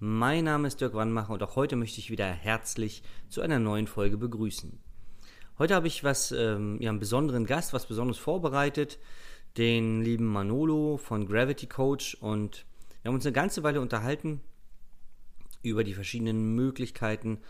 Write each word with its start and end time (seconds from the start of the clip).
Mein 0.00 0.44
Name 0.44 0.68
ist 0.68 0.80
Dirk 0.80 0.94
Wannmacher 0.94 1.32
und 1.32 1.42
auch 1.42 1.56
heute 1.56 1.74
möchte 1.74 1.98
ich 1.98 2.08
wieder 2.08 2.26
herzlich 2.26 3.02
zu 3.28 3.40
einer 3.40 3.58
neuen 3.58 3.88
Folge 3.88 4.16
begrüßen. 4.16 4.78
Heute 5.58 5.74
habe 5.74 5.88
ich 5.88 6.04
was, 6.04 6.30
ähm, 6.30 6.80
ja, 6.80 6.90
einen 6.90 7.00
besonderen 7.00 7.46
Gast, 7.46 7.72
was 7.72 7.86
Besonderes 7.86 8.18
vorbereitet, 8.18 9.00
den 9.56 10.00
lieben 10.02 10.26
Manolo 10.26 10.98
von 10.98 11.26
Gravity 11.26 11.66
Coach 11.66 12.16
und 12.20 12.64
wir 13.02 13.08
haben 13.08 13.16
uns 13.16 13.26
eine 13.26 13.32
ganze 13.32 13.64
Weile 13.64 13.80
unterhalten 13.80 14.40
über 15.62 15.82
die 15.82 15.94
verschiedenen 15.94 16.54
Möglichkeiten, 16.54 17.40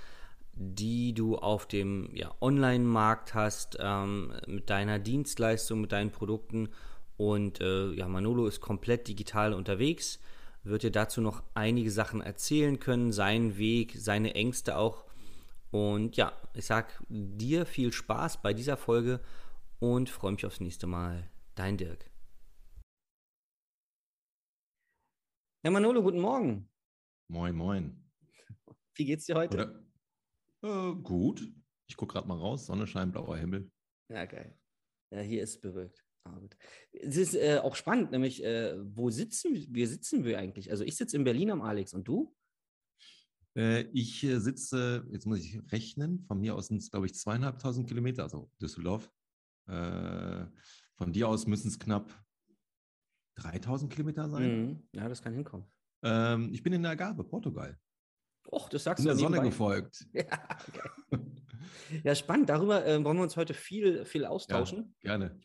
die 0.55 1.13
du 1.13 1.37
auf 1.37 1.67
dem 1.67 2.09
ja, 2.15 2.35
Online-Markt 2.41 3.35
hast, 3.35 3.77
ähm, 3.79 4.33
mit 4.47 4.71
deiner 4.71 4.99
Dienstleistung, 4.99 5.83
mit 5.83 5.93
deinen 5.93 6.13
Produkten. 6.13 6.71
Und 7.19 7.61
äh, 7.61 7.93
ja, 7.93 8.09
Manolo 8.09 8.47
ist 8.47 8.63
komplett 8.63 9.07
digital 9.07 9.53
unterwegs, 9.53 10.19
wird 10.69 10.83
dir 10.83 10.91
dazu 10.91 11.21
noch 11.21 11.43
einige 11.55 11.91
Sachen 11.91 12.21
erzählen 12.21 12.79
können, 12.79 13.13
seinen 13.13 13.59
Weg, 13.59 13.95
seine 13.97 14.35
Ängste 14.35 14.77
auch. 14.77 15.05
Und 15.71 16.17
ja, 16.17 16.33
ich 16.55 16.67
sag 16.67 17.03
dir 17.09 17.67
viel 17.67 17.93
Spaß 17.93 18.43
bei 18.43 18.55
dieser 18.55 18.77
Folge 18.77 19.21
und 19.81 20.09
freue 20.09 20.33
mich 20.33 20.47
aufs 20.47 20.61
nächste 20.61 20.87
Mal. 20.87 21.31
Dein 21.55 21.77
Dirk. 21.77 22.11
Ja, 25.65 25.71
Manolo, 25.71 26.03
guten 26.03 26.21
Morgen. 26.21 26.69
Moin, 27.29 27.55
moin. 27.55 28.05
Wie 28.95 29.05
geht's 29.05 29.27
dir 29.27 29.35
heute? 29.35 29.85
Oder, 30.63 30.91
äh, 30.91 30.95
gut. 30.95 31.43
Ich 31.89 31.97
gucke 31.97 32.15
gerade 32.15 32.29
mal 32.29 32.39
raus. 32.39 32.67
Sonne 32.67 32.87
scheint, 32.87 33.13
blauer 33.13 33.37
Himmel. 33.37 33.71
Ja, 34.09 34.25
geil. 34.25 34.59
Ja, 35.11 35.21
hier 35.21 35.43
ist 35.43 35.61
bewölkt. 35.61 36.08
Gut. 36.35 36.57
Es 36.93 37.17
ist 37.17 37.35
äh, 37.35 37.61
auch 37.63 37.77
spannend, 37.77 38.11
nämlich, 38.11 38.43
äh, 38.45 38.77
wo 38.79 39.11
sitzen 39.11 39.67
wir? 39.71 39.89
Sitzen 39.89 40.25
wir 40.25 40.39
eigentlich? 40.39 40.71
Also 40.71 40.85
ich 40.85 40.97
sitze 40.97 41.17
in 41.17 41.25
Berlin 41.25 41.51
am 41.51 41.63
Alex 41.63 41.95
und 41.95 42.07
du? 42.07 42.35
Äh, 43.57 43.83
ich 43.93 44.23
äh, 44.25 44.39
sitze, 44.39 45.07
jetzt 45.11 45.27
muss 45.27 45.41
ich 45.41 45.61
rechnen, 45.73 46.25
von 46.27 46.41
mir 46.41 46.55
aus 46.55 46.69
sind 46.69 46.79
es, 46.79 46.91
glaube 46.91 47.07
ich, 47.07 47.15
zweieinhalbtausend 47.15 47.89
Kilometer, 47.89 48.23
also 48.23 48.51
Düsseldorf. 48.61 49.11
Äh, 49.67 50.47
von 50.97 51.13
dir 51.13 51.29
aus 51.29 51.47
müssen 51.47 51.69
es 51.69 51.79
knapp 51.79 52.13
3000 53.37 53.93
Kilometer 53.93 54.29
sein. 54.29 54.67
Mhm. 54.67 54.89
Ja, 54.93 55.09
das 55.09 55.23
kann 55.23 55.35
hinkommen. 55.35 55.67
Ähm, 56.03 56.51
ich 56.53 56.63
bin 56.63 56.73
in 56.73 56.83
der 56.83 56.93
Algarve, 56.93 57.25
Portugal. 57.25 57.79
Och, 58.51 58.69
das 58.69 58.85
sagst 58.85 59.05
in 59.05 59.09
du 59.09 59.15
der 59.15 59.19
Sonne 59.19 59.43
gefolgt. 59.43 60.07
Ja, 60.13 60.27
okay. 61.11 62.01
ja, 62.05 62.15
spannend. 62.15 62.49
Darüber 62.49 62.87
äh, 62.87 63.03
wollen 63.05 63.17
wir 63.17 63.23
uns 63.23 63.37
heute 63.37 63.55
viel, 63.55 64.05
viel 64.05 64.25
austauschen. 64.25 64.95
Ja, 65.03 65.17
gerne. 65.17 65.39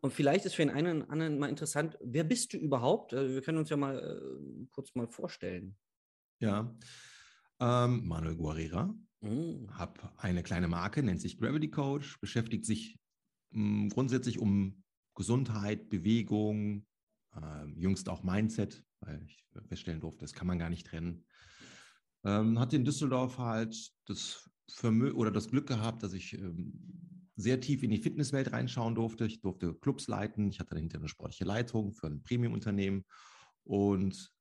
Und 0.00 0.12
vielleicht 0.12 0.44
ist 0.44 0.54
für 0.54 0.62
den 0.62 0.74
einen 0.74 1.02
oder 1.02 1.10
anderen 1.10 1.38
mal 1.38 1.48
interessant, 1.48 1.96
wer 2.02 2.24
bist 2.24 2.52
du 2.52 2.58
überhaupt? 2.58 3.14
Also 3.14 3.34
wir 3.34 3.42
können 3.42 3.58
uns 3.58 3.70
ja 3.70 3.76
mal 3.76 3.98
äh, 3.98 4.66
kurz 4.72 4.94
mal 4.94 5.08
vorstellen. 5.08 5.76
Ja. 6.40 6.74
Ähm, 7.60 8.06
Manuel 8.06 8.36
Guerrera. 8.36 8.94
Mhm. 9.20 9.68
Habe 9.72 10.12
eine 10.18 10.42
kleine 10.42 10.68
Marke, 10.68 11.02
nennt 11.02 11.20
sich 11.20 11.38
Gravity 11.38 11.70
Coach, 11.70 12.20
beschäftigt 12.20 12.64
sich 12.66 12.98
mh, 13.50 13.88
grundsätzlich 13.88 14.38
um 14.38 14.82
Gesundheit, 15.14 15.88
Bewegung, 15.88 16.86
äh, 17.34 17.66
jüngst 17.74 18.08
auch 18.08 18.22
Mindset, 18.22 18.84
weil 19.00 19.22
ich 19.24 19.44
feststellen 19.68 20.00
durfte, 20.00 20.20
das 20.20 20.34
kann 20.34 20.46
man 20.46 20.58
gar 20.58 20.70
nicht 20.70 20.86
trennen. 20.86 21.24
Ähm, 22.24 22.58
hatte 22.58 22.76
in 22.76 22.84
Düsseldorf 22.84 23.38
halt 23.38 23.92
das 24.06 24.50
Vermö 24.68 25.12
oder 25.12 25.30
das 25.30 25.48
Glück 25.48 25.66
gehabt, 25.66 26.02
dass 26.02 26.12
ich 26.12 26.34
ähm, 26.34 27.15
sehr 27.36 27.60
tief 27.60 27.82
in 27.82 27.90
die 27.90 27.98
Fitnesswelt 27.98 28.52
reinschauen 28.52 28.94
durfte. 28.94 29.26
Ich 29.26 29.40
durfte 29.40 29.74
Clubs 29.74 30.08
leiten. 30.08 30.48
Ich 30.48 30.58
hatte 30.58 30.74
dahinter 30.74 30.98
eine 30.98 31.08
sportliche 31.08 31.44
Leitung 31.44 31.92
für 31.92 32.06
ein 32.06 32.22
Premium-Unternehmen. 32.22 33.04
Und 33.64 34.32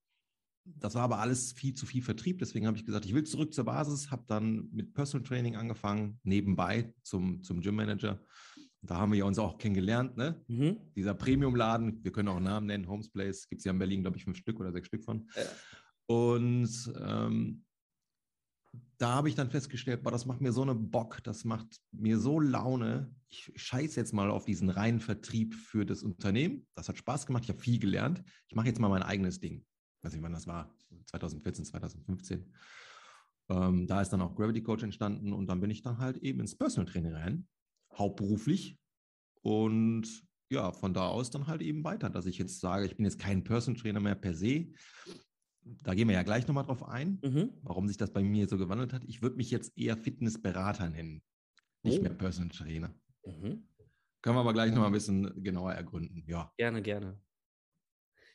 das 0.63 0.95
war 0.95 1.03
aber 1.03 1.19
alles 1.19 1.51
viel 1.53 1.73
zu 1.73 1.85
viel 1.85 2.01
Vertrieb. 2.01 2.39
Deswegen 2.39 2.67
habe 2.67 2.77
ich 2.77 2.85
gesagt, 2.85 3.05
ich 3.05 3.13
will 3.13 3.23
zurück 3.23 3.53
zur 3.53 3.65
Basis, 3.65 4.11
habe 4.11 4.23
dann 4.27 4.69
mit 4.71 4.93
Personal 4.93 5.27
Training 5.27 5.55
angefangen, 5.55 6.19
nebenbei 6.23 6.93
zum, 7.03 7.43
zum 7.43 7.61
Gym 7.61 7.75
Manager. 7.75 8.19
Da 8.81 8.97
haben 8.97 9.11
wir 9.11 9.19
ja 9.19 9.25
uns 9.25 9.39
auch 9.39 9.57
kennengelernt, 9.57 10.15
ne? 10.15 10.43
Mhm. 10.47 10.77
Dieser 10.95 11.15
Premium-Laden, 11.15 12.03
wir 12.03 12.11
können 12.11 12.27
auch 12.27 12.39
Namen 12.39 12.67
nennen, 12.67 12.87
Homes 12.87 13.09
Place, 13.09 13.47
gibt 13.49 13.59
es 13.59 13.65
ja 13.65 13.71
in 13.71 13.79
Berlin, 13.79 14.01
glaube 14.01 14.17
ich, 14.17 14.23
fünf 14.23 14.37
Stück 14.37 14.59
oder 14.59 14.71
sechs 14.71 14.87
Stück 14.87 15.03
von. 15.03 15.27
Ja. 15.35 15.43
Und 16.07 16.93
ähm, 16.99 17.63
da 18.97 19.15
habe 19.15 19.29
ich 19.29 19.35
dann 19.35 19.49
festgestellt, 19.49 20.03
boah, 20.03 20.11
das 20.11 20.25
macht 20.25 20.41
mir 20.41 20.51
so 20.51 20.61
eine 20.61 20.75
Bock, 20.75 21.23
das 21.23 21.43
macht 21.43 21.81
mir 21.91 22.19
so 22.19 22.39
Laune. 22.39 23.13
Ich 23.29 23.51
scheiße 23.55 23.99
jetzt 23.99 24.13
mal 24.13 24.29
auf 24.29 24.45
diesen 24.45 24.69
reinen 24.69 24.99
Vertrieb 24.99 25.53
für 25.53 25.85
das 25.85 26.03
Unternehmen. 26.03 26.67
Das 26.75 26.87
hat 26.87 26.97
Spaß 26.97 27.25
gemacht, 27.25 27.43
ich 27.43 27.49
habe 27.49 27.59
viel 27.59 27.79
gelernt. 27.79 28.23
Ich 28.47 28.55
mache 28.55 28.67
jetzt 28.67 28.79
mal 28.79 28.89
mein 28.89 29.03
eigenes 29.03 29.39
Ding. 29.39 29.59
Ich 29.59 30.03
weiß 30.03 30.13
nicht, 30.13 30.23
wann 30.23 30.33
das 30.33 30.47
war, 30.47 30.73
2014, 31.07 31.65
2015. 31.65 32.53
Ähm, 33.49 33.87
da 33.87 34.01
ist 34.01 34.09
dann 34.09 34.21
auch 34.21 34.35
Gravity 34.35 34.63
Coach 34.63 34.83
entstanden 34.83 35.33
und 35.33 35.47
dann 35.47 35.59
bin 35.59 35.69
ich 35.69 35.81
dann 35.81 35.97
halt 35.97 36.17
eben 36.17 36.39
ins 36.39 36.55
Personal 36.55 36.91
Training 36.91 37.13
rein, 37.13 37.47
hauptberuflich. 37.93 38.77
Und 39.41 40.25
ja, 40.49 40.71
von 40.71 40.93
da 40.93 41.07
aus 41.07 41.31
dann 41.31 41.47
halt 41.47 41.61
eben 41.61 41.83
weiter, 41.83 42.09
dass 42.09 42.25
ich 42.25 42.37
jetzt 42.37 42.59
sage, 42.59 42.85
ich 42.85 42.95
bin 42.95 43.05
jetzt 43.05 43.19
kein 43.19 43.43
Personal 43.43 43.79
Trainer 43.79 43.99
mehr 43.99 44.15
per 44.15 44.33
se, 44.33 44.67
da 45.65 45.93
gehen 45.93 46.07
wir 46.07 46.15
ja 46.15 46.23
gleich 46.23 46.47
nochmal 46.47 46.65
drauf 46.65 46.83
ein, 46.87 47.19
Mhm. 47.23 47.53
warum 47.63 47.87
sich 47.87 47.97
das 47.97 48.11
bei 48.11 48.23
mir 48.23 48.47
so 48.47 48.57
gewandelt 48.57 48.93
hat. 48.93 49.03
Ich 49.05 49.21
würde 49.21 49.35
mich 49.35 49.51
jetzt 49.51 49.77
eher 49.77 49.97
Fitnessberater 49.97 50.89
nennen, 50.89 51.23
nicht 51.83 51.99
Oh. 51.99 52.03
mehr 52.03 52.13
Personal 52.13 52.49
Trainer. 52.49 52.93
Mhm. 53.25 53.67
Können 54.21 54.35
wir 54.35 54.41
aber 54.41 54.53
gleich 54.53 54.71
nochmal 54.71 54.87
ein 54.87 54.93
bisschen 54.93 55.43
genauer 55.43 55.73
ergründen. 55.73 56.23
Ja. 56.27 56.51
Gerne, 56.57 56.81
gerne. 56.81 57.21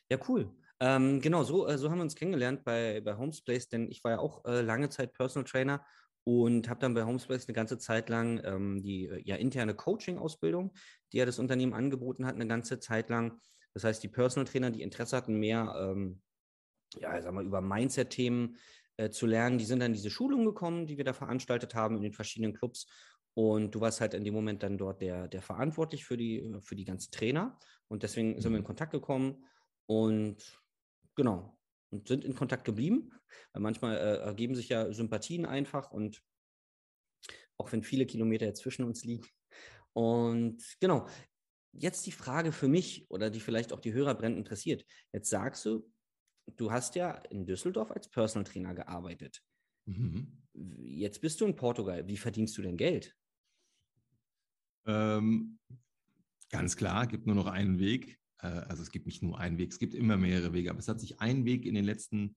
Ja, 0.09 0.19
cool. 0.27 0.51
Ähm, 0.79 1.21
genau, 1.21 1.43
so, 1.43 1.67
äh, 1.67 1.77
so 1.77 1.89
haben 1.89 1.97
wir 1.99 2.03
uns 2.03 2.15
kennengelernt 2.15 2.63
bei, 2.63 3.01
bei 3.01 3.15
Homesplace, 3.15 3.69
denn 3.69 3.89
ich 3.89 4.03
war 4.03 4.11
ja 4.11 4.19
auch 4.19 4.43
äh, 4.45 4.61
lange 4.61 4.89
Zeit 4.89 5.13
Personal 5.13 5.45
Trainer 5.45 5.85
und 6.23 6.69
habe 6.69 6.79
dann 6.79 6.93
bei 6.93 7.03
Homesplace 7.05 7.47
eine 7.47 7.55
ganze 7.55 7.77
Zeit 7.77 8.09
lang 8.09 8.41
ähm, 8.43 8.81
die 8.81 9.05
äh, 9.07 9.21
ja, 9.23 9.35
interne 9.35 9.75
Coaching-Ausbildung, 9.75 10.73
die 11.13 11.17
ja 11.17 11.25
das 11.25 11.39
Unternehmen 11.39 11.73
angeboten 11.73 12.25
hat, 12.25 12.35
eine 12.35 12.47
ganze 12.47 12.79
Zeit 12.79 13.09
lang. 13.09 13.39
Das 13.73 13.83
heißt, 13.83 14.03
die 14.03 14.07
Personal 14.09 14.45
Trainer, 14.45 14.71
die 14.71 14.81
Interesse 14.81 15.15
hatten, 15.15 15.39
mehr 15.39 15.73
ähm, 15.77 16.21
ja, 16.99 17.21
sag 17.21 17.33
mal, 17.33 17.45
über 17.45 17.61
Mindset-Themen 17.61 18.57
äh, 18.97 19.09
zu 19.09 19.25
lernen, 19.25 19.57
die 19.57 19.65
sind 19.65 19.79
dann 19.79 19.93
diese 19.93 20.09
Schulung 20.09 20.45
gekommen, 20.45 20.85
die 20.87 20.97
wir 20.97 21.05
da 21.05 21.13
veranstaltet 21.13 21.75
haben 21.75 21.95
in 21.97 22.03
den 22.03 22.13
verschiedenen 22.13 22.53
Clubs. 22.53 22.87
Und 23.33 23.73
du 23.73 23.79
warst 23.79 24.01
halt 24.01 24.13
in 24.13 24.23
dem 24.25 24.33
Moment 24.33 24.61
dann 24.63 24.77
dort 24.77 25.01
der, 25.01 25.27
der 25.27 25.41
verantwortlich 25.41 26.03
für 26.05 26.17
die, 26.17 26.53
für 26.61 26.75
die 26.75 26.85
ganzen 26.85 27.11
Trainer. 27.11 27.57
Und 27.87 28.03
deswegen 28.03 28.39
sind 28.41 28.51
wir 28.51 28.57
in 28.57 28.63
Mhm. 28.63 28.67
Kontakt 28.67 28.91
gekommen 28.91 29.45
und 29.85 30.61
genau, 31.15 31.57
und 31.91 32.07
sind 32.07 32.25
in 32.25 32.35
Kontakt 32.35 32.65
geblieben. 32.65 33.11
Weil 33.53 33.61
manchmal 33.61 33.95
äh, 33.95 34.17
ergeben 34.17 34.55
sich 34.55 34.69
ja 34.69 34.91
Sympathien 34.91 35.45
einfach 35.45 35.91
und 35.91 36.21
auch 37.57 37.71
wenn 37.71 37.83
viele 37.83 38.05
Kilometer 38.05 38.45
jetzt 38.45 38.61
zwischen 38.61 38.83
uns 38.83 39.03
liegen. 39.03 39.25
Und 39.93 40.61
genau, 40.79 41.07
jetzt 41.73 42.05
die 42.05 42.11
Frage 42.11 42.51
für 42.51 42.67
mich 42.67 43.09
oder 43.09 43.29
die 43.29 43.39
vielleicht 43.39 43.71
auch 43.73 43.79
die 43.79 43.93
Hörer 43.93 44.15
brennend 44.15 44.39
interessiert. 44.39 44.85
Jetzt 45.13 45.29
sagst 45.29 45.65
du, 45.65 45.90
du 46.57 46.71
hast 46.71 46.95
ja 46.95 47.11
in 47.29 47.45
Düsseldorf 47.45 47.91
als 47.91 48.09
Personal 48.09 48.43
Trainer 48.43 48.73
gearbeitet. 48.73 49.41
Mhm. 49.85 50.43
Jetzt 50.53 51.21
bist 51.21 51.39
du 51.41 51.45
in 51.45 51.55
Portugal. 51.55 52.07
Wie 52.07 52.17
verdienst 52.17 52.57
du 52.57 52.61
denn 52.61 52.77
Geld? 52.77 53.15
Ähm, 54.85 55.59
ganz 56.49 56.75
klar, 56.75 57.07
gibt 57.07 57.25
nur 57.25 57.35
noch 57.35 57.47
einen 57.47 57.79
Weg. 57.79 58.19
Äh, 58.39 58.47
also 58.47 58.83
es 58.83 58.91
gibt 58.91 59.05
nicht 59.05 59.23
nur 59.23 59.39
einen 59.39 59.57
Weg, 59.57 59.71
es 59.71 59.79
gibt 59.79 59.93
immer 59.93 60.17
mehrere 60.17 60.53
Wege. 60.53 60.69
Aber 60.69 60.79
es 60.79 60.87
hat 60.87 60.99
sich 60.99 61.19
ein 61.19 61.45
Weg 61.45 61.65
in 61.65 61.75
den 61.75 61.85
letzten 61.85 62.35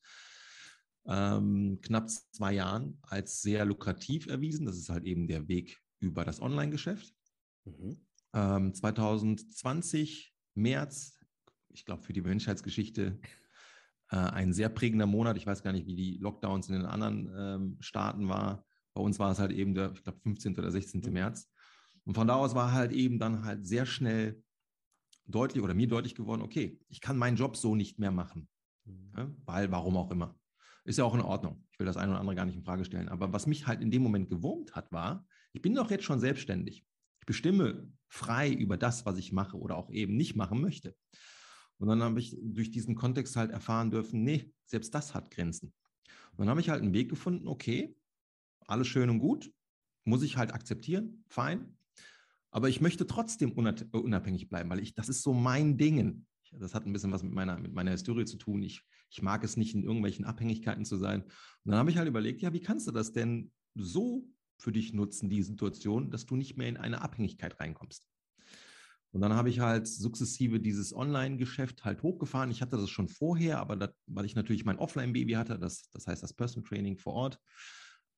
ähm, 1.06 1.80
knapp 1.82 2.10
zwei 2.10 2.52
Jahren 2.52 2.98
als 3.02 3.42
sehr 3.42 3.64
lukrativ 3.64 4.26
erwiesen. 4.26 4.66
Das 4.66 4.76
ist 4.76 4.88
halt 4.88 5.04
eben 5.04 5.26
der 5.26 5.48
Weg 5.48 5.80
über 5.98 6.24
das 6.24 6.40
Online-Geschäft. 6.40 7.14
Mhm. 7.64 8.06
Ähm, 8.32 8.74
2020, 8.74 10.34
März, 10.54 11.18
ich 11.70 11.84
glaube 11.84 12.02
für 12.02 12.12
die 12.12 12.22
Menschheitsgeschichte 12.22 13.18
äh, 14.10 14.16
ein 14.16 14.52
sehr 14.52 14.68
prägender 14.68 15.06
Monat. 15.06 15.36
Ich 15.36 15.46
weiß 15.46 15.62
gar 15.62 15.72
nicht, 15.72 15.86
wie 15.86 15.96
die 15.96 16.18
Lockdowns 16.18 16.68
in 16.68 16.74
den 16.74 16.86
anderen 16.86 17.30
ähm, 17.36 17.76
Staaten 17.80 18.28
waren. 18.28 18.58
Bei 18.94 19.02
uns 19.02 19.18
war 19.18 19.32
es 19.32 19.38
halt 19.38 19.52
eben 19.52 19.74
der, 19.74 19.92
ich 19.92 20.02
glaube, 20.02 20.20
15. 20.20 20.58
oder 20.58 20.70
16. 20.70 21.00
Mhm. 21.00 21.12
März. 21.12 21.50
Und 22.04 22.14
von 22.14 22.26
da 22.26 22.34
aus 22.34 22.54
war 22.54 22.72
halt 22.72 22.92
eben 22.92 23.18
dann 23.18 23.44
halt 23.44 23.66
sehr 23.66 23.86
schnell 23.86 24.42
deutlich 25.26 25.62
oder 25.62 25.74
mir 25.74 25.88
deutlich 25.88 26.14
geworden, 26.14 26.42
okay, 26.42 26.78
ich 26.88 27.00
kann 27.00 27.16
meinen 27.16 27.36
Job 27.36 27.56
so 27.56 27.74
nicht 27.74 27.98
mehr 27.98 28.10
machen. 28.10 28.48
Mhm. 28.84 29.12
Ja, 29.16 29.30
weil, 29.44 29.70
warum 29.70 29.96
auch 29.96 30.10
immer. 30.10 30.38
Ist 30.84 30.98
ja 30.98 31.04
auch 31.04 31.14
in 31.14 31.22
Ordnung. 31.22 31.64
Ich 31.72 31.78
will 31.78 31.86
das 31.86 31.96
eine 31.96 32.12
oder 32.12 32.20
andere 32.20 32.36
gar 32.36 32.44
nicht 32.44 32.56
in 32.56 32.64
Frage 32.64 32.84
stellen. 32.84 33.08
Aber 33.08 33.32
was 33.32 33.46
mich 33.46 33.66
halt 33.66 33.80
in 33.80 33.90
dem 33.90 34.02
Moment 34.02 34.28
gewurmt 34.28 34.74
hat, 34.76 34.92
war, 34.92 35.26
ich 35.52 35.62
bin 35.62 35.74
doch 35.74 35.90
jetzt 35.90 36.04
schon 36.04 36.20
selbstständig. 36.20 36.84
Ich 37.20 37.26
bestimme 37.26 37.90
frei 38.06 38.52
über 38.52 38.76
das, 38.76 39.06
was 39.06 39.16
ich 39.16 39.32
mache 39.32 39.56
oder 39.56 39.76
auch 39.76 39.88
eben 39.90 40.14
nicht 40.16 40.36
machen 40.36 40.60
möchte. 40.60 40.94
Und 41.78 41.88
dann 41.88 42.02
habe 42.02 42.20
ich 42.20 42.36
durch 42.40 42.70
diesen 42.70 42.94
Kontext 42.94 43.36
halt 43.36 43.50
erfahren 43.50 43.90
dürfen, 43.90 44.22
nee, 44.22 44.52
selbst 44.64 44.94
das 44.94 45.14
hat 45.14 45.30
Grenzen. 45.30 45.72
Und 46.32 46.38
dann 46.38 46.48
habe 46.48 46.60
ich 46.60 46.68
halt 46.68 46.82
einen 46.82 46.94
Weg 46.94 47.08
gefunden, 47.08 47.48
okay, 47.48 47.96
alles 48.66 48.88
schön 48.88 49.10
und 49.10 49.18
gut, 49.18 49.52
muss 50.04 50.22
ich 50.22 50.36
halt 50.36 50.52
akzeptieren, 50.52 51.24
fein. 51.28 51.76
Aber 52.50 52.68
ich 52.68 52.80
möchte 52.80 53.06
trotzdem 53.06 53.52
unabhängig 53.52 54.48
bleiben, 54.48 54.70
weil 54.70 54.80
ich, 54.80 54.94
das 54.94 55.08
ist 55.08 55.22
so 55.22 55.32
mein 55.32 55.76
Ding. 55.76 56.26
Das 56.52 56.74
hat 56.74 56.86
ein 56.86 56.92
bisschen 56.92 57.10
was 57.10 57.24
mit 57.24 57.32
meiner, 57.32 57.58
mit 57.58 57.72
meiner 57.72 57.90
Historie 57.90 58.26
zu 58.26 58.36
tun. 58.36 58.62
Ich, 58.62 58.82
ich 59.10 59.22
mag 59.22 59.42
es 59.42 59.56
nicht, 59.56 59.74
in 59.74 59.82
irgendwelchen 59.82 60.24
Abhängigkeiten 60.24 60.84
zu 60.84 60.96
sein. 60.96 61.22
Und 61.22 61.32
dann 61.64 61.76
habe 61.76 61.90
ich 61.90 61.96
halt 61.96 62.08
überlegt, 62.08 62.42
ja, 62.42 62.52
wie 62.52 62.60
kannst 62.60 62.86
du 62.86 62.92
das 62.92 63.12
denn 63.12 63.50
so 63.74 64.28
für 64.56 64.70
dich 64.70 64.92
nutzen, 64.92 65.28
die 65.28 65.42
Situation, 65.42 66.10
dass 66.10 66.26
du 66.26 66.36
nicht 66.36 66.56
mehr 66.56 66.68
in 66.68 66.76
eine 66.76 67.02
Abhängigkeit 67.02 67.58
reinkommst? 67.58 68.06
Und 69.14 69.20
dann 69.20 69.34
habe 69.34 69.48
ich 69.48 69.60
halt 69.60 69.86
sukzessive 69.86 70.58
dieses 70.58 70.92
Online-Geschäft 70.92 71.84
halt 71.84 72.02
hochgefahren. 72.02 72.50
Ich 72.50 72.60
hatte 72.62 72.76
das 72.76 72.90
schon 72.90 73.08
vorher, 73.08 73.60
aber 73.60 73.76
das, 73.76 73.90
weil 74.06 74.24
ich 74.24 74.34
natürlich 74.34 74.64
mein 74.64 74.78
Offline-Baby 74.78 75.34
hatte, 75.34 75.56
das, 75.56 75.88
das 75.90 76.08
heißt 76.08 76.20
das 76.20 76.34
Personal 76.34 76.68
Training 76.68 76.98
vor 76.98 77.12
Ort, 77.12 77.38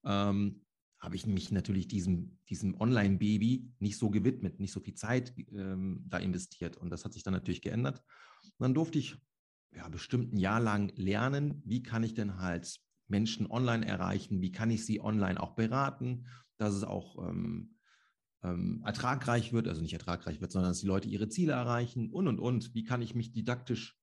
ähm, 0.06 0.64
habe 0.98 1.14
ich 1.14 1.26
mich 1.26 1.52
natürlich 1.52 1.86
diesem, 1.86 2.38
diesem 2.48 2.80
Online-Baby 2.80 3.70
nicht 3.78 3.98
so 3.98 4.08
gewidmet, 4.08 4.58
nicht 4.58 4.72
so 4.72 4.80
viel 4.80 4.94
Zeit 4.94 5.34
ähm, 5.52 6.02
da 6.08 6.16
investiert. 6.16 6.78
Und 6.78 6.88
das 6.88 7.04
hat 7.04 7.12
sich 7.12 7.22
dann 7.22 7.34
natürlich 7.34 7.60
geändert. 7.60 8.02
Und 8.42 8.60
dann 8.60 8.72
durfte 8.72 8.98
ich 8.98 9.18
ja, 9.74 9.86
bestimmt 9.90 10.32
ein 10.32 10.38
Jahr 10.38 10.60
lang 10.60 10.94
lernen, 10.96 11.62
wie 11.66 11.82
kann 11.82 12.04
ich 12.04 12.14
denn 12.14 12.38
halt 12.38 12.80
Menschen 13.06 13.46
online 13.50 13.86
erreichen, 13.86 14.40
wie 14.40 14.50
kann 14.50 14.70
ich 14.70 14.86
sie 14.86 15.02
online 15.02 15.38
auch 15.38 15.56
beraten, 15.56 16.26
dass 16.56 16.72
es 16.72 16.84
auch 16.84 17.28
ähm, 17.28 17.75
ähm, 18.42 18.82
ertragreich 18.84 19.52
wird, 19.52 19.68
also 19.68 19.80
nicht 19.80 19.92
ertragreich 19.92 20.40
wird, 20.40 20.52
sondern 20.52 20.70
dass 20.70 20.80
die 20.80 20.86
Leute 20.86 21.08
ihre 21.08 21.28
Ziele 21.28 21.52
erreichen 21.52 22.10
und, 22.10 22.28
und, 22.28 22.38
und. 22.38 22.74
Wie 22.74 22.84
kann 22.84 23.02
ich 23.02 23.14
mich 23.14 23.32
didaktisch 23.32 23.96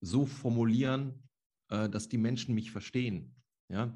so 0.00 0.26
formulieren, 0.26 1.28
äh, 1.68 1.88
dass 1.88 2.08
die 2.08 2.18
Menschen 2.18 2.54
mich 2.54 2.70
verstehen. 2.70 3.34
Ja, 3.68 3.94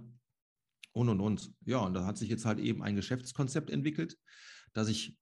und 0.92 1.08
und 1.08 1.20
und. 1.20 1.52
Ja, 1.64 1.78
und 1.78 1.94
da 1.94 2.04
hat 2.04 2.18
sich 2.18 2.28
jetzt 2.28 2.44
halt 2.44 2.58
eben 2.58 2.82
ein 2.82 2.96
Geschäftskonzept 2.96 3.70
entwickelt, 3.70 4.18
dass 4.72 4.88
ich 4.88 5.18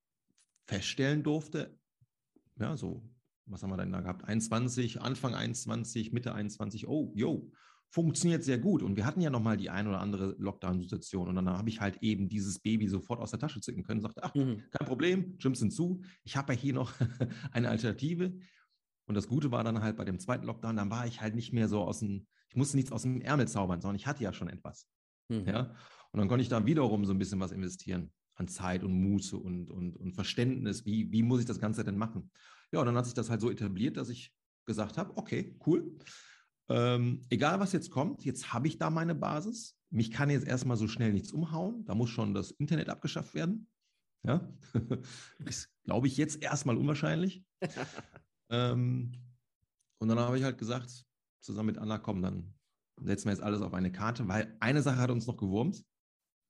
feststellen 0.66 1.22
durfte, 1.22 1.78
ja, 2.58 2.76
so, 2.76 3.08
was 3.46 3.62
haben 3.62 3.70
wir 3.70 3.76
denn 3.76 3.92
da 3.92 4.00
gehabt? 4.00 4.24
21, 4.24 5.00
Anfang 5.00 5.34
21, 5.34 6.12
Mitte 6.12 6.34
21, 6.34 6.88
oh, 6.88 7.12
yo, 7.14 7.50
funktioniert 7.90 8.44
sehr 8.44 8.58
gut. 8.58 8.82
Und 8.82 8.96
wir 8.96 9.04
hatten 9.04 9.20
ja 9.20 9.30
nochmal 9.30 9.56
die 9.56 9.68
ein 9.68 9.88
oder 9.88 10.00
andere 10.00 10.36
Lockdown-Situation. 10.38 11.28
Und 11.28 11.34
dann 11.34 11.48
habe 11.48 11.68
ich 11.68 11.80
halt 11.80 12.02
eben 12.02 12.28
dieses 12.28 12.60
Baby 12.60 12.88
sofort 12.88 13.20
aus 13.20 13.30
der 13.30 13.40
Tasche 13.40 13.60
zücken 13.60 13.82
können 13.82 13.98
und 13.98 14.02
sagte, 14.02 14.22
ach, 14.22 14.34
mhm. 14.34 14.62
kein 14.70 14.86
Problem, 14.86 15.36
Gyms 15.38 15.58
sind 15.58 15.72
zu. 15.72 16.00
Ich 16.22 16.36
habe 16.36 16.52
ja 16.52 16.58
hier 16.58 16.74
noch 16.74 16.92
eine 17.52 17.68
Alternative. 17.68 18.32
Und 19.06 19.14
das 19.16 19.26
Gute 19.26 19.50
war 19.50 19.64
dann 19.64 19.82
halt 19.82 19.96
bei 19.96 20.04
dem 20.04 20.20
zweiten 20.20 20.46
Lockdown, 20.46 20.76
dann 20.76 20.90
war 20.90 21.04
ich 21.06 21.20
halt 21.20 21.34
nicht 21.34 21.52
mehr 21.52 21.68
so 21.68 21.82
aus 21.82 21.98
dem, 21.98 22.28
ich 22.48 22.54
musste 22.54 22.76
nichts 22.76 22.92
aus 22.92 23.02
dem 23.02 23.20
Ärmel 23.20 23.48
zaubern, 23.48 23.80
sondern 23.80 23.96
ich 23.96 24.06
hatte 24.06 24.22
ja 24.22 24.32
schon 24.32 24.48
etwas. 24.48 24.86
Mhm. 25.28 25.46
Ja? 25.46 25.74
Und 26.12 26.18
dann 26.18 26.28
konnte 26.28 26.42
ich 26.42 26.48
da 26.48 26.64
wiederum 26.64 27.04
so 27.04 27.12
ein 27.12 27.18
bisschen 27.18 27.40
was 27.40 27.50
investieren 27.50 28.12
an 28.36 28.46
Zeit 28.46 28.84
und 28.84 28.92
Muße 28.92 29.36
und, 29.36 29.70
und, 29.70 29.96
und 29.96 30.12
Verständnis, 30.12 30.86
wie, 30.86 31.10
wie 31.10 31.22
muss 31.22 31.40
ich 31.40 31.46
das 31.46 31.60
Ganze 31.60 31.84
denn 31.84 31.98
machen. 31.98 32.30
Ja, 32.72 32.80
und 32.80 32.86
dann 32.86 32.96
hat 32.96 33.04
sich 33.04 33.14
das 33.14 33.30
halt 33.30 33.40
so 33.40 33.50
etabliert, 33.50 33.96
dass 33.96 34.08
ich 34.08 34.32
gesagt 34.64 34.96
habe, 34.96 35.16
okay, 35.16 35.56
cool. 35.66 35.98
Ähm, 36.70 37.22
egal 37.30 37.58
was 37.58 37.72
jetzt 37.72 37.90
kommt, 37.90 38.24
jetzt 38.24 38.52
habe 38.52 38.68
ich 38.68 38.78
da 38.78 38.90
meine 38.90 39.16
Basis. 39.16 39.76
Mich 39.90 40.12
kann 40.12 40.30
jetzt 40.30 40.46
erstmal 40.46 40.76
so 40.76 40.86
schnell 40.86 41.12
nichts 41.12 41.32
umhauen. 41.32 41.84
Da 41.84 41.96
muss 41.96 42.10
schon 42.10 42.32
das 42.32 42.52
Internet 42.52 42.88
abgeschafft 42.88 43.34
werden. 43.34 43.66
Ja, 44.22 44.48
ist, 45.44 45.68
glaube 45.84 46.06
ich, 46.06 46.16
jetzt 46.16 46.42
erstmal 46.42 46.76
unwahrscheinlich. 46.76 47.44
ähm, 48.50 49.12
und 49.98 50.08
dann 50.08 50.18
habe 50.18 50.38
ich 50.38 50.44
halt 50.44 50.58
gesagt, 50.58 51.04
zusammen 51.40 51.66
mit 51.66 51.78
Anna, 51.78 51.98
komm, 51.98 52.22
dann 52.22 52.54
setzen 53.00 53.26
wir 53.26 53.32
jetzt 53.32 53.42
alles 53.42 53.62
auf 53.62 53.74
eine 53.74 53.90
Karte, 53.90 54.28
weil 54.28 54.56
eine 54.60 54.82
Sache 54.82 54.98
hat 54.98 55.10
uns 55.10 55.26
noch 55.26 55.36
gewurmt, 55.36 55.84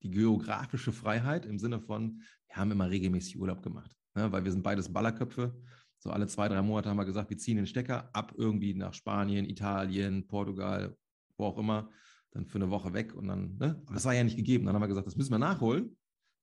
die 0.03 0.11
geografische 0.11 0.93
Freiheit 0.93 1.47
im 1.47 1.59
Sinne 1.59 1.81
von, 1.81 2.23
wir 2.49 2.57
haben 2.57 2.73
immer 2.73 2.91
regelmäßig 2.91 3.39
Urlaub 3.39 3.63
gemacht, 3.63 3.97
ne, 4.15 4.31
weil 4.33 4.45
wir 4.45 4.51
sind 4.51 4.63
beides 4.63 4.93
Ballerköpfe. 4.93 5.55
So 6.01 6.11
alle 6.11 6.27
zwei, 6.27 6.49
drei 6.49 6.63
Monate 6.63 6.89
haben 6.89 6.97
wir 6.97 7.05
gesagt, 7.05 7.31
wir 7.31 7.39
ziehen 7.39 7.57
den 7.57 7.67
Stecker 7.67 8.11
ab 8.15 8.35
irgendwie 8.37 8.75
nach 8.75 8.95
Spanien, 8.95 9.45
Italien, 9.45 10.27
Portugal, 10.27 10.97
wo 11.37 11.45
auch 11.45 11.59
immer, 11.59 11.91
dann 12.33 12.47
für 12.47 12.59
eine 12.59 12.71
Woche 12.71 12.93
weg 12.93 13.15
und 13.15 13.29
dann, 13.29 13.57
ne? 13.59 13.83
aber 13.85 13.95
das 13.95 14.05
war 14.05 14.15
ja 14.15 14.25
nicht 14.25 14.37
gegeben. 14.37 14.65
Dann 14.67 14.75
haben 14.75 14.83
wir 14.83 14.89
gesagt, 14.89 15.07
das 15.07 15.17
müssen 15.17 15.33
wir 15.33 15.39
nachholen. 15.39 15.97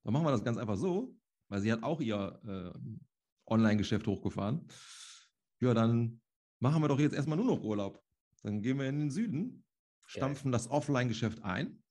Dann 0.03 0.13
machen 0.13 0.25
wir 0.25 0.31
das 0.31 0.43
ganz 0.43 0.57
einfach 0.57 0.77
so, 0.77 1.15
weil 1.49 1.59
sie 1.59 1.71
hat 1.71 1.83
auch 1.83 1.99
ihr 1.99 2.39
äh, 2.45 2.79
Online-Geschäft 3.45 4.05
hochgefahren. 4.07 4.67
Ja, 5.59 5.73
dann 5.73 6.21
machen 6.59 6.81
wir 6.81 6.87
doch 6.87 6.99
jetzt 6.99 7.15
erstmal 7.15 7.37
nur 7.37 7.47
noch 7.47 7.63
Urlaub. 7.63 8.01
Dann 8.43 8.61
gehen 8.61 8.77
wir 8.77 8.87
in 8.87 8.99
den 8.99 9.11
Süden 9.11 9.63
stampfen 10.07 10.51
das 10.51 10.71
Offline-Geschäft 10.71 11.43
ein. 11.43 11.83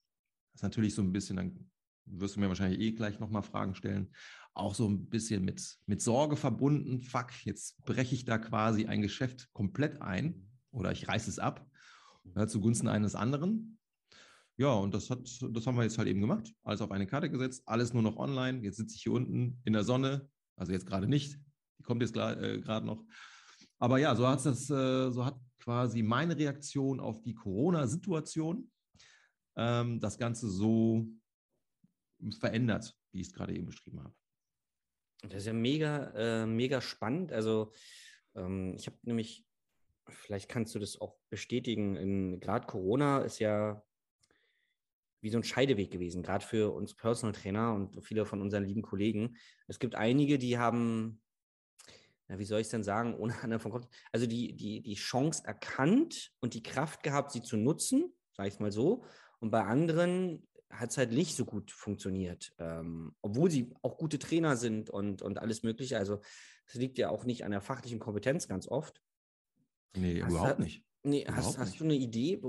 Das 0.52 0.60
ist 0.60 0.62
natürlich 0.62 0.94
so 0.94 1.02
ein 1.02 1.12
bisschen, 1.12 1.36
dann 1.36 1.70
wirst 2.06 2.36
du 2.36 2.40
mir 2.40 2.48
wahrscheinlich 2.48 2.80
eh 2.80 2.92
gleich 2.92 3.20
nochmal 3.20 3.42
Fragen 3.42 3.74
stellen, 3.74 4.12
auch 4.56 4.74
so 4.74 4.88
ein 4.88 5.08
bisschen 5.08 5.44
mit, 5.44 5.78
mit 5.86 6.00
Sorge 6.00 6.36
verbunden. 6.36 7.00
Fuck, 7.00 7.44
jetzt 7.44 7.84
breche 7.84 8.14
ich 8.14 8.24
da 8.24 8.38
quasi 8.38 8.86
ein 8.86 9.02
Geschäft 9.02 9.52
komplett 9.52 10.00
ein 10.02 10.50
oder 10.70 10.92
ich 10.92 11.08
reiße 11.08 11.30
es 11.30 11.38
ab 11.38 11.66
ja, 12.34 12.46
zugunsten 12.46 12.88
eines 12.88 13.14
anderen. 13.14 13.78
Ja, 14.58 14.72
und 14.72 14.94
das, 14.94 15.10
hat, 15.10 15.20
das 15.50 15.66
haben 15.66 15.76
wir 15.76 15.82
jetzt 15.82 15.98
halt 15.98 16.08
eben 16.08 16.20
gemacht. 16.20 16.54
Alles 16.62 16.80
auf 16.80 16.90
eine 16.90 17.06
Karte 17.06 17.30
gesetzt, 17.30 17.62
alles 17.66 17.92
nur 17.92 18.02
noch 18.02 18.16
online. 18.16 18.62
Jetzt 18.62 18.78
sitze 18.78 18.96
ich 18.96 19.02
hier 19.02 19.12
unten 19.12 19.60
in 19.64 19.74
der 19.74 19.84
Sonne, 19.84 20.28
also 20.56 20.72
jetzt 20.72 20.86
gerade 20.86 21.06
nicht, 21.06 21.38
die 21.78 21.82
kommt 21.82 22.00
jetzt 22.00 22.16
äh, 22.16 22.58
gerade 22.60 22.86
noch. 22.86 23.04
Aber 23.78 23.98
ja, 23.98 24.14
so 24.16 24.26
hat 24.26 24.44
das, 24.46 24.70
äh, 24.70 25.10
so 25.10 25.24
hat 25.24 25.38
quasi 25.60 26.02
meine 26.02 26.36
Reaktion 26.36 27.00
auf 27.00 27.20
die 27.20 27.34
Corona-Situation 27.34 28.70
ähm, 29.56 30.00
das 30.00 30.16
Ganze 30.16 30.48
so 30.48 31.06
verändert, 32.38 32.96
wie 33.12 33.20
ich 33.20 33.26
es 33.26 33.32
gerade 33.34 33.54
eben 33.54 33.66
beschrieben 33.66 34.02
habe. 34.02 34.14
Das 35.22 35.34
ist 35.34 35.46
ja 35.46 35.52
mega, 35.52 36.12
äh, 36.14 36.46
mega 36.46 36.80
spannend. 36.80 37.32
Also 37.32 37.72
ähm, 38.34 38.74
ich 38.76 38.86
habe 38.86 38.96
nämlich, 39.02 39.46
vielleicht 40.08 40.48
kannst 40.48 40.74
du 40.74 40.78
das 40.78 41.00
auch 41.00 41.16
bestätigen, 41.30 42.40
gerade 42.40 42.66
Corona 42.66 43.20
ist 43.22 43.38
ja 43.38 43.82
wie 45.20 45.30
so 45.30 45.38
ein 45.38 45.44
Scheideweg 45.44 45.90
gewesen, 45.90 46.22
gerade 46.22 46.44
für 46.44 46.72
uns 46.72 46.94
Personal 46.94 47.32
Trainer 47.32 47.74
und 47.74 48.04
viele 48.04 48.26
von 48.26 48.40
unseren 48.40 48.64
lieben 48.64 48.82
Kollegen. 48.82 49.36
Es 49.66 49.78
gibt 49.78 49.94
einige, 49.94 50.38
die 50.38 50.58
haben 50.58 51.20
ja, 52.28 52.38
wie 52.38 52.44
soll 52.44 52.60
ich 52.60 52.66
es 52.66 52.70
denn 52.70 52.82
sagen, 52.82 53.14
ohne 53.14 53.34
anderen 53.42 53.60
von 53.60 53.72
Kopf, 53.72 53.88
also 54.12 54.26
die, 54.26 54.54
die, 54.54 54.82
die 54.82 54.94
Chance 54.94 55.42
erkannt 55.44 56.32
und 56.40 56.54
die 56.54 56.62
Kraft 56.62 57.02
gehabt, 57.02 57.32
sie 57.32 57.42
zu 57.42 57.56
nutzen, 57.56 58.12
sage 58.32 58.48
ich 58.48 58.60
mal 58.60 58.72
so. 58.72 59.04
Und 59.38 59.50
bei 59.50 59.62
anderen 59.62 60.46
hat 60.70 60.90
es 60.90 60.98
halt 60.98 61.12
nicht 61.12 61.36
so 61.36 61.44
gut 61.44 61.70
funktioniert, 61.70 62.52
ähm, 62.58 63.14
obwohl 63.22 63.50
sie 63.50 63.72
auch 63.82 63.96
gute 63.96 64.18
Trainer 64.18 64.56
sind 64.56 64.90
und, 64.90 65.22
und 65.22 65.38
alles 65.38 65.62
Mögliche. 65.62 65.98
Also 65.98 66.20
es 66.66 66.74
liegt 66.74 66.98
ja 66.98 67.08
auch 67.08 67.24
nicht 67.24 67.44
an 67.44 67.52
der 67.52 67.60
fachlichen 67.60 67.98
Kompetenz 67.98 68.48
ganz 68.48 68.68
oft. 68.68 69.00
Nee, 69.96 70.22
hast 70.22 70.30
überhaupt 70.30 70.58
du, 70.58 70.64
nicht. 70.64 70.84
Nee, 71.02 71.22
überhaupt 71.22 71.46
hast, 71.46 71.58
hast 71.58 71.80
du 71.80 71.84
eine 71.84 71.94
Idee, 71.94 72.40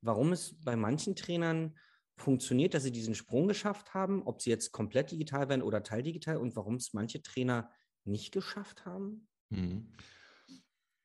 warum 0.00 0.32
es 0.32 0.60
bei 0.60 0.76
manchen 0.76 1.16
Trainern 1.16 1.76
funktioniert, 2.16 2.74
dass 2.74 2.82
sie 2.82 2.92
diesen 2.92 3.14
Sprung 3.14 3.48
geschafft 3.48 3.94
haben, 3.94 4.22
ob 4.24 4.42
sie 4.42 4.50
jetzt 4.50 4.72
komplett 4.72 5.10
digital 5.10 5.48
werden 5.48 5.62
oder 5.62 5.82
teildigital 5.82 6.36
und 6.36 6.54
warum 6.54 6.76
es 6.76 6.92
manche 6.92 7.22
Trainer 7.22 7.70
nicht 8.04 8.32
geschafft 8.32 8.84
haben? 8.84 9.26
Mhm. 9.48 9.92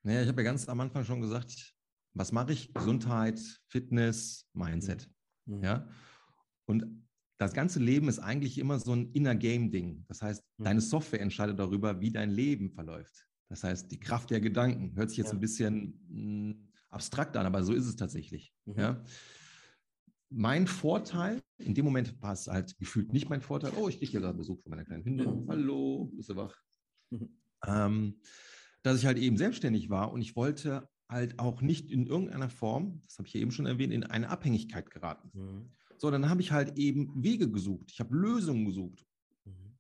Naja, 0.03 0.22
ich 0.22 0.27
habe 0.27 0.41
ja 0.41 0.46
ganz 0.46 0.67
am 0.67 0.79
Anfang 0.79 1.03
schon 1.05 1.22
gesagt, 1.22 1.74
was 2.13 2.31
mache 2.31 2.53
ich? 2.53 2.74
Gesundheit, 2.74 3.39
Fitness, 3.67 4.48
Mindset. 4.53 5.10
Mhm. 5.46 5.63
Ja. 5.63 5.88
Und 6.67 6.86
das 7.38 7.53
ganze 7.53 7.79
Leben 7.79 8.09
ist 8.09 8.19
eigentlich 8.19 8.57
immer 8.57 8.79
so 8.79 8.93
ein 8.93 9.12
Inner 9.13 9.36
Game-Ding. 9.36 10.05
Das 10.07 10.21
heißt, 10.21 10.43
mhm. 10.57 10.63
deine 10.63 10.81
Software 10.81 11.21
entscheidet 11.21 11.59
darüber, 11.59 12.00
wie 12.01 12.12
dein 12.12 12.31
Leben 12.31 12.71
verläuft. 12.71 13.27
Das 13.50 13.63
heißt, 13.63 13.91
die 13.91 14.00
Kraft 14.00 14.29
der 14.29 14.41
Gedanken 14.41 14.95
hört 14.95 15.09
sich 15.09 15.17
jetzt 15.17 15.27
ja. 15.27 15.33
ein 15.33 15.39
bisschen 15.39 16.00
mh, 16.09 16.53
hm, 16.53 16.67
abstrakt 16.89 17.38
an, 17.38 17.45
aber 17.45 17.63
so 17.63 17.74
ist 17.74 17.86
es 17.86 17.95
tatsächlich. 17.95 18.53
Mhm. 18.65 18.75
Ja. 18.77 19.03
Mein 20.29 20.67
Vorteil, 20.67 21.41
in 21.57 21.74
dem 21.74 21.86
Moment 21.86 22.21
war 22.21 22.33
es 22.33 22.47
halt 22.47 22.77
gefühlt 22.77 23.13
nicht 23.13 23.29
mein 23.29 23.41
Vorteil. 23.41 23.71
Oh, 23.77 23.88
ich 23.88 24.00
kriege 24.00 24.12
hier 24.12 24.19
gerade 24.19 24.38
Besuch 24.38 24.62
von 24.62 24.71
meiner 24.71 24.83
kleinen 24.83 25.05
Hündin. 25.05 25.43
Mhm. 25.43 25.47
Hallo, 25.47 26.12
bist 26.15 26.29
du 26.29 26.36
wach? 26.36 26.55
Mhm. 27.12 27.29
Ähm, 27.65 28.19
dass 28.83 29.00
ich 29.00 29.05
halt 29.05 29.17
eben 29.17 29.38
selbstständig 29.38 29.89
war 29.89 30.12
und 30.12 30.21
ich 30.21 30.36
wollte 30.36 30.89
halt 31.07 31.39
auch 31.39 31.62
nicht 31.62 31.89
in 31.89 32.05
irgendeiner 32.05 32.50
Form, 32.50 33.01
das 33.05 33.17
habe 33.17 33.27
ich 33.27 33.33
ja 33.33 33.39
eben 33.39 33.51
schon 33.51 33.65
erwähnt, 33.65 33.93
in 33.93 34.03
eine 34.03 34.29
Abhängigkeit 34.29 34.89
geraten. 34.89 35.31
So, 35.98 36.12
dann 36.12 36.30
habe 36.30 36.42
ich 36.42 36.51
halt 36.51 36.77
eben 36.77 37.12
Wege 37.24 37.50
gesucht. 37.50 37.92
Ich 37.92 38.00
habe 38.00 38.16
Lösungen 38.16 38.66
gesucht. 38.66 39.06
Mhm. 39.46 39.77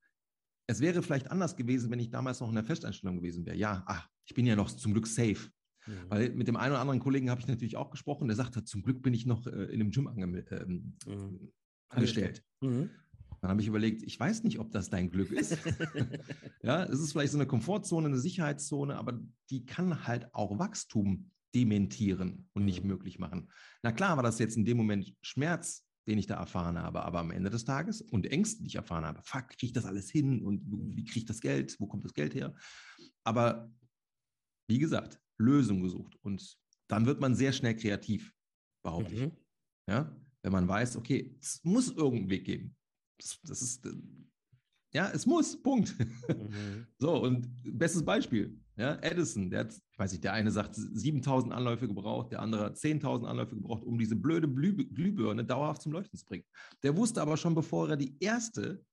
Es 0.65 0.79
wäre 0.79 1.01
vielleicht 1.03 1.31
anders 1.31 1.55
gewesen, 1.55 1.91
wenn 1.91 1.99
ich 1.99 2.09
damals 2.09 2.39
noch 2.39 2.49
in 2.49 2.55
der 2.55 2.63
Festeinstellung 2.63 3.17
gewesen 3.17 3.45
wäre. 3.45 3.55
Ja, 3.55 3.83
ach, 3.85 4.09
ich 4.25 4.33
bin 4.33 4.45
ja 4.45 4.55
noch 4.55 4.69
zum 4.69 4.93
Glück 4.93 5.07
safe. 5.07 5.49
Mhm. 5.85 5.91
Weil 6.09 6.29
mit 6.31 6.47
dem 6.47 6.55
einen 6.57 6.73
oder 6.73 6.81
anderen 6.81 6.99
Kollegen 6.99 7.29
habe 7.29 7.41
ich 7.41 7.47
natürlich 7.47 7.77
auch 7.77 7.91
gesprochen, 7.91 8.27
der 8.27 8.35
sagte, 8.35 8.63
zum 8.63 8.81
Glück 8.81 9.01
bin 9.01 9.13
ich 9.13 9.25
noch 9.25 9.45
äh, 9.47 9.65
in 9.65 9.81
einem 9.81 9.91
Gym 9.91 10.07
ange 10.07 10.45
ähm, 10.51 10.93
mhm. 11.05 11.51
angestellt. 11.89 12.43
Mhm. 12.61 12.89
Dann 13.41 13.51
habe 13.51 13.61
ich 13.61 13.67
überlegt, 13.67 14.01
ich 14.01 14.19
weiß 14.19 14.43
nicht, 14.43 14.59
ob 14.59 14.71
das 14.71 14.89
dein 14.89 15.11
Glück 15.11 15.31
ist. 15.31 15.57
ja, 16.63 16.83
es 16.83 16.99
ist 16.99 17.11
vielleicht 17.11 17.31
so 17.31 17.37
eine 17.37 17.47
Komfortzone, 17.47 18.07
eine 18.07 18.17
Sicherheitszone, 18.17 18.97
aber 18.97 19.19
die 19.49 19.65
kann 19.65 20.07
halt 20.07 20.33
auch 20.33 20.57
Wachstum 20.57 21.31
dementieren 21.53 22.49
und 22.53 22.65
nicht 22.65 22.83
mhm. 22.83 22.89
möglich 22.89 23.19
machen. 23.19 23.49
Na 23.83 23.91
klar 23.91 24.15
war 24.15 24.23
das 24.23 24.39
jetzt 24.39 24.57
in 24.57 24.65
dem 24.65 24.77
Moment 24.77 25.13
Schmerz, 25.21 25.86
den 26.07 26.17
ich 26.17 26.27
da 26.27 26.35
erfahren 26.35 26.79
habe, 26.79 27.03
aber 27.03 27.19
am 27.19 27.31
Ende 27.31 27.49
des 27.49 27.65
Tages 27.65 28.01
und 28.01 28.25
Ängste, 28.25 28.61
die 28.61 28.67
ich 28.67 28.75
erfahren 28.75 29.05
habe, 29.05 29.21
fuck, 29.23 29.49
kriege 29.49 29.67
ich 29.67 29.73
das 29.73 29.85
alles 29.85 30.09
hin 30.09 30.41
und 30.41 30.63
wie 30.95 31.03
kriege 31.03 31.19
ich 31.19 31.25
das 31.25 31.41
Geld, 31.41 31.75
wo 31.79 31.87
kommt 31.87 32.05
das 32.05 32.13
Geld 32.13 32.33
her? 32.33 32.55
Aber 33.23 33.69
wie 34.69 34.79
gesagt, 34.79 35.21
Lösung 35.37 35.81
gesucht 35.81 36.15
und 36.21 36.57
dann 36.87 37.05
wird 37.05 37.19
man 37.19 37.35
sehr 37.35 37.51
schnell 37.51 37.75
kreativ, 37.75 38.33
behaupte 38.83 39.15
mhm. 39.15 39.23
ich. 39.23 39.33
Ja, 39.89 40.15
wenn 40.43 40.51
man 40.51 40.67
weiß, 40.67 40.95
okay, 40.95 41.37
es 41.41 41.61
muss 41.63 41.89
irgendeinen 41.89 42.29
Weg 42.29 42.45
geben. 42.45 42.75
Das, 43.19 43.39
das 43.43 43.61
ist, 43.61 43.85
äh, 43.85 43.93
ja, 44.93 45.09
es 45.09 45.25
muss, 45.25 45.61
Punkt. 45.61 45.95
Mhm. 46.27 46.87
So, 46.99 47.23
und 47.23 47.47
bestes 47.63 48.03
Beispiel, 48.03 48.59
ja, 48.77 48.95
Edison, 49.01 49.49
der 49.49 49.61
hat, 49.61 49.73
ich 49.73 49.99
weiß 49.99 50.11
nicht, 50.11 50.23
der 50.23 50.33
eine 50.33 50.51
sagt 50.51 50.75
7000 50.75 51.51
Anläufe 51.51 51.87
gebraucht, 51.87 52.31
der 52.31 52.41
andere 52.41 52.65
hat 52.65 52.75
10.000 52.75 53.25
Anläufe 53.25 53.55
gebraucht, 53.55 53.83
um 53.83 53.97
diese 53.97 54.15
blöde 54.15 54.47
Glühbirne 54.47 55.43
dauerhaft 55.43 55.81
zum 55.81 55.93
Leuchten 55.93 56.17
zu 56.17 56.25
bringen. 56.25 56.45
Der 56.83 56.95
wusste 56.95 57.21
aber 57.21 57.37
schon, 57.37 57.55
bevor 57.55 57.89
er 57.89 57.97
die 57.97 58.15
erste, 58.19 58.83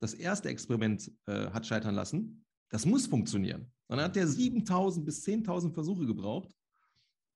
das 0.00 0.14
erste 0.14 0.48
Experiment 0.48 1.12
äh, 1.26 1.50
hat 1.50 1.66
scheitern 1.66 1.94
lassen, 1.94 2.44
das 2.70 2.86
muss 2.86 3.06
funktionieren. 3.06 3.70
Dann 3.88 4.00
hat 4.00 4.16
er 4.16 4.26
7000 4.26 5.04
bis 5.04 5.22
10.000 5.26 5.74
Versuche 5.74 6.06
gebraucht, 6.06 6.48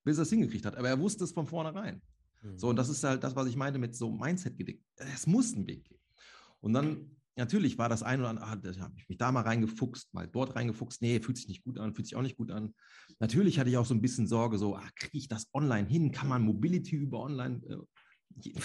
bis 0.02 0.16
er 0.16 0.22
es 0.22 0.30
hingekriegt 0.30 0.64
hat. 0.64 0.76
Aber 0.76 0.88
er 0.88 0.98
wusste 0.98 1.24
es 1.24 1.32
von 1.32 1.46
vornherein. 1.46 2.00
Mhm. 2.42 2.58
So, 2.58 2.70
und 2.70 2.76
das 2.76 2.88
ist 2.88 3.04
halt 3.04 3.22
das, 3.22 3.36
was 3.36 3.48
ich 3.48 3.56
meinte 3.56 3.78
mit 3.78 3.94
so 3.94 4.10
Mindset-Gedickt. 4.10 4.82
Es 4.96 5.26
muss 5.26 5.54
einen 5.54 5.66
Weg 5.66 5.84
geben. 5.84 6.00
Und 6.60 6.72
dann, 6.72 7.17
natürlich 7.38 7.78
war 7.78 7.88
das 7.88 8.02
ein 8.02 8.20
oder 8.20 8.28
andere, 8.30 8.46
ah, 8.46 8.56
da 8.56 8.76
habe 8.80 8.94
ich 8.98 9.08
mich 9.08 9.16
da 9.16 9.32
mal 9.32 9.42
reingefuchst, 9.42 10.12
mal 10.12 10.26
dort 10.28 10.56
reingefuchst. 10.56 11.00
Nee, 11.00 11.20
fühlt 11.20 11.38
sich 11.38 11.48
nicht 11.48 11.64
gut 11.64 11.78
an, 11.78 11.94
fühlt 11.94 12.06
sich 12.06 12.16
auch 12.16 12.22
nicht 12.22 12.36
gut 12.36 12.50
an. 12.50 12.74
Natürlich 13.20 13.58
hatte 13.58 13.70
ich 13.70 13.76
auch 13.76 13.86
so 13.86 13.94
ein 13.94 14.02
bisschen 14.02 14.26
Sorge, 14.26 14.58
so, 14.58 14.76
ah, 14.76 14.88
kriege 14.96 15.16
ich 15.16 15.28
das 15.28 15.48
online 15.54 15.88
hin? 15.88 16.12
Kann 16.12 16.28
man 16.28 16.42
Mobility 16.42 16.96
über 16.96 17.20
online? 17.20 17.60
Äh, 17.66 18.58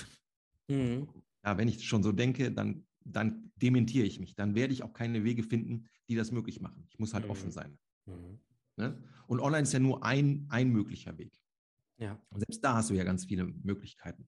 mhm. 0.73 1.07
Ja, 1.45 1.57
wenn 1.57 1.67
ich 1.67 1.87
schon 1.87 2.03
so 2.03 2.11
denke, 2.11 2.51
dann, 2.51 2.85
dann 3.05 3.51
dementiere 3.55 4.05
ich 4.05 4.19
mich. 4.19 4.35
Dann 4.35 4.55
werde 4.55 4.73
ich 4.73 4.83
auch 4.83 4.93
keine 4.93 5.23
Wege 5.23 5.43
finden, 5.43 5.87
die 6.09 6.15
das 6.15 6.31
möglich 6.31 6.59
machen. 6.59 6.85
Ich 6.89 6.99
muss 6.99 7.13
halt 7.13 7.25
mhm. 7.25 7.31
offen 7.31 7.51
sein. 7.51 7.77
Mhm. 8.05 8.39
Ne? 8.77 9.03
Und 9.27 9.39
online 9.39 9.63
ist 9.63 9.73
ja 9.73 9.79
nur 9.79 10.03
ein, 10.03 10.47
ein 10.49 10.69
möglicher 10.69 11.17
Weg. 11.17 11.33
Ja. 11.97 12.19
Und 12.29 12.39
selbst 12.39 12.63
da 12.63 12.75
hast 12.75 12.89
du 12.89 12.95
ja 12.95 13.03
ganz 13.03 13.25
viele 13.25 13.45
Möglichkeiten. 13.45 14.27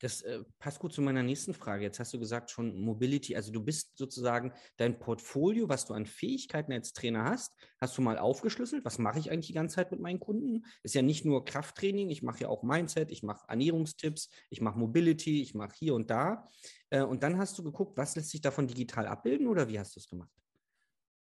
Das 0.00 0.22
äh, 0.22 0.42
passt 0.58 0.80
gut 0.80 0.92
zu 0.92 1.02
meiner 1.02 1.22
nächsten 1.22 1.54
Frage. 1.54 1.84
Jetzt 1.84 2.00
hast 2.00 2.12
du 2.12 2.18
gesagt 2.18 2.50
schon 2.50 2.80
Mobility, 2.80 3.36
also 3.36 3.52
du 3.52 3.62
bist 3.62 3.96
sozusagen 3.96 4.52
dein 4.76 4.98
Portfolio, 4.98 5.68
was 5.68 5.86
du 5.86 5.94
an 5.94 6.06
Fähigkeiten 6.06 6.72
als 6.72 6.92
Trainer 6.92 7.24
hast, 7.24 7.54
hast 7.80 7.96
du 7.96 8.02
mal 8.02 8.18
aufgeschlüsselt. 8.18 8.84
Was 8.84 8.98
mache 8.98 9.18
ich 9.18 9.30
eigentlich 9.30 9.46
die 9.46 9.54
ganze 9.54 9.76
Zeit 9.76 9.90
mit 9.90 10.00
meinen 10.00 10.20
Kunden? 10.20 10.64
Ist 10.82 10.94
ja 10.94 11.02
nicht 11.02 11.24
nur 11.24 11.44
Krafttraining, 11.44 12.10
ich 12.10 12.22
mache 12.22 12.40
ja 12.40 12.48
auch 12.48 12.62
Mindset, 12.62 13.10
ich 13.10 13.22
mache 13.22 13.44
Ernährungstipps, 13.48 14.28
ich 14.50 14.60
mache 14.60 14.78
Mobility, 14.78 15.42
ich 15.42 15.54
mache 15.54 15.74
hier 15.78 15.94
und 15.94 16.10
da. 16.10 16.48
Äh, 16.90 17.02
und 17.02 17.22
dann 17.22 17.38
hast 17.38 17.58
du 17.58 17.62
geguckt, 17.62 17.96
was 17.96 18.16
lässt 18.16 18.30
sich 18.30 18.40
davon 18.40 18.66
digital 18.66 19.06
abbilden 19.06 19.46
oder 19.46 19.68
wie 19.68 19.78
hast 19.78 19.96
du 19.96 20.00
es 20.00 20.08
gemacht? 20.08 20.30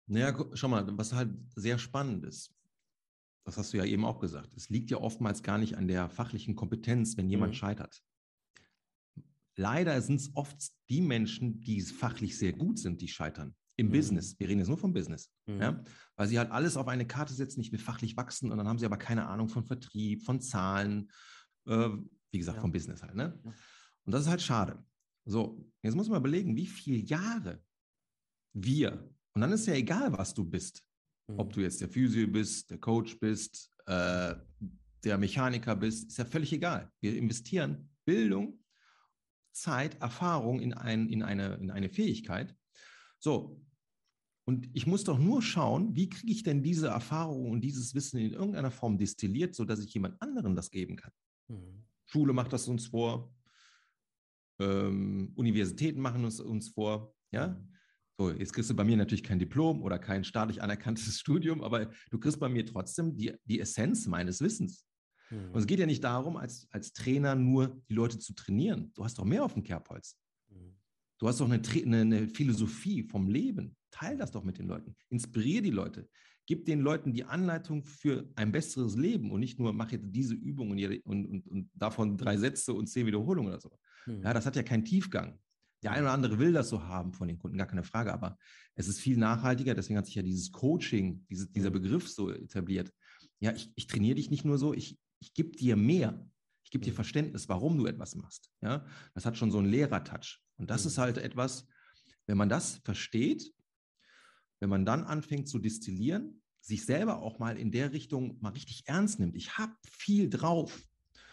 Naja, 0.07 0.35
schau 0.53 0.67
mal, 0.67 0.85
was 0.97 1.13
halt 1.13 1.29
sehr 1.55 1.77
spannend 1.77 2.25
ist, 2.25 2.53
das 3.45 3.57
hast 3.57 3.73
du 3.73 3.77
ja 3.77 3.85
eben 3.85 4.05
auch 4.05 4.19
gesagt, 4.19 4.55
es 4.55 4.69
liegt 4.69 4.91
ja 4.91 4.97
oftmals 4.97 5.41
gar 5.43 5.57
nicht 5.57 5.75
an 5.77 5.87
der 5.87 6.09
fachlichen 6.09 6.55
Kompetenz, 6.55 7.17
wenn 7.17 7.29
jemand 7.29 7.53
mhm. 7.53 7.57
scheitert 7.57 8.03
leider 9.61 10.01
sind 10.01 10.19
es 10.19 10.35
oft 10.35 10.71
die 10.89 11.01
Menschen, 11.01 11.61
die 11.61 11.81
fachlich 11.81 12.37
sehr 12.37 12.53
gut 12.53 12.79
sind, 12.79 12.99
die 13.01 13.07
scheitern. 13.07 13.55
Im 13.77 13.87
mhm. 13.87 13.91
Business. 13.91 14.37
Wir 14.39 14.49
reden 14.49 14.59
jetzt 14.59 14.67
nur 14.67 14.77
vom 14.77 14.93
Business. 14.93 15.31
Mhm. 15.45 15.61
Ja? 15.61 15.83
Weil 16.15 16.27
sie 16.27 16.37
halt 16.37 16.51
alles 16.51 16.75
auf 16.77 16.87
eine 16.87 17.07
Karte 17.07 17.33
setzen, 17.33 17.59
nicht 17.59 17.71
mit 17.71 17.81
fachlich 17.81 18.17
wachsen 18.17 18.51
und 18.51 18.57
dann 18.57 18.67
haben 18.67 18.79
sie 18.79 18.85
aber 18.85 18.97
keine 18.97 19.27
Ahnung 19.27 19.47
von 19.47 19.63
Vertrieb, 19.63 20.23
von 20.23 20.41
Zahlen, 20.41 21.09
äh, 21.67 21.89
wie 22.31 22.37
gesagt, 22.37 22.57
ja. 22.57 22.61
vom 22.61 22.71
Business 22.71 23.01
halt. 23.01 23.15
Ne? 23.15 23.39
Ja. 23.43 23.53
Und 24.05 24.11
das 24.11 24.23
ist 24.23 24.29
halt 24.29 24.41
schade. 24.41 24.83
So, 25.25 25.63
jetzt 25.83 25.95
muss 25.95 26.09
man 26.09 26.19
überlegen, 26.19 26.55
wie 26.55 26.67
viele 26.67 26.97
Jahre 26.97 27.63
wir, 28.53 29.09
und 29.33 29.41
dann 29.41 29.51
ist 29.51 29.67
ja 29.67 29.75
egal, 29.75 30.11
was 30.17 30.33
du 30.33 30.43
bist, 30.43 30.83
mhm. 31.27 31.39
ob 31.39 31.53
du 31.53 31.61
jetzt 31.61 31.79
der 31.81 31.89
Physio 31.89 32.27
bist, 32.27 32.71
der 32.71 32.79
Coach 32.79 33.19
bist, 33.19 33.71
äh, 33.85 34.35
der 35.03 35.17
Mechaniker 35.17 35.75
bist, 35.75 36.09
ist 36.09 36.17
ja 36.17 36.25
völlig 36.25 36.51
egal. 36.51 36.91
Wir 36.99 37.15
investieren 37.15 37.89
Bildung 38.05 38.60
Zeit, 39.51 40.01
Erfahrung 40.01 40.59
in, 40.59 40.73
ein, 40.73 41.09
in, 41.09 41.23
eine, 41.23 41.55
in 41.55 41.71
eine 41.71 41.89
Fähigkeit. 41.89 42.55
So, 43.19 43.61
und 44.45 44.69
ich 44.73 44.87
muss 44.87 45.03
doch 45.03 45.19
nur 45.19 45.41
schauen, 45.41 45.95
wie 45.95 46.09
kriege 46.09 46.31
ich 46.31 46.43
denn 46.43 46.63
diese 46.63 46.87
Erfahrung 46.87 47.51
und 47.51 47.61
dieses 47.61 47.93
Wissen 47.93 48.19
in 48.19 48.33
irgendeiner 48.33 48.71
Form 48.71 48.97
destilliert, 48.97 49.55
sodass 49.55 49.79
ich 49.79 49.93
jemand 49.93 50.21
anderen 50.21 50.55
das 50.55 50.71
geben 50.71 50.95
kann. 50.95 51.11
Mhm. 51.47 51.85
Schule 52.05 52.33
macht 52.33 52.51
das 52.51 52.67
uns 52.67 52.87
vor, 52.87 53.33
ähm, 54.59 55.31
Universitäten 55.35 56.01
machen 56.01 56.25
es 56.25 56.39
uns 56.39 56.69
vor, 56.69 57.15
ja. 57.31 57.49
Mhm. 57.49 57.67
So, 58.19 58.29
jetzt 58.29 58.53
kriegst 58.53 58.69
du 58.69 58.75
bei 58.75 58.83
mir 58.83 58.97
natürlich 58.97 59.23
kein 59.23 59.39
Diplom 59.39 59.81
oder 59.81 59.97
kein 59.97 60.23
staatlich 60.23 60.61
anerkanntes 60.61 61.17
Studium, 61.19 61.63
aber 61.63 61.91
du 62.09 62.19
kriegst 62.19 62.39
bei 62.39 62.49
mir 62.49 62.65
trotzdem 62.65 63.15
die, 63.15 63.33
die 63.45 63.59
Essenz 63.59 64.05
meines 64.05 64.41
Wissens. 64.41 64.85
Mhm. 65.31 65.51
Und 65.51 65.59
es 65.59 65.67
geht 65.67 65.79
ja 65.79 65.85
nicht 65.85 66.03
darum, 66.03 66.37
als, 66.37 66.67
als 66.71 66.93
Trainer 66.93 67.35
nur 67.35 67.81
die 67.89 67.93
Leute 67.93 68.19
zu 68.19 68.33
trainieren. 68.33 68.91
Du 68.93 69.03
hast 69.03 69.17
doch 69.17 69.25
mehr 69.25 69.43
auf 69.43 69.53
dem 69.53 69.63
Kerbholz. 69.63 70.17
Mhm. 70.49 70.75
Du 71.17 71.27
hast 71.27 71.39
doch 71.39 71.49
eine, 71.49 71.61
eine, 71.85 72.01
eine, 72.01 72.27
Philosophie 72.27 73.03
vom 73.03 73.29
Leben. 73.29 73.75
Teil 73.91 74.17
das 74.17 74.31
doch 74.31 74.43
mit 74.43 74.57
den 74.57 74.67
Leuten. 74.67 74.95
Inspiriere 75.09 75.63
die 75.63 75.71
Leute. 75.71 76.09
Gib 76.45 76.65
den 76.65 76.81
Leuten 76.81 77.13
die 77.13 77.23
Anleitung 77.23 77.83
für 77.85 78.29
ein 78.35 78.51
besseres 78.51 78.95
Leben 78.95 79.31
und 79.31 79.39
nicht 79.39 79.59
nur, 79.59 79.73
mach 79.73 79.91
jetzt 79.91 80.07
diese 80.09 80.33
Übung 80.33 80.71
und, 80.71 80.83
und, 81.05 81.25
und, 81.25 81.47
und 81.47 81.69
davon 81.73 82.17
drei 82.17 82.37
Sätze 82.37 82.73
und 82.73 82.87
zehn 82.87 83.05
Wiederholungen 83.05 83.51
oder 83.51 83.61
so. 83.61 83.71
Mhm. 84.05 84.23
Ja, 84.23 84.33
das 84.33 84.45
hat 84.45 84.55
ja 84.55 84.63
keinen 84.63 84.85
Tiefgang. 84.85 85.39
Der 85.83 85.91
eine 85.91 86.03
oder 86.03 86.11
andere 86.11 86.37
will 86.37 86.53
das 86.53 86.69
so 86.69 86.83
haben 86.83 87.11
von 87.13 87.27
den 87.27 87.39
Kunden, 87.39 87.57
gar 87.57 87.67
keine 87.67 87.83
Frage, 87.83 88.13
aber 88.13 88.37
es 88.75 88.87
ist 88.87 88.99
viel 88.99 89.17
nachhaltiger. 89.17 89.73
Deswegen 89.73 89.97
hat 89.97 90.05
sich 90.05 90.15
ja 90.15 90.21
dieses 90.21 90.51
Coaching, 90.51 91.25
dieses, 91.29 91.51
dieser 91.51 91.69
mhm. 91.69 91.73
Begriff 91.73 92.07
so 92.07 92.29
etabliert. 92.29 92.91
Ja, 93.39 93.53
ich, 93.53 93.71
ich 93.75 93.87
trainiere 93.87 94.15
dich 94.15 94.29
nicht 94.29 94.45
nur 94.45 94.59
so, 94.59 94.73
ich, 94.73 94.99
ich 95.21 95.33
gebe 95.33 95.51
dir 95.51 95.75
mehr. 95.75 96.27
Ich 96.63 96.71
gebe 96.71 96.83
dir 96.83 96.91
mhm. 96.91 96.95
Verständnis, 96.95 97.47
warum 97.47 97.77
du 97.77 97.85
etwas 97.85 98.15
machst. 98.15 98.51
Ja, 98.61 98.85
das 99.13 99.25
hat 99.25 99.37
schon 99.37 99.51
so 99.51 99.59
einen 99.59 99.69
Lehrer-Touch. 99.69 100.41
Und 100.57 100.69
das 100.69 100.85
ist 100.85 100.97
mhm. 100.97 101.01
halt 101.01 101.17
etwas, 101.17 101.67
wenn 102.27 102.37
man 102.37 102.49
das 102.49 102.81
versteht, 102.83 103.53
wenn 104.59 104.69
man 104.69 104.85
dann 104.85 105.03
anfängt 105.03 105.47
zu 105.47 105.59
destillieren, 105.59 106.41
sich 106.61 106.85
selber 106.85 107.21
auch 107.21 107.39
mal 107.39 107.57
in 107.57 107.71
der 107.71 107.91
Richtung 107.91 108.37
mal 108.41 108.49
richtig 108.51 108.83
ernst 108.85 109.19
nimmt. 109.19 109.35
Ich 109.35 109.57
habe 109.57 109.73
viel 109.83 110.29
drauf. 110.29 110.79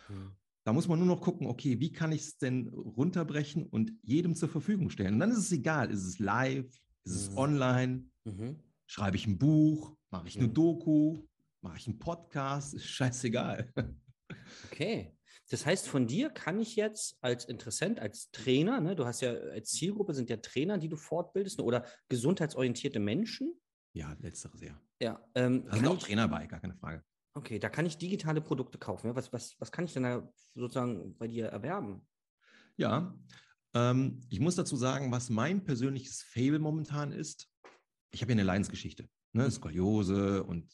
Mhm. 0.09 0.33
Da 0.65 0.73
muss 0.73 0.89
man 0.89 0.99
nur 0.99 1.09
noch 1.09 1.21
gucken, 1.21 1.47
okay, 1.47 1.81
wie 1.81 1.93
kann 1.93 2.13
ich 2.13 2.23
es 2.23 2.39
denn 2.39 2.69
runterbrechen 2.69 3.65
und 3.67 3.93
jedem 4.03 4.35
zur 4.35 4.49
Verfügung 4.49 4.91
stellen? 4.91 5.15
Und 5.15 5.21
dann 5.21 5.31
ist 5.31 5.39
es 5.39 5.53
egal, 5.53 5.91
ist 5.91 6.05
es 6.05 6.19
live, 6.19 6.67
ist 7.05 7.15
es 7.15 7.31
mhm. 7.31 7.39
online, 7.39 8.05
mhm. 8.25 8.63
schreibe 8.87 9.17
ich 9.17 9.27
ein 9.27 9.39
Buch, 9.39 9.97
mache 10.11 10.29
ich 10.29 10.37
eine 10.37 10.49
Doku, 10.49 11.27
mache 11.61 11.79
ich 11.79 11.87
einen 11.87 11.99
Podcast, 11.99 12.75
ist 12.75 12.87
scheißegal. 12.87 13.73
Okay. 14.67 15.15
Das 15.51 15.65
heißt, 15.65 15.89
von 15.89 16.07
dir 16.07 16.29
kann 16.29 16.61
ich 16.61 16.77
jetzt 16.77 17.17
als 17.23 17.47
Interessent, 17.47 18.01
als 18.01 18.31
Trainer, 18.31 18.81
ne, 18.81 18.95
du 18.95 19.07
hast 19.07 19.23
ja 19.23 19.33
als 19.33 19.71
Zielgruppe 19.71 20.13
sind 20.13 20.29
ja 20.29 20.37
Trainer, 20.37 20.77
die 20.77 20.91
du 20.91 20.97
fortbildest, 20.97 21.59
ne, 21.59 21.65
oder 21.65 21.87
gesundheitsorientierte 22.09 23.01
Menschen. 23.01 23.55
Ja, 23.95 24.15
letzteres, 24.21 24.61
ja. 24.61 24.79
Ja, 25.01 25.25
ähm, 25.35 25.65
da 25.65 25.77
sind 25.77 25.87
auch 25.87 25.99
Trainer 25.99 26.29
bei, 26.29 26.47
gar 26.47 26.61
keine 26.61 26.75
Frage. 26.75 27.03
Okay, 27.35 27.59
da 27.59 27.71
kann 27.71 27.87
ich 27.87 27.97
digitale 27.97 28.41
Produkte 28.41 28.79
kaufen. 28.79 29.07
Ja? 29.07 29.17
Was, 29.17 29.33
was, 29.33 29.57
was 29.59 29.73
kann 29.73 29.85
ich 29.85 29.95
denn 29.95 30.03
da 30.03 30.29
sozusagen 30.55 31.17
bei 31.17 31.29
dir 31.29 31.47
erwerben? 31.47 32.07
Ja, 32.77 33.17
ähm, 33.75 34.21
ich 34.29 34.41
muss 34.41 34.57
dazu 34.57 34.77
sagen, 34.77 35.11
was 35.13 35.31
mein 35.31 35.65
persönliches 35.65 36.23
Fable 36.23 36.59
momentan 36.59 37.13
ist, 37.13 37.51
ich 38.11 38.21
habe 38.23 38.33
ja 38.33 38.37
eine 38.37 38.45
Leidensgeschichte. 38.45 39.09
Ne, 39.33 39.51
Skoliose 39.51 40.43
und 40.45 40.73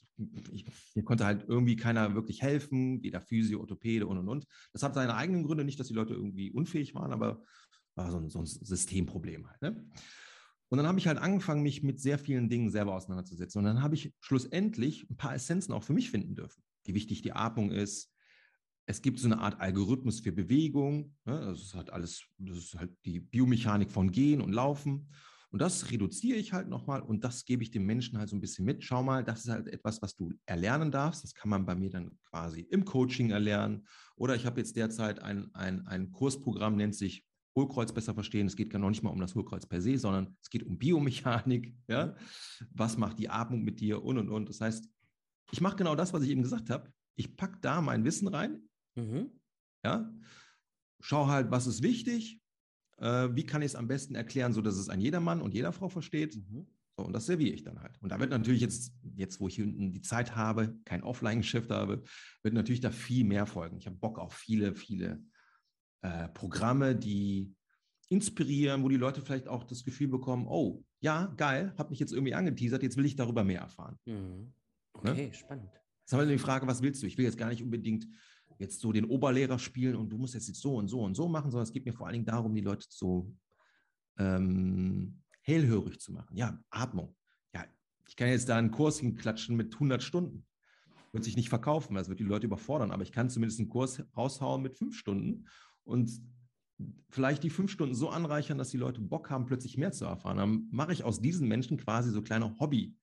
ich, 0.53 0.65
mir 0.95 1.03
konnte 1.03 1.25
halt 1.25 1.45
irgendwie 1.49 1.75
keiner 1.75 2.15
wirklich 2.15 2.41
helfen, 2.41 3.03
weder 3.03 3.21
Physio, 3.21 3.61
Orthopäde 3.61 4.07
und 4.07 4.19
und 4.19 4.29
und. 4.29 4.47
Das 4.73 4.85
hat 4.85 4.95
seine 4.95 5.17
eigenen 5.17 5.43
Gründe, 5.43 5.65
nicht, 5.65 5.81
dass 5.81 5.89
die 5.89 5.95
Leute 5.95 6.15
irgendwie 6.15 6.53
unfähig 6.53 6.95
waren, 6.95 7.13
aber 7.13 7.43
war 7.97 8.11
so 8.11 8.19
ein, 8.19 8.31
so 8.31 8.39
ein 8.39 8.47
Systemproblem 8.47 9.49
halt. 9.49 9.63
Ne? 9.63 9.85
Und 10.69 10.79
dann 10.79 10.87
habe 10.87 10.99
ich 10.99 11.07
halt 11.07 11.19
angefangen, 11.19 11.63
mich 11.63 11.83
mit 11.83 12.01
sehr 12.01 12.19
vielen 12.19 12.49
Dingen 12.49 12.71
selber 12.71 12.95
auseinanderzusetzen. 12.95 13.59
Und 13.59 13.65
dann 13.65 13.83
habe 13.83 13.95
ich 13.95 14.13
schlussendlich 14.21 15.09
ein 15.11 15.17
paar 15.17 15.35
Essenzen 15.35 15.73
auch 15.73 15.83
für 15.83 15.93
mich 15.93 16.11
finden 16.11 16.35
dürfen, 16.35 16.63
wie 16.85 16.95
wichtig 16.95 17.23
die 17.23 17.33
Atmung 17.33 17.71
ist. 17.71 18.13
Es 18.87 19.01
gibt 19.01 19.19
so 19.19 19.27
eine 19.27 19.39
Art 19.39 19.61
Algorithmus 19.61 20.21
für 20.21 20.33
Bewegung. 20.33 21.15
Ne? 21.25 21.41
Das 21.41 21.61
ist 21.61 21.75
halt 21.75 21.91
alles, 21.91 22.25
das 22.39 22.59
ist 22.59 22.75
halt 22.75 22.91
die 23.05 23.21
Biomechanik 23.21 23.91
von 23.91 24.11
Gehen 24.11 24.41
und 24.41 24.53
Laufen. 24.53 25.11
Und 25.55 25.61
das 25.61 25.93
reduziere 25.93 26.37
ich 26.37 26.53
halt 26.53 26.67
nochmal 26.67 27.01
und 27.01 27.23
das 27.23 27.45
gebe 27.45 27.63
ich 27.63 27.71
dem 27.71 27.87
Menschen 27.87 28.19
halt 28.19 28.29
so 28.29 28.35
ein 28.35 28.41
bisschen 28.41 28.65
mit. 28.65 28.83
Schau 28.83 29.05
mal, 29.05 29.23
das 29.23 29.45
ist 29.45 29.51
halt 29.53 29.69
etwas, 29.69 30.03
was 30.03 30.17
du 30.17 30.33
erlernen 30.47 30.91
darfst. 30.91 31.23
Das 31.23 31.33
kann 31.33 31.49
man 31.49 31.65
bei 31.65 31.77
mir 31.77 31.91
dann 31.91 32.19
quasi 32.29 32.63
im 32.63 32.85
Coaching 32.85 33.31
erlernen. 33.31 33.87
Oder 34.17 34.35
ich 34.35 34.47
habe 34.47 34.59
jetzt 34.59 34.75
derzeit 34.75 35.23
ein, 35.23 35.55
ein, 35.55 35.87
ein 35.87 36.11
Kursprogramm, 36.11 36.75
nennt 36.75 36.97
sich 36.97 37.25
Hohlkreuz 37.57 37.93
besser 37.93 38.15
verstehen. 38.15 38.49
Es 38.49 38.57
geht 38.57 38.69
gar 38.69 38.81
noch 38.81 38.89
nicht 38.89 39.05
mal 39.05 39.11
um 39.11 39.21
das 39.21 39.37
Hohlkreuz 39.37 39.65
per 39.65 39.81
se, 39.81 39.97
sondern 39.97 40.37
es 40.43 40.51
geht 40.51 40.65
um 40.65 40.77
Biomechanik. 40.77 41.73
Ja? 41.89 42.17
Was 42.73 42.99
macht 42.99 43.21
die 43.21 43.29
Atmung 43.29 43.63
mit 43.63 43.79
dir 43.79 44.03
und 44.03 44.19
und 44.19 44.31
und. 44.31 44.49
Das 44.49 44.61
heißt, 44.61 44.89
ich 45.53 45.61
mache 45.61 45.77
genau 45.77 45.95
das, 45.95 46.13
was 46.13 46.25
ich 46.25 46.31
eben 46.31 46.43
gesagt 46.43 46.69
habe. 46.69 46.93
Ich 47.15 47.37
packe 47.37 47.59
da 47.61 47.81
mein 47.81 48.03
Wissen 48.03 48.27
rein. 48.27 48.69
Mhm. 48.97 49.31
Ja? 49.85 50.13
Schau 51.01 51.29
halt, 51.29 51.53
was 51.53 51.69
ist 51.69 51.85
wichtig. 51.85 52.41
Äh, 53.05 53.37
wie 53.37 53.45
kann 53.45 53.61
ich 53.61 53.67
es 53.67 53.75
am 53.77 53.87
besten 53.87 54.15
erklären, 54.15 54.55
sodass 54.55 54.77
es 54.77 54.89
ein 54.89 55.01
jeder 55.01 55.21
Mann 55.21 55.43
und 55.43 55.53
jeder 55.53 55.73
Frau 55.73 55.91
versteht. 55.91 56.37
Mhm. 56.37 56.67
So, 56.97 57.05
und 57.05 57.13
das 57.13 57.27
serviere 57.27 57.55
ich 57.55 57.63
dann 57.63 57.83
halt. 57.83 58.01
Und 58.01 58.11
da 58.11 58.19
wird 58.19 58.31
natürlich 58.31 58.63
jetzt, 58.63 58.95
jetzt 59.15 59.41
wo 59.41 59.49
ich 59.49 59.57
hinten 59.57 59.93
die 59.93 60.01
Zeit 60.01 60.37
habe, 60.37 60.79
kein 60.87 61.03
Offline-Geschäft 61.03 61.71
habe, 61.71 62.03
wird 62.43 62.55
natürlich 62.55 62.81
da 62.81 62.91
viel 62.91 63.25
mehr 63.25 63.45
folgen. 63.45 63.77
Ich 63.77 63.87
habe 63.87 63.97
Bock 63.97 64.19
auf 64.19 64.33
viele, 64.33 64.75
viele 64.75 65.23
äh, 66.01 66.29
Programme, 66.29 66.97
die 66.97 67.55
inspirieren, 68.09 68.83
wo 68.83 68.89
die 68.89 68.97
Leute 68.97 69.21
vielleicht 69.21 69.49
auch 69.49 69.65
das 69.65 69.85
Gefühl 69.85 70.09
bekommen, 70.09 70.47
oh, 70.49 70.83
ja, 71.01 71.27
geil, 71.37 71.75
habe 71.77 71.91
mich 71.91 71.99
jetzt 71.99 72.13
irgendwie 72.13 72.35
angeteasert, 72.35 72.83
jetzt 72.83 72.97
will 72.97 73.05
ich 73.05 73.17
darüber 73.17 73.45
mehr 73.45 73.61
erfahren. 73.61 73.99
Mhm. 74.07 74.55
Ne? 75.03 75.11
Okay, 75.11 75.27
ne? 75.27 75.35
spannend. 75.35 75.71
Jetzt 76.01 76.13
haben 76.13 76.21
wir 76.21 76.27
die 76.27 76.39
Frage, 76.39 76.67
was 76.67 76.81
willst 76.81 77.03
du? 77.03 77.07
Ich 77.07 77.19
will 77.19 77.25
jetzt 77.25 77.39
gar 77.39 77.49
nicht 77.49 77.63
unbedingt 77.63 78.07
jetzt 78.59 78.81
so 78.81 78.93
den 78.93 79.05
Oberlehrer 79.05 79.59
spielen 79.59 79.97
und 79.97 80.11
du 80.11 80.19
musst 80.19 80.35
jetzt, 80.35 80.55
so 80.55 80.77
und 80.77 80.89
so 80.89 81.01
und 81.03 81.15
so 81.15 81.29
machen, 81.29 81.51
sondern 81.51 81.65
es 81.65 81.73
geht 81.73 81.85
mir 81.85 81.93
vor 81.93 82.07
allen 82.07 82.15
Dingen 82.15 82.27
darum, 82.27 82.55
die 82.55 82.61
Leute 82.61 82.87
so 82.89 83.33
ähm, 84.19 85.21
hellhörig 85.43 86.01
zu 86.01 86.13
machen. 86.13 86.37
Ja, 86.37 86.59
Atmung. 86.71 87.17
Ja, 87.55 87.65
ich 88.07 88.17
kann 88.17 88.29
jetzt 88.29 88.49
da 88.49 88.57
einen 88.57 88.71
Kurs 88.71 89.01
hinklatschen 89.01 89.57
mit 89.57 89.75
100 89.75 90.03
Stunden. 90.03 90.47
Wird 91.13 91.25
sich 91.25 91.37
nicht 91.37 91.49
verkaufen, 91.49 91.95
das 91.95 92.09
wird 92.09 92.19
die 92.19 92.25
Leute 92.25 92.47
überfordern, 92.47 92.91
aber 92.91 93.03
ich 93.05 93.13
kann 93.13 93.31
zumindest 93.31 93.61
einen 93.61 93.69
Kurs 93.69 94.03
raushauen 94.17 94.63
mit 94.63 94.77
fünf 94.77 94.97
Stunden 94.97 95.47
und 95.85 96.11
vielleicht 97.09 97.45
die 97.45 97.51
fünf 97.51 97.71
Stunden 97.71 97.95
so 97.95 98.09
anreichern, 98.09 98.59
dass 98.59 98.71
die 98.71 98.79
Leute 98.79 99.01
Bock 99.01 99.31
haben, 99.31 99.47
plötzlich 99.47 99.77
mehr 99.77 99.93
zu 99.93 100.07
erfahren. 100.07 100.39
Dann 100.39 100.69
mache 100.73 100.93
ich 100.93 101.05
aus 101.05 101.21
diesen 101.21 101.47
Menschen 101.47 101.77
quasi 101.77 102.11
so 102.11 102.23
kleine 102.23 102.59
Hobby- 102.59 102.97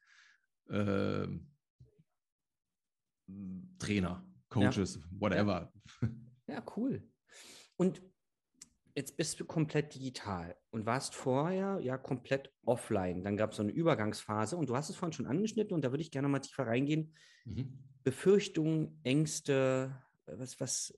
äh, 0.69 1.27
Coaches, 4.51 4.95
ja. 4.95 5.01
whatever. 5.19 5.71
Ja, 6.47 6.61
cool. 6.75 7.01
Und 7.77 8.01
jetzt 8.93 9.15
bist 9.15 9.39
du 9.39 9.45
komplett 9.45 9.95
digital 9.95 10.57
und 10.69 10.85
warst 10.85 11.15
vorher 11.15 11.79
ja 11.81 11.97
komplett 11.97 12.51
offline. 12.65 13.23
Dann 13.23 13.37
gab 13.37 13.51
es 13.51 13.57
so 13.57 13.63
eine 13.63 13.71
Übergangsphase 13.71 14.57
und 14.57 14.69
du 14.69 14.75
hast 14.75 14.89
es 14.89 14.97
vorhin 14.97 15.13
schon 15.13 15.27
angeschnitten 15.27 15.73
und 15.73 15.85
da 15.85 15.91
würde 15.91 16.01
ich 16.01 16.11
gerne 16.11 16.27
mal 16.27 16.39
tiefer 16.39 16.67
reingehen. 16.67 17.13
Mhm. 17.45 17.79
Befürchtungen, 18.03 18.99
Ängste, 19.03 19.95
was, 20.25 20.59
was, 20.59 20.93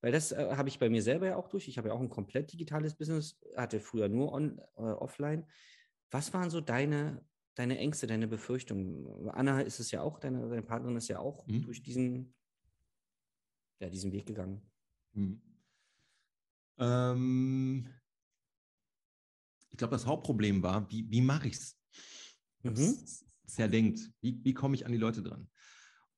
weil 0.00 0.12
das 0.12 0.32
äh, 0.32 0.54
habe 0.56 0.68
ich 0.68 0.78
bei 0.78 0.88
mir 0.88 1.02
selber 1.02 1.26
ja 1.26 1.36
auch 1.36 1.48
durch. 1.48 1.68
Ich 1.68 1.78
habe 1.78 1.88
ja 1.88 1.94
auch 1.94 2.00
ein 2.00 2.10
komplett 2.10 2.52
digitales 2.52 2.94
Business, 2.94 3.38
hatte 3.56 3.80
früher 3.80 4.08
nur 4.08 4.32
on, 4.32 4.58
äh, 4.76 4.82
offline. 4.82 5.46
Was 6.10 6.32
waren 6.32 6.50
so 6.50 6.60
deine, 6.60 7.24
deine 7.54 7.78
Ängste, 7.78 8.06
deine 8.06 8.28
Befürchtungen? 8.28 9.28
Anna 9.30 9.60
ist 9.60 9.80
es 9.80 9.90
ja 9.90 10.02
auch, 10.02 10.18
deine, 10.18 10.48
deine 10.48 10.62
Partnerin 10.62 10.96
ist 10.96 11.08
ja 11.08 11.18
auch 11.18 11.46
mhm. 11.46 11.62
durch 11.62 11.82
diesen, 11.82 12.34
ja, 13.80 13.88
diesen 13.88 14.12
Weg 14.12 14.26
gegangen. 14.26 14.62
Mhm. 15.12 15.40
Ähm, 16.78 17.88
ich 19.70 19.78
glaube, 19.78 19.92
das 19.92 20.06
Hauptproblem 20.06 20.62
war, 20.62 20.90
wie, 20.90 21.10
wie 21.10 21.20
mache 21.20 21.48
ich 21.48 21.54
es? 21.54 21.78
Mhm. 22.62 22.96
Zerdenkt. 23.46 24.10
Wie, 24.20 24.40
wie 24.44 24.54
komme 24.54 24.74
ich 24.74 24.86
an 24.86 24.92
die 24.92 24.98
Leute 24.98 25.22
dran? 25.22 25.48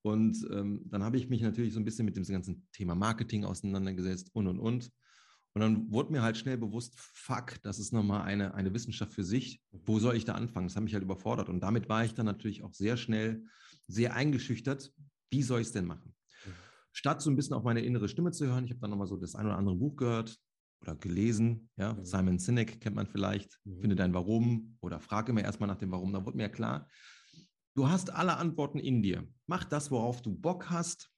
Und 0.03 0.47
ähm, 0.53 0.83
dann 0.91 1.03
habe 1.03 1.17
ich 1.17 1.31
mich 1.31 1.41
natürlich 1.41 1.73
so 1.73 1.81
ein 1.81 1.85
bisschen 1.85 2.05
mit 2.05 2.17
dem 2.17 2.25
ganzen 2.25 2.69
Thema 2.73 2.95
Marketing 2.95 3.45
auseinandergesetzt 3.45 4.31
und 4.35 4.47
und 4.47 4.59
und. 4.59 4.93
Und 5.55 5.61
dann 5.61 5.91
wurde 5.91 6.13
mir 6.13 6.21
halt 6.21 6.37
schnell 6.37 6.59
bewusst, 6.59 6.95
fuck, 6.97 7.63
das 7.63 7.79
ist 7.79 7.93
nochmal 7.93 8.23
eine, 8.23 8.55
eine 8.55 8.75
Wissenschaft 8.75 9.13
für 9.13 9.25
sich. 9.25 9.63
Wo 9.71 10.01
soll 10.01 10.17
ich 10.17 10.25
da 10.25 10.35
anfangen? 10.35 10.67
Das 10.67 10.77
hat 10.77 10.83
mich 10.83 10.95
halt 10.95 11.05
überfordert. 11.05 11.49
Und 11.49 11.61
damit 11.61 11.89
war 11.89 12.05
ich 12.05 12.13
dann 12.13 12.27
natürlich 12.27 12.65
auch 12.65 12.75
sehr 12.75 12.97
schnell 12.97 13.47
sehr 13.87 14.15
eingeschüchtert. 14.15 14.93
Wie 15.31 15.43
soll 15.43 15.61
ich 15.61 15.69
es 15.69 15.73
denn 15.73 15.87
machen? 15.87 16.15
Statt 16.95 17.21
so 17.21 17.29
ein 17.29 17.37
bisschen 17.37 17.55
auf 17.55 17.65
meine 17.65 17.83
innere 17.83 18.09
Stimme 18.09 18.31
zu 18.31 18.47
hören, 18.47 18.65
ich 18.65 18.71
habe 18.71 18.81
dann 18.81 18.91
nochmal 18.91 19.07
so 19.07 19.19
das 19.19 19.35
ein 19.35 19.45
oder 19.45 19.59
andere 19.59 19.77
Buch 19.77 19.97
gehört 19.97 20.39
oder 20.81 20.95
gelesen. 20.95 21.69
Ja, 21.77 21.93
mhm. 21.93 22.05
Simon 22.07 22.39
Sinek 22.39 22.81
kennt 22.81 22.97
man 22.97 23.07
vielleicht. 23.07 23.61
Mhm. 23.65 23.81
Finde 23.81 23.97
dein 23.97 24.15
Warum 24.15 24.79
oder 24.81 24.99
frage 25.01 25.33
immer 25.33 25.43
erstmal 25.43 25.69
nach 25.69 25.79
dem 25.79 25.91
Warum. 25.91 26.13
Da 26.13 26.25
wurde 26.25 26.39
mir 26.39 26.49
klar, 26.49 26.89
Du 27.77 27.89
hast 27.89 28.11
alle 28.11 28.37
Antworten 28.37 28.79
in 28.79 29.03
dir. 29.03 29.27
Mach 29.47 29.65
das, 29.65 29.91
worauf 29.91 30.23
du 30.23 30.33
Bock 30.33 30.71
hast. 30.71 31.11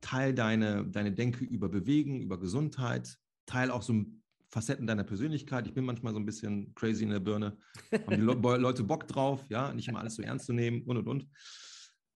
Teil 0.00 0.34
deine, 0.34 0.86
deine 0.86 1.12
Denke 1.12 1.44
über 1.44 1.68
Bewegen, 1.68 2.22
über 2.22 2.40
Gesundheit. 2.40 3.18
Teil 3.44 3.70
auch 3.70 3.82
so 3.82 4.06
Facetten 4.48 4.86
deiner 4.86 5.04
Persönlichkeit. 5.04 5.66
Ich 5.66 5.74
bin 5.74 5.84
manchmal 5.84 6.14
so 6.14 6.18
ein 6.18 6.24
bisschen 6.24 6.74
crazy 6.74 7.04
in 7.04 7.10
der 7.10 7.20
Birne. 7.20 7.58
Haben 7.92 8.16
die 8.16 8.16
Le 8.22 8.56
Leute 8.56 8.84
Bock 8.84 9.06
drauf, 9.06 9.44
ja, 9.50 9.74
nicht 9.74 9.88
immer 9.88 9.98
alles 9.98 10.14
so 10.14 10.22
ernst 10.22 10.46
zu 10.46 10.54
nehmen 10.54 10.82
und 10.84 10.96
und 10.96 11.08
und. 11.08 11.28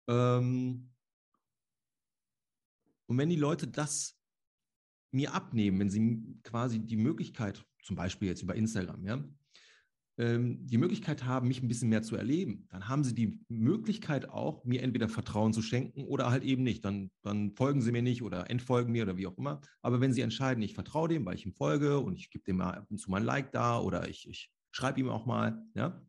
Ähm 0.08 0.90
und 3.12 3.18
wenn 3.18 3.28
die 3.28 3.36
Leute 3.36 3.68
das 3.68 4.18
mir 5.14 5.34
abnehmen, 5.34 5.80
wenn 5.80 5.90
sie 5.90 6.40
quasi 6.44 6.80
die 6.80 6.96
Möglichkeit, 6.96 7.62
zum 7.84 7.98
Beispiel 7.98 8.30
jetzt 8.30 8.42
über 8.42 8.56
Instagram, 8.56 9.04
ja, 9.04 9.22
ähm, 10.18 10.66
die 10.66 10.78
Möglichkeit 10.78 11.26
haben, 11.26 11.50
mich 11.50 11.62
ein 11.62 11.68
bisschen 11.68 11.90
mehr 11.90 12.04
zu 12.04 12.16
erleben, 12.16 12.70
dann 12.70 12.88
haben 12.88 13.04
sie 13.04 13.14
die 13.14 13.44
Möglichkeit 13.50 14.30
auch, 14.30 14.64
mir 14.64 14.82
entweder 14.82 15.10
Vertrauen 15.10 15.52
zu 15.52 15.62
schenken 15.62 16.06
oder 16.06 16.32
halt 16.32 16.46
eben 16.46 16.64
nicht. 16.64 16.86
Dann, 16.86 17.12
dann 17.22 17.52
folgen 17.52 17.82
sie 17.82 17.92
mir 17.92 18.02
nicht 18.02 18.22
oder 18.22 18.50
entfolgen 18.50 18.94
mir 18.94 19.04
oder 19.04 19.18
wie 19.18 19.28
auch 19.28 19.38
immer. 19.38 19.60
Aber 19.82 20.00
wenn 20.00 20.14
sie 20.14 20.22
entscheiden, 20.22 20.64
ich 20.64 20.74
vertraue 20.74 21.10
dem, 21.10 21.26
weil 21.26 21.36
ich 21.36 21.46
ihm 21.46 21.54
folge 21.54 22.00
und 22.00 22.18
ich 22.18 22.30
gebe 22.30 22.46
dem 22.46 22.56
mal 22.56 22.76
ab 22.76 22.88
und 22.90 22.98
zu 22.98 23.12
mein 23.12 23.26
Like 23.26 23.52
da 23.52 23.78
oder 23.78 24.08
ich, 24.08 24.26
ich 24.30 24.54
schreibe 24.72 25.02
ihm 25.02 25.10
auch 25.10 25.26
mal, 25.26 25.62
ja, 25.76 26.02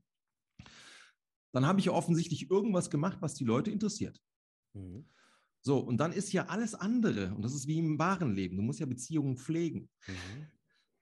dann 1.53 1.67
habe 1.67 1.81
ich 1.81 1.87
ja 1.87 1.93
offensichtlich 1.93 2.49
irgendwas 2.49 2.91
gemacht, 2.91 3.19
was 3.19 3.35
die 3.35 3.45
Leute 3.45 3.73
interessiert. 3.73 4.21
Mhm. 4.75 5.09
So, 5.62 5.79
und 5.79 5.98
dann 5.98 6.12
ist 6.12 6.33
ja 6.33 6.46
alles 6.46 6.75
andere, 6.75 7.35
und 7.35 7.42
das 7.42 7.55
ist 7.55 7.66
wie 7.66 7.79
im 7.79 7.98
wahren 7.98 8.35
Leben, 8.35 8.57
du 8.57 8.62
musst 8.62 8.81
ja 8.81 8.87
Beziehungen 8.87 9.37
pflegen. 9.37 9.88
Mhm. 10.07 10.46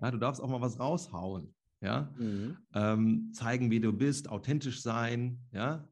Ja, 0.00 0.10
du 0.10 0.18
darfst 0.18 0.40
auch 0.40 0.48
mal 0.48 0.60
was 0.60 0.78
raushauen 0.78 1.54
ja, 1.80 2.14
mhm. 2.18 2.58
ähm, 2.74 3.32
zeigen, 3.32 3.70
wie 3.70 3.80
du 3.80 3.92
bist, 3.92 4.28
authentisch 4.28 4.82
sein, 4.82 5.40
ja. 5.52 5.88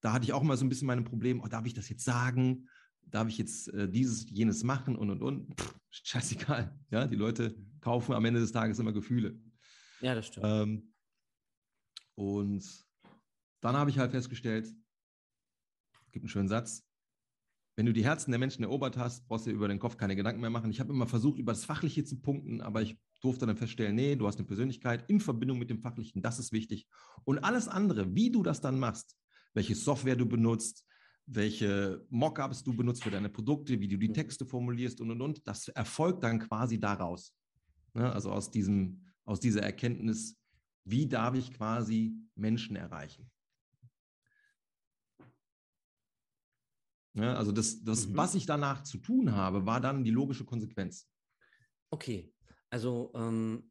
Da 0.00 0.12
hatte 0.12 0.24
ich 0.24 0.32
auch 0.32 0.42
mal 0.42 0.56
so 0.56 0.64
ein 0.64 0.68
bisschen 0.68 0.88
meine 0.88 1.02
Probleme, 1.02 1.40
oh, 1.42 1.46
darf 1.46 1.64
ich 1.64 1.74
das 1.74 1.88
jetzt 1.88 2.04
sagen? 2.04 2.68
Darf 3.06 3.28
ich 3.28 3.38
jetzt 3.38 3.68
äh, 3.68 3.88
dieses, 3.88 4.28
jenes 4.28 4.64
machen 4.64 4.96
und 4.96 5.10
und 5.10 5.22
und? 5.22 5.60
Pff, 5.60 5.74
scheißegal, 5.90 6.78
ja. 6.90 7.06
Die 7.06 7.16
Leute 7.16 7.56
kaufen 7.80 8.12
am 8.12 8.24
Ende 8.24 8.40
des 8.40 8.52
Tages 8.52 8.78
immer 8.78 8.92
Gefühle. 8.92 9.38
Ja, 10.00 10.14
das 10.14 10.26
stimmt. 10.26 10.46
Ähm, 10.46 10.94
und 12.14 12.64
dann 13.60 13.76
habe 13.76 13.90
ich 13.90 13.98
halt 13.98 14.10
festgestellt, 14.10 14.66
es 14.66 16.12
gibt 16.12 16.24
einen 16.24 16.28
schönen 16.28 16.48
Satz, 16.48 16.84
wenn 17.82 17.86
du 17.86 17.92
die 17.92 18.04
Herzen 18.04 18.30
der 18.30 18.38
Menschen 18.38 18.62
erobert 18.62 18.96
hast, 18.96 19.26
brauchst 19.26 19.44
du 19.44 19.50
dir 19.50 19.56
über 19.56 19.66
den 19.66 19.80
Kopf 19.80 19.96
keine 19.96 20.14
Gedanken 20.14 20.40
mehr 20.40 20.50
machen. 20.50 20.70
Ich 20.70 20.78
habe 20.78 20.92
immer 20.92 21.08
versucht, 21.08 21.40
über 21.40 21.50
das 21.50 21.64
Fachliche 21.64 22.04
zu 22.04 22.20
punkten, 22.20 22.60
aber 22.60 22.80
ich 22.80 22.96
durfte 23.20 23.44
dann 23.44 23.56
feststellen, 23.56 23.96
nee, 23.96 24.14
du 24.14 24.28
hast 24.28 24.38
eine 24.38 24.46
Persönlichkeit 24.46 25.02
in 25.08 25.18
Verbindung 25.18 25.58
mit 25.58 25.68
dem 25.68 25.80
Fachlichen, 25.80 26.22
das 26.22 26.38
ist 26.38 26.52
wichtig. 26.52 26.86
Und 27.24 27.40
alles 27.40 27.66
andere, 27.66 28.14
wie 28.14 28.30
du 28.30 28.44
das 28.44 28.60
dann 28.60 28.78
machst, 28.78 29.16
welche 29.52 29.74
Software 29.74 30.14
du 30.14 30.26
benutzt, 30.26 30.86
welche 31.26 32.06
Mockups 32.08 32.62
du 32.62 32.72
benutzt 32.72 33.02
für 33.02 33.10
deine 33.10 33.28
Produkte, 33.28 33.80
wie 33.80 33.88
du 33.88 33.98
die. 33.98 34.12
Texte 34.12 34.46
formulierst 34.46 35.00
und 35.00 35.10
und 35.10 35.20
und. 35.20 35.48
Das 35.48 35.66
erfolgt 35.66 36.22
dann 36.22 36.38
quasi 36.38 36.78
daraus. 36.78 37.34
Ne? 37.94 38.12
Also 38.12 38.30
aus 38.30 38.52
diesem, 38.52 39.08
aus 39.24 39.40
dieser 39.40 39.64
Erkenntnis, 39.64 40.38
wie 40.84 41.08
darf 41.08 41.34
ich 41.34 41.52
quasi 41.52 42.14
Menschen 42.36 42.76
erreichen. 42.76 43.28
Ja, 47.14 47.34
also 47.34 47.52
das, 47.52 47.82
das 47.82 48.08
mhm. 48.08 48.16
was 48.16 48.34
ich 48.34 48.46
danach 48.46 48.82
zu 48.82 48.98
tun 48.98 49.32
habe, 49.32 49.66
war 49.66 49.80
dann 49.80 50.04
die 50.04 50.10
logische 50.10 50.44
Konsequenz. 50.44 51.08
Okay, 51.90 52.32
also 52.70 53.12
ähm, 53.14 53.70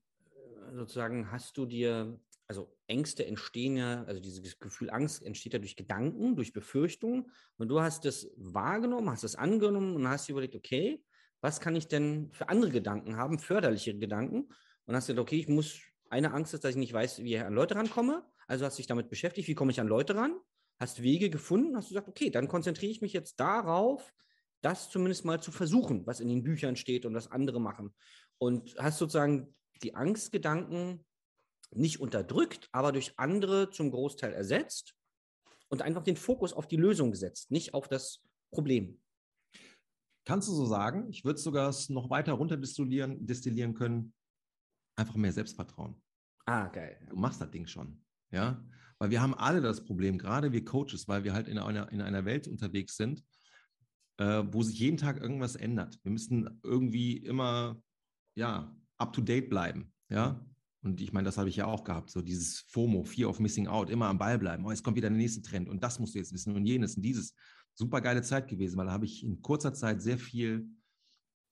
sozusagen 0.73 1.32
hast 1.32 1.58
du 1.58 1.65
dir, 1.65 2.19
also 2.47 2.71
Ängste 2.88 3.25
entstehen 3.25 3.77
ja, 3.77 4.04
also 4.04 4.21
dieses 4.21 4.60
Gefühl 4.60 4.91
Angst 4.91 5.23
entsteht 5.23 5.54
ja 5.54 5.60
durch 5.60 5.75
Gedanken, 5.75 6.36
durch 6.36 6.54
Befürchtungen. 6.54 7.32
Und 7.58 7.69
du 7.69 7.82
hast 7.82 8.06
es 8.06 8.32
wahrgenommen, 8.38 9.10
hast 9.10 9.23
es 9.23 9.36
angenommen 9.36 9.95
und 9.95 10.08
hast 10.08 10.27
dir 10.27 10.34
überlegt, 10.34 10.56
okay, 10.56 11.04
was 11.39 11.60
kann 11.60 11.75
ich 11.75 11.88
denn 11.88 12.30
für 12.32 12.49
andere 12.49 12.69
Gedanken 12.69 13.15
haben, 13.15 13.39
förderliche 13.39 13.97
Gedanken? 13.97 14.49
Und 14.86 14.95
hast 14.95 15.08
gesagt, 15.08 15.19
okay, 15.19 15.38
ich 15.38 15.47
muss, 15.47 15.80
eine 16.10 16.34
Angst 16.34 16.54
ist, 16.54 16.63
dass 16.63 16.71
ich 16.71 16.77
nicht 16.77 16.93
weiß, 16.93 17.23
wie 17.23 17.36
ich 17.36 17.41
an 17.41 17.54
Leute 17.54 17.75
rankomme, 17.75 18.23
also 18.47 18.65
hast 18.65 18.77
dich 18.77 18.88
damit 18.88 19.10
beschäftigt, 19.10 19.47
wie 19.47 19.56
komme 19.56 19.71
ich 19.71 19.80
an 19.80 19.88
Leute 19.88 20.15
ran 20.15 20.36
hast 20.82 21.04
Wege 21.04 21.30
gefunden, 21.30 21.78
hast 21.78 21.89
du 21.89 21.94
gesagt, 21.94 22.10
okay, 22.10 22.32
dann 22.32 22.48
konzentriere 22.48 22.91
ich 22.91 23.02
mich 23.02 23.13
jetzt 23.13 23.39
darauf, 23.39 24.13
das 24.62 24.89
zumindest 24.89 25.26
mal 25.26 25.39
zu 25.39 25.52
versuchen, 25.52 26.08
was 26.08 26.20
in 26.20 26.28
den 26.28 26.44
Büchern 26.44 26.76
steht 26.76 27.06
und 27.06 27.13
was 27.13 27.32
andere 27.32 27.62
machen. 27.62 27.94
Und 28.39 28.76
hast 28.80 28.98
sozusagen 28.98 29.56
die 29.84 29.94
Angstgedanken 29.94 31.06
nicht 31.70 32.02
unterdrückt, 32.02 32.67
aber 32.72 32.91
durch 32.91 33.13
andere 33.17 33.70
zum 33.70 33.91
Großteil 33.91 34.34
ersetzt 34.34 34.96
und 35.70 35.84
einfach 35.84 36.04
den 36.04 36.17
Fokus 36.17 36.52
auf 36.52 36.67
die 36.67 36.78
Lösung 36.78 37.12
gesetzt, 37.12 37.52
nicht 37.52 37.76
auf 37.76 37.88
das 37.88 38.24
Problem. 38.50 39.00
Kannst 40.26 40.48
du 40.48 40.54
so 40.54 40.65
sagen? 40.65 41.10
Ich 41.10 41.24
würde 41.24 41.38
es 41.38 41.44
sogar 41.44 41.74
noch 41.89 42.10
weiter 42.10 42.34
runterdestillieren 42.34 43.26
destillieren 43.26 43.76
können. 43.76 44.13
Einfach 44.96 45.15
mehr 45.15 45.32
Selbstvertrauen. 45.32 46.02
Ah, 46.46 46.67
geil. 46.70 47.06
Du 47.08 47.15
machst 47.15 47.39
das 47.39 47.52
Ding 47.52 47.67
schon. 47.67 48.04
Ja, 48.32 48.63
weil 49.01 49.09
wir 49.09 49.19
haben 49.19 49.33
alle 49.33 49.61
das 49.61 49.83
Problem, 49.83 50.19
gerade 50.19 50.51
wir 50.51 50.63
Coaches, 50.63 51.07
weil 51.07 51.23
wir 51.23 51.33
halt 51.33 51.47
in 51.47 51.57
einer, 51.57 51.91
in 51.91 52.01
einer 52.01 52.23
Welt 52.23 52.47
unterwegs 52.47 52.97
sind, 52.97 53.23
äh, 54.17 54.43
wo 54.51 54.61
sich 54.61 54.77
jeden 54.77 54.97
Tag 54.97 55.19
irgendwas 55.19 55.55
ändert. 55.55 55.99
Wir 56.03 56.11
müssen 56.11 56.59
irgendwie 56.61 57.17
immer, 57.17 57.81
ja, 58.35 58.71
up 58.99 59.11
to 59.11 59.21
date 59.21 59.49
bleiben. 59.49 59.91
Ja, 60.09 60.45
und 60.83 61.01
ich 61.01 61.13
meine, 61.13 61.25
das 61.25 61.39
habe 61.39 61.49
ich 61.49 61.55
ja 61.55 61.65
auch 61.65 61.83
gehabt, 61.83 62.11
so 62.11 62.21
dieses 62.21 62.59
FOMO, 62.69 63.03
Fear 63.03 63.27
of 63.27 63.39
Missing 63.39 63.65
Out, 63.65 63.89
immer 63.89 64.05
am 64.05 64.19
Ball 64.19 64.37
bleiben. 64.37 64.63
Oh, 64.67 64.69
jetzt 64.69 64.83
kommt 64.83 64.97
wieder 64.97 65.09
der 65.09 65.17
nächste 65.17 65.41
Trend 65.41 65.67
und 65.67 65.83
das 65.83 65.97
musst 65.97 66.13
du 66.13 66.19
jetzt 66.19 66.31
wissen 66.31 66.55
und 66.55 66.67
jenes 66.67 66.95
und 66.95 67.01
dieses. 67.01 67.33
Super 67.73 68.01
geile 68.01 68.21
Zeit 68.21 68.47
gewesen, 68.47 68.77
weil 68.77 68.85
da 68.85 68.91
habe 68.91 69.05
ich 69.05 69.23
in 69.23 69.41
kurzer 69.41 69.73
Zeit 69.73 70.03
sehr 70.03 70.19
viel, 70.19 70.69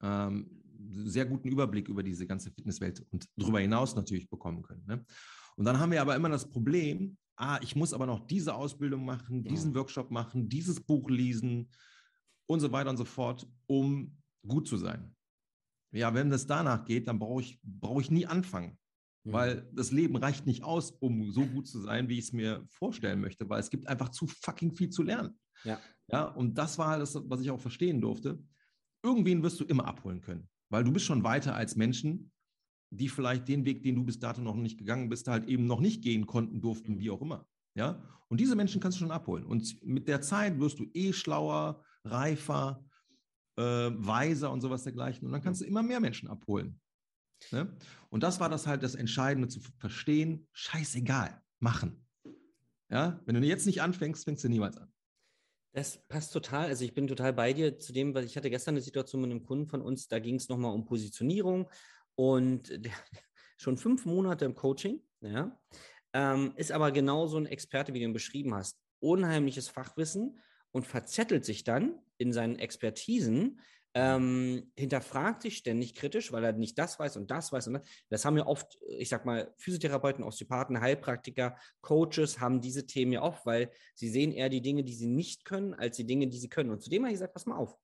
ähm, 0.03 0.51
sehr 1.05 1.25
guten 1.25 1.47
Überblick 1.47 1.89
über 1.89 2.03
diese 2.03 2.27
ganze 2.27 2.51
Fitnesswelt 2.51 3.03
und 3.09 3.27
darüber 3.38 3.59
hinaus 3.59 3.95
natürlich 3.95 4.29
bekommen 4.29 4.62
können. 4.62 4.85
Ne? 4.85 5.03
Und 5.55 5.65
dann 5.65 5.79
haben 5.79 5.91
wir 5.91 6.01
aber 6.01 6.15
immer 6.15 6.29
das 6.29 6.47
Problem, 6.47 7.17
ah, 7.39 7.60
ich 7.62 7.75
muss 7.75 7.93
aber 7.93 8.06
noch 8.06 8.28
diese 8.28 8.54
Ausbildung 8.54 9.06
machen, 9.06 9.43
diesen 9.43 9.73
Workshop 9.73 10.12
machen, 10.12 10.49
dieses 10.49 10.82
Buch 10.82 11.10
lesen 11.10 11.71
und 12.47 12.60
so 12.60 12.71
weiter 12.71 12.89
und 12.89 12.97
so 12.97 13.06
fort, 13.06 13.47
um 13.65 14.17
gut 14.45 14.67
zu 14.67 14.78
sein. 14.78 15.15
Ja, 15.91 16.13
wenn 16.13 16.30
das 16.30 16.45
danach 16.45 16.86
geht, 16.86 17.08
dann 17.08 17.17
brauche 17.17 17.41
ich, 17.41 17.60
brauche 17.63 18.02
ich 18.02 18.12
nie 18.12 18.25
anfangen. 18.25 18.78
Mhm. 19.23 19.34
Weil 19.34 19.69
das 19.73 19.91
Leben 19.91 20.17
reicht 20.17 20.45
nicht 20.45 20.63
aus, 20.63 20.91
um 20.91 21.32
so 21.32 21.45
gut 21.45 21.67
zu 21.67 21.80
sein, 21.80 22.10
wie 22.10 22.19
ich 22.19 22.25
es 22.25 22.34
mir 22.34 22.65
vorstellen 22.67 23.21
möchte, 23.21 23.49
weil 23.49 23.60
es 23.60 23.69
gibt 23.69 23.88
einfach 23.88 24.10
zu 24.10 24.28
fucking 24.28 24.75
viel 24.75 24.89
zu 24.89 25.04
lernen. 25.04 25.39
Ja. 25.63 25.80
Ja, 26.12 26.25
und 26.25 26.58
das 26.58 26.78
war 26.78 26.99
das, 26.99 27.15
was 27.25 27.41
ich 27.41 27.52
auch 27.52 27.60
verstehen 27.60 28.02
durfte. 28.02 28.41
Irgendwen 29.04 29.43
wirst 29.43 29.60
du 29.60 29.65
immer 29.65 29.86
abholen 29.86 30.21
können, 30.21 30.49
weil 30.69 30.84
du 30.84 30.91
bist 30.91 31.06
schon 31.06 31.23
weiter 31.23 31.56
als 31.56 31.75
Menschen, 31.75 32.32
die 32.89 33.10
vielleicht 33.10 33.47
den 33.47 33.65
Weg, 33.65 33.84
den 33.84 33.95
du 33.95 34.04
bis 34.04 34.19
dato 34.19 34.41
noch 34.41 34.56
nicht 34.56 34.78
gegangen 34.78 35.10
bist, 35.10 35.28
halt 35.28 35.47
eben 35.47 35.65
noch 35.65 35.80
nicht 35.80 36.02
gehen 36.02 36.25
konnten, 36.25 36.62
durften, 36.62 36.93
mhm. 36.93 36.99
wie 36.99 37.12
auch 37.12 37.21
immer. 37.21 37.47
Ja? 37.75 38.04
Und 38.28 38.39
diese 38.39 38.56
Menschen 38.56 38.82
kannst 38.82 38.97
du 38.97 38.99
schon 38.99 39.12
abholen. 39.12 39.45
Und 39.45 39.84
mit 39.84 40.08
der 40.08 40.21
Zeit 40.21 40.60
wirst 40.60 40.80
du 40.80 40.86
eh 40.93 41.13
schlauer, 41.13 41.84
reifer, 42.04 42.84
äh, 43.58 43.62
weiser 43.62 44.52
und 44.52 44.62
sowas 44.62 44.84
dergleichen. 44.84 45.25
Und 45.25 45.32
dann 45.32 45.41
kannst 45.41 45.62
du 45.62 45.65
immer 45.65 45.84
mehr 45.84 45.99
Menschen 45.99 46.30
abholen. 46.30 46.80
Ne? 47.52 47.75
Und 48.10 48.23
das 48.23 48.39
war 48.39 48.49
das 48.49 48.67
halt 48.67 48.84
das 48.84 48.95
Entscheidende 48.95 49.47
zu 49.47 49.60
verstehen, 49.78 50.47
scheißegal, 50.52 51.41
machen. 51.60 52.06
Ja? 52.89 53.21
Wenn 53.25 53.36
du 53.36 53.45
jetzt 53.45 53.65
nicht 53.65 53.82
anfängst, 53.82 54.25
fängst 54.25 54.43
du 54.43 54.49
niemals 54.49 54.78
an. 54.78 54.91
Das 55.73 56.04
passt 56.08 56.34
total. 56.34 56.67
Also 56.67 56.84
ich 56.84 56.95
bin 56.95 57.08
total 57.08 57.32
bei 57.32 57.54
dir 57.54 57.78
zu 57.78 57.93
dem, 57.93 58.13
weil 58.15 58.25
ich 58.25 58.36
hatte 58.36 58.49
gestern 58.49 58.73
eine 58.73 58.82
Situation 58.82 59.21
mit 59.21 59.30
einem 59.30 59.43
Kunden 59.43 59.67
von 59.67 59.82
uns, 59.82 60.08
da 60.08 60.17
ging 60.19 60.36
es 60.36 60.49
nochmal 60.49 60.73
um 60.73 60.86
Positionierung 60.86 61.69
und 62.15 62.80
schon 63.58 63.78
fünf 63.78 64.06
Monate 64.06 64.45
im 64.45 64.56
Coaching, 64.56 65.02
ja, 65.22 65.60
ähm, 66.13 66.54
ist 66.56 66.72
aber 66.72 66.91
genauso 66.91 67.38
ein 67.38 67.45
Experte, 67.45 67.93
wie 67.93 68.00
du 68.00 68.06
ihn 68.06 68.13
beschrieben 68.13 68.56
hast. 68.56 68.80
Unheimliches 69.00 69.69
Fachwissen 69.69 70.39
und 70.72 70.86
verzettelt 70.86 71.45
sich 71.45 71.63
dann 71.63 72.00
in 72.17 72.34
seinen 72.34 72.58
Expertisen, 72.58 73.60
ähm, 73.95 74.72
hinterfragt 74.76 75.41
sich 75.41 75.58
ständig 75.58 75.95
kritisch, 75.95 76.32
weil 76.32 76.43
er 76.43 76.54
nicht 76.54 76.78
das 76.78 77.00
weiß 77.00 77.17
und 77.17 77.32
das 77.32 77.52
weiß. 77.52 77.67
Und 77.67 77.74
das, 77.74 77.84
das 78.10 78.26
haben 78.26 78.38
ja 78.38 78.45
oft, 78.45 78.78
ich 78.88 79.10
sag 79.10 79.26
mal, 79.26 79.54
Physiotherapeuten, 79.58 80.24
Osteopathen, 80.24 80.80
Heilpraktiker, 80.80 81.58
Coaches 81.82 82.39
haben 82.39 82.62
diese 82.62 82.86
Themen 82.86 83.13
ja 83.13 83.24
oft, 83.24 83.45
weil 83.45 83.72
sie 83.95 84.10
sehen 84.10 84.32
eher 84.32 84.50
die 84.50 84.62
Dinge, 84.62 84.84
die 84.84 84.93
sie 84.93 85.08
nicht 85.08 85.43
können, 85.43 85.74
als 85.74 85.98
die 85.98 86.06
Dinge, 86.06 86.28
die 86.28 86.38
sie 86.38 86.50
können. 86.50 86.69
Und 86.69 86.84
zudem 86.84 87.04
habe 87.04 87.12
ich 87.12 87.15
gesagt, 87.15 87.34
pass 87.34 87.48
mal 87.48 87.58
auf, 87.58 87.76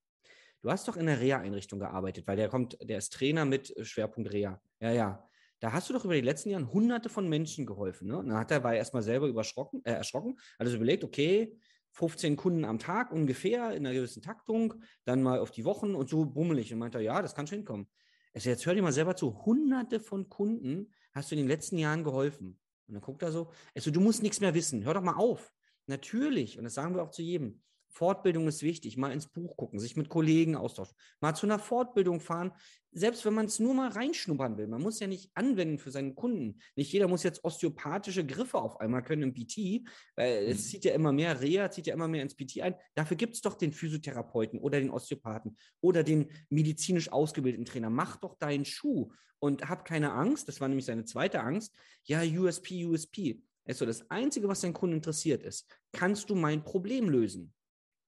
Du 0.66 0.72
hast 0.72 0.88
doch 0.88 0.98
in 0.98 1.06
der 1.06 1.20
Reha-Einrichtung 1.20 1.78
gearbeitet, 1.78 2.26
weil 2.26 2.38
der 2.38 2.50
kommt, 2.50 2.76
der 2.82 2.98
ist 2.98 3.14
Trainer 3.14 3.46
mit 3.46 3.78
äh, 3.78 3.86
Schwerpunkt 3.86 4.34
Reha. 4.34 4.60
Ja, 4.80 4.92
ja. 4.92 5.30
Da 5.60 5.74
hast 5.74 5.88
du 5.88 5.94
doch 5.94 6.06
über 6.06 6.16
die 6.16 6.22
letzten 6.22 6.50
Jahre 6.50 6.74
hunderte 6.74 7.08
von 7.08 7.30
Menschen 7.30 7.68
geholfen. 7.68 8.08
Ne? 8.08 8.18
Und 8.18 8.30
dann 8.30 8.40
hat 8.40 8.50
er, 8.50 8.64
war 8.64 8.72
er 8.72 8.80
erstmal 8.80 9.04
selber 9.04 9.28
überschrocken, 9.28 9.86
äh, 9.86 9.92
erschrocken, 9.92 10.40
hat 10.40 10.66
also 10.66 10.78
überlegt, 10.78 11.04
okay, 11.04 11.56
15 11.92 12.36
Kunden 12.36 12.66
am 12.66 12.80
Tag 12.80 13.12
ungefähr 13.12 13.76
in 13.76 13.86
einer 13.86 13.94
gewissen 13.94 14.24
Taktung, 14.24 14.74
dann 15.04 15.22
mal 15.22 15.38
auf 15.38 15.52
die 15.52 15.66
Wochen 15.66 15.94
und 15.94 16.10
so 16.10 16.26
bummelig. 16.26 16.74
Und 16.74 16.80
meinte 16.80 17.00
ja, 17.00 17.22
das 17.22 17.36
kann 17.36 17.46
schon 17.46 17.60
hinkommen. 17.60 17.88
Also 18.34 18.50
jetzt 18.50 18.66
hör 18.66 18.74
dir 18.74 18.82
mal 18.82 18.92
selber 18.92 19.16
zu, 19.16 19.46
hunderte 19.46 20.00
von 20.00 20.30
Kunden 20.30 20.92
hast 21.14 21.30
du 21.30 21.36
in 21.36 21.42
den 21.42 21.48
letzten 21.48 21.78
Jahren 21.78 22.04
geholfen. 22.04 22.60
Und 22.88 22.96
dann 22.96 23.02
guckt 23.02 23.22
er 23.22 23.32
so, 23.32 23.52
also 23.76 23.92
du 23.92 24.00
musst 24.00 24.24
nichts 24.24 24.40
mehr 24.40 24.56
wissen, 24.56 24.84
hör 24.84 24.96
doch 24.96 25.04
mal 25.04 25.14
auf. 25.14 25.54
Natürlich, 25.86 26.58
und 26.58 26.64
das 26.64 26.74
sagen 26.74 26.96
wir 26.96 27.04
auch 27.04 27.12
zu 27.12 27.22
jedem, 27.22 27.62
Fortbildung 27.96 28.46
ist 28.50 28.62
wichtig, 28.62 28.98
mal 28.98 29.14
ins 29.14 29.28
Buch 29.28 29.56
gucken, 29.56 29.80
sich 29.80 29.96
mit 29.96 30.10
Kollegen 30.10 30.58
austauschen, 30.58 30.98
mal 31.22 31.34
zu 31.34 31.46
einer 31.46 31.60
Fortbildung 31.60 32.20
fahren, 32.20 32.52
selbst 32.92 33.26
wenn 33.26 33.34
man 33.34 33.46
es 33.46 33.58
nur 33.60 33.74
mal 33.74 33.90
reinschnuppern 33.90 34.58
will. 34.58 34.68
Man 34.68 34.82
muss 34.82 35.00
ja 35.00 35.08
nicht 35.08 35.32
anwenden 35.34 35.80
für 35.80 35.92
seinen 35.92 36.14
Kunden. 36.14 36.60
Nicht 36.76 36.92
jeder 36.92 37.08
muss 37.08 37.24
jetzt 37.24 37.46
osteopathische 37.46 38.26
Griffe 38.26 38.58
auf 38.58 38.82
einmal 38.82 39.02
können 39.02 39.24
im 39.24 39.34
PT, 39.34 39.88
weil 40.18 40.44
mhm. 40.44 40.52
es 40.52 40.70
zieht 40.70 40.84
ja 40.84 40.94
immer 40.94 41.14
mehr 41.14 41.40
Reha, 41.40 41.72
zieht 41.72 41.88
ja 41.88 41.94
immer 41.94 42.10
mehr 42.10 42.22
ins 42.22 42.36
PT 42.36 42.62
ein. 42.62 42.76
Dafür 42.96 43.16
gibt 43.16 43.36
es 43.36 43.42
doch 43.42 43.56
den 43.56 43.72
Physiotherapeuten 43.72 44.60
oder 44.60 44.82
den 44.82 44.90
Osteopathen 44.90 45.56
oder 45.80 46.04
den 46.04 46.30
medizinisch 46.50 47.10
ausgebildeten 47.10 47.66
Trainer. 47.66 47.90
Mach 47.90 48.18
doch 48.18 48.36
deinen 48.36 48.66
Schuh 48.66 49.10
und 49.40 49.70
hab 49.70 49.86
keine 49.86 50.12
Angst. 50.12 50.50
Das 50.50 50.60
war 50.60 50.68
nämlich 50.68 50.86
seine 50.86 51.06
zweite 51.06 51.40
Angst. 51.40 51.74
Ja, 52.04 52.24
USP, 52.24 52.86
USP. 52.86 53.42
Also 53.66 53.86
das 53.86 54.10
Einzige, 54.12 54.50
was 54.50 54.62
dein 54.62 54.74
Kunde 54.74 54.98
interessiert 54.98 55.44
ist, 55.44 55.66
kannst 55.94 56.30
du 56.30 56.36
mein 56.36 56.64
Problem 56.64 57.10
lösen? 57.10 57.55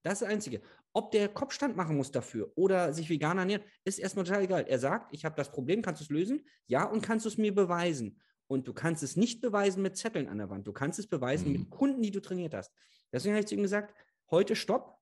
Das 0.07 0.21
ist 0.21 0.21
das 0.21 0.29
Einzige. 0.29 0.61
Ob 0.93 1.11
der 1.11 1.27
Kopfstand 1.27 1.75
machen 1.75 1.97
muss 1.97 2.13
dafür 2.13 2.49
oder 2.55 2.93
sich 2.93 3.09
vegan 3.09 3.37
ernährt, 3.37 3.65
ist 3.83 3.99
erstmal 3.99 4.23
total 4.23 4.43
egal. 4.43 4.65
Er 4.65 4.79
sagt, 4.79 5.13
ich 5.13 5.25
habe 5.25 5.35
das 5.35 5.51
Problem, 5.51 5.81
kannst 5.81 5.99
du 5.99 6.05
es 6.05 6.09
lösen? 6.09 6.47
Ja, 6.65 6.85
und 6.85 7.01
kannst 7.01 7.25
du 7.25 7.29
es 7.29 7.37
mir 7.37 7.53
beweisen? 7.53 8.21
Und 8.47 8.69
du 8.69 8.73
kannst 8.73 9.03
es 9.03 9.17
nicht 9.17 9.41
beweisen 9.41 9.83
mit 9.83 9.97
Zetteln 9.97 10.29
an 10.29 10.37
der 10.37 10.49
Wand. 10.49 10.65
Du 10.65 10.71
kannst 10.71 10.97
es 10.97 11.07
beweisen 11.07 11.51
mhm. 11.51 11.59
mit 11.59 11.69
Kunden, 11.71 12.01
die 12.01 12.11
du 12.11 12.21
trainiert 12.21 12.53
hast. 12.53 12.71
Deswegen 13.11 13.33
habe 13.33 13.41
ich 13.41 13.47
zu 13.47 13.55
ihm 13.55 13.63
gesagt, 13.63 13.93
heute 14.31 14.55
stopp. 14.55 14.97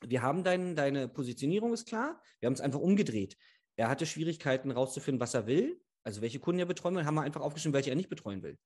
Wir 0.00 0.22
haben 0.22 0.44
dein, 0.44 0.76
deine 0.76 1.08
Positionierung 1.08 1.74
ist 1.74 1.86
klar. 1.86 2.22
Wir 2.40 2.46
haben 2.46 2.54
es 2.54 2.62
einfach 2.62 2.80
umgedreht. 2.80 3.36
Er 3.76 3.90
hatte 3.90 4.06
Schwierigkeiten 4.06 4.70
rauszufinden, 4.70 5.20
was 5.20 5.34
er 5.34 5.46
will. 5.46 5.78
Also 6.04 6.22
welche 6.22 6.40
Kunden 6.40 6.60
er 6.60 6.66
betreuen 6.66 6.96
will, 6.96 7.04
haben 7.04 7.16
wir 7.16 7.22
einfach 7.22 7.42
aufgeschrieben, 7.42 7.74
welche 7.74 7.90
er 7.90 7.96
nicht 7.96 8.08
betreuen 8.08 8.42
will 8.42 8.58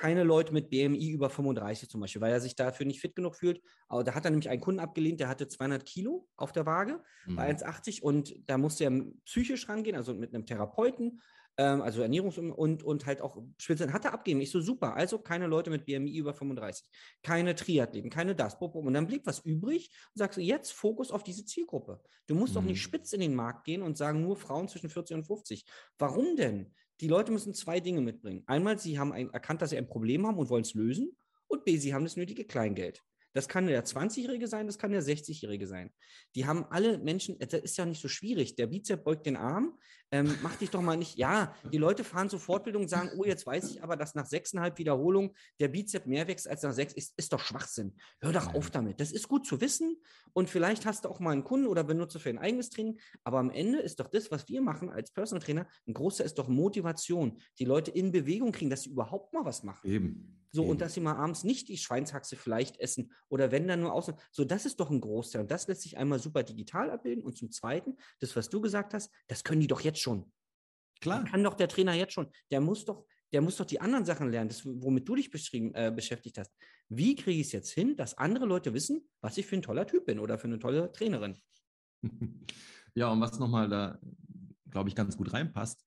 keine 0.00 0.22
Leute 0.22 0.54
mit 0.54 0.70
BMI 0.70 1.10
über 1.10 1.28
35 1.28 1.90
zum 1.90 2.00
Beispiel, 2.00 2.22
weil 2.22 2.32
er 2.32 2.40
sich 2.40 2.56
dafür 2.56 2.86
nicht 2.86 3.00
fit 3.00 3.14
genug 3.14 3.36
fühlt. 3.36 3.60
Aber 3.86 4.02
da 4.02 4.14
hat 4.14 4.24
er 4.24 4.30
nämlich 4.30 4.48
einen 4.48 4.62
Kunden 4.62 4.80
abgelehnt, 4.80 5.20
der 5.20 5.28
hatte 5.28 5.46
200 5.46 5.84
Kilo 5.84 6.26
auf 6.36 6.52
der 6.52 6.64
Waage 6.64 7.02
mhm. 7.26 7.36
bei 7.36 7.50
1,80 7.50 8.00
und 8.00 8.34
da 8.46 8.56
musste 8.56 8.84
er 8.84 8.92
psychisch 9.26 9.68
rangehen, 9.68 9.96
also 9.96 10.14
mit 10.14 10.34
einem 10.34 10.46
Therapeuten, 10.46 11.20
ähm, 11.58 11.82
also 11.82 12.02
Ernährungs- 12.02 12.38
und, 12.38 12.82
und 12.82 13.04
halt 13.04 13.20
auch 13.20 13.42
Schwitzen. 13.58 13.92
Hat 13.92 14.06
er 14.06 14.14
abgegeben. 14.14 14.40
Ich 14.40 14.50
so, 14.50 14.62
super. 14.62 14.94
Also 14.94 15.18
keine 15.18 15.46
Leute 15.46 15.68
mit 15.68 15.84
BMI 15.84 16.16
über 16.16 16.32
35, 16.32 16.88
keine 17.22 17.54
Triathleten, 17.54 18.08
keine 18.08 18.34
das. 18.34 18.54
Und 18.54 18.94
dann 18.94 19.06
blieb 19.06 19.26
was 19.26 19.40
übrig 19.40 19.90
und 20.14 20.18
sagst 20.18 20.38
du, 20.38 20.40
jetzt 20.40 20.72
Fokus 20.72 21.10
auf 21.10 21.24
diese 21.24 21.44
Zielgruppe. 21.44 22.00
Du 22.26 22.34
musst 22.34 22.54
mhm. 22.54 22.60
doch 22.60 22.64
nicht 22.64 22.78
mhm. 22.78 22.88
spitz 22.88 23.12
in 23.12 23.20
den 23.20 23.34
Markt 23.34 23.64
gehen 23.64 23.82
und 23.82 23.98
sagen, 23.98 24.22
nur 24.22 24.36
Frauen 24.36 24.66
zwischen 24.66 24.88
40 24.88 25.16
und 25.16 25.24
50. 25.24 25.66
Warum 25.98 26.36
denn? 26.36 26.72
Die 27.00 27.08
Leute 27.08 27.32
müssen 27.32 27.54
zwei 27.54 27.80
Dinge 27.80 28.00
mitbringen. 28.00 28.42
Einmal, 28.46 28.78
sie 28.78 28.98
haben 28.98 29.12
ein, 29.12 29.30
erkannt, 29.30 29.62
dass 29.62 29.70
sie 29.70 29.78
ein 29.78 29.86
Problem 29.86 30.26
haben 30.26 30.38
und 30.38 30.50
wollen 30.50 30.62
es 30.62 30.74
lösen. 30.74 31.16
Und 31.48 31.64
B, 31.64 31.76
sie 31.78 31.94
haben 31.94 32.04
das 32.04 32.16
nötige 32.16 32.44
Kleingeld. 32.44 33.02
Das 33.32 33.48
kann 33.48 33.66
der 33.66 33.84
20-Jährige 33.84 34.48
sein, 34.48 34.66
das 34.66 34.78
kann 34.78 34.90
der 34.90 35.02
60-Jährige 35.02 35.66
sein. 35.66 35.92
Die 36.34 36.46
haben 36.46 36.64
alle 36.70 36.98
Menschen, 36.98 37.38
das 37.38 37.54
ist 37.60 37.78
ja 37.78 37.86
nicht 37.86 38.02
so 38.02 38.08
schwierig. 38.08 38.56
Der 38.56 38.66
Bizep 38.66 39.04
beugt 39.04 39.26
den 39.26 39.36
Arm, 39.36 39.78
ähm, 40.12 40.36
mach 40.42 40.56
dich 40.56 40.70
doch 40.70 40.82
mal 40.82 40.96
nicht. 40.96 41.16
Ja, 41.16 41.54
die 41.72 41.78
Leute 41.78 42.04
fahren 42.04 42.28
zur 42.28 42.40
Fortbildung 42.40 42.82
und 42.82 42.88
sagen, 42.88 43.10
oh, 43.16 43.24
jetzt 43.24 43.46
weiß 43.46 43.70
ich 43.70 43.82
aber, 43.82 43.96
dass 43.96 44.14
nach 44.14 44.26
sechseinhalb 44.26 44.78
Wiederholungen 44.78 45.30
der 45.60 45.68
Bizep 45.68 46.06
mehr 46.06 46.26
wächst 46.26 46.48
als 46.48 46.62
nach 46.62 46.72
sechs. 46.72 46.92
Ist, 46.94 47.14
ist 47.16 47.32
doch 47.32 47.40
Schwachsinn. 47.40 47.94
Hör 48.20 48.32
doch 48.32 48.54
auf 48.54 48.70
damit. 48.70 49.00
Das 49.00 49.12
ist 49.12 49.28
gut 49.28 49.46
zu 49.46 49.60
wissen 49.60 49.96
und 50.32 50.50
vielleicht 50.50 50.86
hast 50.86 51.04
du 51.04 51.08
auch 51.08 51.20
mal 51.20 51.30
einen 51.30 51.44
Kunden 51.44 51.66
oder 51.66 51.84
Benutzer 51.84 52.18
für 52.18 52.30
ein 52.30 52.38
eigenes 52.38 52.70
Training. 52.70 52.98
Aber 53.24 53.38
am 53.38 53.50
Ende 53.50 53.78
ist 53.78 54.00
doch 54.00 54.08
das, 54.08 54.30
was 54.30 54.48
wir 54.48 54.60
machen 54.60 54.90
als 54.90 55.12
Personal 55.12 55.42
Trainer, 55.42 55.66
ein 55.86 55.94
großer 55.94 56.24
ist 56.24 56.38
doch 56.38 56.48
Motivation. 56.48 57.40
Die 57.58 57.64
Leute 57.64 57.90
in 57.90 58.10
Bewegung 58.12 58.52
kriegen, 58.52 58.70
dass 58.70 58.82
sie 58.82 58.90
überhaupt 58.90 59.32
mal 59.32 59.44
was 59.44 59.62
machen. 59.62 59.88
Eben. 59.88 60.36
So, 60.52 60.62
Eben. 60.62 60.70
und 60.72 60.80
dass 60.80 60.94
sie 60.94 61.00
mal 61.00 61.14
abends 61.14 61.44
nicht 61.44 61.68
die 61.68 61.76
Schweinshaxe 61.76 62.34
vielleicht 62.36 62.80
essen 62.80 63.12
oder 63.28 63.52
wenn 63.52 63.68
dann 63.68 63.80
nur 63.80 63.92
außen. 63.92 64.14
So, 64.32 64.44
das 64.44 64.66
ist 64.66 64.80
doch 64.80 64.90
ein 64.90 65.00
Großteil. 65.00 65.42
Und 65.42 65.50
das 65.50 65.68
lässt 65.68 65.82
sich 65.82 65.96
einmal 65.96 66.18
super 66.18 66.42
digital 66.42 66.90
abbilden. 66.90 67.22
Und 67.22 67.36
zum 67.36 67.50
Zweiten, 67.52 67.96
das, 68.18 68.34
was 68.34 68.48
du 68.48 68.60
gesagt 68.60 68.94
hast, 68.94 69.12
das 69.28 69.44
können 69.44 69.60
die 69.60 69.68
doch 69.68 69.80
jetzt 69.80 69.99
schon. 70.00 70.32
Klar. 71.00 71.24
Kann 71.24 71.42
doch 71.42 71.54
der 71.54 71.68
Trainer 71.68 71.94
jetzt 71.94 72.12
schon. 72.12 72.28
Der 72.50 72.60
muss 72.60 72.84
doch, 72.84 73.06
der 73.32 73.40
muss 73.40 73.56
doch 73.56 73.64
die 73.64 73.80
anderen 73.80 74.04
Sachen 74.04 74.30
lernen, 74.30 74.48
das, 74.48 74.64
womit 74.64 75.08
du 75.08 75.14
dich 75.14 75.30
äh, 75.32 75.90
beschäftigt 75.90 76.38
hast. 76.38 76.52
Wie 76.88 77.14
kriege 77.14 77.40
ich 77.40 77.46
es 77.46 77.52
jetzt 77.52 77.70
hin, 77.70 77.96
dass 77.96 78.18
andere 78.18 78.46
Leute 78.46 78.74
wissen, 78.74 79.08
was 79.20 79.38
ich 79.38 79.46
für 79.46 79.56
ein 79.56 79.62
toller 79.62 79.86
Typ 79.86 80.06
bin 80.06 80.18
oder 80.18 80.38
für 80.38 80.48
eine 80.48 80.58
tolle 80.58 80.92
Trainerin? 80.92 81.40
Ja, 82.94 83.08
und 83.12 83.20
was 83.20 83.38
nochmal 83.38 83.68
da, 83.68 84.00
glaube 84.68 84.88
ich, 84.88 84.96
ganz 84.96 85.16
gut 85.16 85.32
reinpasst, 85.32 85.86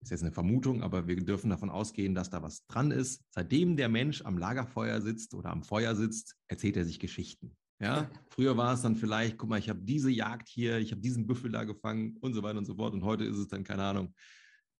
ist 0.00 0.10
jetzt 0.10 0.22
eine 0.22 0.32
Vermutung, 0.32 0.82
aber 0.82 1.06
wir 1.06 1.16
dürfen 1.16 1.50
davon 1.50 1.70
ausgehen, 1.70 2.14
dass 2.14 2.30
da 2.30 2.42
was 2.42 2.66
dran 2.66 2.90
ist. 2.90 3.24
Seitdem 3.30 3.76
der 3.76 3.88
Mensch 3.88 4.22
am 4.22 4.38
Lagerfeuer 4.38 5.00
sitzt 5.00 5.34
oder 5.34 5.50
am 5.50 5.62
Feuer 5.62 5.94
sitzt, 5.94 6.36
erzählt 6.48 6.76
er 6.76 6.84
sich 6.84 6.98
Geschichten. 6.98 7.56
Ja, 7.80 8.10
früher 8.30 8.56
war 8.56 8.74
es 8.74 8.82
dann 8.82 8.94
vielleicht, 8.94 9.38
guck 9.38 9.48
mal, 9.48 9.58
ich 9.58 9.68
habe 9.68 9.80
diese 9.82 10.10
Jagd 10.10 10.48
hier, 10.48 10.78
ich 10.78 10.92
habe 10.92 11.00
diesen 11.00 11.26
Büffel 11.26 11.50
da 11.50 11.64
gefangen 11.64 12.16
und 12.20 12.32
so 12.32 12.42
weiter 12.42 12.58
und 12.58 12.64
so 12.64 12.76
fort. 12.76 12.94
Und 12.94 13.02
heute 13.02 13.24
ist 13.24 13.36
es 13.36 13.48
dann, 13.48 13.64
keine 13.64 13.82
Ahnung, 13.82 14.14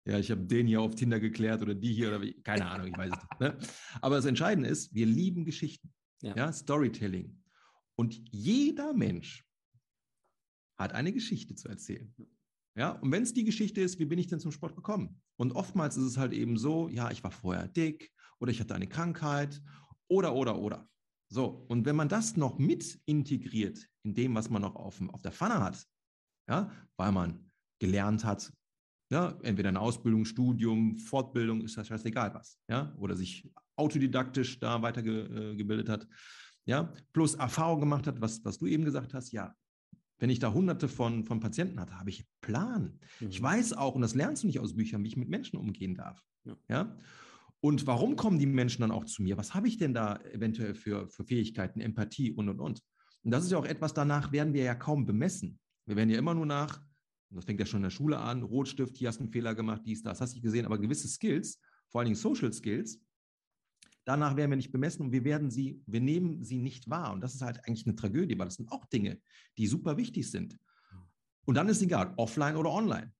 ja, 0.04 0.18
ich 0.18 0.30
habe 0.30 0.42
den 0.42 0.66
hier 0.66 0.80
auf 0.80 0.94
Tinder 0.94 1.20
geklärt 1.20 1.62
oder 1.62 1.74
die 1.74 1.92
hier 1.92 2.08
oder 2.08 2.22
wie, 2.22 2.40
keine 2.42 2.66
Ahnung, 2.66 2.88
ich 2.88 2.96
weiß 2.96 3.10
es 3.10 3.18
nicht. 3.18 3.40
Ne? 3.40 3.58
Aber 4.00 4.16
das 4.16 4.24
Entscheidende 4.24 4.68
ist, 4.68 4.94
wir 4.94 5.06
lieben 5.06 5.44
Geschichten, 5.44 5.92
ja. 6.22 6.34
ja, 6.36 6.52
Storytelling. 6.52 7.40
Und 7.96 8.20
jeder 8.30 8.94
Mensch 8.94 9.44
hat 10.76 10.92
eine 10.92 11.12
Geschichte 11.12 11.54
zu 11.54 11.68
erzählen. 11.68 12.12
Ja, 12.74 12.92
und 12.92 13.12
wenn 13.12 13.22
es 13.22 13.34
die 13.34 13.44
Geschichte 13.44 13.80
ist, 13.80 13.98
wie 13.98 14.06
bin 14.06 14.18
ich 14.18 14.28
denn 14.28 14.40
zum 14.40 14.50
Sport 14.50 14.74
gekommen? 14.74 15.20
Und 15.36 15.52
oftmals 15.52 15.96
ist 15.96 16.04
es 16.04 16.16
halt 16.16 16.32
eben 16.32 16.56
so, 16.56 16.88
ja, 16.88 17.10
ich 17.10 17.22
war 17.22 17.30
vorher 17.30 17.68
dick 17.68 18.10
oder 18.40 18.50
ich 18.50 18.60
hatte 18.60 18.74
eine 18.74 18.88
Krankheit 18.88 19.60
oder, 20.08 20.34
oder, 20.34 20.58
oder. 20.58 20.88
So, 21.32 21.64
und 21.68 21.86
wenn 21.86 21.96
man 21.96 22.10
das 22.10 22.36
noch 22.36 22.58
mit 22.58 23.00
integriert 23.06 23.88
in 24.02 24.14
dem, 24.14 24.34
was 24.34 24.50
man 24.50 24.60
noch 24.60 24.76
auf, 24.76 25.00
auf 25.08 25.22
der 25.22 25.32
Pfanne 25.32 25.60
hat, 25.60 25.82
ja, 26.46 26.70
weil 26.98 27.10
man 27.10 27.50
gelernt 27.80 28.22
hat, 28.22 28.52
ja, 29.10 29.38
entweder 29.42 29.70
eine 29.70 29.80
Ausbildung, 29.80 30.26
Studium, 30.26 30.98
Fortbildung, 30.98 31.62
ist 31.62 31.78
das 31.78 31.88
scheißegal 31.88 32.34
was, 32.34 32.58
ja, 32.68 32.94
oder 32.98 33.16
sich 33.16 33.50
autodidaktisch 33.76 34.60
da 34.60 34.82
weitergebildet 34.82 35.88
äh, 35.88 35.92
hat, 35.92 36.08
ja, 36.66 36.92
plus 37.14 37.34
Erfahrung 37.34 37.80
gemacht 37.80 38.06
hat, 38.06 38.20
was, 38.20 38.44
was 38.44 38.58
du 38.58 38.66
eben 38.66 38.84
gesagt 38.84 39.14
hast, 39.14 39.32
ja, 39.32 39.54
wenn 40.18 40.28
ich 40.28 40.38
da 40.38 40.52
hunderte 40.52 40.86
von, 40.86 41.24
von 41.24 41.40
Patienten 41.40 41.80
hatte, 41.80 41.98
habe 41.98 42.10
ich 42.10 42.20
einen 42.20 42.28
Plan. 42.42 43.00
Mhm. 43.20 43.28
Ich 43.30 43.40
weiß 43.40 43.72
auch, 43.72 43.94
und 43.94 44.02
das 44.02 44.14
lernst 44.14 44.42
du 44.42 44.48
nicht 44.48 44.60
aus 44.60 44.76
Büchern, 44.76 45.02
wie 45.02 45.08
ich 45.08 45.16
mit 45.16 45.30
Menschen 45.30 45.58
umgehen 45.58 45.94
darf. 45.94 46.22
Ja. 46.44 46.56
ja? 46.68 46.96
Und 47.64 47.86
warum 47.86 48.16
kommen 48.16 48.38
die 48.38 48.46
Menschen 48.46 48.80
dann 48.80 48.90
auch 48.90 49.04
zu 49.04 49.22
mir? 49.22 49.36
Was 49.36 49.54
habe 49.54 49.68
ich 49.68 49.78
denn 49.78 49.94
da 49.94 50.16
eventuell 50.32 50.74
für, 50.74 51.08
für 51.08 51.24
Fähigkeiten, 51.24 51.80
Empathie 51.80 52.32
und, 52.32 52.48
und, 52.48 52.60
und? 52.60 52.82
Und 53.22 53.30
das 53.30 53.44
ist 53.44 53.52
ja 53.52 53.58
auch 53.58 53.64
etwas, 53.64 53.94
danach 53.94 54.32
werden 54.32 54.52
wir 54.52 54.64
ja 54.64 54.74
kaum 54.74 55.06
bemessen. 55.06 55.60
Wir 55.86 55.94
werden 55.94 56.10
ja 56.10 56.18
immer 56.18 56.34
nur 56.34 56.46
nach, 56.46 56.82
das 57.30 57.44
fängt 57.44 57.60
ja 57.60 57.66
schon 57.66 57.78
in 57.78 57.84
der 57.84 57.90
Schule 57.90 58.18
an, 58.18 58.42
Rotstift, 58.42 58.96
hier 58.96 59.08
hast 59.08 59.18
du 59.18 59.24
einen 59.24 59.32
Fehler 59.32 59.54
gemacht, 59.54 59.82
dies, 59.86 60.02
das, 60.02 60.20
hast 60.20 60.36
du 60.36 60.40
gesehen, 60.40 60.66
aber 60.66 60.78
gewisse 60.78 61.06
Skills, 61.06 61.60
vor 61.88 62.00
allen 62.00 62.06
Dingen 62.06 62.16
Social 62.16 62.52
Skills, 62.52 63.00
Danach 64.04 64.36
werden 64.36 64.50
wir 64.50 64.56
nicht 64.56 64.72
bemessen 64.72 65.02
und 65.02 65.12
wir 65.12 65.24
werden 65.24 65.50
sie, 65.50 65.80
wir 65.86 66.00
nehmen 66.00 66.42
sie 66.42 66.58
nicht 66.58 66.90
wahr. 66.90 67.12
Und 67.12 67.20
das 67.20 67.34
ist 67.34 67.42
halt 67.42 67.64
eigentlich 67.64 67.86
eine 67.86 67.94
Tragödie, 67.94 68.36
weil 68.36 68.46
das 68.46 68.56
sind 68.56 68.70
auch 68.72 68.84
Dinge, 68.86 69.20
die 69.56 69.66
super 69.66 69.96
wichtig 69.96 70.28
sind. 70.28 70.58
Und 71.44 71.54
dann 71.54 71.68
ist 71.68 71.82
egal, 71.82 72.12
offline 72.16 72.56
oder 72.56 72.70
online. 72.70 73.12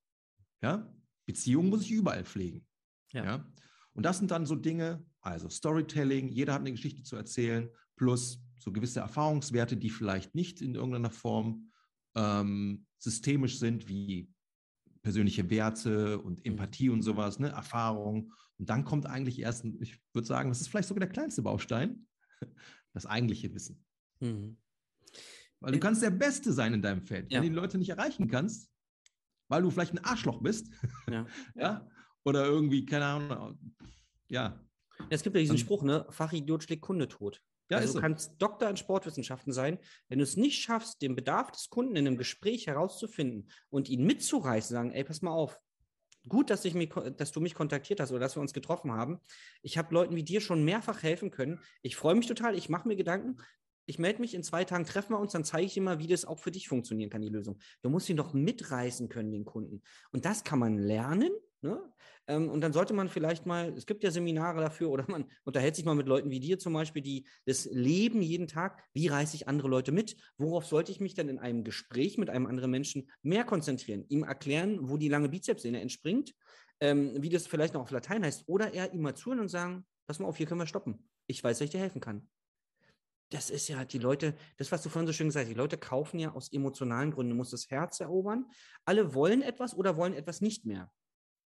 Ja? 0.60 0.92
Beziehungen 1.24 1.70
muss 1.70 1.82
ich 1.82 1.92
überall 1.92 2.24
pflegen. 2.24 2.66
Ja. 3.12 3.24
ja. 3.24 3.52
Und 3.94 4.04
das 4.04 4.18
sind 4.18 4.30
dann 4.30 4.46
so 4.46 4.54
Dinge, 4.54 5.04
also 5.20 5.48
Storytelling, 5.48 6.30
jeder 6.30 6.54
hat 6.54 6.60
eine 6.60 6.72
Geschichte 6.72 7.02
zu 7.02 7.16
erzählen, 7.16 7.68
plus 7.96 8.42
so 8.58 8.72
gewisse 8.72 9.00
Erfahrungswerte, 9.00 9.76
die 9.76 9.90
vielleicht 9.90 10.34
nicht 10.34 10.62
in 10.62 10.74
irgendeiner 10.74 11.10
Form 11.10 11.70
ähm, 12.14 12.86
systemisch 12.98 13.58
sind, 13.58 13.88
wie 13.88 14.30
persönliche 15.02 15.50
Werte 15.50 16.18
und 16.18 16.38
mhm. 16.38 16.52
Empathie 16.52 16.88
und 16.88 17.02
sowas, 17.02 17.38
ne, 17.38 17.48
Erfahrung. 17.48 18.32
Und 18.58 18.70
dann 18.70 18.84
kommt 18.84 19.06
eigentlich 19.06 19.40
erst, 19.40 19.64
ich 19.64 20.00
würde 20.12 20.26
sagen, 20.26 20.48
das 20.48 20.60
ist 20.60 20.68
vielleicht 20.68 20.88
sogar 20.88 21.00
der 21.00 21.12
kleinste 21.12 21.42
Baustein, 21.42 22.06
das 22.92 23.06
eigentliche 23.06 23.52
Wissen. 23.54 23.84
Mhm. 24.20 24.56
Weil 25.60 25.72
du 25.72 25.80
kannst 25.80 26.02
der 26.02 26.10
Beste 26.10 26.52
sein 26.52 26.74
in 26.74 26.82
deinem 26.82 27.02
Feld. 27.02 27.30
Ja. 27.30 27.38
Wenn 27.38 27.48
du 27.48 27.50
die 27.50 27.60
Leute 27.60 27.78
nicht 27.78 27.90
erreichen 27.90 28.28
kannst, 28.28 28.70
weil 29.48 29.62
du 29.62 29.70
vielleicht 29.70 29.92
ein 29.92 30.04
Arschloch 30.04 30.40
bist, 30.42 30.72
ja, 31.10 31.26
ja 31.54 31.88
oder 32.24 32.44
irgendwie, 32.46 32.84
keine 32.84 33.04
Ahnung, 33.04 33.58
ja. 34.28 34.58
Es 35.10 35.22
gibt 35.22 35.36
ja 35.36 35.40
diesen 35.40 35.58
Spruch, 35.58 35.82
ne, 35.82 36.06
Fachidiot 36.10 36.64
schlägt 36.64 36.82
Kunde 36.82 37.08
tot. 37.08 37.42
Ja, 37.70 37.78
also 37.78 37.88
du 37.88 37.92
so. 37.94 38.00
kannst 38.00 38.34
Doktor 38.38 38.68
in 38.68 38.76
Sportwissenschaften 38.76 39.52
sein. 39.52 39.78
Wenn 40.08 40.18
du 40.18 40.24
es 40.24 40.36
nicht 40.36 40.60
schaffst, 40.60 41.00
den 41.00 41.16
Bedarf 41.16 41.50
des 41.52 41.70
Kunden 41.70 41.96
in 41.96 42.06
einem 42.06 42.18
Gespräch 42.18 42.66
herauszufinden 42.66 43.48
und 43.70 43.88
ihn 43.88 44.04
mitzureißen, 44.04 44.74
sagen, 44.74 44.92
ey, 44.92 45.04
pass 45.04 45.22
mal 45.22 45.30
auf, 45.30 45.58
gut, 46.28 46.50
dass, 46.50 46.64
ich 46.64 46.74
mich, 46.74 46.90
dass 47.16 47.32
du 47.32 47.40
mich 47.40 47.54
kontaktiert 47.54 48.00
hast 48.00 48.10
oder 48.10 48.20
dass 48.20 48.36
wir 48.36 48.42
uns 48.42 48.52
getroffen 48.52 48.92
haben. 48.92 49.20
Ich 49.62 49.78
habe 49.78 49.94
Leuten 49.94 50.16
wie 50.16 50.22
dir 50.22 50.40
schon 50.40 50.64
mehrfach 50.64 51.02
helfen 51.02 51.30
können. 51.30 51.60
Ich 51.82 51.96
freue 51.96 52.14
mich 52.14 52.26
total, 52.26 52.56
ich 52.56 52.68
mache 52.68 52.86
mir 52.86 52.96
Gedanken. 52.96 53.38
Ich 53.86 53.98
melde 53.98 54.20
mich 54.20 54.34
in 54.34 54.44
zwei 54.44 54.64
Tagen, 54.64 54.84
treffen 54.84 55.12
wir 55.12 55.18
uns, 55.18 55.32
dann 55.32 55.44
zeige 55.44 55.66
ich 55.66 55.74
dir 55.74 55.82
mal, 55.82 55.98
wie 55.98 56.06
das 56.06 56.24
auch 56.24 56.38
für 56.38 56.52
dich 56.52 56.68
funktionieren 56.68 57.10
kann, 57.10 57.22
die 57.22 57.28
Lösung. 57.28 57.58
Du 57.82 57.90
musst 57.90 58.08
ihn 58.08 58.16
doch 58.16 58.32
mitreißen 58.32 59.08
können, 59.08 59.32
den 59.32 59.44
Kunden. 59.44 59.82
Und 60.12 60.24
das 60.24 60.44
kann 60.44 60.60
man 60.60 60.78
lernen. 60.78 61.32
Ne? 61.62 61.80
Ähm, 62.26 62.50
und 62.50 62.60
dann 62.60 62.72
sollte 62.72 62.92
man 62.92 63.08
vielleicht 63.08 63.46
mal, 63.46 63.72
es 63.76 63.86
gibt 63.86 64.02
ja 64.02 64.10
Seminare 64.10 64.60
dafür 64.60 64.90
oder 64.90 65.04
man 65.08 65.24
unterhält 65.44 65.76
sich 65.76 65.84
mal 65.84 65.94
mit 65.94 66.08
Leuten 66.08 66.30
wie 66.30 66.40
dir 66.40 66.58
zum 66.58 66.72
Beispiel, 66.72 67.02
die 67.02 67.26
das 67.46 67.68
leben 67.70 68.20
jeden 68.20 68.48
Tag. 68.48 68.82
Wie 68.92 69.06
reiße 69.06 69.36
ich 69.36 69.48
andere 69.48 69.68
Leute 69.68 69.92
mit? 69.92 70.16
Worauf 70.38 70.66
sollte 70.66 70.90
ich 70.90 71.00
mich 71.00 71.14
dann 71.14 71.28
in 71.28 71.38
einem 71.38 71.62
Gespräch 71.62 72.18
mit 72.18 72.30
einem 72.30 72.46
anderen 72.46 72.70
Menschen 72.70 73.08
mehr 73.22 73.44
konzentrieren? 73.44 74.04
Ihm 74.08 74.24
erklären, 74.24 74.88
wo 74.88 74.96
die 74.96 75.08
lange 75.08 75.28
Bizepssehne 75.28 75.80
entspringt, 75.80 76.34
ähm, 76.80 77.22
wie 77.22 77.28
das 77.28 77.46
vielleicht 77.46 77.74
noch 77.74 77.82
auf 77.82 77.90
Latein 77.92 78.24
heißt, 78.24 78.44
oder 78.48 78.74
eher 78.74 78.92
ihm 78.92 79.02
mal 79.02 79.14
zuhören 79.14 79.40
und 79.40 79.48
sagen, 79.48 79.86
pass 80.06 80.18
mal 80.18 80.26
auf, 80.26 80.36
hier 80.36 80.46
können 80.46 80.60
wir 80.60 80.66
stoppen. 80.66 81.08
Ich 81.28 81.44
weiß, 81.44 81.58
dass 81.58 81.66
ich 81.66 81.70
dir 81.70 81.80
helfen 81.80 82.00
kann. 82.00 82.28
Das 83.30 83.50
ist 83.50 83.68
ja 83.68 83.84
die 83.84 83.98
Leute, 83.98 84.34
das, 84.58 84.72
was 84.72 84.82
du 84.82 84.90
vorhin 84.90 85.06
so 85.06 85.12
schön 85.12 85.28
gesagt 85.28 85.46
hast, 85.46 85.50
die 85.50 85.58
Leute 85.58 85.78
kaufen 85.78 86.18
ja 86.18 86.34
aus 86.34 86.52
emotionalen 86.52 87.12
Gründen, 87.12 87.30
du 87.30 87.36
musst 87.36 87.52
das 87.52 87.70
Herz 87.70 88.00
erobern. 88.00 88.46
Alle 88.84 89.14
wollen 89.14 89.42
etwas 89.42 89.74
oder 89.74 89.96
wollen 89.96 90.12
etwas 90.12 90.40
nicht 90.40 90.66
mehr. 90.66 90.92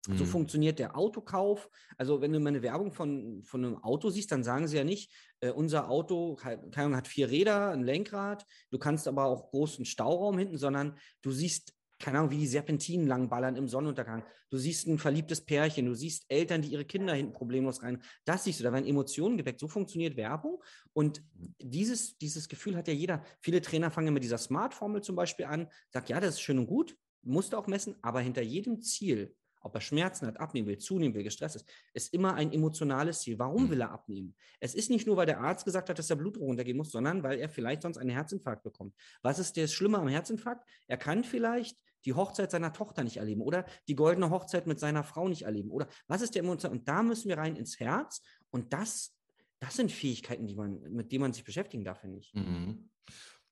So 0.06 0.26
mhm. 0.26 0.28
funktioniert 0.28 0.80
der 0.80 0.98
Autokauf. 0.98 1.70
Also 1.98 2.20
wenn 2.20 2.34
du 2.34 2.39
mal 2.39 2.50
eine 2.50 2.62
Werbung 2.62 2.92
von, 2.92 3.42
von 3.44 3.63
einem 3.63 3.84
Auto 3.84 4.10
siehst, 4.10 4.32
dann 4.32 4.44
sagen 4.44 4.68
sie 4.68 4.76
ja 4.76 4.84
nicht, 4.84 5.12
äh, 5.39 5.50
unser 5.50 5.89
Auto 5.89 6.36
kann, 6.36 6.96
hat 6.96 7.08
vier 7.08 7.30
Räder, 7.30 7.70
ein 7.70 7.84
Lenkrad, 7.84 8.46
du 8.70 8.80
kannst 8.80 9.08
aber 9.08 9.26
auch 9.26 9.50
großen 9.52 9.86
Stauraum 9.86 10.38
hinten, 10.38 10.58
sondern 10.58 10.98
du 11.22 11.32
siehst, 11.32 11.74
keine 12.00 12.20
Ahnung, 12.20 12.32
wie 12.32 12.38
die 12.38 12.48
Serpentinen 12.48 13.08
langballern 13.08 13.56
im 13.56 13.70
Sonnenuntergang. 13.70 14.26
Du 14.50 14.58
siehst 14.58 14.88
ein 14.88 15.00
verliebtes 15.00 15.46
Pärchen, 15.46 15.86
du 15.86 15.96
siehst 15.96 16.26
Eltern, 16.28 16.62
die 16.62 16.70
ihre 16.70 16.84
Kinder 16.84 17.13
hinten 17.13 17.32
problemlos 17.32 17.82
rein. 17.82 18.04
Das 18.26 18.44
siehst 18.44 18.60
du, 18.60 18.66
da 18.66 18.74
werden 18.74 18.86
Emotionen 18.86 19.38
geweckt. 19.38 19.62
So 19.62 19.70
funktioniert 19.70 20.18
Werbung. 20.18 20.62
Und 20.92 21.24
dieses, 21.62 22.18
dieses 22.18 22.50
Gefühl 22.50 22.76
hat 22.76 22.89
ja 22.89 22.94
jeder. 22.94 23.24
Viele 23.39 23.62
Trainer 23.62 23.89
fangen 23.89 24.13
mit 24.13 24.24
dieser 24.24 24.38
Smart-Formel 24.38 25.02
zum 25.02 25.16
Beispiel 25.16 25.46
an, 25.46 25.70
sagt, 25.92 26.10
ja, 26.10 26.20
das 26.20 26.36
ist 26.36 26.42
schön 26.42 26.60
und 26.60 26.68
gut, 26.68 26.98
musst 27.22 27.54
du 27.54 27.58
auch 27.58 27.68
messen, 27.68 27.96
aber 28.02 28.20
hinter 28.20 28.42
jedem 28.42 28.82
Ziel 28.82 29.34
ob 29.63 29.73
er 29.76 29.82
Schmerzen 29.82 30.28
hat, 30.28 30.39
abnehmen 30.39 30.67
will, 30.67 30.78
zunehmen 30.78 31.15
will, 31.15 31.23
gestresst 31.23 31.56
ist, 31.56 31.69
ist 31.93 32.13
immer 32.13 32.36
ein 32.36 32.52
emotionales 32.52 33.21
Ziel. 33.21 33.39
Warum 33.39 33.63
hm. 33.63 33.69
will 33.71 33.82
er 33.82 33.91
abnehmen? 33.91 34.36
Es 34.60 34.76
ist 34.76 34.89
nicht 34.89 35.08
nur, 35.08 35.17
weil 35.17 35.26
der 35.26 35.39
Arzt 35.39 35.65
gesagt 35.65 35.89
hat, 35.89 35.97
dass 35.97 36.08
der 36.08 36.15
Blutdruck 36.15 36.43
runtergehen 36.43 36.78
muss, 36.78 36.91
sondern 36.91 37.23
weil 37.23 37.39
er 37.39 37.49
vielleicht 37.49 37.82
sonst 37.82 37.97
einen 37.97 38.10
Herzinfarkt 38.10 38.63
bekommt. 38.63 38.93
Was 39.21 39.39
ist 39.39 39.58
das 39.58 39.73
Schlimme 39.73 39.97
am 39.97 40.08
Herzinfarkt? 40.08 40.67
Er 40.88 40.97
kann 40.97 41.23
vielleicht 41.23 41.78
die 42.06 42.13
Hochzeit 42.13 42.52
seiner 42.52 42.73
Tochter 42.73 43.04
nicht 43.04 43.17
erleben 43.17 43.41
oder 43.41 43.65
die 43.88 43.95
goldene 43.95 44.30
Hochzeit 44.30 44.67
mit 44.67 44.80
seiner 44.80 45.04
Frau 45.04 45.28
nicht 45.28 45.43
erleben 45.43 45.71
oder 45.71 45.88
was 46.08 46.21
ist 46.21 46.36
der 46.36 46.43
Emotion? 46.43 46.71
Und 46.71 46.88
da 46.88 47.02
müssen 47.02 47.30
wir 47.30 47.38
rein 47.38 47.56
ins 47.56 47.80
Herz 47.80 48.21
und 48.52 48.73
das, 48.73 49.15
das 49.60 49.76
sind 49.76 49.91
Fähigkeiten, 49.91 50.45
die 50.45 50.56
man, 50.56 50.82
mit 50.91 51.12
denen 51.12 51.21
man 51.21 51.34
sich 51.34 51.43
beschäftigen 51.43 51.86
darf, 51.86 52.02
finde 52.02 52.19
ich. 52.19 52.34
Mhm. 52.34 52.89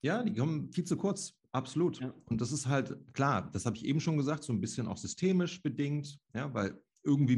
Ja, 0.01 0.23
die 0.23 0.33
kommen 0.33 0.71
viel 0.71 0.83
zu 0.83 0.97
kurz. 0.97 1.37
Absolut. 1.51 1.99
Ja. 1.99 2.13
Und 2.25 2.39
das 2.39 2.51
ist 2.51 2.67
halt 2.67 2.97
klar, 3.13 3.49
das 3.51 3.65
habe 3.65 3.75
ich 3.75 3.85
eben 3.85 3.99
schon 3.99 4.17
gesagt, 4.17 4.43
so 4.43 4.53
ein 4.53 4.61
bisschen 4.61 4.87
auch 4.87 4.97
systemisch 4.97 5.61
bedingt, 5.61 6.17
ja, 6.33 6.53
weil 6.53 6.81
irgendwie 7.03 7.35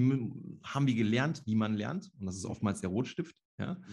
haben 0.63 0.87
wir 0.87 0.95
gelernt, 0.95 1.41
wie 1.45 1.55
man 1.55 1.73
lernt. 1.75 2.11
Und 2.19 2.25
das 2.25 2.35
ist 2.35 2.45
oftmals 2.45 2.81
der 2.81 2.89
Rotstift. 2.89 3.35
Ja. 3.59 3.75
Mhm. 3.75 3.83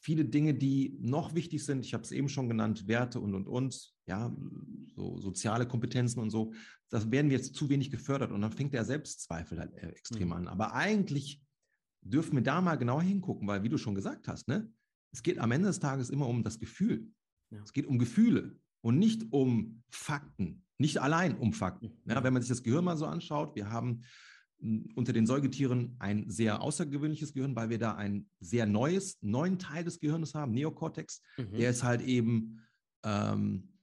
viele 0.00 0.24
Dinge, 0.24 0.54
die 0.54 0.96
noch 1.00 1.34
wichtig 1.34 1.62
sind. 1.62 1.84
Ich 1.84 1.92
habe 1.92 2.02
es 2.02 2.10
eben 2.10 2.30
schon 2.30 2.48
genannt, 2.48 2.88
Werte 2.88 3.20
und, 3.20 3.34
und, 3.34 3.46
und, 3.46 3.92
ja, 4.06 4.34
so 4.94 5.18
soziale 5.18 5.66
Kompetenzen 5.66 6.20
und 6.20 6.30
so. 6.30 6.54
Das 6.88 7.10
werden 7.10 7.30
jetzt 7.30 7.54
zu 7.54 7.68
wenig 7.68 7.90
gefördert 7.90 8.32
und 8.32 8.40
dann 8.40 8.52
fängt 8.52 8.72
der 8.72 8.86
Selbstzweifel 8.86 9.58
halt 9.58 9.74
äh, 9.74 9.88
extrem 9.88 10.28
mhm. 10.28 10.32
an. 10.32 10.48
Aber 10.48 10.72
eigentlich 10.74 11.42
dürfen 12.00 12.36
wir 12.36 12.42
da 12.42 12.62
mal 12.62 12.76
genau 12.76 13.00
hingucken, 13.00 13.46
weil 13.46 13.62
wie 13.62 13.68
du 13.68 13.76
schon 13.76 13.94
gesagt 13.94 14.28
hast, 14.28 14.48
ne, 14.48 14.72
es 15.12 15.22
geht 15.22 15.38
am 15.38 15.52
Ende 15.52 15.68
des 15.68 15.80
Tages 15.80 16.08
immer 16.08 16.26
um 16.26 16.42
das 16.42 16.58
Gefühl. 16.58 17.10
Ja. 17.50 17.62
Es 17.62 17.72
geht 17.72 17.86
um 17.86 17.98
Gefühle 17.98 18.58
und 18.80 18.98
nicht 18.98 19.32
um 19.32 19.82
Fakten, 19.90 20.64
nicht 20.78 20.98
allein 20.98 21.36
um 21.36 21.52
Fakten. 21.52 21.98
Mhm. 22.04 22.10
Ja, 22.10 22.24
wenn 22.24 22.32
man 22.32 22.42
sich 22.42 22.48
das 22.48 22.62
Gehirn 22.62 22.84
mal 22.84 22.96
so 22.96 23.06
anschaut, 23.06 23.56
wir 23.56 23.70
haben 23.70 24.02
unter 24.94 25.12
den 25.12 25.26
Säugetieren 25.26 25.94
ein 26.00 26.28
sehr 26.28 26.60
außergewöhnliches 26.60 27.32
Gehirn, 27.32 27.54
weil 27.54 27.70
wir 27.70 27.78
da 27.78 27.94
ein 27.94 28.28
sehr 28.40 28.66
neues, 28.66 29.18
neuen 29.20 29.58
Teil 29.58 29.84
des 29.84 30.00
Gehirns 30.00 30.34
haben, 30.34 30.52
Neokortex. 30.52 31.22
Mhm. 31.36 31.52
Der 31.52 31.70
ist 31.70 31.84
halt 31.84 32.02
eben 32.02 32.60
ähm, 33.04 33.78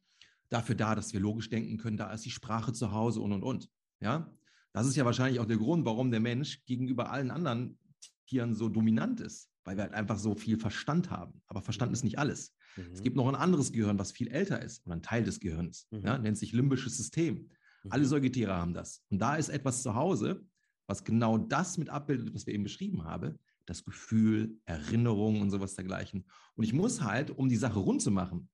dafür 0.50 0.76
da, 0.76 0.96
dass 0.96 1.14
wir 1.14 1.22
logisch 1.22 1.50
denken 1.50 1.78
können. 1.78 1.98
Da 1.98 2.12
ist 2.12 2.26
die 2.26 2.32
Sprache 2.32 2.74
zu 2.74 2.92
Hause 2.92 3.22
und 3.22 3.32
und 3.32 3.44
und. 3.44 3.70
Ja, 4.02 4.30
das 4.74 4.88
ist 4.88 4.98
ja 4.98 5.06
wahrscheinlich 5.06 5.40
auch 5.40 5.46
der 5.46 5.58
Grund, 5.58 5.86
warum 5.86 6.12
der 6.12 6.20
Mensch 6.20 6.66
gegenüber 6.66 7.10
allen 7.10 7.32
anderen 7.32 7.80
Tieren 8.28 8.54
so 8.54 8.68
dominant 8.68 9.22
ist, 9.22 9.50
weil 9.64 9.78
wir 9.78 9.84
halt 9.84 9.94
einfach 9.94 10.18
so 10.18 10.36
viel 10.36 10.60
Verstand 10.60 11.10
haben. 11.10 11.42
Aber 11.48 11.62
Verstand 11.62 11.94
ist 11.94 12.04
nicht 12.04 12.20
alles. 12.20 12.54
Mhm. 12.76 12.94
Es 12.94 13.02
gibt 13.02 13.16
noch 13.16 13.28
ein 13.28 13.36
anderes 13.36 13.72
Gehirn, 13.72 14.00
was 14.00 14.12
viel 14.12 14.28
älter 14.28 14.62
ist 14.62 14.86
oder 14.86 14.96
ein 14.96 15.02
Teil 15.02 15.24
des 15.24 15.40
Gehirns. 15.40 15.88
Mhm. 15.92 16.02
Ja, 16.06 16.18
nennt 16.18 16.38
sich 16.38 16.52
limbisches 16.52 16.98
System. 16.98 17.50
Alle 17.90 18.04
mhm. 18.04 18.10
Säugetiere 18.10 18.54
haben 18.54 18.74
das. 18.74 19.04
Und 19.10 19.20
da 19.20 19.36
ist 19.36 19.50
etwas 19.50 19.84
zu 19.84 19.96
Hause, 19.96 20.44
was 20.88 21.04
genau 21.04 21.38
das 21.38 21.78
mit 21.78 21.90
abbildet, 21.90 22.34
was 22.34 22.46
wir 22.46 22.54
eben 22.54 22.64
beschrieben 22.64 23.04
haben, 23.04 23.40
das 23.66 23.84
Gefühl, 23.84 24.60
Erinnerung 24.66 25.42
und 25.42 25.50
sowas 25.50 25.76
dergleichen. 25.76 26.26
Und 26.56 26.64
ich 26.64 26.74
muss 26.74 27.02
halt, 27.02 27.32
um 27.32 27.50
die 27.50 27.56
Sache 27.56 27.80
rund 27.80 28.02
zu 28.02 28.12
machen, 28.12 28.50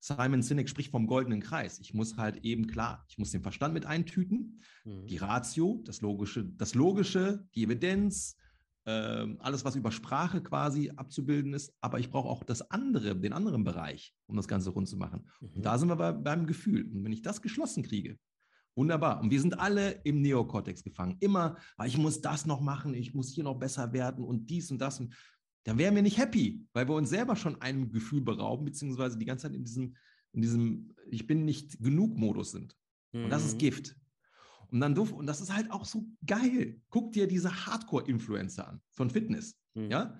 Simon 0.00 0.42
Sinek 0.42 0.68
spricht 0.68 0.90
vom 0.92 1.06
goldenen 1.06 1.40
Kreis. 1.40 1.80
Ich 1.80 1.92
muss 1.92 2.16
halt 2.16 2.44
eben 2.44 2.68
klar, 2.68 3.04
ich 3.08 3.18
muss 3.18 3.32
den 3.32 3.42
Verstand 3.42 3.74
mit 3.74 3.86
eintüten, 3.86 4.62
mhm. 4.84 5.06
die 5.06 5.16
Ratio, 5.16 5.82
das 5.84 6.00
Logische, 6.00 6.44
das 6.44 6.74
Logische, 6.74 7.46
die 7.54 7.64
Evidenz, 7.64 8.36
alles, 8.90 9.64
was 9.64 9.76
über 9.76 9.92
Sprache 9.92 10.42
quasi 10.42 10.90
abzubilden 10.96 11.54
ist. 11.54 11.72
Aber 11.80 11.98
ich 11.98 12.10
brauche 12.10 12.28
auch 12.28 12.44
das 12.44 12.70
andere, 12.70 13.16
den 13.16 13.32
anderen 13.32 13.64
Bereich, 13.64 14.14
um 14.26 14.36
das 14.36 14.48
Ganze 14.48 14.70
rund 14.70 14.88
zu 14.88 14.96
machen. 14.96 15.28
Mhm. 15.40 15.48
Und 15.56 15.66
da 15.66 15.78
sind 15.78 15.88
wir 15.88 15.96
bei, 15.96 16.12
beim 16.12 16.46
Gefühl. 16.46 16.90
Und 16.92 17.04
wenn 17.04 17.12
ich 17.12 17.22
das 17.22 17.42
geschlossen 17.42 17.82
kriege, 17.82 18.18
Wunderbar. 18.78 19.20
Und 19.20 19.32
wir 19.32 19.40
sind 19.40 19.58
alle 19.58 20.00
im 20.04 20.22
Neokortex 20.22 20.84
gefangen. 20.84 21.16
Immer, 21.18 21.56
weil 21.76 21.88
ich 21.88 21.98
muss 21.98 22.20
das 22.20 22.46
noch 22.46 22.60
machen, 22.60 22.94
ich 22.94 23.12
muss 23.12 23.32
hier 23.32 23.42
noch 23.42 23.58
besser 23.58 23.92
werden 23.92 24.24
und 24.24 24.48
dies 24.50 24.70
und 24.70 24.78
das. 24.78 25.00
Und 25.00 25.16
dann 25.64 25.78
wären 25.78 25.96
wir 25.96 26.02
nicht 26.02 26.16
happy, 26.16 26.64
weil 26.74 26.88
wir 26.88 26.94
uns 26.94 27.10
selber 27.10 27.34
schon 27.34 27.60
einem 27.60 27.90
Gefühl 27.90 28.20
berauben, 28.20 28.64
beziehungsweise 28.64 29.18
die 29.18 29.24
ganze 29.24 29.48
Zeit 29.48 29.56
in 29.56 29.64
diesem, 29.64 29.96
in 30.32 30.42
diesem 30.42 30.94
Ich 31.10 31.26
bin 31.26 31.44
nicht 31.44 31.80
genug 31.80 32.16
Modus 32.16 32.52
sind. 32.52 32.76
Mhm. 33.10 33.24
Und 33.24 33.30
das 33.30 33.44
ist 33.44 33.54
mhm. 33.54 33.58
Gift. 33.58 33.96
Und 34.70 34.80
dann 34.80 34.96
und 34.96 35.26
das 35.26 35.40
ist 35.40 35.54
halt 35.54 35.70
auch 35.70 35.84
so 35.84 36.06
geil. 36.26 36.80
Guck 36.90 37.12
dir 37.12 37.26
diese 37.26 37.66
Hardcore-Influencer 37.66 38.68
an 38.68 38.80
von 38.92 39.10
Fitness. 39.10 39.56
Mhm. 39.74 39.90
Ja? 39.90 40.18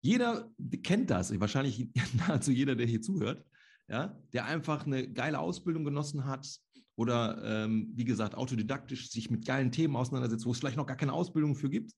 Jeder 0.00 0.50
kennt 0.82 1.10
das, 1.10 1.38
wahrscheinlich 1.38 1.90
nahezu 2.28 2.50
jeder, 2.50 2.74
der 2.74 2.86
hier 2.86 3.02
zuhört, 3.02 3.44
ja, 3.88 4.18
der 4.32 4.44
einfach 4.44 4.86
eine 4.86 5.10
geile 5.10 5.38
Ausbildung 5.38 5.84
genossen 5.84 6.24
hat, 6.24 6.60
oder 6.98 7.40
ähm, 7.44 7.92
wie 7.94 8.04
gesagt, 8.04 8.34
autodidaktisch 8.34 9.08
sich 9.08 9.30
mit 9.30 9.46
geilen 9.46 9.70
Themen 9.70 9.94
auseinandersetzt, 9.94 10.44
wo 10.44 10.50
es 10.50 10.58
vielleicht 10.58 10.76
noch 10.76 10.86
gar 10.86 10.96
keine 10.96 11.12
Ausbildung 11.12 11.54
für 11.54 11.70
gibt 11.70 11.92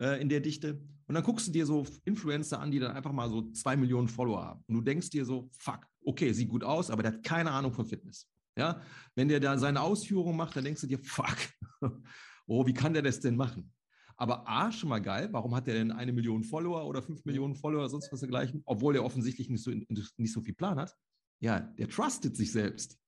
äh, 0.00 0.20
in 0.20 0.28
der 0.28 0.40
Dichte. 0.40 0.80
Und 1.06 1.14
dann 1.14 1.22
guckst 1.22 1.46
du 1.46 1.52
dir 1.52 1.64
so 1.64 1.86
Influencer 2.04 2.58
an, 2.58 2.72
die 2.72 2.80
dann 2.80 2.90
einfach 2.90 3.12
mal 3.12 3.30
so 3.30 3.52
zwei 3.52 3.76
Millionen 3.76 4.08
Follower 4.08 4.44
haben. 4.44 4.64
Und 4.66 4.74
du 4.74 4.80
denkst 4.80 5.10
dir 5.10 5.24
so, 5.24 5.48
fuck, 5.60 5.86
okay, 6.04 6.32
sieht 6.32 6.48
gut 6.48 6.64
aus, 6.64 6.90
aber 6.90 7.04
der 7.04 7.12
hat 7.12 7.22
keine 7.22 7.52
Ahnung 7.52 7.72
von 7.72 7.86
Fitness. 7.86 8.28
Ja, 8.58 8.80
wenn 9.14 9.28
der 9.28 9.40
da 9.40 9.58
seine 9.58 9.80
Ausführungen 9.82 10.36
macht, 10.36 10.56
dann 10.56 10.64
denkst 10.64 10.80
du 10.80 10.86
dir, 10.86 10.98
fuck, 10.98 11.36
oh, 12.46 12.66
wie 12.66 12.74
kann 12.74 12.94
der 12.94 13.02
das 13.02 13.20
denn 13.20 13.36
machen? 13.36 13.72
Aber 14.16 14.48
A, 14.48 14.72
schon 14.72 14.88
mal 14.88 15.00
geil, 15.00 15.28
warum 15.32 15.54
hat 15.54 15.66
der 15.66 15.74
denn 15.74 15.92
eine 15.92 16.12
Million 16.12 16.42
Follower 16.42 16.86
oder 16.86 17.02
fünf 17.02 17.24
Millionen 17.26 17.54
Follower, 17.54 17.88
sonst 17.90 18.10
was 18.10 18.20
dergleichen, 18.20 18.62
obwohl 18.64 18.96
er 18.96 19.04
offensichtlich 19.04 19.50
nicht 19.50 19.62
so, 19.62 19.70
nicht 19.70 20.32
so 20.32 20.40
viel 20.40 20.54
Plan 20.54 20.78
hat? 20.78 20.96
Ja, 21.40 21.60
der 21.60 21.88
trustet 21.88 22.34
sich 22.34 22.50
selbst 22.50 22.98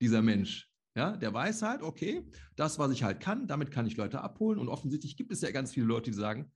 dieser 0.00 0.20
Mensch. 0.20 0.68
Ja, 0.96 1.16
der 1.16 1.32
weiß 1.32 1.62
halt, 1.62 1.82
okay, 1.82 2.28
das, 2.56 2.80
was 2.80 2.90
ich 2.90 3.04
halt 3.04 3.20
kann, 3.20 3.46
damit 3.46 3.70
kann 3.70 3.86
ich 3.86 3.96
Leute 3.96 4.20
abholen. 4.20 4.58
Und 4.58 4.68
offensichtlich 4.68 5.16
gibt 5.16 5.30
es 5.30 5.42
ja 5.42 5.52
ganz 5.52 5.72
viele 5.72 5.86
Leute, 5.86 6.10
die 6.10 6.16
sagen, 6.16 6.50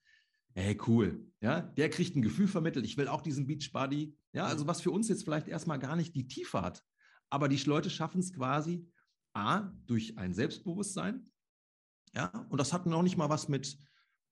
hey, 0.55 0.77
cool, 0.89 1.31
ja, 1.41 1.61
der 1.61 1.91
kriegt 1.91 2.17
ein 2.17 2.23
Gefühl 2.23 2.49
vermittelt, 2.49 2.85
ich 2.85 2.97
will 2.97 3.07
auch 3.07 3.23
diesen 3.23 3.47
Beach 3.47 3.71
Buddy. 3.73 4.17
Ja, 4.33 4.47
also 4.47 4.67
was 4.67 4.81
für 4.81 4.91
uns 4.91 5.09
jetzt 5.09 5.23
vielleicht 5.23 5.47
erstmal 5.47 5.79
gar 5.79 5.95
nicht 5.95 6.17
die 6.17 6.27
Tiefe 6.27 6.61
hat. 6.61 6.83
Aber 7.33 7.49
die 7.49 7.57
Leute 7.57 7.89
schaffen 7.89 8.21
es 8.21 8.35
quasi, 8.35 8.87
A, 9.33 9.73
durch 9.87 10.19
ein 10.19 10.35
Selbstbewusstsein, 10.35 11.31
ja, 12.15 12.27
und 12.51 12.61
das 12.61 12.75
hat 12.75 12.85
noch 12.85 13.03
nicht 13.03 13.17
mal 13.17 13.31
was 13.31 13.49
mit, 13.49 13.79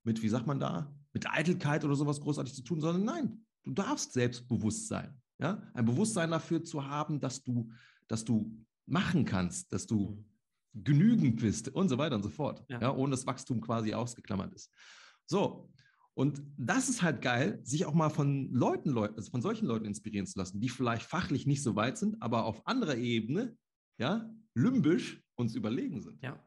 mit, 0.04 0.22
wie 0.22 0.28
sagt 0.28 0.46
man 0.46 0.60
da, 0.60 0.94
mit 1.14 1.26
Eitelkeit 1.26 1.82
oder 1.82 1.94
sowas 1.96 2.20
großartig 2.20 2.54
zu 2.54 2.62
tun, 2.62 2.82
sondern 2.82 3.04
nein, 3.06 3.46
du 3.62 3.70
darfst 3.70 4.12
selbstbewusst 4.12 4.88
sein. 4.88 5.18
Ja, 5.38 5.62
ein 5.72 5.86
Bewusstsein 5.86 6.30
dafür 6.30 6.62
zu 6.62 6.86
haben, 6.86 7.20
dass 7.20 7.42
du, 7.42 7.72
dass 8.06 8.26
du 8.26 8.54
machen 8.84 9.24
kannst, 9.24 9.72
dass 9.72 9.86
du 9.86 10.22
mhm. 10.74 10.84
genügend 10.84 11.40
bist 11.40 11.70
und 11.70 11.88
so 11.88 11.96
weiter 11.96 12.16
und 12.16 12.22
so 12.22 12.28
fort, 12.28 12.62
ja. 12.68 12.82
ja, 12.82 12.94
ohne 12.94 13.12
das 13.12 13.26
Wachstum 13.26 13.62
quasi 13.62 13.94
ausgeklammert 13.94 14.52
ist. 14.52 14.70
So, 15.24 15.72
und 16.14 16.42
das 16.58 16.88
ist 16.88 17.02
halt 17.02 17.22
geil, 17.22 17.60
sich 17.62 17.86
auch 17.86 17.94
mal 17.94 18.10
von 18.10 18.52
Leuten, 18.52 18.96
also 18.96 19.30
von 19.30 19.42
solchen 19.42 19.66
Leuten 19.66 19.86
inspirieren 19.86 20.26
zu 20.26 20.38
lassen, 20.38 20.60
die 20.60 20.68
vielleicht 20.68 21.02
fachlich 21.02 21.46
nicht 21.46 21.62
so 21.62 21.76
weit 21.76 21.98
sind, 21.98 22.20
aber 22.20 22.44
auf 22.44 22.66
anderer 22.66 22.96
Ebene, 22.96 23.56
ja, 23.98 24.30
limbisch 24.54 25.22
uns 25.36 25.54
überlegen 25.54 26.02
sind. 26.02 26.22
Ja, 26.22 26.42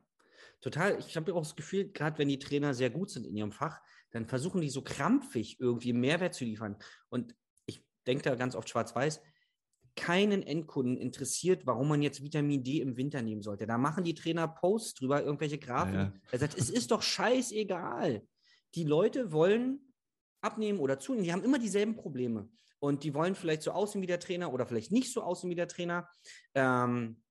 total. 0.62 1.00
Ich 1.00 1.16
habe 1.16 1.34
auch 1.34 1.44
das 1.44 1.56
Gefühl, 1.56 1.92
gerade 1.92 2.18
wenn 2.20 2.28
die 2.28 2.40
Trainer 2.40 2.74
sehr 2.74 2.90
gut 2.90 3.10
sind 3.10 3.26
in 3.26 3.36
ihrem 3.36 3.52
Fach, 3.52 3.80
dann 4.12 4.26
versuchen 4.26 4.62
die 4.62 4.70
so 4.70 4.82
krampfig 4.82 5.60
irgendwie 5.60 5.94
Mehrwert 5.94 6.34
zu 6.36 6.46
liefern. 6.46 6.78
Und 7.10 7.36
ich 7.66 7.84
denke 8.06 8.24
da 8.24 8.36
ganz 8.36 8.56
oft 8.56 8.70
schwarz-weiß, 8.70 9.22
keinen 9.96 10.44
Endkunden 10.44 10.98
interessiert, 10.98 11.66
warum 11.66 11.88
man 11.88 12.02
jetzt 12.02 12.24
Vitamin 12.24 12.64
D 12.64 12.82
im 12.82 12.98
Winter 12.98 13.22
nehmen 13.22 13.42
sollte. 13.42 13.68
Da 13.68 13.78
machen 13.78 14.04
die 14.04 14.16
Trainer 14.16 14.48
Posts 14.48 14.96
drüber, 14.96 15.24
irgendwelche 15.24 15.60
Grafiken. 15.60 16.00
Ja, 16.00 16.06
ja. 16.06 16.14
Er 16.32 16.40
sagt, 16.40 16.58
es 16.58 16.70
ist 16.70 16.92
doch 16.92 17.02
scheißegal. 17.02 18.24
Die 18.76 18.84
Leute 18.84 19.32
wollen 19.32 19.94
abnehmen 20.42 20.80
oder 20.80 21.00
zunehmen. 21.00 21.24
Die 21.24 21.34
haben 21.34 21.44
immer 21.44 21.60
dieselben 21.60 21.96
Probleme. 21.96 22.50
Und 22.80 23.04
die 23.04 23.14
wollen 23.14 23.36
vielleicht 23.36 23.62
so 23.62 23.72
aussehen 23.72 24.02
wie 24.02 24.08
der 24.08 24.20
Trainer 24.20 24.54
oder 24.54 24.66
vielleicht 24.66 24.92
nicht 24.92 25.12
so 25.12 25.22
aussehen 25.22 25.50
wie 25.50 25.56
der 25.56 25.70
Trainer. 25.70 26.10
Ähm, 26.54 27.24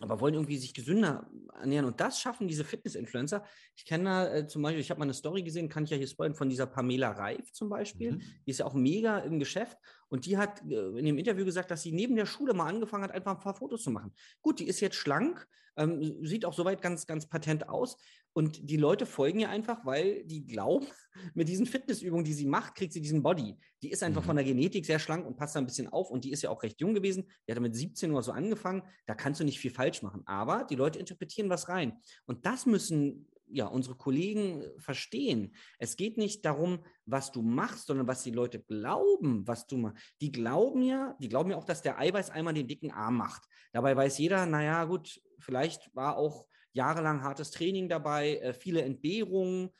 aber 0.00 0.20
wollen 0.20 0.34
irgendwie 0.34 0.56
sich 0.56 0.72
gesünder 0.72 1.28
ernähren. 1.60 1.84
Und 1.84 2.00
das 2.00 2.18
schaffen 2.18 2.48
diese 2.48 2.64
Fitness-Influencer. 2.64 3.44
Ich 3.76 3.84
kenne 3.84 4.04
da 4.04 4.34
äh, 4.34 4.46
zum 4.46 4.62
Beispiel, 4.62 4.80
ich 4.80 4.90
habe 4.90 4.98
mal 4.98 5.04
eine 5.04 5.14
Story 5.14 5.42
gesehen, 5.42 5.68
kann 5.68 5.84
ich 5.84 5.90
ja 5.90 5.96
hier 5.96 6.06
spoilern, 6.06 6.34
von 6.34 6.48
dieser 6.48 6.66
Pamela 6.66 7.10
Reif 7.10 7.52
zum 7.52 7.68
Beispiel. 7.68 8.12
Mhm. 8.12 8.22
Die 8.46 8.50
ist 8.50 8.58
ja 8.58 8.66
auch 8.66 8.74
mega 8.74 9.18
im 9.18 9.38
Geschäft. 9.38 9.76
Und 10.12 10.26
die 10.26 10.36
hat 10.36 10.60
äh, 10.68 10.98
in 10.98 11.06
dem 11.06 11.16
Interview 11.16 11.46
gesagt, 11.46 11.70
dass 11.70 11.82
sie 11.82 11.90
neben 11.90 12.16
der 12.16 12.26
Schule 12.26 12.52
mal 12.52 12.68
angefangen 12.68 13.04
hat, 13.04 13.12
einfach 13.12 13.34
ein 13.34 13.42
paar 13.42 13.54
Fotos 13.54 13.82
zu 13.82 13.90
machen. 13.90 14.12
Gut, 14.42 14.60
die 14.60 14.68
ist 14.68 14.80
jetzt 14.80 14.96
schlank, 14.96 15.48
ähm, 15.78 16.22
sieht 16.26 16.44
auch 16.44 16.52
soweit 16.52 16.82
ganz, 16.82 17.06
ganz 17.06 17.26
patent 17.26 17.66
aus. 17.70 17.96
Und 18.34 18.68
die 18.68 18.76
Leute 18.76 19.06
folgen 19.06 19.40
ihr 19.40 19.48
einfach, 19.48 19.86
weil 19.86 20.22
die 20.24 20.44
glauben, 20.44 20.86
mit 21.34 21.48
diesen 21.48 21.64
Fitnessübungen, 21.64 22.26
die 22.26 22.34
sie 22.34 22.44
macht, 22.44 22.74
kriegt 22.74 22.92
sie 22.92 23.00
diesen 23.00 23.22
Body. 23.22 23.56
Die 23.82 23.90
ist 23.90 24.02
einfach 24.02 24.20
mhm. 24.20 24.26
von 24.26 24.36
der 24.36 24.44
Genetik 24.44 24.84
sehr 24.84 24.98
schlank 24.98 25.26
und 25.26 25.38
passt 25.38 25.56
da 25.56 25.60
ein 25.60 25.66
bisschen 25.66 25.88
auf. 25.88 26.10
Und 26.10 26.24
die 26.24 26.30
ist 26.32 26.42
ja 26.42 26.50
auch 26.50 26.62
recht 26.62 26.78
jung 26.82 26.92
gewesen. 26.92 27.24
Die 27.48 27.52
hat 27.52 27.60
mit 27.60 27.74
17 27.74 28.10
Uhr 28.10 28.22
so 28.22 28.32
angefangen. 28.32 28.82
Da 29.06 29.14
kannst 29.14 29.40
du 29.40 29.44
nicht 29.44 29.60
viel 29.60 29.70
falsch 29.70 30.02
machen. 30.02 30.22
Aber 30.26 30.64
die 30.64 30.76
Leute 30.76 30.98
interpretieren 30.98 31.48
was 31.48 31.70
rein. 31.70 31.98
Und 32.26 32.44
das 32.44 32.66
müssen 32.66 33.31
ja, 33.52 33.66
unsere 33.66 33.96
Kollegen 33.96 34.64
verstehen. 34.78 35.54
Es 35.78 35.96
geht 35.96 36.16
nicht 36.16 36.44
darum, 36.44 36.84
was 37.06 37.32
du 37.32 37.42
machst, 37.42 37.86
sondern 37.86 38.06
was 38.06 38.22
die 38.22 38.30
Leute 38.30 38.60
glauben, 38.60 39.46
was 39.46 39.66
du 39.66 39.76
machst. 39.76 40.02
Die 40.20 40.32
glauben 40.32 40.82
ja, 40.82 41.16
die 41.20 41.28
glauben 41.28 41.50
ja 41.50 41.56
auch, 41.56 41.64
dass 41.64 41.82
der 41.82 41.98
Eiweiß 41.98 42.30
einmal 42.30 42.54
den 42.54 42.68
dicken 42.68 42.90
Arm 42.90 43.16
macht. 43.16 43.44
Dabei 43.72 43.96
weiß 43.96 44.18
jeder, 44.18 44.46
naja, 44.46 44.84
gut, 44.84 45.20
vielleicht 45.38 45.94
war 45.94 46.16
auch 46.16 46.46
jahrelang 46.72 47.22
hartes 47.22 47.50
Training 47.50 47.88
dabei, 47.88 48.36
äh, 48.38 48.54
viele 48.54 48.82
Entbehrungen. 48.82 49.70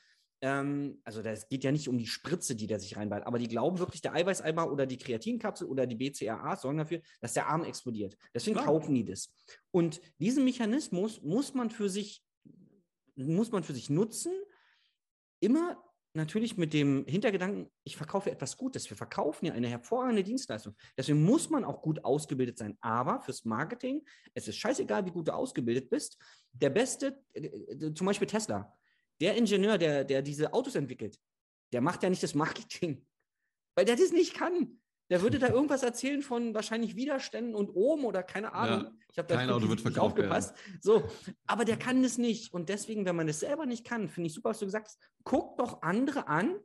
Ähm, 0.43 1.01
also 1.05 1.23
das 1.23 1.49
geht 1.49 1.64
ja 1.64 1.73
nicht 1.73 1.89
um 1.89 1.99
die 1.99 2.07
Spritze, 2.07 2.57
die 2.57 2.66
der 2.66 2.81
sich 2.81 2.97
reinballt, 2.97 3.27
aber 3.27 3.39
die 3.39 3.49
glauben 3.49 3.79
wirklich, 3.79 4.03
der 4.03 4.14
Eiweißeimer 4.14 4.70
oder 4.70 4.87
die 4.87 4.99
Kreatinkapsel 4.99 5.66
oder 5.66 5.87
die 5.87 5.95
BCAA 5.95 6.57
sorgen 6.57 6.79
dafür, 6.79 7.01
dass 7.20 7.35
der 7.35 7.47
Arm 7.47 7.64
explodiert. 7.64 8.16
Deswegen 8.35 8.57
Klar. 8.57 8.66
kaufen 8.66 8.95
die 8.95 9.05
das. 9.05 9.33
Und 9.70 10.01
diesen 10.18 10.45
Mechanismus 10.45 11.23
muss 11.23 11.55
man 11.55 11.70
für 11.70 11.89
sich, 11.89 12.23
muss 13.17 13.51
man 13.51 13.63
für 13.63 13.75
sich 13.75 13.91
nutzen, 13.91 14.33
immer 15.41 15.83
natürlich 16.15 16.57
mit 16.57 16.73
dem 16.73 17.07
Hintergedanken, 17.07 17.71
ich 17.85 17.97
verkaufe 17.97 18.31
etwas 18.31 18.57
Gutes. 18.57 18.89
Wir 18.91 18.97
verkaufen 18.97 19.47
ja 19.47 19.55
eine 19.55 19.69
hervorragende 19.69 20.23
Dienstleistung. 20.23 20.75
Deswegen 20.97 21.23
muss 21.25 21.49
man 21.49 21.65
auch 21.65 21.81
gut 21.81 22.05
ausgebildet 22.05 22.59
sein. 22.59 22.77
Aber 22.81 23.21
fürs 23.21 23.45
Marketing, 23.45 24.05
es 24.35 24.49
ist 24.49 24.57
scheißegal, 24.57 25.07
wie 25.07 25.11
gut 25.11 25.29
du 25.29 25.35
ausgebildet 25.35 25.89
bist. 25.89 26.19
Der 26.53 26.71
beste, 26.71 27.23
äh, 27.33 27.47
äh, 27.47 27.95
zum 27.95 28.07
Beispiel 28.07 28.29
Tesla, 28.29 28.77
der 29.21 29.37
Ingenieur, 29.37 29.79
der, 29.79 30.05
der 30.05 30.23
diese 30.23 30.53
Autos 30.53 30.75
entwickelt, 30.75 31.19
der 31.73 31.81
macht 31.81 32.03
ja 32.03 32.11
nicht 32.11 32.23
das 32.23 32.35
Marketing, 32.35 33.07
weil 33.75 33.87
der 33.87 33.97
das 33.97 34.13
nicht 34.13 34.35
kann. 34.35 34.82
Der 35.13 35.21
würde 35.21 35.39
da 35.39 35.49
irgendwas 35.49 35.83
erzählen 35.83 36.23
von 36.23 36.55
wahrscheinlich 36.55 36.97
Widerständen 36.97 37.55
und 37.55 37.69
Ohm 37.77 38.07
oder 38.07 38.23
keine 38.23 38.55
Ahnung. 38.55 38.85
Ja, 38.85 38.93
ich 39.11 39.19
habe 39.19 39.29
da 39.29 39.35
kein 39.37 39.51
Auto 39.51 39.69
wird 39.69 39.83
verkauft 39.83 40.13
aufgepasst. 40.19 40.57
So, 40.81 41.03
aber 41.47 41.67
der 41.67 41.77
kann 41.77 42.03
das 42.03 42.17
nicht. 42.17 42.55
Und 42.55 42.71
deswegen, 42.71 43.05
wenn 43.05 43.15
man 43.17 43.27
das 43.27 43.41
selber 43.41 43.67
nicht 43.67 43.85
kann, 43.85 44.09
finde 44.09 44.29
ich 44.29 44.33
super, 44.33 44.49
was 44.49 44.61
du 44.61 44.65
gesagt 44.65 44.87
hast, 44.87 44.99
guck 45.23 45.59
doch 45.59 45.83
andere 45.83 46.29
an, 46.29 46.59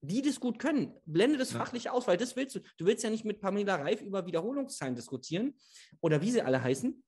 die 0.00 0.22
das 0.22 0.40
gut 0.40 0.58
können. 0.58 0.94
Blende 1.04 1.36
das 1.36 1.52
Ja. 1.52 1.58
fachlich 1.58 1.90
aus, 1.90 2.06
weil 2.06 2.16
das 2.16 2.36
willst 2.36 2.56
du. 2.56 2.60
Du 2.78 2.86
willst 2.86 3.04
ja 3.04 3.10
nicht 3.10 3.26
mit 3.26 3.38
Pamela 3.42 3.74
Reif 3.74 4.00
über 4.00 4.24
Wiederholungszahlen 4.24 4.94
diskutieren 4.94 5.54
oder 6.00 6.22
wie 6.22 6.30
sie 6.30 6.40
alle 6.40 6.62
heißen, 6.62 6.90
Hm. 6.92 7.02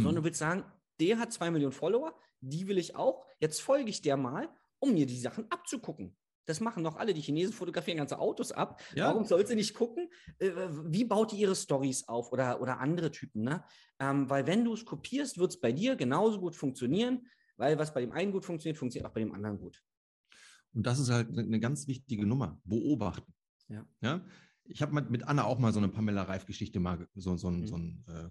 sondern 0.00 0.14
du 0.14 0.22
willst 0.22 0.38
sagen, 0.38 0.64
der 1.00 1.18
hat 1.18 1.32
zwei 1.32 1.50
Millionen 1.50 1.72
Follower, 1.72 2.16
die 2.40 2.68
will 2.68 2.78
ich 2.78 2.94
auch. 2.94 3.26
Jetzt 3.40 3.60
folge 3.60 3.90
ich 3.90 4.00
der 4.00 4.16
mal, 4.16 4.48
um 4.78 4.94
mir 4.94 5.06
die 5.06 5.18
Sachen 5.18 5.50
abzugucken. 5.50 6.16
Das 6.48 6.60
machen 6.60 6.82
doch 6.82 6.96
alle. 6.96 7.12
Die 7.12 7.20
Chinesen 7.20 7.52
fotografieren 7.52 7.98
ganze 7.98 8.18
Autos 8.18 8.52
ab. 8.52 8.80
Ja. 8.94 9.08
Warum 9.08 9.26
soll 9.26 9.46
sie 9.46 9.54
nicht 9.54 9.74
gucken? 9.74 10.08
Äh, 10.38 10.50
wie 10.86 11.04
baut 11.04 11.32
die 11.32 11.36
ihre 11.36 11.54
Stories 11.54 12.08
auf 12.08 12.32
oder, 12.32 12.62
oder 12.62 12.80
andere 12.80 13.10
Typen? 13.10 13.42
Ne? 13.42 13.62
Ähm, 13.98 14.30
weil 14.30 14.46
wenn 14.46 14.64
du 14.64 14.72
es 14.72 14.86
kopierst, 14.86 15.36
wird 15.36 15.50
es 15.50 15.60
bei 15.60 15.72
dir 15.72 15.94
genauso 15.94 16.40
gut 16.40 16.56
funktionieren, 16.56 17.26
weil 17.58 17.78
was 17.78 17.92
bei 17.92 18.00
dem 18.00 18.12
einen 18.12 18.32
gut 18.32 18.46
funktioniert, 18.46 18.78
funktioniert 18.78 19.06
auch 19.10 19.12
bei 19.12 19.20
dem 19.20 19.34
anderen 19.34 19.58
gut. 19.58 19.82
Und 20.72 20.86
das 20.86 20.98
ist 20.98 21.10
halt 21.10 21.28
eine, 21.28 21.42
eine 21.42 21.60
ganz 21.60 21.86
wichtige 21.86 22.24
Nummer. 22.24 22.58
Beobachten. 22.64 23.34
Ja. 23.68 23.86
ja? 24.00 24.24
Ich 24.64 24.80
habe 24.80 25.02
mit, 25.02 25.24
Anna 25.24 25.44
auch 25.44 25.58
mal 25.58 25.74
so 25.74 25.80
eine 25.80 25.88
Pamela 25.88 26.22
Reif-Geschichte 26.22 26.80
mal, 26.80 27.06
so, 27.14 27.36
so, 27.36 27.50
Mhm. 27.50 27.66
so, 27.66 27.76
ein, 27.76 28.04
äh, 28.08 28.30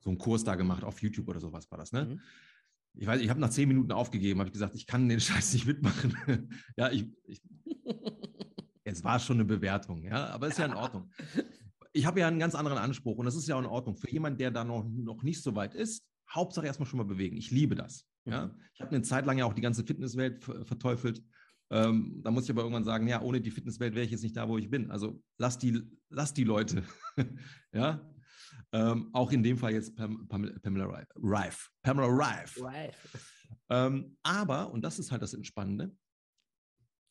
so 0.00 0.10
einen 0.10 0.18
Kurs 0.18 0.42
da 0.42 0.56
gemacht, 0.56 0.82
auf 0.82 1.00
YouTube 1.00 1.28
oder 1.28 1.38
sowas 1.38 1.70
war 1.70 1.78
das, 1.78 1.92
ne? 1.92 2.06
Mhm. 2.06 2.20
Ich 2.98 3.06
weiß, 3.06 3.20
ich 3.20 3.28
habe 3.28 3.40
nach 3.40 3.50
zehn 3.50 3.68
Minuten 3.68 3.92
aufgegeben, 3.92 4.40
habe 4.40 4.48
ich 4.48 4.52
gesagt, 4.52 4.74
ich 4.74 4.86
kann 4.86 5.08
den 5.08 5.20
Scheiß 5.20 5.52
nicht 5.52 5.66
mitmachen. 5.66 6.50
ja, 6.76 6.90
ich, 6.90 7.06
ich, 7.26 7.42
es 8.84 9.04
war 9.04 9.18
schon 9.18 9.36
eine 9.36 9.44
Bewertung, 9.44 10.02
ja, 10.04 10.28
aber 10.28 10.48
ist 10.48 10.58
ja 10.58 10.66
in 10.66 10.74
Ordnung. 10.74 11.10
Ich 11.92 12.06
habe 12.06 12.20
ja 12.20 12.28
einen 12.28 12.38
ganz 12.38 12.54
anderen 12.54 12.78
Anspruch 12.78 13.16
und 13.18 13.24
das 13.26 13.36
ist 13.36 13.48
ja 13.48 13.56
auch 13.56 13.60
in 13.60 13.66
Ordnung. 13.66 13.96
Für 13.96 14.10
jemanden, 14.10 14.38
der 14.38 14.50
da 14.50 14.64
noch, 14.64 14.84
noch 14.84 15.22
nicht 15.22 15.42
so 15.42 15.54
weit 15.54 15.74
ist, 15.74 16.04
Hauptsache 16.30 16.66
erstmal 16.66 16.86
schon 16.88 16.98
mal 16.98 17.04
bewegen. 17.06 17.36
Ich 17.36 17.50
liebe 17.50 17.74
das. 17.74 18.06
Ja? 18.24 18.54
Ich 18.74 18.80
habe 18.80 18.94
eine 18.94 19.02
Zeit 19.02 19.26
lang 19.26 19.38
ja 19.38 19.44
auch 19.44 19.54
die 19.54 19.62
ganze 19.62 19.84
Fitnesswelt 19.84 20.42
ver- 20.44 20.64
verteufelt. 20.64 21.22
Ähm, 21.70 22.20
da 22.22 22.30
muss 22.30 22.44
ich 22.44 22.50
aber 22.50 22.62
irgendwann 22.62 22.84
sagen, 22.84 23.08
ja, 23.08 23.22
ohne 23.22 23.40
die 23.40 23.50
Fitnesswelt 23.50 23.94
wäre 23.94 24.04
ich 24.04 24.10
jetzt 24.12 24.22
nicht 24.22 24.36
da, 24.36 24.48
wo 24.48 24.58
ich 24.58 24.70
bin. 24.70 24.90
Also 24.90 25.20
lass 25.38 25.58
die, 25.58 25.82
lass 26.10 26.32
die 26.34 26.44
Leute. 26.44 26.82
ja. 27.72 28.08
Ähm, 28.72 29.10
auch 29.12 29.32
in 29.32 29.42
dem 29.42 29.58
Fall 29.58 29.72
jetzt 29.72 29.96
Pam, 29.96 30.26
Pam, 30.28 30.50
Pamela. 30.62 31.06
Reif. 31.16 31.70
Pamela 31.82 32.08
Reif. 32.08 32.60
Ähm, 33.68 34.16
aber, 34.22 34.70
und 34.70 34.82
das 34.82 34.98
ist 34.98 35.10
halt 35.10 35.22
das 35.22 35.34
Entspannende, 35.34 35.94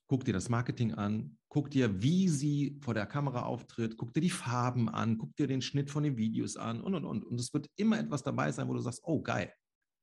guck 0.07 0.23
dir 0.23 0.33
das 0.33 0.49
Marketing 0.49 0.93
an, 0.93 1.37
guck 1.49 1.71
dir, 1.71 2.01
wie 2.01 2.27
sie 2.29 2.77
vor 2.81 2.93
der 2.93 3.05
Kamera 3.05 3.43
auftritt, 3.43 3.97
guck 3.97 4.13
dir 4.13 4.21
die 4.21 4.29
Farben 4.29 4.89
an, 4.89 5.17
guck 5.17 5.35
dir 5.35 5.47
den 5.47 5.61
Schnitt 5.61 5.89
von 5.89 6.03
den 6.03 6.17
Videos 6.17 6.57
an 6.57 6.81
und, 6.81 6.95
und, 6.95 7.05
und. 7.05 7.23
Und 7.23 7.39
es 7.39 7.53
wird 7.53 7.69
immer 7.75 7.99
etwas 7.99 8.23
dabei 8.23 8.51
sein, 8.51 8.67
wo 8.67 8.73
du 8.73 8.81
sagst, 8.81 9.01
oh, 9.03 9.21
geil, 9.21 9.51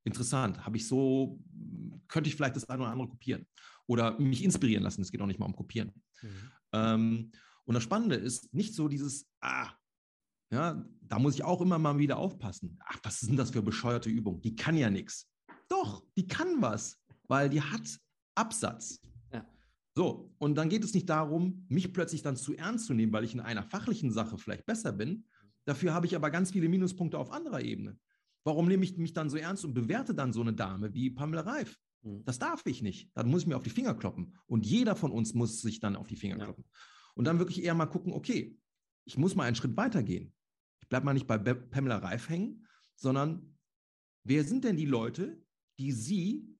interessant, 0.03 0.65
habe 0.65 0.77
ich 0.77 0.87
so, 0.87 1.39
könnte 2.07 2.29
ich 2.29 2.35
vielleicht 2.35 2.55
das 2.55 2.69
eine 2.69 2.83
oder 2.83 2.91
andere 2.91 3.09
kopieren 3.09 3.47
oder 3.87 4.19
mich 4.19 4.43
inspirieren 4.43 4.83
lassen. 4.83 5.01
Es 5.01 5.11
geht 5.11 5.21
auch 5.21 5.27
nicht 5.27 5.39
mal 5.39 5.45
um 5.45 5.55
Kopieren. 5.55 5.91
Mhm. 6.21 6.51
Ähm, 6.73 7.31
und 7.65 7.75
das 7.75 7.83
Spannende 7.83 8.15
ist 8.15 8.53
nicht 8.53 8.75
so 8.75 8.87
dieses, 8.87 9.29
ah, 9.41 9.71
ja, 10.53 10.85
da 11.01 11.19
muss 11.19 11.35
ich 11.35 11.43
auch 11.43 11.61
immer 11.61 11.79
mal 11.79 11.97
wieder 11.97 12.17
aufpassen. 12.17 12.77
Ach, 12.85 12.99
was 13.03 13.19
sind 13.19 13.37
das 13.37 13.51
für 13.51 13.61
bescheuerte 13.61 14.09
Übungen? 14.09 14.41
Die 14.41 14.55
kann 14.55 14.77
ja 14.77 14.89
nichts. 14.89 15.29
Doch, 15.67 16.05
die 16.15 16.27
kann 16.27 16.61
was, 16.61 16.99
weil 17.27 17.49
die 17.49 17.61
hat 17.61 17.99
Absatz. 18.35 18.99
Ja. 19.31 19.45
So, 19.95 20.31
und 20.37 20.55
dann 20.55 20.69
geht 20.69 20.83
es 20.83 20.93
nicht 20.93 21.09
darum, 21.09 21.65
mich 21.69 21.91
plötzlich 21.93 22.21
dann 22.21 22.35
zu 22.35 22.55
ernst 22.55 22.85
zu 22.85 22.93
nehmen, 22.93 23.11
weil 23.11 23.23
ich 23.23 23.33
in 23.33 23.39
einer 23.39 23.63
fachlichen 23.63 24.11
Sache 24.11 24.37
vielleicht 24.37 24.65
besser 24.65 24.91
bin. 24.91 25.25
Dafür 25.65 25.93
habe 25.93 26.05
ich 26.05 26.15
aber 26.15 26.29
ganz 26.29 26.51
viele 26.51 26.69
Minuspunkte 26.69 27.17
auf 27.17 27.31
anderer 27.31 27.61
Ebene. 27.61 27.97
Warum 28.43 28.67
nehme 28.67 28.83
ich 28.83 28.97
mich 28.97 29.13
dann 29.13 29.29
so 29.29 29.37
ernst 29.37 29.63
und 29.65 29.73
bewerte 29.73 30.13
dann 30.13 30.33
so 30.33 30.41
eine 30.41 30.53
Dame 30.53 30.93
wie 30.93 31.09
Pamela 31.09 31.41
Reif? 31.41 31.77
Mhm. 32.03 32.23
Das 32.25 32.37
darf 32.37 32.61
ich 32.65 32.81
nicht. 32.81 33.09
Dann 33.15 33.29
muss 33.29 33.43
ich 33.43 33.47
mir 33.47 33.55
auf 33.55 33.63
die 33.63 33.69
Finger 33.69 33.93
kloppen. 33.95 34.35
Und 34.45 34.65
jeder 34.65 34.95
von 34.95 35.11
uns 35.11 35.33
muss 35.33 35.61
sich 35.61 35.79
dann 35.79 35.95
auf 35.95 36.07
die 36.07 36.17
Finger 36.17 36.37
Ja. 36.37 36.45
kloppen. 36.45 36.65
Und 37.15 37.25
dann 37.25 37.39
wirklich 37.39 37.63
eher 37.63 37.73
mal 37.75 37.85
gucken, 37.85 38.11
okay, 38.13 38.57
ich 39.05 39.17
muss 39.17 39.35
mal 39.35 39.43
einen 39.45 39.55
Schritt 39.55 39.77
weiter 39.77 40.03
gehen. 40.03 40.33
Ich 40.83 40.89
bleibe 40.89 41.05
mal 41.05 41.13
nicht 41.13 41.27
bei 41.27 41.37
Be 41.37 41.55
Pamela 41.55 41.97
Reif 41.97 42.27
hängen, 42.27 42.67
sondern 42.95 43.55
wer 44.25 44.43
sind 44.43 44.65
denn 44.65 44.75
die 44.75 44.85
Leute, 44.85 45.41
die 45.79 45.93
sie, 45.93 46.57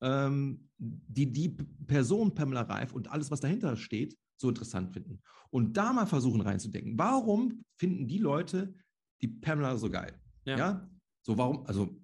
ähm, 0.00 0.68
die 0.78 1.32
die 1.32 1.50
Person 1.86 2.34
Pamela 2.34 2.62
Reif 2.62 2.92
und 2.92 3.08
alles, 3.08 3.30
was 3.30 3.38
dahinter 3.38 3.76
steht, 3.76 4.18
so 4.36 4.48
interessant 4.48 4.92
finden? 4.92 5.22
Und 5.50 5.76
da 5.76 5.92
mal 5.92 6.06
versuchen 6.06 6.40
reinzudenken. 6.40 6.98
Warum 6.98 7.64
finden 7.76 8.08
die 8.08 8.18
Leute 8.18 8.74
die 9.22 9.28
Pamela 9.28 9.76
so 9.76 9.88
geil? 9.88 10.20
Ja. 10.44 10.58
ja? 10.58 10.90
So, 11.22 11.38
warum, 11.38 11.64
also, 11.66 11.96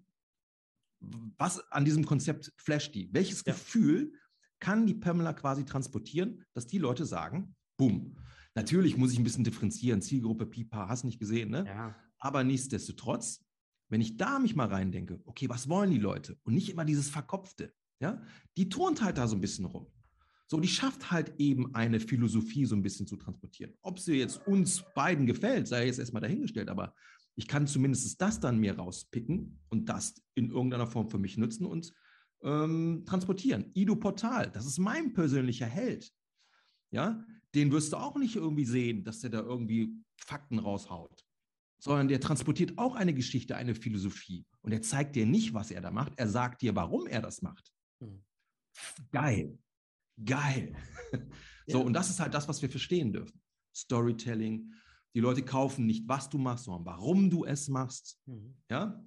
was 1.39 1.59
an 1.73 1.85
diesem 1.85 2.07
Konzept 2.07 2.53
flasht 2.57 2.95
die? 2.95 3.13
Welches 3.13 3.45
Ja. 3.45 3.53
Gefühl 3.53 4.13
kann 4.61 4.87
die 4.87 4.95
Pamela 4.95 5.33
quasi 5.33 5.65
transportieren, 5.65 6.45
dass 6.55 6.69
die 6.69 6.79
Leute 6.79 7.05
sagen, 7.05 7.57
boom. 7.77 8.17
Natürlich 8.55 8.97
muss 8.97 9.13
ich 9.13 9.19
ein 9.19 9.25
bisschen 9.25 9.45
differenzieren, 9.45 10.03
Zielgruppe, 10.03 10.47
Pipa, 10.47 10.89
hast 10.89 11.05
nicht 11.05 11.19
gesehen, 11.19 11.51
ne? 11.51 11.65
Ja. 11.67 11.97
Aber 12.19 12.45
nichtsdestotrotz, 12.45 13.45
wenn 13.89 14.01
ich 14.01 14.17
da 14.17 14.39
mich 14.39 14.55
mal 14.55 14.69
reindenke, 14.69 15.21
okay, 15.25 15.49
was 15.49 15.69
wollen 15.69 15.91
die 15.91 15.99
Leute? 15.99 16.39
Und 16.43 16.55
nicht 16.55 16.71
immer 16.71 16.85
dieses 16.85 17.09
Verkopfte, 17.09 17.73
ja? 18.01 18.23
Die 18.57 18.69
turnt 18.69 19.03
halt 19.03 19.19
da 19.19 19.27
so 19.27 19.37
ein 19.37 19.41
bisschen 19.41 19.65
rum. 19.65 19.87
So, 20.47 20.61
die 20.61 20.69
schafft 20.69 21.11
halt 21.11 21.35
eben 21.39 21.75
eine 21.75 21.99
Philosophie 21.99 22.67
so 22.67 22.77
ein 22.77 22.83
bisschen 22.83 23.07
zu 23.07 23.17
transportieren. 23.17 23.73
Ob 23.81 23.99
sie 23.99 24.17
jetzt 24.17 24.47
uns 24.47 24.85
beiden 24.95 25.25
gefällt, 25.25 25.67
sei 25.67 25.87
jetzt 25.87 25.99
erstmal 25.99 26.21
dahingestellt, 26.21 26.69
aber 26.69 26.95
ich 27.37 27.49
kann 27.49 27.67
zumindest 27.67 28.21
das 28.21 28.39
dann 28.39 28.59
mir 28.59 28.77
rauspicken 28.77 29.59
und 29.71 29.89
das 29.89 30.23
in 30.35 30.51
irgendeiner 30.51 30.87
Form 30.87 31.09
für 31.09 31.19
mich 31.19 31.39
nutzen 31.39 31.65
und 31.65 31.95
ähm, 32.43 33.05
transportieren. 33.07 33.71
Ido 33.73 33.97
Portal, 33.97 34.51
das 34.51 34.67
ist 34.67 34.79
mein 34.79 35.15
persönlicher 35.15 35.67
Held. 35.67 36.13
Ja, 36.91 37.25
den 37.55 37.71
wirst 37.73 37.93
du 37.93 37.97
auch 37.99 38.17
nicht 38.17 38.37
irgendwie 38.37 38.65
sehen, 38.65 39.05
dass 39.05 39.21
der 39.21 39.31
da 39.31 39.41
irgendwie 39.41 39.95
Fakten 40.17 40.59
raushaut, 40.59 41.25
sondern 41.79 42.09
der 42.09 42.21
transportiert 42.21 42.79
auch 42.79 42.95
eine 42.95 43.13
Geschichte, 43.15 43.57
eine 43.57 43.75
Philosophie. 43.75 44.47
Und 44.63 44.73
er 44.73 44.83
zeigt 44.83 45.17
dir 45.17 45.27
nicht, 45.27 45.53
was 45.55 45.71
er 45.71 45.81
da 45.81 45.91
macht, 45.91 46.13
er 46.17 46.29
sagt 46.29 46.63
dir, 46.63 46.75
warum 46.75 47.07
er 47.07 47.21
das 47.23 47.43
macht. 47.43 47.73
Mhm. 48.01 48.25
Geil. 49.11 49.59
Geil. 50.25 50.75
So, 51.69 51.79
Ja. 51.79 51.85
und 51.85 51.93
das 51.93 52.11
ist 52.11 52.19
halt 52.19 52.35
das, 52.35 52.49
was 52.49 52.61
wir 52.61 52.69
verstehen 52.69 53.13
dürfen. 53.13 53.41
Storytelling. 53.73 54.73
Die 55.15 55.21
Leute 55.21 55.45
kaufen 55.45 55.87
nicht, 55.87 56.09
was 56.09 56.29
du 56.29 56.37
machst, 56.37 56.65
sondern 56.65 56.85
warum 56.87 57.31
du 57.31 57.45
es 57.45 57.69
machst. 57.69 58.19
Mhm. 58.27 58.57
Ja? 58.69 59.01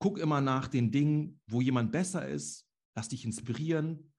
Guck 0.00 0.18
immer 0.18 0.40
nach 0.40 0.66
den 0.66 0.90
Dingen, 0.90 1.40
wo 1.46 1.60
jemand 1.60 1.92
besser 1.92 2.26
ist. 2.26 2.66
Lass 2.96 3.08
dich 3.08 3.24
inspirieren. 3.24 4.12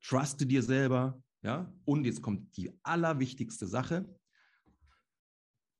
Truste 0.00 0.46
dir 0.46 0.62
selber. 0.62 1.22
Ja? 1.42 1.72
Und 1.84 2.04
jetzt 2.04 2.22
kommt 2.22 2.56
die 2.56 2.72
allerwichtigste 2.82 3.66
Sache. 3.66 4.04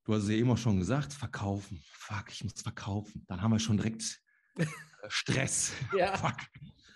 Du 0.05 0.15
hast 0.15 0.25
es 0.25 0.31
ja 0.31 0.47
auch 0.47 0.57
schon 0.57 0.79
gesagt, 0.79 1.13
verkaufen. 1.13 1.83
Fuck, 1.93 2.31
ich 2.31 2.43
muss 2.45 2.61
verkaufen. 2.63 3.25
Dann 3.29 3.43
haben 3.43 3.51
wir 3.53 3.59
schon 3.59 3.77
direkt 3.77 4.21
äh, 4.57 4.67
Stress. 5.09 5.73
Ja. 5.97 6.17
Fuck. 6.17 6.37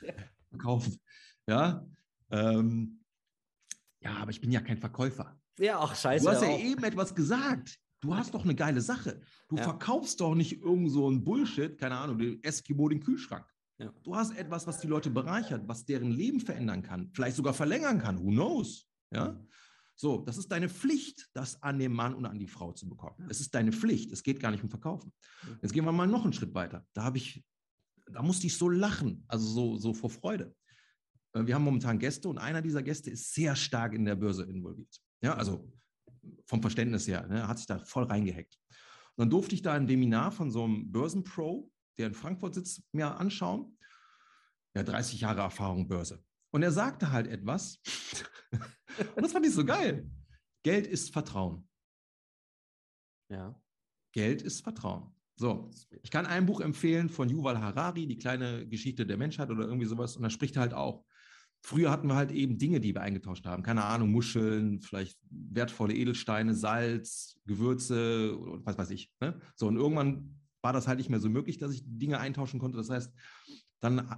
Ja. 0.02 0.14
Verkaufen. 0.48 0.98
Ja. 1.46 1.86
Ähm, 2.30 3.04
ja, 4.00 4.14
aber 4.16 4.30
ich 4.30 4.40
bin 4.40 4.50
ja 4.50 4.60
kein 4.60 4.78
Verkäufer. 4.78 5.38
ja, 5.58 5.78
auch 5.78 5.94
scheiße. 5.94 6.24
Du 6.24 6.30
hast 6.30 6.42
ja 6.42 6.48
auch. 6.48 6.58
eben 6.58 6.82
etwas 6.84 7.14
gesagt. 7.14 7.78
Du 8.00 8.16
hast 8.16 8.34
doch 8.34 8.42
eine 8.44 8.54
geile 8.54 8.80
Sache. 8.80 9.20
Du 9.48 9.56
Ja. 9.56 9.62
verkaufst 9.64 10.20
doch 10.20 10.34
nicht 10.34 10.60
irgend 10.60 10.90
so 10.90 11.08
ein 11.08 11.22
Bullshit, 11.22 11.78
keine 11.78 11.96
Ahnung, 11.98 12.18
den 12.18 12.42
Eskimo 12.42 12.88
den 12.88 13.00
Kühlschrank. 13.00 13.46
Ja. 13.82 13.92
Du 14.02 14.14
hast 14.14 14.36
etwas, 14.36 14.66
was 14.66 14.80
die 14.80 14.86
Leute 14.86 15.10
bereichert, 15.10 15.66
was 15.66 15.84
deren 15.84 16.10
Leben 16.10 16.40
verändern 16.40 16.82
kann, 16.82 17.10
vielleicht 17.12 17.36
sogar 17.36 17.52
verlängern 17.52 17.98
kann. 17.98 18.18
Who 18.22 18.30
knows? 18.30 18.88
Ja. 19.10 19.38
So, 19.94 20.18
das 20.18 20.38
ist 20.38 20.50
deine 20.50 20.68
Pflicht, 20.68 21.28
das 21.34 21.62
an 21.62 21.78
den 21.78 21.92
Mann 21.92 22.14
und 22.14 22.24
an 22.24 22.38
die 22.38 22.46
Frau 22.46 22.72
zu 22.72 22.88
bekommen. 22.88 23.26
Es 23.28 23.40
ist 23.40 23.54
deine 23.54 23.72
Pflicht. 23.72 24.10
Es 24.12 24.22
geht 24.22 24.40
gar 24.40 24.50
nicht 24.50 24.62
um 24.62 24.70
Verkaufen. 24.70 25.12
Jetzt 25.60 25.72
gehen 25.72 25.84
wir 25.84 25.92
mal 25.92 26.06
noch 26.06 26.24
einen 26.24 26.32
Schritt 26.32 26.54
weiter. 26.54 26.86
Da 26.94 27.04
habe 27.04 27.18
ich, 27.18 27.44
da 28.10 28.22
musste 28.22 28.46
ich 28.46 28.56
so 28.56 28.68
lachen, 28.68 29.24
also 29.28 29.46
so, 29.46 29.76
so 29.76 29.92
vor 29.92 30.10
Freude. 30.10 30.54
Äh, 31.34 31.46
Wir 31.46 31.54
haben 31.54 31.64
momentan 31.64 31.98
Gäste 31.98 32.28
und 32.28 32.38
einer 32.38 32.62
dieser 32.62 32.82
Gäste 32.82 33.10
ist 33.10 33.34
sehr 33.34 33.56
stark 33.56 33.94
in 33.94 34.04
der 34.04 34.16
Börse 34.16 34.44
involviert. 34.44 34.94
Ja, 35.22 35.34
also 35.34 35.70
vom 36.46 36.60
Verständnis 36.60 37.06
her, 37.08 37.26
ne, 37.26 37.46
hat 37.48 37.58
sich 37.58 37.66
da 37.66 37.78
voll 37.80 38.04
reingehackt. 38.04 38.58
Und 39.16 39.22
dann 39.22 39.30
durfte 39.30 39.54
ich 39.54 39.62
da 39.62 39.74
ein 39.74 39.88
Webinar 39.88 40.32
von 40.32 40.50
so 40.50 40.64
einem 40.64 40.90
Börsenpro, 40.90 41.70
der 41.98 42.08
in 42.08 42.14
Frankfurt 42.14 42.54
sitzt, 42.54 42.82
mir 42.92 43.16
anschauen. 43.16 43.76
Ja, 44.74 44.82
30 44.82 45.20
Jahre 45.20 45.40
Erfahrung 45.40 45.88
Börse. 45.88 46.24
Und 46.50 46.62
er 46.62 46.72
sagte 46.72 47.12
halt 47.12 47.26
etwas, 47.26 47.80
und 49.16 49.22
das 49.22 49.32
fand 49.32 49.46
ich 49.46 49.54
so 49.54 49.64
geil. 49.64 50.10
Geld 50.62 50.86
ist 50.86 51.12
Vertrauen. 51.12 51.68
Ja. 53.30 53.60
Geld 54.12 54.42
ist 54.42 54.62
Vertrauen. 54.62 55.14
So, 55.36 55.70
ich 56.02 56.10
kann 56.10 56.26
ein 56.26 56.46
Buch 56.46 56.60
empfehlen 56.60 57.08
von 57.08 57.28
Yuval 57.28 57.58
Harari, 57.58 58.06
die 58.06 58.18
kleine 58.18 58.66
Geschichte 58.68 59.06
der 59.06 59.16
Menschheit 59.16 59.50
oder 59.50 59.64
irgendwie 59.64 59.86
sowas. 59.86 60.16
Und 60.16 60.22
da 60.22 60.30
spricht 60.30 60.56
er 60.56 60.62
halt 60.62 60.74
auch, 60.74 61.04
früher 61.62 61.90
hatten 61.90 62.06
wir 62.06 62.16
halt 62.16 62.30
eben 62.30 62.58
Dinge, 62.58 62.80
die 62.80 62.94
wir 62.94 63.00
eingetauscht 63.00 63.46
haben. 63.46 63.62
Keine 63.62 63.84
Ahnung, 63.84 64.10
Muscheln, 64.10 64.80
vielleicht 64.80 65.18
wertvolle 65.30 65.94
Edelsteine, 65.94 66.54
Salz, 66.54 67.40
Gewürze 67.46 68.36
und 68.36 68.66
was 68.66 68.76
weiß 68.76 68.90
ich. 68.90 69.10
Ne? 69.20 69.40
So, 69.56 69.66
und 69.68 69.76
irgendwann 69.76 70.41
war 70.62 70.72
das 70.72 70.88
halt 70.88 70.98
nicht 70.98 71.10
mehr 71.10 71.20
so 71.20 71.28
möglich, 71.28 71.58
dass 71.58 71.72
ich 71.72 71.82
Dinge 71.84 72.18
eintauschen 72.18 72.60
konnte. 72.60 72.78
Das 72.78 72.88
heißt, 72.88 73.12
dann 73.80 74.08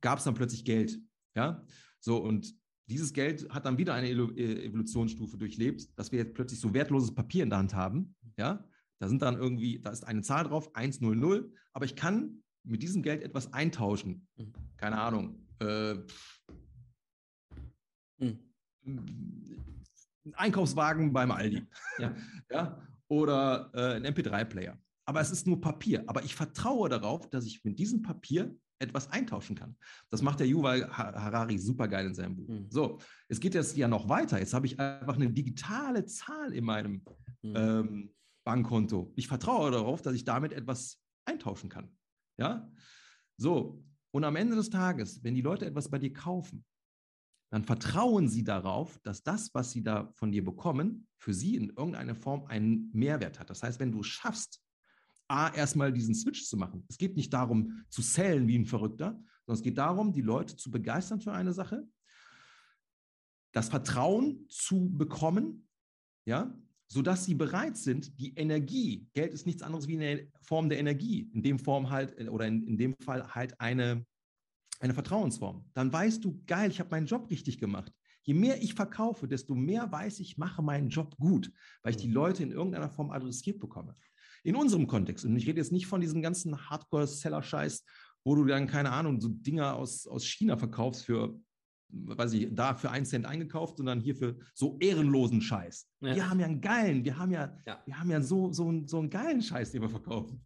gab 0.00 0.18
es 0.18 0.24
dann 0.24 0.34
plötzlich 0.34 0.64
Geld. 0.64 0.98
Ja, 1.34 1.64
so 2.00 2.18
und 2.18 2.54
dieses 2.86 3.12
Geld 3.12 3.48
hat 3.50 3.66
dann 3.66 3.78
wieder 3.78 3.94
eine 3.94 4.08
äh, 4.08 4.64
Evolutionsstufe 4.64 5.36
durchlebt, 5.36 5.98
dass 5.98 6.10
wir 6.10 6.20
jetzt 6.20 6.34
plötzlich 6.34 6.60
so 6.60 6.72
wertloses 6.72 7.14
Papier 7.14 7.42
in 7.42 7.50
der 7.50 7.58
Hand 7.58 7.74
haben. 7.74 8.16
Ja, 8.36 8.64
da 8.98 9.08
sind 9.08 9.22
dann 9.22 9.36
irgendwie, 9.36 9.80
da 9.80 9.90
ist 9.90 10.04
eine 10.04 10.22
Zahl 10.22 10.44
drauf, 10.44 10.74
100, 10.74 11.50
aber 11.72 11.84
ich 11.84 11.96
kann 11.96 12.42
mit 12.64 12.82
diesem 12.82 13.02
Geld 13.02 13.22
etwas 13.22 13.52
eintauschen. 13.52 14.26
Mhm. 14.36 14.52
Keine 14.76 14.98
Ahnung. 15.00 15.46
Äh, 15.60 15.94
mhm. 18.18 18.38
Ein 18.84 20.34
Einkaufswagen 20.34 21.12
beim 21.12 21.30
Aldi. 21.30 21.66
Ja. 21.98 22.16
ja? 22.50 22.88
Oder 23.08 23.70
äh, 23.74 23.96
ein 23.96 24.06
MP3-Player. 24.06 24.78
Aber 25.08 25.22
es 25.22 25.30
ist 25.30 25.46
nur 25.46 25.58
Papier. 25.58 26.04
Aber 26.06 26.22
ich 26.22 26.34
vertraue 26.34 26.90
darauf, 26.90 27.30
dass 27.30 27.46
ich 27.46 27.64
mit 27.64 27.78
diesem 27.78 28.02
Papier 28.02 28.54
etwas 28.78 29.10
eintauschen 29.10 29.56
kann. 29.56 29.74
Das 30.10 30.20
macht 30.20 30.38
der 30.38 30.46
Yuval 30.46 30.86
Harari 30.90 31.56
super 31.56 31.88
geil 31.88 32.08
in 32.08 32.14
seinem 32.14 32.36
Buch. 32.36 32.46
Mhm. 32.46 32.66
So, 32.68 32.98
es 33.26 33.40
geht 33.40 33.54
jetzt 33.54 33.74
ja 33.78 33.88
noch 33.88 34.10
weiter. 34.10 34.38
Jetzt 34.38 34.52
habe 34.52 34.66
ich 34.66 34.78
einfach 34.78 35.14
eine 35.14 35.30
digitale 35.30 36.04
Zahl 36.04 36.52
in 36.52 36.62
meinem 36.62 37.02
mhm. 37.40 37.54
ähm, 37.56 38.14
Bankkonto. 38.44 39.10
Ich 39.16 39.28
vertraue 39.28 39.70
darauf, 39.70 40.02
dass 40.02 40.14
ich 40.14 40.24
damit 40.24 40.52
etwas 40.52 41.00
eintauschen 41.24 41.70
kann. 41.70 41.90
Ja, 42.38 42.70
so. 43.38 43.82
Und 44.10 44.24
am 44.24 44.36
Ende 44.36 44.56
des 44.56 44.68
Tages, 44.68 45.24
wenn 45.24 45.34
die 45.34 45.40
Leute 45.40 45.64
etwas 45.64 45.88
bei 45.88 45.98
dir 45.98 46.12
kaufen, 46.12 46.66
dann 47.50 47.64
vertrauen 47.64 48.28
sie 48.28 48.44
darauf, 48.44 48.98
dass 48.98 49.22
das, 49.22 49.54
was 49.54 49.72
sie 49.72 49.82
da 49.82 50.10
von 50.12 50.32
dir 50.32 50.44
bekommen, 50.44 51.06
für 51.16 51.32
sie 51.32 51.56
in 51.56 51.70
irgendeiner 51.70 52.14
Form 52.14 52.44
einen 52.44 52.90
Mehrwert 52.92 53.40
hat. 53.40 53.48
Das 53.48 53.62
heißt, 53.62 53.80
wenn 53.80 53.92
du 53.92 54.00
es 54.00 54.06
schaffst, 54.06 54.62
A, 55.28 55.54
erstmal 55.54 55.92
diesen 55.92 56.14
Switch 56.14 56.44
zu 56.44 56.56
machen. 56.56 56.84
Es 56.88 56.98
geht 56.98 57.16
nicht 57.16 57.32
darum, 57.32 57.84
zu 57.88 58.02
zählen 58.02 58.48
wie 58.48 58.58
ein 58.58 58.66
Verrückter, 58.66 59.12
sondern 59.44 59.58
es 59.58 59.62
geht 59.62 59.78
darum, 59.78 60.12
die 60.12 60.22
Leute 60.22 60.56
zu 60.56 60.70
begeistern 60.70 61.20
für 61.20 61.32
eine 61.32 61.52
Sache, 61.52 61.86
das 63.52 63.68
Vertrauen 63.68 64.46
zu 64.48 64.90
bekommen, 64.90 65.68
ja, 66.26 66.54
sodass 66.86 67.26
sie 67.26 67.34
bereit 67.34 67.76
sind, 67.76 68.18
die 68.18 68.34
Energie, 68.34 69.08
Geld 69.12 69.34
ist 69.34 69.46
nichts 69.46 69.62
anderes 69.62 69.88
wie 69.88 69.96
eine 69.96 70.28
Form 70.40 70.68
der 70.68 70.78
Energie, 70.78 71.30
in 71.32 71.42
dem 71.42 71.58
Form 71.58 71.90
halt, 71.90 72.18
oder 72.28 72.46
in, 72.46 72.66
in 72.66 72.78
dem 72.78 72.94
Fall 72.96 73.34
halt 73.34 73.60
eine, 73.60 74.06
eine 74.80 74.94
Vertrauensform. 74.94 75.68
Dann 75.74 75.92
weißt 75.92 76.24
du, 76.24 76.42
geil, 76.46 76.70
ich 76.70 76.80
habe 76.80 76.90
meinen 76.90 77.06
Job 77.06 77.30
richtig 77.30 77.58
gemacht. 77.58 77.92
Je 78.22 78.34
mehr 78.34 78.62
ich 78.62 78.74
verkaufe, 78.74 79.28
desto 79.28 79.54
mehr 79.54 79.90
weiß 79.90 80.20
ich, 80.20 80.38
mache 80.38 80.62
meinen 80.62 80.88
Job 80.88 81.16
gut, 81.18 81.52
weil 81.82 81.92
ich 81.92 81.96
die 81.98 82.08
mhm. 82.08 82.14
Leute 82.14 82.42
in 82.42 82.52
irgendeiner 82.52 82.90
Form 82.90 83.10
adressiert 83.10 83.58
bekomme. 83.58 83.94
In 84.44 84.56
unserem 84.56 84.86
Kontext, 84.86 85.24
und 85.24 85.36
ich 85.36 85.46
rede 85.46 85.58
jetzt 85.58 85.72
nicht 85.72 85.86
von 85.86 86.00
diesem 86.00 86.22
ganzen 86.22 86.68
Hardcore-Seller-Scheiß, 86.68 87.84
wo 88.24 88.34
du 88.34 88.44
dann, 88.44 88.66
keine 88.66 88.92
Ahnung, 88.92 89.20
so 89.20 89.28
Dinger 89.28 89.76
aus, 89.76 90.06
aus 90.06 90.26
China 90.26 90.56
verkaufst 90.56 91.04
für, 91.04 91.40
weiß 91.88 92.34
ich, 92.34 92.48
da 92.52 92.74
für 92.74 92.90
einen 92.90 93.06
Cent 93.06 93.26
eingekauft 93.26 93.78
dann 93.80 94.00
hier 94.00 94.14
für 94.14 94.36
so 94.54 94.76
ehrenlosen 94.80 95.40
Scheiß. 95.40 95.88
Ja. 96.00 96.14
Wir 96.14 96.30
haben 96.30 96.40
ja 96.40 96.46
einen 96.46 96.60
geilen, 96.60 97.04
wir 97.04 97.16
haben 97.16 97.32
ja, 97.32 97.56
ja. 97.66 97.82
wir 97.86 97.98
haben 97.98 98.10
ja 98.10 98.20
so, 98.20 98.52
so, 98.52 98.82
so 98.86 98.98
einen 98.98 99.10
geilen 99.10 99.42
Scheiß, 99.42 99.72
den 99.72 99.82
wir 99.82 99.88
verkaufen. 99.88 100.44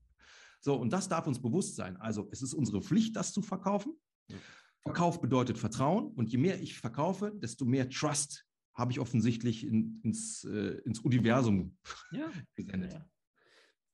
So, 0.60 0.76
und 0.76 0.92
das 0.92 1.08
darf 1.08 1.26
uns 1.26 1.42
bewusst 1.42 1.74
sein. 1.74 1.96
Also, 1.96 2.28
es 2.30 2.40
ist 2.40 2.54
unsere 2.54 2.82
Pflicht, 2.82 3.16
das 3.16 3.32
zu 3.32 3.42
verkaufen. 3.42 3.94
Ja. 4.28 4.36
Verkauf 4.82 5.20
bedeutet 5.20 5.58
Vertrauen 5.58 6.08
und 6.12 6.30
je 6.30 6.38
mehr 6.38 6.60
ich 6.60 6.78
verkaufe, 6.78 7.32
desto 7.34 7.64
mehr 7.64 7.88
Trust 7.88 8.44
habe 8.74 8.92
ich 8.92 9.00
offensichtlich 9.00 9.66
in, 9.66 10.00
ins, 10.02 10.44
äh, 10.44 10.80
ins 10.84 11.00
Universum 11.00 11.76
ja. 12.10 12.30
gesendet 12.54 12.94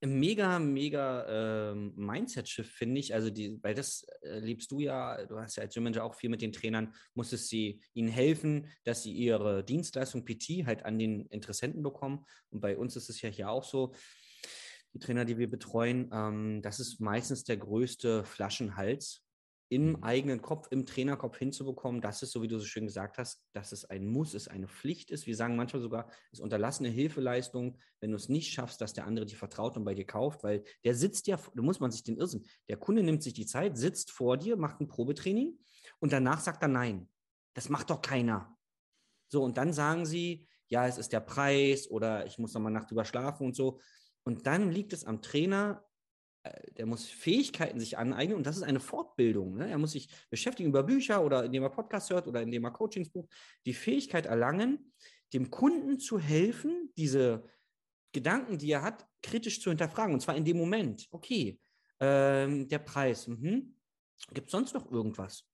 mega, 0.05 0.59
mega 0.59 1.70
ähm, 1.72 1.92
Mindset-Shift, 1.96 2.70
finde 2.70 3.01
ich. 3.01 3.14
Also, 3.14 3.30
die, 3.30 3.59
weil 3.62 3.74
das 3.74 4.07
äh, 4.22 4.38
liebst 4.38 4.70
du 4.70 4.80
ja, 4.80 5.24
du 5.26 5.38
hast 5.38 5.57
ja 5.57 5.64
als 5.64 5.74
Gym 5.74 5.86
auch 5.99 6.14
viel 6.14 6.30
mit 6.30 6.42
den 6.42 6.53
Trainern, 6.53 6.94
musstest 7.14 7.49
sie 7.49 7.80
ihnen 7.94 8.09
helfen, 8.09 8.68
dass 8.84 9.03
sie 9.03 9.12
ihre 9.12 9.64
Dienstleistung 9.64 10.24
PT 10.24 10.66
halt 10.66 10.84
an 10.84 10.99
den 10.99 11.26
Interessenten 11.26 11.82
bekommen. 11.82 12.24
Und 12.51 12.61
bei 12.61 12.76
uns 12.76 12.96
ist 12.96 13.11
es 13.11 13.20
ja 13.22 13.28
hier 13.28 13.51
auch 13.51 13.64
so, 13.64 13.92
die 14.94 14.99
Trainer, 14.99 15.24
die 15.24 15.38
wir 15.38 15.51
betreuen, 15.51 16.11
ähm, 16.12 16.62
das 16.62 16.80
ist 16.80 17.01
meistens 17.01 17.44
der 17.44 17.57
größte 17.57 18.24
Flaschenhals, 18.24 19.27
im 19.70 19.90
mhm. 19.90 20.02
eigenen 20.02 20.42
Kopf, 20.42 20.68
im 20.70 20.86
Trainerkopf 20.86 21.36
hinzubekommen, 21.38 22.00
dass 22.00 22.22
es, 22.22 22.30
so 22.30 22.42
wie 22.42 22.48
du 22.48 22.58
so 22.58 22.64
schön 22.64 22.86
gesagt 22.86 23.18
hast, 23.18 23.44
dass 23.52 23.72
es 23.72 23.84
ein 23.84 24.06
Muss 24.06 24.34
ist, 24.34 24.48
eine 24.48 24.68
Pflicht 24.68 25.10
ist. 25.10 25.26
Wir 25.26 25.36
sagen 25.36 25.56
manchmal 25.56 25.82
sogar, 25.82 26.08
es 26.32 26.38
ist 26.38 26.40
unterlassene 26.40 26.88
Hilfeleistung, 26.88 27.78
wenn 28.00 28.10
du 28.10 28.16
es 28.16 28.28
nicht 28.28 28.52
schaffst, 28.52 28.80
dass 28.80 28.94
der 28.94 29.06
andere 29.06 29.26
dir 29.26 29.36
vertraut 29.36 29.76
und 29.76 29.84
bei 29.84 29.94
dir 29.94 30.06
kauft, 30.06 30.42
weil 30.42 30.64
der 30.84 30.94
sitzt 30.94 31.26
ja, 31.26 31.38
da 31.54 31.62
muss 31.62 31.80
man 31.80 31.90
sich 31.90 32.02
den 32.02 32.16
Irrsinn, 32.16 32.44
der 32.68 32.78
Kunde 32.78 33.02
nimmt 33.02 33.22
sich 33.22 33.34
die 33.34 33.46
Zeit, 33.46 33.76
sitzt 33.76 34.10
vor 34.10 34.36
dir, 34.36 34.56
macht 34.56 34.80
ein 34.80 34.88
Probetraining 34.88 35.58
und 35.98 36.12
danach 36.12 36.40
sagt 36.40 36.62
er 36.62 36.68
nein. 36.68 37.08
Das 37.54 37.68
macht 37.68 37.90
doch 37.90 38.00
keiner. 38.00 38.56
So, 39.28 39.42
und 39.42 39.58
dann 39.58 39.72
sagen 39.72 40.06
sie, 40.06 40.48
ja, 40.68 40.86
es 40.86 40.98
ist 40.98 41.12
der 41.12 41.20
Preis 41.20 41.90
oder 41.90 42.26
ich 42.26 42.38
muss 42.38 42.54
noch 42.54 42.60
mal 42.60 42.70
Nacht 42.70 42.90
drüber 42.90 43.04
schlafen 43.04 43.46
und 43.46 43.56
so. 43.56 43.80
Und 44.22 44.46
dann 44.46 44.70
liegt 44.70 44.92
es 44.92 45.04
am 45.04 45.22
Trainer, 45.22 45.88
der 46.76 46.86
muss 46.86 47.07
Fähigkeiten 47.07 47.80
sich 47.80 47.99
aneignen 47.99 48.36
und 48.36 48.46
das 48.46 48.57
ist 48.57 48.62
eine 48.62 48.80
Fortbildung. 48.80 49.57
Ne? 49.57 49.70
Er 49.70 49.78
muss 49.78 49.92
sich 49.92 50.09
beschäftigen 50.30 50.68
über 50.68 50.82
Bücher 50.82 51.24
oder 51.24 51.44
indem 51.44 51.62
er 51.62 51.70
Podcast 51.70 52.11
hört 52.11 52.26
oder 52.26 52.42
indem 52.42 52.64
er 52.64 52.70
Coachings 52.70 53.11
bucht, 53.11 53.30
die 53.66 53.74
Fähigkeit 53.74 54.26
erlangen, 54.26 54.92
dem 55.32 55.51
Kunden 55.51 55.99
zu 55.99 56.18
helfen, 56.18 56.92
diese 56.96 57.44
Gedanken, 58.12 58.59
die 58.59 58.70
er 58.70 58.82
hat, 58.82 59.07
kritisch 59.22 59.61
zu 59.61 59.70
hinterfragen. 59.70 60.14
Und 60.14 60.20
zwar 60.20 60.36
in 60.36 60.44
dem 60.44 60.57
Moment. 60.57 61.07
Okay, 61.11 61.61
ähm, 62.01 62.68
der 62.68 62.78
Preis. 62.78 63.26
Mhm. 63.26 63.74
Gibt 64.32 64.49
es 64.49 64.53
sonst 64.53 64.74
noch 64.74 64.90
irgendwas? 64.90 65.44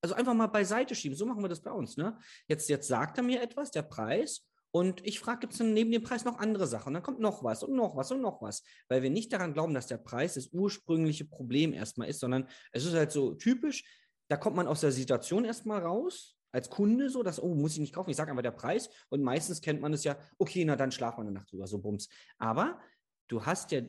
Also 0.00 0.14
einfach 0.14 0.34
mal 0.34 0.48
beiseite 0.48 0.94
schieben. 0.94 1.16
So 1.16 1.26
machen 1.26 1.42
wir 1.42 1.48
das 1.48 1.62
bei 1.62 1.70
uns. 1.70 1.96
Ne? 1.96 2.18
Jetzt, 2.48 2.68
jetzt 2.68 2.88
sagt 2.88 3.18
er 3.18 3.24
mir 3.24 3.40
etwas, 3.40 3.70
der 3.70 3.82
Preis. 3.82 4.44
Und 4.72 5.06
ich 5.06 5.20
frage, 5.20 5.40
gibt 5.40 5.52
es 5.52 5.60
neben 5.60 5.92
dem 5.92 6.02
Preis 6.02 6.24
noch 6.24 6.38
andere 6.38 6.66
Sachen? 6.66 6.88
Und 6.88 6.94
dann 6.94 7.02
kommt 7.02 7.20
noch 7.20 7.44
was 7.44 7.62
und 7.62 7.76
noch 7.76 7.94
was 7.94 8.10
und 8.10 8.22
noch 8.22 8.40
was. 8.40 8.62
Weil 8.88 9.02
wir 9.02 9.10
nicht 9.10 9.32
daran 9.32 9.52
glauben, 9.52 9.74
dass 9.74 9.86
der 9.86 9.98
Preis 9.98 10.34
das 10.34 10.48
ursprüngliche 10.48 11.26
Problem 11.26 11.74
erstmal 11.74 12.08
ist, 12.08 12.20
sondern 12.20 12.48
es 12.72 12.86
ist 12.86 12.94
halt 12.94 13.12
so 13.12 13.34
typisch, 13.34 13.84
da 14.28 14.38
kommt 14.38 14.56
man 14.56 14.66
aus 14.66 14.80
der 14.80 14.90
Situation 14.90 15.44
erstmal 15.44 15.82
raus, 15.82 16.36
als 16.52 16.70
Kunde 16.70 17.10
so, 17.10 17.22
dass, 17.22 17.42
oh, 17.42 17.54
muss 17.54 17.74
ich 17.74 17.80
nicht 17.80 17.94
kaufen, 17.94 18.10
ich 18.10 18.16
sage 18.16 18.30
einfach 18.30 18.42
der 18.42 18.50
Preis. 18.50 18.88
Und 19.10 19.22
meistens 19.22 19.60
kennt 19.60 19.82
man 19.82 19.92
es 19.92 20.04
ja, 20.04 20.16
okay, 20.38 20.64
na 20.64 20.74
dann 20.74 20.90
schlaf 20.90 21.18
mal 21.18 21.22
eine 21.22 21.32
Nacht 21.32 21.52
drüber, 21.52 21.66
so 21.66 21.78
bums. 21.78 22.08
Aber 22.38 22.80
du 23.28 23.44
hast 23.44 23.72
ja 23.72 23.82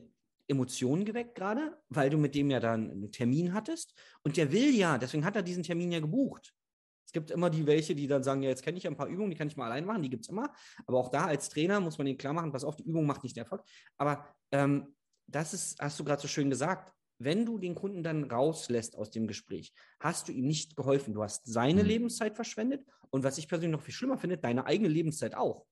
Emotionen 0.48 1.06
geweckt 1.06 1.34
gerade, 1.34 1.78
weil 1.88 2.10
du 2.10 2.18
mit 2.18 2.34
dem 2.34 2.50
ja 2.50 2.60
dann 2.60 2.90
einen 2.90 3.10
Termin 3.10 3.54
hattest. 3.54 3.94
Und 4.22 4.36
der 4.36 4.52
will 4.52 4.74
ja, 4.74 4.98
deswegen 4.98 5.24
hat 5.24 5.36
er 5.36 5.42
diesen 5.42 5.62
Termin 5.62 5.92
ja 5.92 6.00
gebucht 6.00 6.54
gibt 7.14 7.30
immer 7.30 7.48
die 7.48 7.66
welche, 7.66 7.94
die 7.94 8.06
dann 8.06 8.22
sagen, 8.22 8.42
ja, 8.42 8.50
jetzt 8.50 8.62
kenne 8.62 8.76
ich 8.76 8.86
ein 8.86 8.96
paar 8.96 9.06
Übungen, 9.06 9.30
die 9.30 9.36
kann 9.36 9.48
ich 9.48 9.56
mal 9.56 9.66
allein 9.66 9.86
machen, 9.86 10.02
die 10.02 10.10
gibt 10.10 10.24
es 10.24 10.28
immer. 10.28 10.52
Aber 10.86 10.98
auch 10.98 11.08
da 11.08 11.24
als 11.24 11.48
Trainer 11.48 11.80
muss 11.80 11.96
man 11.96 12.06
ihnen 12.06 12.18
klar 12.18 12.34
machen, 12.34 12.52
pass 12.52 12.64
auf, 12.64 12.76
die 12.76 12.84
Übung 12.84 13.06
macht 13.06 13.22
nicht 13.22 13.36
den 13.36 13.44
Erfolg. 13.44 13.62
Aber 13.96 14.28
ähm, 14.52 14.94
das 15.26 15.54
ist, 15.54 15.80
hast 15.80 15.98
du 15.98 16.04
gerade 16.04 16.20
so 16.20 16.28
schön 16.28 16.50
gesagt, 16.50 16.92
wenn 17.18 17.46
du 17.46 17.58
den 17.58 17.74
Kunden 17.74 18.02
dann 18.02 18.24
rauslässt 18.24 18.96
aus 18.96 19.10
dem 19.10 19.26
Gespräch, 19.26 19.72
hast 20.00 20.28
du 20.28 20.32
ihm 20.32 20.46
nicht 20.46 20.76
geholfen. 20.76 21.14
Du 21.14 21.22
hast 21.22 21.46
seine 21.46 21.82
mhm. 21.82 21.88
Lebenszeit 21.88 22.34
verschwendet 22.34 22.84
und 23.10 23.24
was 23.24 23.38
ich 23.38 23.48
persönlich 23.48 23.72
noch 23.72 23.84
viel 23.84 23.94
schlimmer 23.94 24.18
finde, 24.18 24.36
deine 24.36 24.66
eigene 24.66 24.88
Lebenszeit 24.88 25.34
auch. 25.34 25.64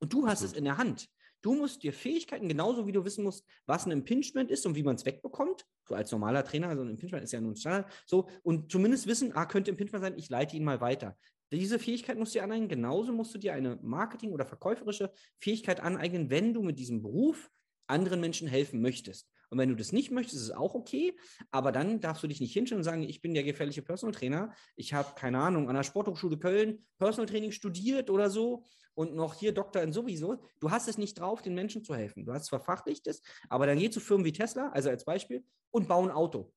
Und 0.00 0.12
du 0.12 0.26
hast 0.26 0.42
es 0.42 0.54
in 0.54 0.64
der 0.64 0.78
Hand. 0.78 1.08
Du 1.42 1.54
musst 1.54 1.82
dir 1.82 1.92
Fähigkeiten, 1.92 2.48
genauso 2.48 2.86
wie 2.86 2.92
du 2.92 3.04
wissen 3.04 3.24
musst, 3.24 3.46
was 3.66 3.86
ein 3.86 3.92
Impingement 3.92 4.50
ist 4.50 4.66
und 4.66 4.74
wie 4.74 4.82
man 4.82 4.96
es 4.96 5.06
wegbekommt. 5.06 5.64
So 5.88 5.94
als 5.94 6.12
normaler 6.12 6.44
Trainer, 6.44 6.68
also 6.68 6.82
ein 6.82 6.90
Impingement 6.90 7.24
ist 7.24 7.32
ja 7.32 7.40
nun 7.40 7.56
Standard. 7.56 7.90
So, 8.06 8.28
und 8.42 8.70
zumindest 8.70 9.06
wissen, 9.06 9.32
ah, 9.34 9.46
könnte 9.46 9.70
Impingement 9.70 10.04
sein, 10.04 10.18
ich 10.18 10.28
leite 10.28 10.56
ihn 10.56 10.64
mal 10.64 10.80
weiter. 10.80 11.16
Diese 11.52 11.78
Fähigkeit 11.78 12.18
musst 12.18 12.34
du 12.34 12.38
dir 12.38 12.44
aneignen. 12.44 12.68
Genauso 12.68 13.12
musst 13.12 13.34
du 13.34 13.38
dir 13.38 13.54
eine 13.54 13.76
Marketing- 13.82 14.32
oder 14.32 14.46
verkäuferische 14.46 15.12
Fähigkeit 15.38 15.80
aneignen, 15.80 16.30
wenn 16.30 16.54
du 16.54 16.62
mit 16.62 16.78
diesem 16.78 17.02
Beruf 17.02 17.50
anderen 17.88 18.20
Menschen 18.20 18.46
helfen 18.46 18.80
möchtest. 18.80 19.28
Und 19.50 19.58
wenn 19.58 19.68
du 19.68 19.74
das 19.74 19.90
nicht 19.90 20.12
möchtest, 20.12 20.36
ist 20.36 20.42
es 20.44 20.50
auch 20.52 20.74
okay. 20.74 21.16
Aber 21.50 21.72
dann 21.72 22.00
darfst 22.00 22.22
du 22.22 22.28
dich 22.28 22.40
nicht 22.40 22.52
hinstellen 22.52 22.80
und 22.80 22.84
sagen, 22.84 23.02
ich 23.02 23.20
bin 23.20 23.34
der 23.34 23.42
gefährliche 23.42 23.82
Personal 23.82 24.14
Trainer. 24.14 24.54
Ich 24.76 24.94
habe, 24.94 25.14
keine 25.16 25.40
Ahnung, 25.40 25.68
an 25.68 25.74
der 25.74 25.82
Sporthochschule 25.82 26.38
Köln 26.38 26.86
Personal 26.98 27.26
Training 27.26 27.50
studiert 27.50 28.10
oder 28.10 28.30
so 28.30 28.64
und 29.00 29.14
noch 29.14 29.34
hier 29.34 29.52
Doktor 29.52 29.80
in 29.82 29.92
sowieso. 29.94 30.42
Du 30.60 30.70
hast 30.70 30.86
es 30.86 30.98
nicht 30.98 31.18
drauf, 31.18 31.40
den 31.40 31.54
Menschen 31.54 31.82
zu 31.82 31.94
helfen. 31.94 32.26
Du 32.26 32.34
hast 32.34 32.44
zwar 32.44 32.60
fachliches, 32.60 33.22
aber 33.48 33.66
dann 33.66 33.78
geh 33.78 33.88
zu 33.88 33.98
Firmen 33.98 34.26
wie 34.26 34.32
Tesla, 34.32 34.68
also 34.68 34.90
als 34.90 35.06
Beispiel, 35.06 35.42
und 35.70 35.88
bau 35.88 36.02
ein 36.02 36.10
Auto. 36.10 36.52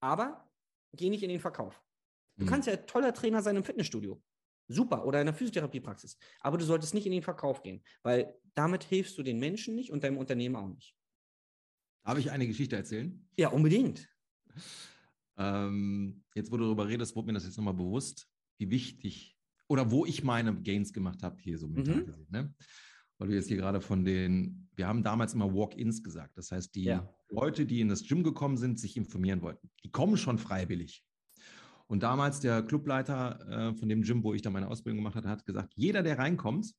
Aber 0.00 0.48
geh 0.92 1.10
nicht 1.10 1.24
in 1.24 1.28
den 1.28 1.40
Verkauf. 1.40 1.82
Du 2.36 2.44
mhm. 2.44 2.48
kannst 2.48 2.68
ja 2.68 2.76
toller 2.76 3.12
Trainer 3.12 3.42
sein 3.42 3.56
im 3.56 3.64
Fitnessstudio. 3.64 4.22
Super. 4.68 5.04
Oder 5.06 5.20
in 5.20 5.26
der 5.26 5.34
Physiotherapiepraxis. 5.34 6.16
Aber 6.40 6.56
du 6.56 6.64
solltest 6.64 6.94
nicht 6.94 7.06
in 7.06 7.12
den 7.12 7.22
Verkauf 7.22 7.62
gehen, 7.62 7.82
weil 8.02 8.32
damit 8.54 8.84
hilfst 8.84 9.18
du 9.18 9.24
den 9.24 9.40
Menschen 9.40 9.74
nicht 9.74 9.90
und 9.90 10.04
deinem 10.04 10.18
Unternehmen 10.18 10.54
auch 10.54 10.68
nicht. 10.68 10.94
Darf 12.04 12.18
ich 12.18 12.30
eine 12.30 12.46
Geschichte 12.46 12.76
erzählen? 12.76 13.28
Ja, 13.36 13.48
unbedingt. 13.48 14.08
Ähm, 15.36 16.24
jetzt, 16.34 16.52
wo 16.52 16.56
du 16.56 16.64
darüber 16.64 16.86
redest, 16.86 17.16
wurde 17.16 17.26
mir 17.26 17.32
das 17.32 17.44
jetzt 17.44 17.56
nochmal 17.56 17.74
bewusst. 17.74 18.28
wie 18.58 18.70
wichtig 18.70 19.37
oder 19.68 19.90
wo 19.90 20.04
ich 20.06 20.24
meine 20.24 20.54
Gains 20.62 20.92
gemacht 20.92 21.22
habe, 21.22 21.36
hier 21.40 21.58
so 21.58 21.68
mental 21.68 21.96
Mhm. 21.96 22.06
gesehen. 22.06 22.26
Ne? 22.30 22.54
Weil 23.18 23.28
du 23.28 23.34
jetzt 23.34 23.48
hier 23.48 23.56
gerade 23.56 23.80
von 23.80 24.04
den, 24.04 24.68
wir 24.76 24.86
haben 24.86 25.02
damals 25.02 25.34
immer 25.34 25.52
Walk-ins 25.54 26.02
gesagt. 26.02 26.36
Das 26.36 26.50
heißt, 26.50 26.74
die 26.74 26.84
Ja. 26.84 27.08
Leute, 27.30 27.66
die 27.66 27.80
in 27.80 27.88
das 27.88 28.04
Gym 28.06 28.22
gekommen 28.22 28.56
sind, 28.56 28.78
sich 28.78 28.96
informieren 28.96 29.42
wollten, 29.42 29.70
die 29.84 29.90
kommen 29.90 30.16
schon 30.16 30.38
freiwillig. 30.38 31.04
Und 31.86 32.02
damals 32.02 32.40
der 32.40 32.62
Clubleiter 32.62 33.70
äh, 33.70 33.74
von 33.74 33.88
dem 33.88 34.02
Gym, 34.02 34.22
wo 34.22 34.34
ich 34.34 34.42
da 34.42 34.50
meine 34.50 34.68
Ausbildung 34.68 34.98
gemacht 34.98 35.16
hatte, 35.16 35.28
hat 35.28 35.44
gesagt, 35.46 35.72
jeder, 35.76 36.02
der 36.02 36.18
reinkommt, 36.18 36.74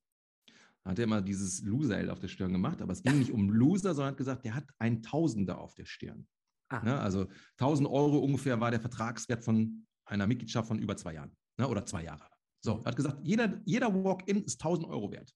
hat 0.85 0.97
er 0.97 1.03
immer 1.05 1.21
dieses 1.21 1.61
Loser-L 1.63 2.09
auf 2.09 2.19
der 2.19 2.29
Stirn 2.29 2.51
gemacht, 2.53 2.81
aber 2.81 2.93
es 2.93 3.03
ging 3.03 3.19
nicht 3.19 3.31
um 3.31 3.49
Loser, 3.49 3.93
sondern 3.93 4.11
hat 4.11 4.17
gesagt, 4.17 4.45
der 4.45 4.55
hat 4.55 4.65
ein 4.79 5.01
Tausender 5.03 5.59
auf 5.59 5.73
der 5.75 5.85
Stirn. 5.85 6.27
Ah. 6.69 6.83
Ne? 6.83 6.99
Also 6.99 7.27
1000 7.57 7.87
Euro 7.89 8.19
ungefähr 8.19 8.59
war 8.59 8.71
der 8.71 8.79
Vertragswert 8.79 9.43
von 9.43 9.85
einer 10.05 10.25
Mitgliedschaft 10.25 10.67
von 10.67 10.79
über 10.79 10.95
zwei 10.95 11.13
Jahren 11.15 11.35
ne? 11.57 11.67
oder 11.67 11.85
zwei 11.85 12.03
Jahre. 12.03 12.27
So, 12.61 12.75
Mhm. 12.75 12.81
er 12.81 12.85
hat 12.85 12.95
gesagt, 12.95 13.19
jeder, 13.23 13.61
jeder 13.65 14.03
Walk-in 14.03 14.43
ist 14.43 14.59
1000 14.61 14.87
Euro 14.87 15.11
wert. 15.11 15.33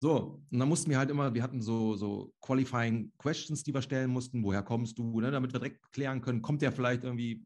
So, 0.00 0.42
und 0.50 0.58
dann 0.58 0.68
mussten 0.68 0.90
wir 0.90 0.98
halt 0.98 1.10
immer, 1.10 1.32
wir 1.32 1.42
hatten 1.42 1.62
so, 1.62 1.96
so 1.96 2.34
Qualifying 2.42 3.12
Questions, 3.16 3.62
die 3.62 3.72
wir 3.72 3.80
stellen 3.80 4.10
mussten. 4.10 4.42
Woher 4.42 4.62
kommst 4.62 4.98
du? 4.98 5.20
Ne? 5.20 5.30
Damit 5.30 5.52
wir 5.52 5.60
direkt 5.60 5.92
klären 5.92 6.20
können, 6.20 6.42
kommt 6.42 6.60
der 6.60 6.72
vielleicht 6.72 7.04
irgendwie, 7.04 7.42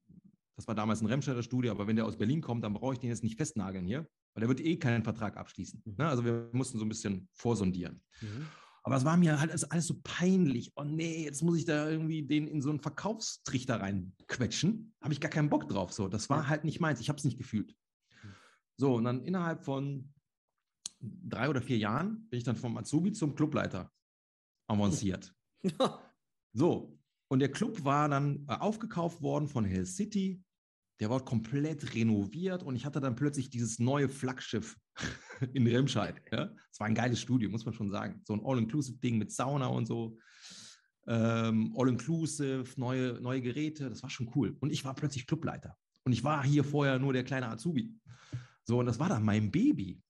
das 0.56 0.66
war 0.66 0.74
damals 0.74 1.00
ein 1.00 1.06
Remscheider 1.06 1.42
Studie, 1.42 1.70
aber 1.70 1.86
wenn 1.86 1.94
der 1.94 2.06
aus 2.06 2.16
Berlin 2.16 2.40
kommt, 2.40 2.64
dann 2.64 2.74
brauche 2.74 2.94
ich 2.94 2.98
den 2.98 3.11
jetzt 3.11 3.22
nicht 3.22 3.36
festnageln 3.36 3.86
hier, 3.86 4.09
weil 4.34 4.40
der 4.40 4.48
wird 4.48 4.61
eh 4.61 4.76
keinen 4.76 5.04
Vertrag 5.04 5.36
abschließen. 5.36 5.82
Mhm. 5.84 5.94
Ne? 5.98 6.09
Also 6.09 6.24
wir 6.24 6.50
mussten 6.52 6.78
so 6.78 6.84
ein 6.84 6.88
bisschen 6.88 7.28
vorsondieren. 7.32 8.02
Mhm. 8.20 8.46
Aber 8.82 8.96
es 8.96 9.04
war 9.04 9.16
mir 9.16 9.38
halt 9.38 9.50
alles, 9.50 9.64
alles 9.64 9.86
so 9.86 10.00
peinlich. 10.02 10.72
Oh 10.74 10.82
nee, 10.82 11.22
jetzt 11.24 11.42
muss 11.42 11.59
ich 11.59 11.64
da 11.64 11.88
irgendwie 11.88 12.22
den 12.22 12.48
in 12.48 12.62
so 12.62 12.70
einen 12.70 12.80
Verkaufstrichter 12.80 13.80
reinquetschen. 13.80 14.94
Habe 15.02 15.12
ich 15.12 15.20
gar 15.20 15.30
keinen 15.30 15.50
Bock 15.50 15.68
drauf. 15.68 15.92
So, 15.92 16.09
das 16.09 16.30
war 16.30 16.48
halt 16.48 16.64
nicht 16.64 16.80
meins. 16.80 16.98
Ich 16.98 17.09
habe 17.09 17.18
es 17.18 17.24
nicht 17.24 17.36
gefühlt. 17.38 17.76
So, 18.79 18.95
und 18.95 19.05
dann 19.05 19.22
innerhalb 19.22 19.64
von 19.64 20.12
drei 21.01 21.49
oder 21.49 21.61
vier 21.61 21.79
Jahren 21.79 22.29
bin 22.29 22.39
ich 22.39 22.45
dann 22.45 22.57
vom 22.57 22.76
Azubi 22.76 23.12
zum 23.12 23.35
Clubleiter 23.35 23.93
avanciert. 24.66 25.35
So, 26.55 26.99
und 27.29 27.41
der 27.41 27.53
Club 27.53 27.85
war 27.85 28.09
dann 28.09 28.47
äh, 28.49 28.55
aufgekauft 28.55 29.22
worden 29.22 29.49
von 29.49 29.64
Hell 29.64 29.85
City. 29.87 30.43
Der 30.99 31.11
war 31.11 31.24
komplett 31.24 31.95
renoviert 31.95 32.62
und 32.62 32.74
ich 32.74 32.85
hatte 32.85 33.01
dann 33.01 33.14
plötzlich 33.14 33.51
dieses 33.51 33.79
neue 33.79 34.09
Flaggschiff 34.09 34.76
in 35.53 35.66
Remscheid. 35.66 36.20
Ja? 36.33 36.51
Es 36.72 36.81
war 36.81 36.87
ein 36.87 36.95
geiles 36.95 37.20
Studio, 37.20 37.51
muss 37.51 37.66
man 37.66 37.74
schon 37.74 37.91
sagen. 37.91 38.22
So 38.24 38.33
ein 38.33 38.41
All-Inclusive-Ding 38.43 39.18
mit 39.18 39.31
Sauna 39.31 39.66
und 39.66 39.87
so. 39.87 40.16
Ähm, 41.07 41.74
All-Inclusive, 41.76 42.64
neue, 42.76 43.20
neue 43.20 43.43
Geräte, 43.43 43.91
das 43.91 44.03
war 44.03 44.11
schon 44.11 44.33
cool. 44.35 44.57
Und 44.59 44.70
ich 44.70 44.85
war 44.85 44.95
plötzlich 44.95 45.26
Clubleiter. 45.26 45.76
Und 46.05 46.12
ich 46.12 46.24
war 46.24 46.43
hier 46.43 46.64
vorher 46.64 46.99
nur 46.99 47.12
der 47.12 47.24
kleine 47.24 47.49
Azubi. 47.49 47.95
So, 48.68 48.80
und 48.80 48.86
das 48.86 48.98
war 48.98 49.08
dann 49.08 49.24
mein 49.24 49.50
Baby. 49.50 50.02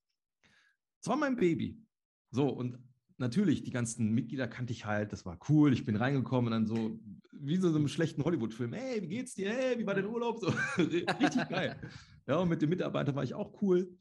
Das 1.01 1.07
war 1.07 1.15
mein 1.15 1.37
Baby. 1.37 1.81
So, 2.29 2.49
und 2.49 2.77
natürlich, 3.17 3.63
die 3.63 3.71
ganzen 3.71 4.11
Mitglieder 4.13 4.49
kannte 4.49 4.73
ich 4.73 4.83
halt, 4.85 5.13
das 5.13 5.25
war 5.25 5.39
cool. 5.47 5.71
Ich 5.71 5.85
bin 5.85 5.95
reingekommen 5.95 6.47
und 6.47 6.51
dann 6.51 6.67
so, 6.67 6.99
wie 7.31 7.55
so 7.55 7.69
in 7.69 7.75
einem 7.75 7.87
schlechten 7.87 8.21
Hollywood-Film, 8.21 8.73
hey, 8.73 9.01
wie 9.01 9.07
geht's 9.07 9.33
dir? 9.33 9.49
Hey, 9.53 9.79
wie 9.79 9.85
war 9.85 9.95
dein 9.95 10.07
Urlaub? 10.07 10.39
So, 10.39 10.47
richtig 10.77 11.47
geil. 11.47 11.79
Ja, 12.27 12.35
und 12.39 12.49
mit 12.49 12.61
dem 12.61 12.69
Mitarbeiter 12.69 13.15
war 13.15 13.23
ich 13.23 13.33
auch 13.33 13.61
cool. 13.61 13.97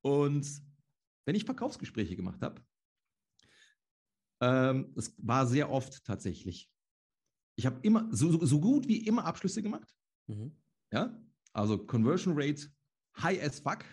Und 0.00 0.48
wenn 1.26 1.34
ich 1.34 1.44
Verkaufsgespräche 1.44 2.16
gemacht 2.16 2.40
habe, 2.40 2.62
ähm, 4.40 4.92
das 4.94 5.14
war 5.18 5.46
sehr 5.46 5.70
oft 5.70 6.02
tatsächlich. 6.06 6.72
Ich 7.56 7.66
habe 7.66 7.78
immer, 7.82 8.08
so, 8.10 8.32
so- 8.32 8.46
so 8.46 8.58
gut 8.58 8.88
wie 8.88 9.06
immer 9.06 9.26
Abschlüsse 9.26 9.62
gemacht. 9.62 9.94
Mhm. 10.28 10.56
Ja, 10.90 11.22
also 11.52 11.76
Conversion 11.86 12.32
Rate 12.34 12.70
high 13.20 13.42
as 13.42 13.60
fuck. 13.60 13.84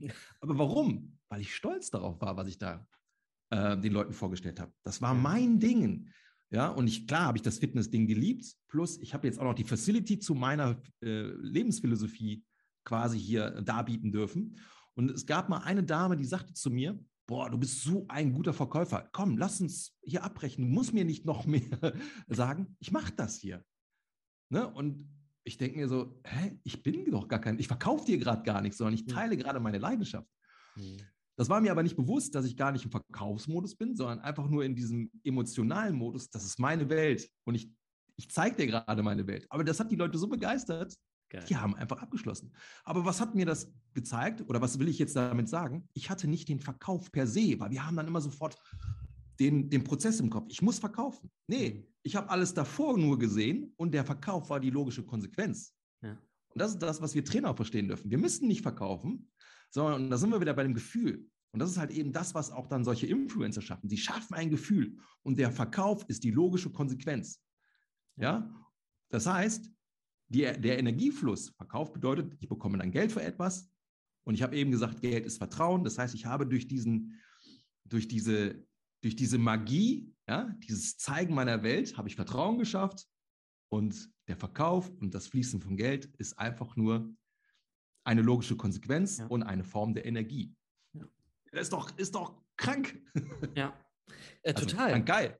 Aber 0.40 0.58
warum? 0.58 1.18
Weil 1.28 1.40
ich 1.40 1.54
stolz 1.54 1.90
darauf 1.90 2.20
war, 2.20 2.36
was 2.36 2.48
ich 2.48 2.58
da 2.58 2.86
äh, 3.50 3.76
den 3.76 3.92
Leuten 3.92 4.12
vorgestellt 4.12 4.60
habe. 4.60 4.72
Das 4.82 5.00
war 5.02 5.14
mein 5.14 5.58
Ding. 5.58 6.10
Ja, 6.50 6.68
und 6.68 6.86
ich, 6.86 7.06
klar 7.06 7.26
habe 7.26 7.38
ich 7.38 7.42
das 7.42 7.58
Fitness-Ding 7.58 8.06
geliebt. 8.06 8.46
Plus, 8.68 8.98
ich 9.00 9.12
habe 9.12 9.26
jetzt 9.26 9.38
auch 9.38 9.44
noch 9.44 9.54
die 9.54 9.64
Facility 9.64 10.18
zu 10.18 10.34
meiner 10.34 10.80
äh, 11.02 11.22
Lebensphilosophie 11.42 12.44
quasi 12.84 13.18
hier 13.18 13.50
darbieten 13.62 14.12
dürfen. 14.12 14.58
Und 14.94 15.10
es 15.10 15.26
gab 15.26 15.48
mal 15.48 15.58
eine 15.58 15.84
Dame, 15.84 16.16
die 16.16 16.24
sagte 16.24 16.54
zu 16.54 16.70
mir, 16.70 16.98
boah, 17.26 17.50
du 17.50 17.58
bist 17.58 17.82
so 17.82 18.06
ein 18.08 18.32
guter 18.32 18.54
Verkäufer. 18.54 19.08
Komm, 19.12 19.36
lass 19.36 19.60
uns 19.60 19.94
hier 20.02 20.24
abbrechen. 20.24 20.64
Du 20.64 20.70
musst 20.70 20.94
mir 20.94 21.04
nicht 21.04 21.26
noch 21.26 21.46
mehr 21.46 21.62
sagen. 22.28 22.76
Ich 22.80 22.90
mache 22.90 23.12
das 23.12 23.36
hier. 23.36 23.62
Ne? 24.48 24.66
Und 24.66 25.06
ich 25.48 25.58
denke 25.58 25.78
mir 25.78 25.88
so, 25.88 26.20
hä, 26.24 26.58
ich 26.62 26.82
bin 26.82 27.10
doch 27.10 27.26
gar 27.26 27.40
kein, 27.40 27.58
ich 27.58 27.66
verkaufe 27.66 28.04
dir 28.04 28.18
gerade 28.18 28.42
gar 28.42 28.60
nichts, 28.60 28.78
sondern 28.78 28.94
ich 28.94 29.00
Hm. 29.00 29.08
teile 29.08 29.36
gerade 29.36 29.58
meine 29.60 29.78
Leidenschaft. 29.78 30.28
Mhm. 30.76 30.98
Das 31.36 31.48
war 31.48 31.60
mir 31.60 31.70
aber 31.70 31.82
nicht 31.82 31.96
bewusst, 31.96 32.34
dass 32.34 32.44
ich 32.44 32.56
gar 32.56 32.72
nicht 32.72 32.84
im 32.84 32.90
Verkaufsmodus 32.90 33.76
bin, 33.76 33.96
sondern 33.96 34.18
einfach 34.20 34.48
nur 34.48 34.64
in 34.64 34.74
diesem 34.74 35.10
emotionalen 35.24 35.94
Modus. 35.94 36.30
Das 36.30 36.44
ist 36.44 36.58
meine 36.58 36.88
Welt 36.90 37.28
und 37.44 37.54
ich, 37.54 37.72
ich 38.16 38.28
zeige 38.30 38.56
dir 38.56 38.66
gerade 38.66 39.02
meine 39.02 39.26
Welt. 39.26 39.46
Aber 39.48 39.64
das 39.64 39.78
hat 39.80 39.90
die 39.92 39.96
Leute 39.96 40.18
so 40.18 40.26
begeistert, 40.28 40.94
Geil. 41.30 41.44
die 41.48 41.56
haben 41.56 41.76
einfach 41.76 42.02
abgeschlossen. 42.02 42.52
Aber 42.84 43.04
was 43.04 43.20
hat 43.20 43.34
mir 43.34 43.46
das 43.46 43.72
gezeigt 43.94 44.42
oder 44.48 44.60
was 44.60 44.78
will 44.78 44.88
ich 44.88 44.98
jetzt 44.98 45.14
damit 45.14 45.48
sagen? 45.48 45.88
Ich 45.94 46.10
hatte 46.10 46.26
nicht 46.26 46.48
den 46.48 46.58
Verkauf 46.60 47.12
per 47.12 47.26
se, 47.26 47.58
weil 47.60 47.70
wir 47.70 47.86
haben 47.86 47.96
dann 47.96 48.08
immer 48.08 48.20
sofort 48.20 48.56
den, 49.38 49.70
den 49.70 49.84
Prozess 49.84 50.20
im 50.20 50.30
Kopf. 50.30 50.46
Ich 50.48 50.62
muss 50.62 50.78
verkaufen. 50.78 51.30
Nee, 51.46 51.86
ich 52.02 52.16
habe 52.16 52.28
alles 52.30 52.54
davor 52.54 52.98
nur 52.98 53.18
gesehen 53.18 53.72
und 53.76 53.92
der 53.92 54.04
Verkauf 54.04 54.50
war 54.50 54.60
die 54.60 54.70
logische 54.70 55.04
Konsequenz. 55.04 55.74
Ja. 56.02 56.12
Und 56.12 56.62
das 56.62 56.72
ist 56.72 56.82
das, 56.82 57.00
was 57.00 57.14
wir 57.14 57.24
Trainer 57.24 57.50
auch 57.50 57.56
verstehen 57.56 57.88
dürfen. 57.88 58.10
Wir 58.10 58.18
müssen 58.18 58.48
nicht 58.48 58.62
verkaufen, 58.62 59.30
sondern 59.70 60.10
da 60.10 60.16
sind 60.16 60.30
wir 60.30 60.40
wieder 60.40 60.54
bei 60.54 60.62
dem 60.62 60.74
Gefühl. 60.74 61.28
Und 61.52 61.60
das 61.60 61.70
ist 61.70 61.78
halt 61.78 61.90
eben 61.90 62.12
das, 62.12 62.34
was 62.34 62.50
auch 62.50 62.66
dann 62.66 62.84
solche 62.84 63.06
Influencer 63.06 63.62
schaffen. 63.62 63.88
Sie 63.88 63.96
schaffen 63.96 64.34
ein 64.34 64.50
Gefühl 64.50 64.98
und 65.22 65.38
der 65.38 65.50
Verkauf 65.50 66.04
ist 66.08 66.24
die 66.24 66.30
logische 66.30 66.70
Konsequenz. 66.70 67.42
Ja, 68.16 68.52
das 69.10 69.26
heißt, 69.26 69.70
die, 70.28 70.40
der 70.40 70.78
Energiefluss, 70.78 71.50
Verkauf 71.50 71.92
bedeutet, 71.92 72.36
ich 72.40 72.48
bekomme 72.48 72.78
dann 72.78 72.90
Geld 72.90 73.12
für 73.12 73.22
etwas 73.22 73.70
und 74.24 74.34
ich 74.34 74.42
habe 74.42 74.56
eben 74.56 74.70
gesagt, 74.70 75.00
Geld 75.00 75.24
ist 75.24 75.38
Vertrauen. 75.38 75.84
Das 75.84 75.96
heißt, 75.96 76.14
ich 76.14 76.26
habe 76.26 76.46
durch 76.46 76.68
diesen, 76.68 77.18
durch 77.84 78.08
diese, 78.08 78.62
durch 79.02 79.16
diese 79.16 79.38
Magie, 79.38 80.12
ja, 80.28 80.54
dieses 80.68 80.96
Zeigen 80.96 81.34
meiner 81.34 81.62
Welt, 81.62 81.96
habe 81.96 82.08
ich 82.08 82.16
Vertrauen 82.16 82.58
geschafft 82.58 83.06
und 83.70 84.10
der 84.28 84.36
Verkauf 84.36 84.90
und 85.00 85.14
das 85.14 85.26
Fließen 85.28 85.60
von 85.60 85.76
Geld 85.76 86.06
ist 86.18 86.38
einfach 86.38 86.76
nur 86.76 87.14
eine 88.04 88.22
logische 88.22 88.56
Konsequenz 88.56 89.18
Ja. 89.18 89.26
und 89.26 89.42
eine 89.42 89.64
Form 89.64 89.94
der 89.94 90.04
Energie. 90.06 90.54
Ja. 90.94 91.06
Das 91.52 91.62
ist 91.62 91.72
doch, 91.72 91.96
ist 91.98 92.14
doch 92.14 92.42
krank. 92.56 93.00
Ja, 93.54 93.72
äh, 94.42 94.52
Also, 94.54 94.66
total. 94.66 94.90
krank 94.90 95.06
geil. 95.06 95.38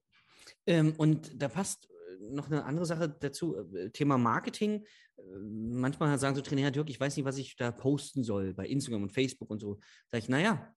Ähm, 0.66 0.94
und 0.98 1.40
da 1.42 1.48
passt 1.48 1.88
äh, 1.90 2.32
noch 2.34 2.46
eine 2.46 2.64
andere 2.64 2.86
Sache 2.86 3.08
dazu, 3.08 3.56
äh, 3.74 3.90
Thema 3.90 4.18
Marketing. 4.18 4.84
Äh, 5.16 5.22
Manchmal 5.40 6.18
sagen 6.18 6.36
so 6.36 6.42
Trainer, 6.42 6.62
Herr 6.62 6.70
Dirk, 6.70 6.90
ich 6.90 7.00
weiß 7.00 7.16
nicht, 7.16 7.24
was 7.24 7.38
ich 7.38 7.56
da 7.56 7.70
posten 7.72 8.22
soll 8.22 8.54
bei 8.54 8.66
Instagram 8.66 9.02
und 9.04 9.12
Facebook 9.12 9.50
und 9.50 9.60
so. 9.60 9.78
Sag 10.08 10.20
ich, 10.22 10.28
naja, 10.28 10.74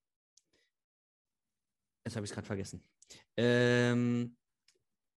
jetzt 2.06 2.16
habe 2.16 2.26
ich 2.26 2.32
es 2.32 2.34
gerade 2.34 2.47
vergessen. 2.47 2.84
Ähm, 3.38 4.36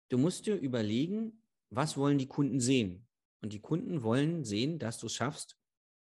du 0.09 0.19
musst 0.19 0.47
dir 0.47 0.57
überlegen, 0.57 1.43
was 1.71 1.97
wollen 1.97 2.19
die 2.19 2.29
Kunden 2.29 2.61
sehen? 2.61 3.07
Und 3.43 3.53
die 3.53 3.61
Kunden 3.61 4.03
wollen 4.03 4.45
sehen, 4.45 4.79
dass 4.79 4.99
du 4.99 5.07
es 5.07 5.15
schaffst, 5.15 5.57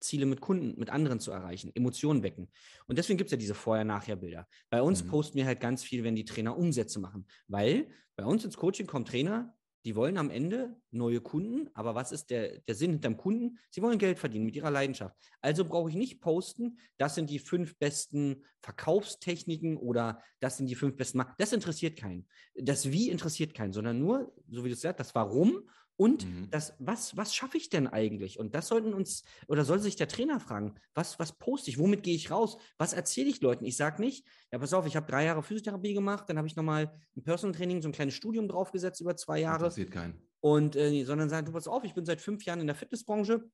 Ziele 0.02 0.26
mit 0.26 0.40
Kunden, 0.42 0.80
mit 0.80 0.90
anderen 0.90 1.20
zu 1.20 1.32
erreichen, 1.32 1.72
Emotionen 1.76 2.24
wecken. 2.24 2.50
Und 2.88 2.98
deswegen 2.98 3.18
gibt 3.18 3.28
es 3.28 3.32
ja 3.32 3.38
diese 3.38 3.54
Vorher-Nachher-Bilder. 3.54 4.48
Bei 4.70 4.82
uns 4.82 5.04
Mhm. 5.04 5.10
posten 5.10 5.38
wir 5.38 5.46
halt 5.46 5.60
ganz 5.60 5.84
viel, 5.84 6.04
wenn 6.04 6.16
die 6.16 6.26
Trainer 6.26 6.58
Umsätze 6.58 7.00
machen. 7.00 7.28
Weil 7.48 7.90
bei 8.16 8.26
uns 8.26 8.46
ins 8.46 8.58
Coaching 8.58 8.88
kommen 8.88 9.06
Trainer, 9.06 9.58
die 9.86 9.96
wollen 9.96 10.18
am 10.18 10.30
Ende 10.30 10.76
neue 10.92 11.22
Kunden, 11.22 11.70
aber 11.74 11.96
was 11.96 12.12
ist 12.12 12.30
der, 12.30 12.60
der 12.60 12.76
Sinn 12.76 12.92
hinterm 12.92 13.18
Kunden? 13.18 13.60
Sie 13.70 13.82
wollen 13.82 13.98
Geld 13.98 14.20
verdienen 14.20 14.46
mit 14.46 14.56
ihrer 14.56 14.72
Leidenschaft. 14.72 15.16
Also 15.42 15.64
brauche 15.66 15.90
ich 15.90 15.96
nicht 15.96 16.20
posten, 16.20 16.80
das 16.98 17.16
sind 17.16 17.30
die 17.30 17.40
fünf 17.40 17.78
besten 17.78 18.44
Verkaufstechniken 18.62 19.78
oder 19.78 20.22
das 20.40 20.58
sind 20.58 20.68
die 20.68 20.76
fünf 20.76 20.98
besten. 20.98 21.20
Ma 21.20 21.34
das 21.38 21.54
interessiert 21.54 21.98
keinen. 21.98 22.28
Das 22.56 22.92
Wie 22.92 23.10
interessiert 23.10 23.54
keinen, 23.54 23.74
sondern 23.74 24.00
nur, 24.00 24.34
so 24.50 24.64
wie 24.64 24.70
du 24.70 24.74
es 24.74 24.82
sagst, 24.82 25.00
das 25.00 25.16
Warum 25.16 25.70
und 26.00 26.26
Mhm. 26.26 26.50
das, 26.50 26.76
was, 26.80 27.18
was 27.18 27.36
schaffe 27.36 27.58
ich 27.58 27.68
denn 27.70 27.86
eigentlich? 27.86 28.39
Und 28.39 28.56
das 28.56 28.70
sollten 28.70 28.93
uns, 28.93 29.24
oder 29.50 29.66
soll 29.66 29.80
sich 29.80 29.97
der 29.97 30.08
Trainer 30.08 30.39
fragen, 30.39 30.76
was, 30.93 31.20
was 31.20 31.38
poste 31.38 31.70
ich, 31.70 31.78
womit 31.78 32.04
gehe 32.04 32.16
ich 32.16 32.32
raus, 32.32 32.58
was 32.78 32.93
erzähle 32.93 33.30
ich 33.30 33.41
Leuten? 33.41 33.66
Ich 33.66 33.76
sage 33.76 34.02
nicht, 34.02 34.26
ja, 34.50 34.60
pass 34.60 34.74
auf, 34.74 34.86
ich 34.86 34.95
habe 34.95 35.12
drei 35.12 35.26
Jahre 35.26 35.43
Physiotherapie 35.43 35.93
gemacht, 35.93 36.30
dann 36.30 36.38
habe 36.38 36.47
ich 36.47 36.56
nochmal 36.56 36.97
ein 37.18 37.24
Personal 37.24 37.54
Training, 37.54 37.82
so 37.82 37.89
ein 37.89 37.91
kleines 37.91 38.14
Studium 38.14 38.47
draufgesetzt 38.47 39.02
über 39.02 39.18
zwei 39.18 39.41
Jahre. 39.41 39.66
Interessiert 39.66 39.91
keinen. 39.91 40.22
Und 40.39 40.78
äh, 40.78 41.04
sondern 41.04 41.28
sagen, 41.28 41.45
du 41.47 41.52
pass 41.52 41.68
auf, 41.68 41.84
ich 41.84 41.93
bin 41.93 42.06
seit 42.06 42.22
fünf 42.22 42.45
Jahren 42.45 42.62
in 42.62 42.68
der 42.68 42.78
Fitnessbranche. 42.78 43.50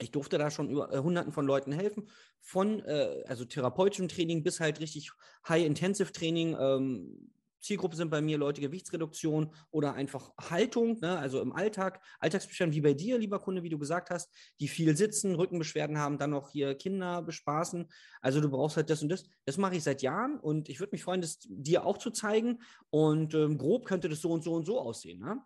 Ich 0.00 0.10
durfte 0.10 0.38
da 0.38 0.50
schon 0.50 0.68
über 0.68 0.92
äh, 0.92 0.98
hunderten 0.98 1.30
von 1.30 1.46
Leuten 1.46 1.70
helfen, 1.70 2.08
von 2.40 2.80
äh, 2.80 3.22
also 3.28 3.44
therapeutischem 3.44 4.08
Training 4.08 4.42
bis 4.42 4.58
halt 4.58 4.80
richtig 4.80 5.12
High-Intensive-Training, 5.48 6.56
ähm, 6.58 7.30
Zielgruppe 7.60 7.96
sind 7.96 8.10
bei 8.10 8.20
mir 8.20 8.38
Leute 8.38 8.60
Gewichtsreduktion 8.60 9.52
oder 9.70 9.94
einfach 9.94 10.32
Haltung, 10.38 10.98
ne? 11.00 11.18
also 11.18 11.40
im 11.40 11.52
Alltag, 11.52 12.00
Alltagsbeschwerden 12.20 12.74
wie 12.74 12.80
bei 12.80 12.94
dir, 12.94 13.18
lieber 13.18 13.38
Kunde, 13.38 13.62
wie 13.62 13.68
du 13.68 13.78
gesagt 13.78 14.10
hast, 14.10 14.32
die 14.60 14.68
viel 14.68 14.96
sitzen, 14.96 15.34
Rückenbeschwerden 15.34 15.98
haben, 15.98 16.18
dann 16.18 16.30
noch 16.30 16.50
hier 16.50 16.74
Kinder 16.74 17.22
bespaßen. 17.22 17.88
Also 18.20 18.40
du 18.40 18.50
brauchst 18.50 18.76
halt 18.76 18.90
das 18.90 19.02
und 19.02 19.08
das. 19.08 19.24
Das 19.44 19.56
mache 19.56 19.76
ich 19.76 19.82
seit 19.82 20.02
Jahren 20.02 20.38
und 20.38 20.68
ich 20.68 20.80
würde 20.80 20.92
mich 20.92 21.04
freuen, 21.04 21.20
das 21.20 21.38
dir 21.40 21.84
auch 21.84 21.98
zu 21.98 22.10
zeigen. 22.10 22.60
Und 22.90 23.34
ähm, 23.34 23.58
grob 23.58 23.84
könnte 23.86 24.08
das 24.08 24.20
so 24.20 24.30
und 24.30 24.44
so 24.44 24.54
und 24.54 24.64
so 24.64 24.80
aussehen. 24.80 25.20
Ne? 25.20 25.40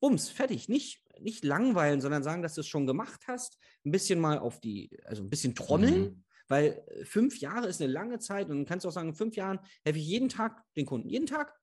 Bums, 0.00 0.30
fertig. 0.30 0.68
Nicht, 0.68 1.04
nicht 1.20 1.44
langweilen, 1.44 2.00
sondern 2.00 2.22
sagen, 2.22 2.42
dass 2.42 2.54
du 2.54 2.62
es 2.62 2.66
schon 2.66 2.86
gemacht 2.86 3.22
hast. 3.28 3.58
Ein 3.84 3.92
bisschen 3.92 4.18
mal 4.18 4.38
auf 4.38 4.58
die, 4.60 4.98
also 5.04 5.22
ein 5.22 5.30
bisschen 5.30 5.54
trommeln. 5.54 6.00
Mhm. 6.00 6.24
Weil 6.50 6.82
äh, 6.88 7.04
fünf 7.04 7.38
Jahre 7.38 7.68
ist 7.68 7.80
eine 7.80 7.90
lange 7.90 8.18
Zeit 8.18 8.50
und 8.50 8.58
dann 8.58 8.66
kannst 8.66 8.84
du 8.84 8.88
auch 8.88 8.92
sagen, 8.92 9.10
in 9.10 9.14
fünf 9.14 9.36
Jahren 9.36 9.60
helfe 9.84 9.98
ich 10.00 10.06
jeden 10.06 10.28
Tag 10.28 10.62
den 10.76 10.84
Kunden. 10.84 11.08
Jeden 11.08 11.26
Tag 11.26 11.54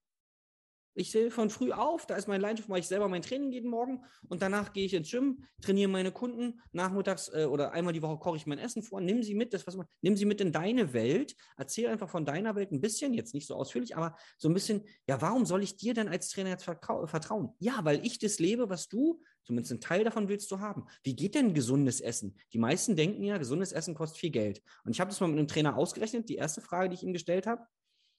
ich 0.97 1.11
sehe 1.11 1.29
von 1.29 1.49
früh 1.49 1.71
auf, 1.71 2.07
da 2.07 2.15
ist 2.15 2.27
mein 2.27 2.41
Leidenschaft, 2.41 2.69
mache 2.69 2.79
ich 2.79 2.87
selber 2.87 3.07
mein 3.07 3.21
Training 3.21 3.51
jeden 3.51 3.69
Morgen 3.69 4.03
und 4.29 4.41
danach 4.41 4.73
gehe 4.73 4.85
ich 4.85 4.93
ins 4.95 5.11
Gym, 5.11 5.43
trainiere 5.61 5.89
meine 5.89 6.11
Kunden. 6.11 6.59
Nachmittags 6.71 7.29
äh, 7.33 7.45
oder 7.45 7.71
einmal 7.71 7.93
die 7.93 8.01
Woche 8.01 8.17
koche 8.17 8.37
ich 8.37 8.47
mein 8.47 8.57
Essen 8.57 8.81
vor. 8.81 8.99
Nimm 8.99 9.21
sie 9.21 9.35
mit, 9.35 9.53
das 9.53 9.67
was 9.67 9.75
man, 9.75 9.85
nimm 10.01 10.17
sie 10.17 10.25
mit 10.25 10.41
in 10.41 10.51
deine 10.51 10.93
Welt. 10.93 11.35
Erzähl 11.55 11.87
einfach 11.87 12.09
von 12.09 12.25
deiner 12.25 12.55
Welt 12.55 12.71
ein 12.71 12.81
bisschen, 12.81 13.13
jetzt 13.13 13.35
nicht 13.35 13.45
so 13.45 13.55
ausführlich, 13.55 13.95
aber 13.95 14.15
so 14.37 14.49
ein 14.49 14.53
bisschen. 14.55 14.83
Ja, 15.07 15.21
warum 15.21 15.45
soll 15.45 15.61
ich 15.61 15.77
dir 15.77 15.93
denn 15.93 16.07
als 16.07 16.29
Trainer 16.29 16.49
jetzt 16.49 16.63
vertrauen? 16.63 17.53
Ja, 17.59 17.79
weil 17.83 18.03
ich 18.05 18.17
das 18.17 18.39
lebe, 18.39 18.69
was 18.69 18.87
du, 18.87 19.21
zumindest 19.43 19.73
ein 19.73 19.81
Teil 19.81 20.03
davon 20.03 20.29
willst 20.29 20.49
du 20.51 20.59
haben. 20.59 20.85
Wie 21.03 21.15
geht 21.15 21.35
denn 21.35 21.53
gesundes 21.53 22.01
Essen? 22.01 22.35
Die 22.53 22.59
meisten 22.59 22.95
denken 22.95 23.23
ja, 23.23 23.37
gesundes 23.37 23.71
Essen 23.71 23.93
kostet 23.93 24.19
viel 24.19 24.31
Geld. 24.31 24.63
Und 24.83 24.91
ich 24.91 24.99
habe 24.99 25.09
das 25.09 25.19
mal 25.19 25.27
mit 25.27 25.37
einem 25.37 25.47
Trainer 25.47 25.77
ausgerechnet. 25.77 26.27
Die 26.27 26.35
erste 26.35 26.61
Frage, 26.61 26.89
die 26.89 26.95
ich 26.95 27.03
ihm 27.03 27.13
gestellt 27.13 27.45
habe, 27.45 27.61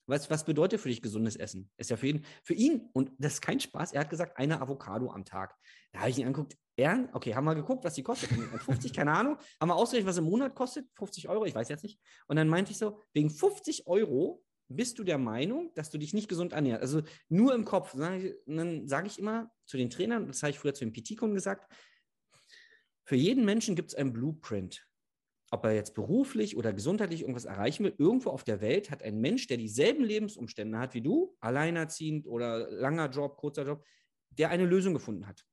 was, 0.08 0.30
was 0.30 0.44
bedeutet 0.44 0.80
für 0.80 0.88
dich 0.88 1.02
gesundes 1.02 1.36
Essen? 1.36 1.70
Ist 1.76 1.90
ja 1.90 1.96
für 1.96 2.08
ihn, 2.08 2.24
für 2.42 2.54
ihn, 2.54 2.88
und 2.92 3.12
das 3.18 3.34
ist 3.34 3.40
kein 3.40 3.60
Spaß, 3.60 3.92
er 3.92 4.00
hat 4.00 4.10
gesagt, 4.10 4.38
eine 4.38 4.60
Avocado 4.60 5.10
am 5.10 5.24
Tag. 5.24 5.54
Da 5.92 6.00
habe 6.00 6.10
ich 6.10 6.18
ihn 6.18 6.26
angeguckt, 6.26 6.56
er, 6.76 7.08
okay, 7.12 7.34
haben 7.34 7.44
wir 7.44 7.54
geguckt, 7.54 7.84
was 7.84 7.94
die 7.94 8.02
kostet. 8.02 8.30
50, 8.30 8.92
keine 8.92 9.12
Ahnung. 9.12 9.36
Haben 9.60 9.68
wir 9.68 9.76
ausgerechnet, 9.76 10.08
was 10.08 10.18
im 10.18 10.24
Monat 10.24 10.54
kostet? 10.54 10.86
50 10.94 11.28
Euro, 11.28 11.44
ich 11.44 11.54
weiß 11.54 11.68
jetzt 11.68 11.82
nicht. 11.82 12.00
Und 12.26 12.36
dann 12.36 12.48
meinte 12.48 12.70
ich 12.70 12.78
so, 12.78 13.02
wegen 13.12 13.30
50 13.30 13.86
Euro 13.86 14.42
bist 14.68 14.98
du 14.98 15.04
der 15.04 15.18
Meinung, 15.18 15.72
dass 15.74 15.90
du 15.90 15.98
dich 15.98 16.14
nicht 16.14 16.28
gesund 16.28 16.52
ernährst. 16.52 16.82
Also 16.82 17.02
nur 17.28 17.54
im 17.54 17.64
Kopf. 17.64 17.96
Dann 17.96 18.86
sage 18.86 19.08
ich 19.08 19.18
immer 19.18 19.50
zu 19.66 19.76
den 19.76 19.90
Trainern, 19.90 20.26
das 20.26 20.42
habe 20.42 20.50
ich 20.50 20.58
früher 20.58 20.74
zu 20.74 20.84
den 20.84 20.92
PT-Kunden 20.92 21.34
gesagt, 21.34 21.72
für 23.04 23.16
jeden 23.16 23.44
Menschen 23.44 23.74
gibt 23.74 23.90
es 23.90 23.94
einen 23.94 24.12
Blueprint 24.12 24.87
ob 25.50 25.64
er 25.64 25.72
jetzt 25.72 25.94
beruflich 25.94 26.56
oder 26.56 26.72
gesundheitlich 26.72 27.22
irgendwas 27.22 27.44
erreichen 27.44 27.84
will, 27.84 27.94
irgendwo 27.98 28.30
auf 28.30 28.44
der 28.44 28.60
Welt 28.60 28.90
hat 28.90 29.02
ein 29.02 29.20
Mensch, 29.20 29.46
der 29.46 29.56
dieselben 29.56 30.04
Lebensumstände 30.04 30.78
hat 30.78 30.94
wie 30.94 31.00
du, 31.00 31.36
alleinerziehend 31.40 32.26
oder 32.26 32.70
langer 32.70 33.08
Job, 33.10 33.36
kurzer 33.36 33.66
Job, 33.66 33.84
der 34.30 34.50
eine 34.50 34.66
Lösung 34.66 34.94
gefunden 34.94 35.26
hat. 35.26 35.44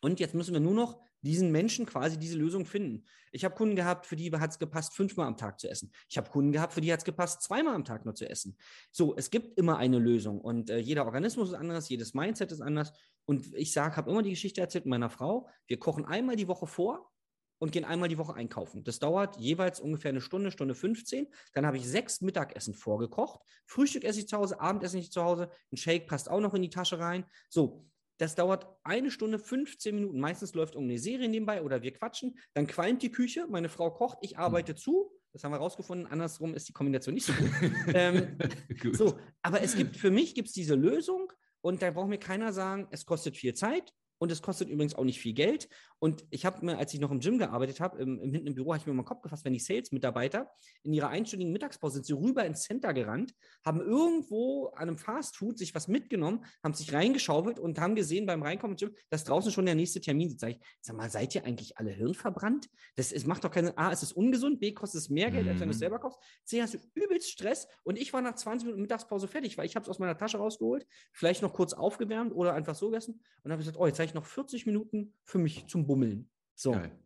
Und 0.00 0.20
jetzt 0.20 0.34
müssen 0.34 0.52
wir 0.52 0.60
nur 0.60 0.74
noch 0.74 1.00
diesen 1.22 1.50
Menschen 1.50 1.86
quasi 1.86 2.18
diese 2.18 2.38
Lösung 2.38 2.66
finden. 2.66 3.04
Ich 3.32 3.44
habe 3.44 3.54
Kunden 3.54 3.74
gehabt, 3.74 4.06
für 4.06 4.14
die 4.14 4.30
hat 4.32 4.50
es 4.50 4.58
gepasst, 4.58 4.94
fünfmal 4.94 5.26
am 5.26 5.36
Tag 5.36 5.58
zu 5.58 5.68
essen. 5.68 5.90
Ich 6.08 6.16
habe 6.16 6.30
Kunden 6.30 6.52
gehabt, 6.52 6.72
für 6.72 6.80
die 6.80 6.92
hat 6.92 7.00
es 7.00 7.04
gepasst, 7.04 7.42
zweimal 7.42 7.74
am 7.74 7.84
Tag 7.84 8.04
nur 8.04 8.14
zu 8.14 8.28
essen. 8.28 8.56
So, 8.92 9.16
es 9.16 9.30
gibt 9.30 9.58
immer 9.58 9.78
eine 9.78 9.98
Lösung 9.98 10.40
und 10.40 10.70
äh, 10.70 10.78
jeder 10.78 11.04
Organismus 11.04 11.48
ist 11.48 11.54
anders, 11.54 11.88
jedes 11.88 12.14
Mindset 12.14 12.52
ist 12.52 12.60
anders. 12.60 12.92
Und 13.24 13.52
ich 13.54 13.72
sage, 13.72 13.96
habe 13.96 14.10
immer 14.10 14.22
die 14.22 14.30
Geschichte 14.30 14.60
erzählt 14.60 14.86
meiner 14.86 15.10
Frau, 15.10 15.48
wir 15.66 15.80
kochen 15.80 16.04
einmal 16.04 16.36
die 16.36 16.46
Woche 16.46 16.66
vor 16.66 17.10
und 17.58 17.72
gehen 17.72 17.84
einmal 17.84 18.08
die 18.08 18.18
Woche 18.18 18.34
einkaufen. 18.34 18.84
Das 18.84 18.98
dauert 18.98 19.36
jeweils 19.38 19.80
ungefähr 19.80 20.10
eine 20.10 20.20
Stunde, 20.20 20.50
Stunde 20.50 20.74
15. 20.74 21.26
Dann 21.54 21.66
habe 21.66 21.76
ich 21.76 21.88
sechs 21.88 22.20
Mittagessen 22.20 22.74
vorgekocht. 22.74 23.40
Frühstück 23.66 24.04
esse 24.04 24.20
ich 24.20 24.28
zu 24.28 24.36
Hause, 24.36 24.60
Abendessen 24.60 24.98
ich 24.98 25.10
zu 25.10 25.22
Hause. 25.22 25.50
Ein 25.72 25.76
Shake 25.76 26.06
passt 26.06 26.30
auch 26.30 26.40
noch 26.40 26.54
in 26.54 26.62
die 26.62 26.70
Tasche 26.70 26.98
rein. 26.98 27.24
So, 27.48 27.86
das 28.18 28.34
dauert 28.34 28.66
eine 28.82 29.10
Stunde, 29.10 29.38
15 29.38 29.94
Minuten. 29.94 30.20
Meistens 30.20 30.54
läuft 30.54 30.74
irgendeine 30.74 30.98
Serie 30.98 31.28
nebenbei 31.28 31.62
oder 31.62 31.82
wir 31.82 31.92
quatschen. 31.92 32.38
Dann 32.54 32.66
qualmt 32.66 33.02
die 33.02 33.10
Küche, 33.10 33.46
meine 33.48 33.68
Frau 33.68 33.90
kocht, 33.90 34.18
ich 34.22 34.38
arbeite 34.38 34.72
mhm. 34.72 34.76
zu. 34.76 35.12
Das 35.32 35.44
haben 35.44 35.52
wir 35.52 35.58
rausgefunden. 35.58 36.06
Andersrum 36.06 36.54
ist 36.54 36.68
die 36.68 36.72
Kombination 36.72 37.14
nicht 37.14 37.26
so 37.26 37.34
gut. 37.34 37.50
ähm, 37.94 38.38
gut. 38.82 38.96
So, 38.96 39.18
aber 39.42 39.60
es 39.60 39.76
gibt 39.76 39.96
für 39.96 40.10
mich 40.10 40.34
gibt 40.34 40.48
es 40.48 40.54
diese 40.54 40.74
Lösung 40.74 41.30
und 41.60 41.82
da 41.82 41.90
braucht 41.90 42.08
mir 42.08 42.18
keiner 42.18 42.52
sagen, 42.52 42.88
es 42.90 43.04
kostet 43.04 43.36
viel 43.36 43.52
Zeit, 43.52 43.92
und 44.18 44.32
es 44.32 44.42
kostet 44.42 44.68
übrigens 44.68 44.94
auch 44.94 45.04
nicht 45.04 45.20
viel 45.20 45.34
Geld. 45.34 45.68
Und 45.98 46.24
ich 46.30 46.44
habe 46.44 46.64
mir, 46.64 46.78
als 46.78 46.92
ich 46.92 47.00
noch 47.00 47.10
im 47.10 47.20
Gym 47.20 47.38
gearbeitet 47.38 47.80
habe, 47.80 47.98
im, 47.98 48.18
im 48.20 48.32
hinten 48.32 48.48
im 48.48 48.54
Büro, 48.54 48.72
habe 48.72 48.80
ich 48.80 48.86
mir 48.86 48.92
mal 48.92 49.02
den 49.02 49.06
Kopf 49.06 49.22
gefasst, 49.22 49.44
wenn 49.44 49.52
die 49.52 49.58
Sales-Mitarbeiter 49.58 50.50
in 50.82 50.92
ihrer 50.92 51.08
einstündigen 51.08 51.52
Mittagspause 51.52 51.94
sind 51.94 52.06
sie 52.06 52.12
rüber 52.12 52.44
ins 52.44 52.62
Center 52.62 52.92
gerannt, 52.92 53.34
haben 53.64 53.80
irgendwo 53.80 54.66
an 54.68 54.88
einem 54.88 54.98
Fastfood 54.98 55.58
sich 55.58 55.74
was 55.74 55.88
mitgenommen, 55.88 56.44
haben 56.62 56.74
sich 56.74 56.92
reingeschaufelt 56.92 57.58
und 57.58 57.78
haben 57.78 57.94
gesehen 57.94 58.26
beim 58.26 58.42
Reinkommen 58.42 58.74
ins 58.74 58.82
Gym, 58.82 58.94
dass 59.10 59.24
draußen 59.24 59.52
schon 59.52 59.66
der 59.66 59.74
nächste 59.74 60.00
Termin 60.00 60.28
sitzt. 60.28 60.40
Sag 60.40 60.50
ich, 60.50 60.60
sag 60.80 60.96
mal, 60.96 61.10
seid 61.10 61.34
ihr 61.34 61.44
eigentlich 61.44 61.78
alle 61.78 61.90
hirnverbrannt? 61.90 62.68
Das 62.96 63.12
ist, 63.12 63.26
macht 63.26 63.44
doch 63.44 63.50
keine, 63.50 63.76
A, 63.78 63.90
es 63.90 64.02
ist 64.02 64.12
ungesund, 64.12 64.60
B, 64.60 64.72
kostet 64.72 65.00
es 65.00 65.10
mehr 65.10 65.30
Geld, 65.30 65.44
mhm. 65.44 65.52
als 65.52 65.60
wenn 65.60 65.68
du 65.68 65.72
es 65.72 65.76
mhm. 65.78 65.80
selber 65.80 65.98
kaufst. 65.98 66.20
C, 66.44 66.62
hast 66.62 66.74
du 66.74 66.78
übelst 66.94 67.30
Stress 67.30 67.68
und 67.84 67.98
ich 67.98 68.12
war 68.12 68.20
nach 68.20 68.34
20 68.34 68.66
Minuten 68.66 68.82
Mittagspause 68.82 69.28
fertig, 69.28 69.56
weil 69.56 69.66
ich 69.66 69.76
habe 69.76 69.84
es 69.84 69.88
aus 69.88 69.98
meiner 69.98 70.16
Tasche 70.16 70.38
rausgeholt, 70.38 70.86
vielleicht 71.12 71.42
noch 71.42 71.52
kurz 71.52 71.72
aufgewärmt 71.72 72.34
oder 72.34 72.54
einfach 72.54 72.74
so 72.74 72.90
gegessen 72.90 73.20
und 73.42 73.50
habe 73.50 73.60
gesagt, 73.60 73.78
oh, 73.78 73.86
jetzt 73.86 73.98
habe 73.98 74.05
ich 74.06 74.14
noch 74.14 74.26
40 74.26 74.66
Minuten 74.66 75.14
für 75.24 75.38
mich 75.38 75.66
zum 75.66 75.86
Bummeln. 75.86 76.30
So. 76.54 76.72
Geil. 76.72 76.98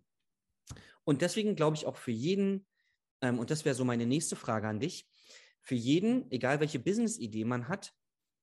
Und 1.04 1.22
deswegen 1.22 1.56
glaube 1.56 1.76
ich 1.76 1.86
auch 1.86 1.96
für 1.96 2.12
jeden, 2.12 2.66
ähm, 3.20 3.38
und 3.38 3.50
das 3.50 3.64
wäre 3.64 3.74
so 3.74 3.84
meine 3.84 4.06
nächste 4.06 4.36
Frage 4.36 4.68
an 4.68 4.80
dich, 4.80 5.08
für 5.60 5.74
jeden, 5.74 6.30
egal 6.30 6.60
welche 6.60 6.78
Business-Idee 6.78 7.44
man 7.44 7.68
hat, 7.68 7.92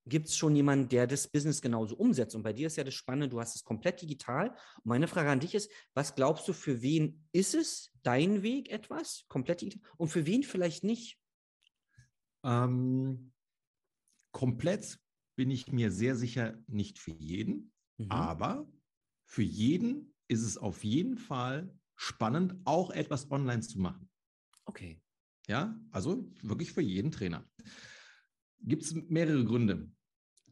gibt 0.06 0.28
es 0.28 0.38
schon 0.38 0.56
jemanden, 0.56 0.90
der 0.90 1.08
das 1.08 1.28
Business 1.28 1.62
genauso 1.62 1.96
umsetzt. 1.96 2.36
Und 2.36 2.44
bei 2.44 2.54
dir 2.54 2.68
ist 2.68 2.78
ja 2.78 2.84
das 2.84 2.94
Spannende, 2.94 3.30
du 3.30 3.40
hast 3.40 3.56
es 3.56 3.64
komplett 3.64 4.02
digital. 4.02 4.50
Und 4.50 4.86
meine 4.86 5.08
Frage 5.08 5.30
an 5.30 5.40
dich 5.40 5.54
ist, 5.54 5.72
was 5.94 6.16
glaubst 6.16 6.48
du, 6.48 6.54
für 6.54 6.82
wen 6.82 7.28
ist 7.34 7.54
es 7.56 7.92
dein 8.04 8.44
Weg 8.44 8.70
etwas, 8.70 9.26
komplett 9.28 9.62
digital, 9.62 9.90
und 9.98 10.08
für 10.08 10.26
wen 10.26 10.44
vielleicht 10.44 10.84
nicht? 10.84 11.20
Ähm, 12.44 13.34
komplett 14.32 15.00
bin 15.36 15.52
ich 15.52 15.72
mir 15.72 15.92
sehr 15.92 16.16
sicher 16.16 16.58
nicht 16.68 17.00
für 17.00 17.12
jeden, 17.12 17.74
mhm. 17.98 18.12
aber 18.12 18.68
für 19.26 19.44
jeden 19.44 20.14
ist 20.28 20.44
es 20.44 20.58
auf 20.58 20.84
jeden 20.84 21.18
Fall 21.18 21.74
spannend, 21.96 22.56
auch 22.66 22.92
etwas 22.92 23.30
online 23.32 23.62
zu 23.62 23.80
machen. 23.80 24.10
Okay. 24.66 25.02
Ja, 25.48 25.80
also 25.92 26.30
wirklich 26.42 26.74
für 26.74 26.82
jeden 26.82 27.12
Trainer. 27.12 27.48
Gibt 28.60 28.84
es 28.84 28.94
mehrere 28.94 29.46
Gründe. 29.46 29.90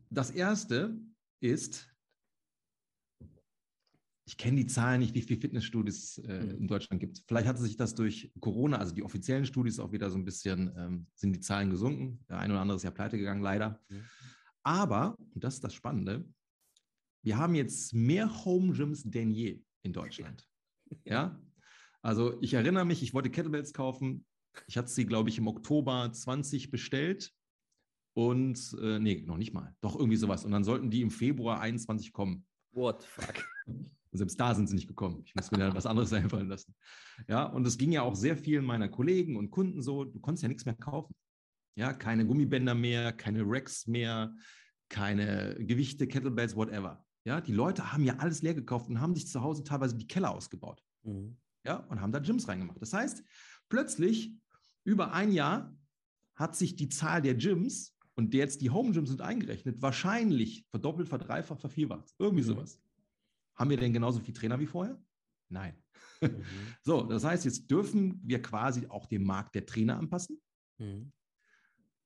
Das 0.09 0.31
erste 0.31 0.97
ist, 1.41 1.89
ich 4.27 4.37
kenne 4.37 4.57
die 4.57 4.67
Zahlen 4.67 5.01
nicht, 5.01 5.13
wie 5.13 5.21
viele 5.21 5.39
Fitnessstudios 5.39 6.17
äh, 6.19 6.43
mhm. 6.43 6.61
in 6.61 6.67
Deutschland 6.67 6.99
gibt. 6.99 7.23
Vielleicht 7.27 7.47
hat 7.47 7.59
sich 7.59 7.77
das 7.77 7.93
durch 7.93 8.31
Corona, 8.39 8.77
also 8.77 8.95
die 8.95 9.03
offiziellen 9.03 9.45
Studios, 9.45 9.79
auch 9.79 9.91
wieder 9.91 10.09
so 10.09 10.17
ein 10.17 10.25
bisschen, 10.25 10.73
ähm, 10.77 11.07
sind 11.13 11.35
die 11.35 11.41
Zahlen 11.41 11.69
gesunken. 11.69 12.23
Der 12.29 12.39
eine 12.39 12.53
oder 12.53 12.61
andere 12.61 12.77
ist 12.77 12.83
ja 12.83 12.91
pleite 12.91 13.17
gegangen, 13.17 13.41
leider. 13.41 13.81
Mhm. 13.89 14.05
Aber, 14.63 15.15
und 15.19 15.43
das 15.43 15.55
ist 15.55 15.63
das 15.63 15.73
Spannende, 15.73 16.25
wir 17.26 17.38
haben 17.38 17.55
jetzt 17.55 17.93
mehr 17.93 18.45
Home 18.45 18.73
Gyms 18.73 19.03
denn 19.03 19.32
je 19.32 19.61
in 19.84 19.93
Deutschland. 19.93 20.47
Ja, 21.03 21.41
also 22.03 22.39
ich 22.41 22.53
erinnere 22.53 22.86
mich, 22.86 23.01
ich 23.01 23.15
wollte 23.15 23.32
Kettlebells 23.32 23.73
kaufen. 23.73 24.23
Ich 24.67 24.78
hatte 24.78 24.88
sie, 24.88 25.07
glaube 25.07 25.30
ich, 25.30 25.39
im 25.39 25.47
Oktober 25.47 26.11
20 26.13 26.69
bestellt. 26.69 27.34
Und 28.13 28.78
äh, 28.80 28.99
nee, 28.99 29.23
noch 29.26 29.38
nicht 29.38 29.51
mal. 29.51 29.76
Doch 29.82 29.95
irgendwie 29.95 30.15
sowas. 30.15 30.45
Und 30.45 30.51
dann 30.51 30.63
sollten 30.63 30.91
die 30.91 31.01
im 31.01 31.09
Februar 31.09 31.59
21 31.59 32.13
kommen. 32.13 32.45
What 32.71 33.01
the 33.01 33.07
fuck? 33.07 33.34
Und 33.65 34.17
selbst 34.19 34.39
da 34.39 34.53
sind 34.53 34.67
sie 34.67 34.76
nicht 34.76 34.88
gekommen. 34.88 35.23
Ich 35.26 35.34
muss 35.34 35.49
mir 35.49 35.57
da 35.57 35.73
was 35.73 35.88
anderes 35.88 36.13
einfallen 36.13 36.47
lassen. 36.47 36.76
Ja, 37.28 37.43
und 37.43 37.65
es 37.67 37.78
ging 37.78 37.91
ja 37.91 38.03
auch 38.03 38.15
sehr 38.15 38.38
vielen 38.38 38.63
meiner 38.63 38.88
Kollegen 38.88 39.36
und 39.36 39.51
Kunden 39.51 39.82
so, 39.82 40.05
du 40.05 40.19
konntest 40.21 40.43
ja 40.43 40.47
nichts 40.47 40.65
mehr 40.65 40.76
kaufen. 40.76 41.13
Ja, 41.76 41.91
keine 41.91 42.26
Gummibänder 42.26 42.76
mehr, 42.76 43.11
keine 43.11 43.43
Racks 43.45 43.88
mehr, 43.88 44.34
keine 44.88 45.57
Gewichte, 45.59 46.07
Kettlebells, 46.07 46.55
whatever. 46.55 47.05
Ja, 47.26 47.41
die 47.41 47.53
Leute 47.53 47.91
haben 47.91 48.03
ja 48.03 48.17
alles 48.17 48.43
leer 48.43 48.53
gekauft 48.53 48.88
und 48.88 49.01
haben 49.01 49.15
sich 49.15 49.28
zu 49.28 49.41
Hause 49.41 49.63
teilweise 49.63 49.97
die 49.97 50.07
Keller 50.07 50.32
ausgebaut. 50.32 50.84
Mhm. 51.03 51.38
Ja, 51.65 51.78
und 51.78 51.99
haben 51.99 52.11
da 52.11 52.19
Gyms 52.19 52.47
reingemacht. 52.47 52.80
Das 52.80 52.93
heißt, 52.93 53.23
plötzlich 53.67 54.32
über 54.84 55.11
ein 55.11 55.32
Jahr 55.32 55.76
hat 56.36 56.55
sich 56.55 56.76
die 56.76 56.89
Zahl 56.89 57.23
der 57.23 57.34
Gyms 57.34 57.97
und 58.13 58.34
jetzt 58.36 58.61
die 58.61 58.69
Home 58.69 58.91
Gyms 58.91 59.09
sind 59.09 59.21
eingerechnet, 59.21 59.82
wahrscheinlich 59.82 60.65
verdoppelt, 60.69 61.09
verdreifacht, 61.09 61.61
vervielfacht. 61.61 62.13
Irgendwie 62.19 62.43
mhm. 62.43 62.47
sowas. 62.47 62.80
Haben 63.55 63.71
wir 63.71 63.78
denn 63.78 63.93
genauso 63.93 64.19
viele 64.19 64.38
Trainer 64.38 64.59
wie 64.59 64.67
vorher? 64.67 65.01
Nein. 65.49 65.76
Mhm. 66.21 66.43
so, 66.84 67.03
das 67.03 67.23
heißt, 67.23 67.45
jetzt 67.45 67.71
dürfen 67.71 68.21
wir 68.23 68.41
quasi 68.41 68.86
auch 68.88 69.07
den 69.07 69.23
Markt 69.23 69.55
der 69.55 69.65
Trainer 69.65 69.97
anpassen. 69.97 70.39
Mhm. 70.78 71.11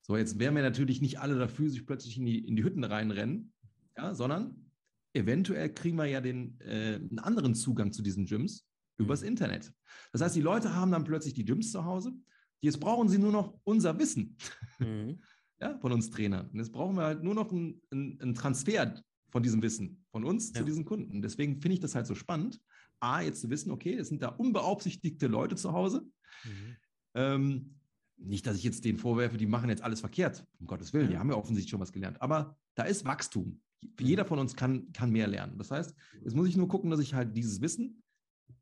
So, 0.01 0.15
jetzt 0.15 0.39
werden 0.39 0.55
wir 0.55 0.63
natürlich 0.63 1.01
nicht 1.01 1.19
alle 1.19 1.37
dafür 1.37 1.69
sich 1.69 1.85
plötzlich 1.85 2.17
in 2.17 2.25
die, 2.25 2.47
in 2.47 2.55
die 2.55 2.63
Hütten 2.63 2.85
reinrennen, 2.85 3.53
ja, 3.97 4.15
sondern 4.15 4.68
eventuell 5.13 5.73
kriegen 5.73 5.97
wir 5.97 6.05
ja 6.05 6.21
den, 6.21 6.59
äh, 6.61 6.95
einen 6.95 7.19
anderen 7.19 7.55
Zugang 7.55 7.91
zu 7.91 8.01
diesen 8.01 8.25
Gyms 8.25 8.65
übers 8.97 9.21
mhm. 9.21 9.29
Internet. 9.29 9.73
Das 10.11 10.21
heißt, 10.21 10.35
die 10.35 10.41
Leute 10.41 10.75
haben 10.75 10.91
dann 10.91 11.03
plötzlich 11.03 11.33
die 11.33 11.45
Gyms 11.45 11.71
zu 11.71 11.85
Hause. 11.85 12.13
Jetzt 12.61 12.79
brauchen 12.79 13.09
sie 13.09 13.17
nur 13.17 13.31
noch 13.31 13.59
unser 13.63 13.97
Wissen. 13.97 14.37
Mhm. 14.79 15.21
ja, 15.61 15.77
von 15.79 15.91
uns 15.91 16.09
Trainern. 16.09 16.49
Und 16.49 16.59
jetzt 16.59 16.71
brauchen 16.71 16.95
wir 16.95 17.03
halt 17.03 17.23
nur 17.23 17.35
noch 17.35 17.51
einen, 17.51 17.81
einen 17.91 18.35
Transfer 18.35 19.01
von 19.29 19.43
diesem 19.43 19.61
Wissen, 19.61 20.03
von 20.11 20.25
uns 20.25 20.49
ja. 20.49 20.59
zu 20.59 20.65
diesen 20.65 20.85
Kunden. 20.85 21.21
Deswegen 21.21 21.61
finde 21.61 21.75
ich 21.75 21.79
das 21.79 21.95
halt 21.95 22.07
so 22.07 22.15
spannend, 22.15 22.59
A, 22.99 23.21
jetzt 23.21 23.41
zu 23.41 23.49
wissen, 23.49 23.71
okay, 23.71 23.93
es 23.95 24.09
sind 24.09 24.21
da 24.21 24.29
unbeaufsichtigte 24.29 25.27
Leute 25.27 25.55
zu 25.55 25.71
Hause. 25.71 26.05
Mhm. 26.43 26.75
Ähm, 27.13 27.75
nicht, 28.17 28.45
dass 28.45 28.57
ich 28.57 28.63
jetzt 28.63 28.83
denen 28.83 28.97
vorwerfe, 28.97 29.37
die 29.37 29.45
machen 29.45 29.69
jetzt 29.69 29.81
alles 29.81 30.01
verkehrt, 30.01 30.45
um 30.59 30.67
Gottes 30.67 30.91
Willen, 30.91 31.09
die 31.09 31.17
haben 31.17 31.29
ja 31.29 31.37
offensichtlich 31.37 31.71
schon 31.71 31.79
was 31.79 31.93
gelernt. 31.93 32.21
Aber 32.21 32.57
da 32.75 32.83
ist 32.83 33.05
Wachstum. 33.05 33.61
Mhm. 33.81 33.89
Jeder 33.99 34.25
von 34.25 34.39
uns 34.39 34.55
kann, 34.55 34.91
kann 34.93 35.11
mehr 35.11 35.27
lernen. 35.27 35.57
Das 35.57 35.71
heißt, 35.71 35.93
jetzt 36.23 36.35
muss 36.35 36.47
ich 36.47 36.57
nur 36.57 36.67
gucken, 36.67 36.89
dass 36.89 36.99
ich 36.99 37.13
halt 37.13 37.35
dieses 37.35 37.61
Wissen 37.61 38.03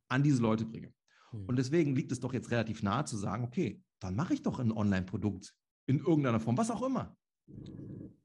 an 0.08 0.24
diese 0.24 0.42
Leute 0.42 0.66
bringe. 0.66 0.94
Mhm. 1.32 1.46
Und 1.46 1.56
deswegen 1.58 1.96
liegt 1.96 2.12
es 2.12 2.20
doch 2.20 2.34
jetzt 2.34 2.52
relativ 2.52 2.84
nahe 2.84 3.06
zu 3.06 3.18
sagen, 3.18 3.44
okay, 3.44 3.82
dann 4.00 4.16
mache 4.16 4.34
ich 4.34 4.42
doch 4.42 4.60
ein 4.60 4.72
Online-Produkt 4.72 5.56
in 5.88 6.00
irgendeiner 6.00 6.40
Form, 6.40 6.58
was 6.58 6.72
auch 6.72 6.84
immer. 6.84 7.18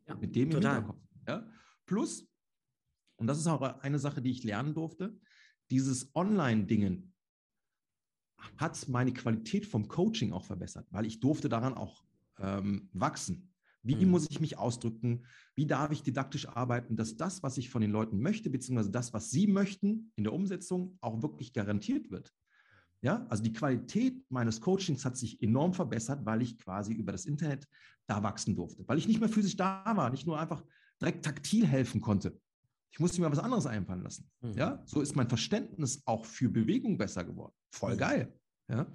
Ja, 0.07 0.16
mit 0.16 0.34
dem 0.34 0.51
total. 0.51 0.78
im 0.78 0.86
Hinterkopf. 0.86 1.03
Ja? 1.28 1.49
Plus, 1.86 2.28
und 3.16 3.26
das 3.26 3.38
ist 3.38 3.47
auch 3.47 3.62
eine 3.80 3.99
Sache, 3.99 4.20
die 4.20 4.30
ich 4.30 4.43
lernen 4.43 4.74
durfte, 4.74 5.18
dieses 5.70 6.14
Online-Dingen 6.14 7.12
hat 8.57 8.88
meine 8.88 9.12
Qualität 9.12 9.66
vom 9.66 9.88
Coaching 9.88 10.32
auch 10.32 10.45
verbessert, 10.45 10.86
weil 10.90 11.07
ich 11.07 11.20
durfte 11.20 11.49
daran 11.49 11.74
auch 11.74 12.05
ähm, 12.38 12.88
wachsen. 12.93 13.51
Wie 13.83 13.97
mhm. 13.97 14.11
muss 14.11 14.30
ich 14.30 14.41
mich 14.41 14.59
ausdrücken? 14.59 15.24
Wie 15.55 15.66
darf 15.66 15.91
ich 15.91 16.03
didaktisch 16.03 16.49
arbeiten, 16.49 16.97
dass 16.97 17.16
das, 17.16 17.43
was 17.43 17.59
ich 17.59 17.70
von 17.70 17.83
den 17.83 17.91
Leuten 17.91 18.20
möchte, 18.20 18.49
beziehungsweise 18.49 18.91
das, 18.91 19.12
was 19.12 19.30
sie 19.30 19.47
möchten 19.47 20.12
in 20.16 20.24
der 20.24 20.33
Umsetzung, 20.33 20.99
auch 21.01 21.22
wirklich 21.22 21.53
garantiert 21.53 22.11
wird? 22.11 22.33
Ja, 23.01 23.26
also 23.28 23.43
die 23.43 23.53
Qualität 23.53 24.24
meines 24.30 24.61
Coachings 24.61 25.05
hat 25.05 25.16
sich 25.16 25.43
enorm 25.43 25.74
verbessert, 25.74 26.24
weil 26.24 26.41
ich 26.41 26.57
quasi 26.57 26.93
über 26.93 27.11
das 27.11 27.26
Internet 27.26 27.66
da 28.07 28.22
wachsen 28.22 28.55
durfte, 28.55 28.87
weil 28.87 28.99
ich 28.99 29.09
nicht 29.09 29.18
mehr 29.18 29.28
physisch 29.28 29.57
da 29.57 29.83
war, 29.97 30.09
nicht 30.11 30.26
nur 30.26 30.39
einfach 30.39 30.64
direkt 31.01 31.24
taktil 31.24 31.66
helfen 31.66 32.01
konnte. 32.01 32.39
Ich 32.93 33.01
musste 33.01 33.20
mir 33.20 33.30
was 33.30 33.41
anderes 33.41 33.66
einfallen 33.66 34.03
lassen. 34.03 34.30
Mhm. 34.41 34.53
Ja, 34.53 34.83
so 34.87 35.01
ist 35.01 35.16
mein 35.16 35.28
Verständnis 35.28 36.03
auch 36.05 36.24
für 36.24 36.49
Bewegung 36.49 36.97
besser 36.97 37.24
geworden. 37.24 37.55
Voll 37.72 37.95
mhm. 37.95 37.99
geil. 37.99 38.39
Ja, 38.68 38.87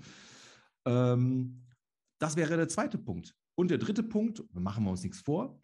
ähm, 0.86 1.66
das 2.20 2.38
wäre 2.38 2.56
der 2.56 2.70
zweite 2.70 2.98
Punkt. 2.98 3.36
Und 3.58 3.72
der 3.72 3.80
dritte 3.80 4.04
Punkt, 4.04 4.44
machen 4.54 4.84
wir 4.84 4.92
uns 4.92 5.04
nichts 5.04 5.20
vor. 5.20 5.60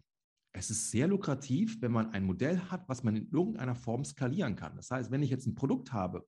Es 0.51 0.69
ist 0.71 0.89
sehr 0.89 1.07
lukrativ, 1.07 1.79
wenn 1.81 1.91
man 1.91 2.09
ein 2.11 2.25
Modell 2.25 2.59
hat, 2.59 2.89
was 2.89 3.03
man 3.03 3.15
in 3.15 3.29
irgendeiner 3.31 3.75
Form 3.75 4.03
skalieren 4.03 4.55
kann. 4.55 4.75
Das 4.75 4.89
heißt, 4.89 5.11
wenn 5.11 5.21
ich 5.21 5.29
jetzt 5.29 5.45
ein 5.45 5.55
Produkt 5.55 5.93
habe, 5.93 6.27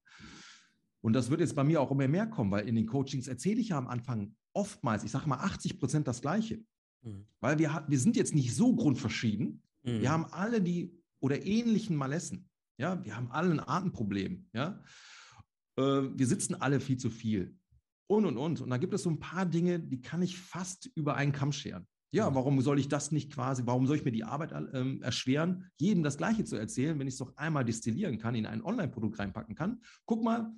und 1.02 1.14
das 1.14 1.30
wird 1.30 1.40
jetzt 1.40 1.56
bei 1.56 1.64
mir 1.64 1.82
auch 1.82 1.92
immer 1.92 2.08
mehr 2.08 2.28
kommen, 2.28 2.52
weil 2.52 2.68
in 2.68 2.76
den 2.76 2.86
Coachings 2.86 3.28
erzähle 3.28 3.62
ich 3.62 3.70
ja 3.70 3.78
am 3.78 3.88
Anfang 3.88 4.36
oftmals, 4.54 5.04
ich 5.04 5.12
sage 5.12 5.28
mal 5.28 5.38
80 5.38 5.80
Prozent 5.80 6.08
das 6.08 6.22
Gleiche. 6.22 6.64
Mhm. 7.02 7.28
Weil 7.40 7.58
wir, 7.58 7.84
wir 7.88 8.00
sind 8.00 8.16
jetzt 8.16 8.36
nicht 8.36 8.56
so 8.56 8.76
grundverschieden. 8.76 9.64
Mhm. 9.84 10.02
Wir 10.02 10.12
haben 10.12 10.26
alle 10.26 10.62
die 10.62 10.96
oder 11.20 11.46
ähnlichen 11.46 11.96
Malessen. 11.96 12.50
Ja, 12.78 13.04
wir 13.04 13.16
haben 13.16 13.32
alle 13.32 13.52
ein 13.52 13.60
Atemproblem. 13.60 14.50
Ja, 14.54 14.84
äh, 15.78 15.82
wir 15.82 16.28
sitzen 16.28 16.56
alle 16.56 16.80
viel 16.80 16.98
zu 16.98 17.10
viel. 17.10 17.58
Und, 18.08 18.26
und, 18.26 18.38
und. 18.38 18.62
Und 18.62 18.70
da 18.70 18.78
gibt 18.78 18.94
es 18.94 19.04
so 19.04 19.10
ein 19.10 19.20
paar 19.20 19.46
Dinge, 19.46 19.80
die 19.80 20.02
kann 20.02 20.22
ich 20.22 20.38
fast 20.38 20.90
über 20.96 21.16
einen 21.16 21.32
Kamm 21.32 21.52
scheren. 21.52 21.88
Ja, 22.12 22.30
mhm. 22.30 22.36
warum 22.36 22.62
soll 22.62 22.80
ich 22.80 22.88
das 22.88 23.12
nicht 23.12 23.34
quasi, 23.34 23.64
warum 23.66 23.88
soll 23.88 23.98
ich 23.98 24.06
mir 24.06 24.12
die 24.12 24.24
Arbeit 24.24 24.54
ähm, 24.74 25.02
erschweren, 25.02 25.70
jedem 25.78 26.04
das 26.04 26.18
Gleiche 26.18 26.46
zu 26.46 26.56
erzählen, 26.56 26.98
wenn 27.00 27.08
ich 27.08 27.16
es 27.16 27.20
doch 27.20 27.36
einmal 27.36 27.66
destillieren 27.66 28.18
kann, 28.18 28.36
in 28.36 28.46
ein 28.46 28.64
Online-Produkt 28.64 29.20
reinpacken 29.20 29.56
kann? 29.56 29.82
Guck 30.06 30.24
mal, 30.24 30.54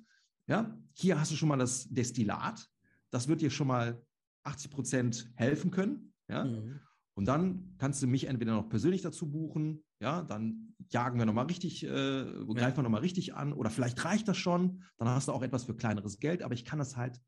ja, 0.46 0.78
hier 0.92 1.18
hast 1.18 1.32
du 1.32 1.36
schon 1.36 1.48
mal 1.48 1.56
das 1.56 1.88
Destillat. 1.88 2.68
Das 3.10 3.28
wird 3.28 3.40
dir 3.40 3.50
schon 3.50 3.66
mal 3.66 4.02
80 4.44 4.70
Prozent 4.70 5.32
helfen 5.36 5.70
können. 5.70 6.12
Ja. 6.28 6.44
Mhm. 6.44 6.80
Und 7.14 7.24
dann 7.24 7.74
kannst 7.78 8.00
du 8.02 8.06
mich 8.06 8.28
entweder 8.28 8.52
noch 8.52 8.68
persönlich 8.68 9.02
dazu 9.02 9.28
buchen, 9.28 9.82
ja, 10.00 10.22
dann 10.22 10.76
jagen 10.90 11.18
wir 11.18 11.26
nochmal 11.26 11.46
richtig, 11.46 11.82
äh, 11.82 11.88
greifen 11.88 12.56
ja. 12.56 12.76
wir 12.76 12.82
nochmal 12.84 13.00
richtig 13.00 13.34
an, 13.34 13.52
oder 13.52 13.70
vielleicht 13.70 14.04
reicht 14.04 14.28
das 14.28 14.36
schon, 14.36 14.84
dann 14.98 15.08
hast 15.08 15.26
du 15.26 15.32
auch 15.32 15.42
etwas 15.42 15.64
für 15.64 15.74
kleineres 15.74 16.20
Geld, 16.20 16.44
aber 16.44 16.54
ich 16.54 16.64
kann 16.64 16.78
das 16.78 16.96
halt 16.96 17.20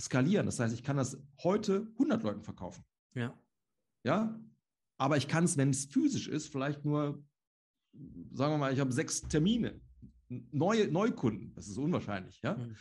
skalieren. 0.00 0.46
Das 0.46 0.58
heißt, 0.58 0.74
ich 0.74 0.82
kann 0.82 0.96
das 0.96 1.18
heute 1.42 1.88
100 1.92 2.22
Leuten 2.22 2.42
verkaufen. 2.42 2.84
Ja. 3.14 3.38
Ja, 4.04 4.38
aber 4.98 5.16
ich 5.16 5.28
kann 5.28 5.44
es, 5.44 5.56
wenn 5.56 5.70
es 5.70 5.86
physisch 5.86 6.28
ist, 6.28 6.48
vielleicht 6.48 6.84
nur, 6.84 7.24
sagen 8.32 8.52
wir 8.52 8.58
mal, 8.58 8.72
ich 8.72 8.80
habe 8.80 8.92
sechs 8.92 9.22
Termine 9.22 9.80
neue 10.28 10.90
Neukunden. 10.90 11.54
Das 11.54 11.68
ist 11.68 11.78
unwahrscheinlich, 11.78 12.40
ja. 12.42 12.56
Mhm. 12.56 12.76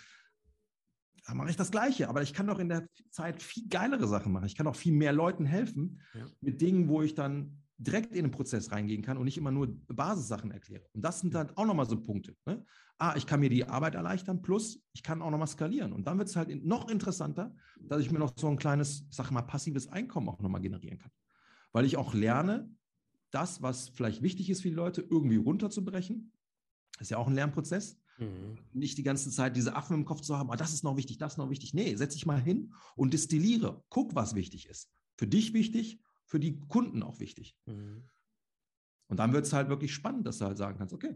Da 1.25 1.33
mache 1.33 1.49
ich 1.49 1.55
das 1.55 1.71
Gleiche, 1.71 2.09
aber 2.09 2.21
ich 2.21 2.33
kann 2.33 2.47
doch 2.47 2.59
in 2.59 2.67
der 2.67 2.87
Zeit 3.09 3.41
viel 3.41 3.69
geilere 3.69 4.07
Sachen 4.07 4.33
machen. 4.33 4.45
Ich 4.45 4.55
kann 4.55 4.67
auch 4.67 4.75
viel 4.75 4.91
mehr 4.93 5.13
Leuten 5.13 5.45
helfen 5.45 6.01
ja. 6.13 6.25
mit 6.41 6.59
Dingen, 6.59 6.89
wo 6.89 7.01
ich 7.01 7.15
dann 7.15 7.62
direkt 7.83 8.15
in 8.15 8.25
den 8.25 8.31
Prozess 8.31 8.71
reingehen 8.71 9.01
kann 9.01 9.17
und 9.17 9.25
nicht 9.25 9.37
immer 9.37 9.51
nur 9.51 9.67
Basissachen 9.87 10.51
erkläre. 10.51 10.87
Und 10.93 11.03
das 11.03 11.19
sind 11.19 11.33
dann 11.33 11.51
auch 11.55 11.65
nochmal 11.65 11.85
so 11.85 12.01
Punkte. 12.01 12.35
Ne? 12.45 12.65
Ah, 12.97 13.15
ich 13.17 13.25
kann 13.25 13.39
mir 13.39 13.49
die 13.49 13.65
Arbeit 13.65 13.95
erleichtern, 13.95 14.41
plus 14.41 14.81
ich 14.93 15.03
kann 15.03 15.21
auch 15.21 15.31
nochmal 15.31 15.47
skalieren. 15.47 15.93
Und 15.93 16.07
dann 16.07 16.17
wird 16.17 16.29
es 16.29 16.35
halt 16.35 16.63
noch 16.65 16.89
interessanter, 16.89 17.55
dass 17.79 18.01
ich 18.01 18.11
mir 18.11 18.19
noch 18.19 18.33
so 18.37 18.47
ein 18.47 18.57
kleines, 18.57 19.05
sag 19.09 19.31
mal, 19.31 19.41
passives 19.41 19.87
Einkommen 19.87 20.29
auch 20.29 20.39
nochmal 20.41 20.61
generieren 20.61 20.97
kann. 20.97 21.11
Weil 21.71 21.85
ich 21.85 21.97
auch 21.97 22.13
lerne, 22.13 22.69
das, 23.31 23.61
was 23.61 23.89
vielleicht 23.89 24.21
wichtig 24.21 24.49
ist 24.49 24.61
für 24.61 24.69
die 24.69 24.75
Leute, 24.75 25.01
irgendwie 25.01 25.37
runterzubrechen 25.37 26.31
ist 26.99 27.11
ja 27.11 27.17
auch 27.17 27.27
ein 27.27 27.33
Lernprozess. 27.33 27.99
Mhm. 28.19 28.59
Nicht 28.73 28.97
die 28.97 29.03
ganze 29.03 29.31
Zeit 29.31 29.55
diese 29.55 29.75
Affen 29.75 29.95
im 29.95 30.05
Kopf 30.05 30.21
zu 30.21 30.37
haben, 30.37 30.51
ah, 30.51 30.55
das 30.55 30.73
ist 30.73 30.83
noch 30.83 30.97
wichtig, 30.97 31.17
das 31.17 31.33
ist 31.33 31.37
noch 31.37 31.49
wichtig. 31.49 31.73
Nee, 31.73 31.95
setz 31.95 32.13
dich 32.13 32.25
mal 32.25 32.39
hin 32.39 32.73
und 32.95 33.13
destilliere. 33.13 33.83
Guck, 33.89 34.15
was 34.15 34.35
wichtig 34.35 34.67
ist. 34.67 34.91
Für 35.17 35.27
dich 35.27 35.53
wichtig, 35.53 35.99
für 36.25 36.39
die 36.39 36.59
Kunden 36.67 37.03
auch 37.03 37.19
wichtig. 37.19 37.55
Mhm. 37.65 38.09
Und 39.07 39.17
dann 39.17 39.33
wird 39.33 39.45
es 39.45 39.53
halt 39.53 39.69
wirklich 39.69 39.93
spannend, 39.93 40.25
dass 40.25 40.39
du 40.39 40.45
halt 40.45 40.57
sagen 40.57 40.77
kannst, 40.77 40.93
okay, 40.93 41.15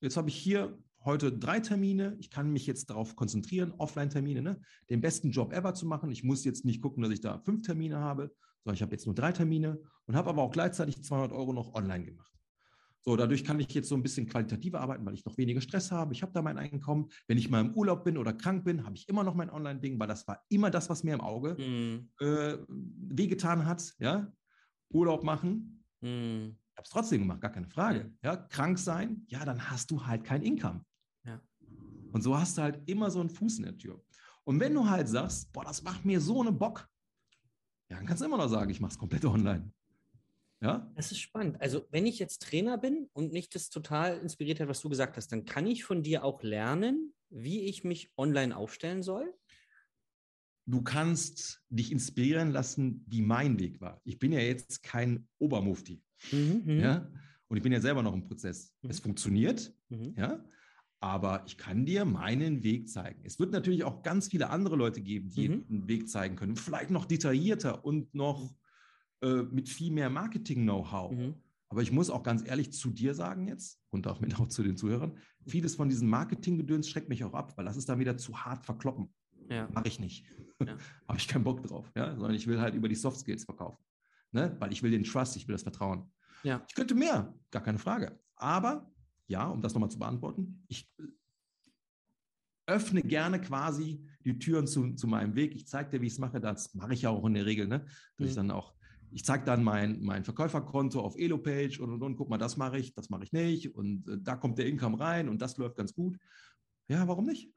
jetzt 0.00 0.16
habe 0.16 0.28
ich 0.28 0.36
hier 0.36 0.78
heute 1.04 1.32
drei 1.32 1.60
Termine, 1.60 2.16
ich 2.18 2.30
kann 2.30 2.52
mich 2.52 2.66
jetzt 2.66 2.90
darauf 2.90 3.16
konzentrieren, 3.16 3.72
Offline-Termine, 3.78 4.42
ne? 4.42 4.60
den 4.90 5.00
besten 5.00 5.30
Job 5.30 5.52
ever 5.52 5.74
zu 5.74 5.86
machen. 5.86 6.10
Ich 6.10 6.22
muss 6.24 6.44
jetzt 6.44 6.64
nicht 6.64 6.82
gucken, 6.82 7.02
dass 7.02 7.12
ich 7.12 7.20
da 7.20 7.38
fünf 7.38 7.62
Termine 7.62 7.98
habe, 7.98 8.34
sondern 8.62 8.74
ich 8.74 8.82
habe 8.82 8.92
jetzt 8.92 9.06
nur 9.06 9.14
drei 9.14 9.32
Termine 9.32 9.80
und 10.06 10.16
habe 10.16 10.28
aber 10.28 10.42
auch 10.42 10.50
gleichzeitig 10.50 11.02
200 11.02 11.32
Euro 11.32 11.52
noch 11.52 11.74
online 11.74 12.04
gemacht. 12.04 12.30
So, 13.02 13.16
dadurch 13.16 13.44
kann 13.44 13.58
ich 13.60 13.72
jetzt 13.72 13.88
so 13.88 13.94
ein 13.94 14.02
bisschen 14.02 14.26
qualitativer 14.26 14.80
arbeiten, 14.80 15.06
weil 15.06 15.14
ich 15.14 15.24
noch 15.24 15.38
weniger 15.38 15.62
Stress 15.62 15.90
habe. 15.90 16.12
Ich 16.12 16.20
habe 16.20 16.32
da 16.32 16.42
mein 16.42 16.58
Einkommen. 16.58 17.08
Wenn 17.26 17.38
ich 17.38 17.48
mal 17.48 17.62
im 17.62 17.74
Urlaub 17.74 18.04
bin 18.04 18.18
oder 18.18 18.34
krank 18.34 18.64
bin, 18.64 18.84
habe 18.84 18.94
ich 18.94 19.08
immer 19.08 19.24
noch 19.24 19.34
mein 19.34 19.48
Online-Ding, 19.48 19.98
weil 19.98 20.08
das 20.08 20.28
war 20.28 20.44
immer 20.50 20.70
das, 20.70 20.90
was 20.90 21.02
mir 21.02 21.14
im 21.14 21.22
Auge 21.22 21.54
mm. 21.54 22.22
äh, 22.22 22.58
wehgetan 22.68 23.64
hat. 23.64 23.94
Ja? 24.00 24.30
Urlaub 24.92 25.24
machen. 25.24 25.84
Mm. 26.00 26.50
Ich 26.58 26.76
habe 26.76 26.84
es 26.84 26.90
trotzdem 26.90 27.20
gemacht, 27.20 27.40
gar 27.40 27.52
keine 27.52 27.68
Frage. 27.68 28.12
Ja? 28.22 28.36
Krank 28.36 28.78
sein, 28.78 29.24
ja, 29.28 29.44
dann 29.44 29.70
hast 29.70 29.90
du 29.90 30.06
halt 30.06 30.24
kein 30.24 30.42
Income. 30.42 30.84
Ja. 31.24 31.40
Und 32.12 32.22
so 32.22 32.38
hast 32.38 32.56
du 32.58 32.62
halt 32.62 32.88
immer 32.88 33.10
so 33.10 33.20
einen 33.20 33.30
Fuß 33.30 33.58
in 33.58 33.64
der 33.64 33.76
Tür. 33.76 34.02
Und 34.44 34.60
wenn 34.60 34.74
du 34.74 34.88
halt 34.88 35.08
sagst, 35.08 35.52
boah, 35.52 35.64
das 35.64 35.82
macht 35.82 36.04
mir 36.04 36.20
so 36.20 36.40
einen 36.40 36.58
Bock, 36.58 36.88
ja, 37.90 37.96
dann 37.96 38.06
kannst 38.06 38.22
du 38.22 38.26
immer 38.26 38.38
noch 38.38 38.48
sagen, 38.48 38.70
ich 38.70 38.80
mache 38.80 38.92
es 38.92 38.98
komplett 38.98 39.24
online. 39.24 39.72
Ja? 40.60 40.90
Das 40.94 41.10
ist 41.10 41.18
spannend. 41.18 41.60
Also, 41.60 41.86
wenn 41.90 42.06
ich 42.06 42.18
jetzt 42.18 42.42
Trainer 42.42 42.78
bin 42.78 43.08
und 43.12 43.32
mich 43.32 43.48
das 43.48 43.70
total 43.70 44.18
inspiriert 44.18 44.60
hat, 44.60 44.68
was 44.68 44.80
du 44.80 44.88
gesagt 44.88 45.16
hast, 45.16 45.32
dann 45.32 45.44
kann 45.44 45.66
ich 45.66 45.84
von 45.84 46.02
dir 46.02 46.24
auch 46.24 46.42
lernen, 46.42 47.14
wie 47.30 47.62
ich 47.64 47.84
mich 47.84 48.12
online 48.16 48.56
aufstellen 48.56 49.02
soll? 49.02 49.34
Du 50.70 50.82
kannst 50.82 51.62
dich 51.68 51.90
inspirieren 51.90 52.52
lassen, 52.52 53.04
wie 53.08 53.22
mein 53.22 53.58
Weg 53.58 53.80
war. 53.80 54.00
Ich 54.04 54.18
bin 54.18 54.32
ja 54.32 54.40
jetzt 54.40 54.82
kein 54.82 55.26
Obermufti. 55.38 56.02
Mhm, 56.30 56.62
mhm. 56.64 56.80
ja? 56.80 57.10
Und 57.48 57.56
ich 57.56 57.62
bin 57.62 57.72
ja 57.72 57.80
selber 57.80 58.02
noch 58.02 58.14
im 58.14 58.22
Prozess. 58.22 58.72
Mhm. 58.82 58.90
Es 58.90 59.00
funktioniert, 59.00 59.74
mhm. 59.88 60.14
ja, 60.16 60.44
aber 61.00 61.42
ich 61.46 61.56
kann 61.56 61.84
dir 61.84 62.04
meinen 62.04 62.62
Weg 62.62 62.88
zeigen. 62.88 63.22
Es 63.24 63.40
wird 63.40 63.52
natürlich 63.52 63.84
auch 63.84 64.02
ganz 64.02 64.28
viele 64.28 64.50
andere 64.50 64.76
Leute 64.76 65.00
geben, 65.00 65.30
die 65.30 65.48
mhm. 65.48 65.64
einen 65.68 65.88
Weg 65.88 66.08
zeigen 66.08 66.36
können. 66.36 66.56
Vielleicht 66.56 66.90
noch 66.90 67.06
detaillierter 67.06 67.84
und 67.84 68.14
noch 68.14 68.54
äh, 69.22 69.42
mit 69.42 69.68
viel 69.68 69.90
mehr 69.90 70.10
Marketing-Know-how. 70.10 71.12
Mhm. 71.12 71.34
Aber 71.70 71.82
ich 71.82 71.90
muss 71.90 72.10
auch 72.10 72.22
ganz 72.22 72.46
ehrlich 72.46 72.72
zu 72.72 72.90
dir 72.90 73.14
sagen 73.14 73.48
jetzt 73.48 73.80
und 73.90 74.06
auch 74.06 74.20
mit 74.20 74.38
auch 74.38 74.48
zu 74.48 74.62
den 74.62 74.76
Zuhörern, 74.76 75.16
vieles 75.46 75.74
von 75.74 75.88
diesem 75.88 76.08
Marketing-Gedöns 76.08 76.88
schreckt 76.88 77.08
mich 77.08 77.24
auch 77.24 77.34
ab, 77.34 77.56
weil 77.56 77.64
das 77.64 77.76
ist 77.76 77.88
dann 77.88 77.98
wieder 77.98 78.16
zu 78.16 78.44
hart 78.44 78.64
verkloppen. 78.64 79.12
Ja. 79.50 79.68
Mache 79.72 79.88
ich 79.88 80.00
nicht. 80.00 80.24
Ja. 80.64 80.76
Habe 81.08 81.18
ich 81.18 81.28
keinen 81.28 81.44
Bock 81.44 81.62
drauf. 81.62 81.90
Ja? 81.94 82.14
Sondern 82.14 82.34
ich 82.34 82.46
will 82.46 82.60
halt 82.60 82.74
über 82.74 82.88
die 82.88 82.94
Soft 82.94 83.18
Skills 83.18 83.44
verkaufen. 83.44 83.82
Ne? 84.32 84.56
Weil 84.60 84.72
ich 84.72 84.82
will 84.82 84.90
den 84.90 85.04
Trust, 85.04 85.36
ich 85.36 85.48
will 85.48 85.54
das 85.54 85.62
Vertrauen. 85.62 86.10
Ja. 86.42 86.64
Ich 86.68 86.74
könnte 86.74 86.94
mehr, 86.94 87.34
gar 87.50 87.62
keine 87.62 87.78
Frage. 87.78 88.18
Aber 88.36 88.90
ja, 89.26 89.48
um 89.48 89.60
das 89.60 89.74
nochmal 89.74 89.90
zu 89.90 89.98
beantworten, 89.98 90.64
ich 90.68 90.90
öffne 92.66 93.02
gerne 93.02 93.40
quasi 93.40 94.06
die 94.24 94.38
Türen 94.38 94.66
zu, 94.66 94.94
zu 94.94 95.08
meinem 95.08 95.34
Weg. 95.34 95.54
Ich 95.56 95.66
zeige 95.66 95.90
dir, 95.90 96.00
wie 96.00 96.06
ich 96.06 96.12
es 96.12 96.18
mache. 96.18 96.40
Das 96.40 96.72
mache 96.74 96.94
ich 96.94 97.02
ja 97.02 97.10
auch 97.10 97.24
in 97.26 97.34
der 97.34 97.46
Regel, 97.46 97.66
ne? 97.66 97.80
dass 98.16 98.18
mhm. 98.18 98.26
ich 98.26 98.34
dann 98.34 98.50
auch 98.50 98.74
ich 99.12 99.24
zeige 99.24 99.44
dann 99.44 99.64
mein, 99.64 100.00
mein 100.02 100.24
Verkäuferkonto 100.24 101.00
auf 101.00 101.16
Elopage 101.16 101.80
und, 101.80 101.92
und, 101.92 102.02
und, 102.02 102.16
guck 102.16 102.30
mal, 102.30 102.38
das 102.38 102.56
mache 102.56 102.78
ich, 102.78 102.94
das 102.94 103.10
mache 103.10 103.24
ich 103.24 103.32
nicht 103.32 103.74
und 103.74 104.06
äh, 104.08 104.18
da 104.20 104.36
kommt 104.36 104.58
der 104.58 104.66
Income 104.66 105.00
rein 105.00 105.28
und 105.28 105.42
das 105.42 105.56
läuft 105.56 105.76
ganz 105.76 105.94
gut. 105.94 106.16
Ja, 106.88 107.06
warum 107.06 107.26
nicht? 107.26 107.50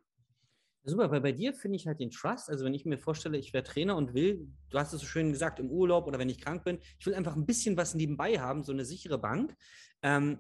Super, 0.86 1.10
weil 1.12 1.22
bei 1.22 1.32
dir 1.32 1.54
finde 1.54 1.78
ich 1.78 1.88
halt 1.88 2.02
den 2.02 2.12
Trust. 2.12 2.50
Also, 2.50 2.66
wenn 2.66 2.74
ich 2.74 2.86
mir 2.86 2.98
vorstelle, 2.98 3.38
ich 3.38 3.54
wäre 3.54 3.64
Trainer 3.64 3.96
und 3.96 4.14
will, 4.14 4.48
du 4.70 4.78
hast 4.78 4.92
es 4.92 5.00
so 5.00 5.06
schön 5.06 5.32
gesagt, 5.32 5.60
im 5.60 5.70
Urlaub 5.70 6.08
oder 6.08 6.20
wenn 6.20 6.28
ich 6.28 6.42
krank 6.42 6.66
bin, 6.66 6.80
ich 7.00 7.06
will 7.06 7.16
einfach 7.16 7.38
ein 7.38 7.46
bisschen 7.46 7.78
was 7.78 7.96
nebenbei 7.96 8.40
haben, 8.40 8.64
so 8.64 8.74
eine 8.74 8.84
sichere 8.84 9.18
Bank. 9.18 9.56
Ähm, 10.02 10.40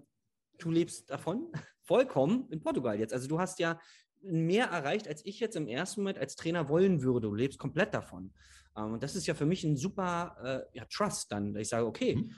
du 0.58 0.70
lebst 0.70 1.10
davon 1.10 1.52
vollkommen 1.82 2.50
in 2.52 2.62
Portugal 2.62 3.00
jetzt. 3.00 3.14
Also, 3.14 3.30
du 3.30 3.39
hast 3.39 3.60
ja 3.60 3.80
mehr 4.22 4.68
erreicht, 4.68 5.08
als 5.08 5.26
ich 5.26 5.39
jetzt 5.39 5.56
im 5.56 5.68
ersten 5.68 6.02
Moment 6.02 6.18
als 6.18 6.36
Trainer 6.36 6.68
wollen 6.68 7.04
würde. 7.04 7.28
Du 7.28 7.36
lebst 7.36 7.58
komplett 7.58 7.94
davon. 7.94 8.34
Ähm, 8.76 8.94
und 8.94 9.04
das 9.04 9.16
ist 9.16 9.28
ja 9.28 9.36
für 9.36 9.46
mich 9.46 9.64
ein 9.64 9.78
super 9.78 10.36
äh, 10.74 10.78
ja, 10.78 10.86
Trust 10.86 11.32
dann. 11.32 11.56
Ich 11.56 11.70
sage, 11.70 11.86
okay, 11.86 12.16
mhm. 12.16 12.34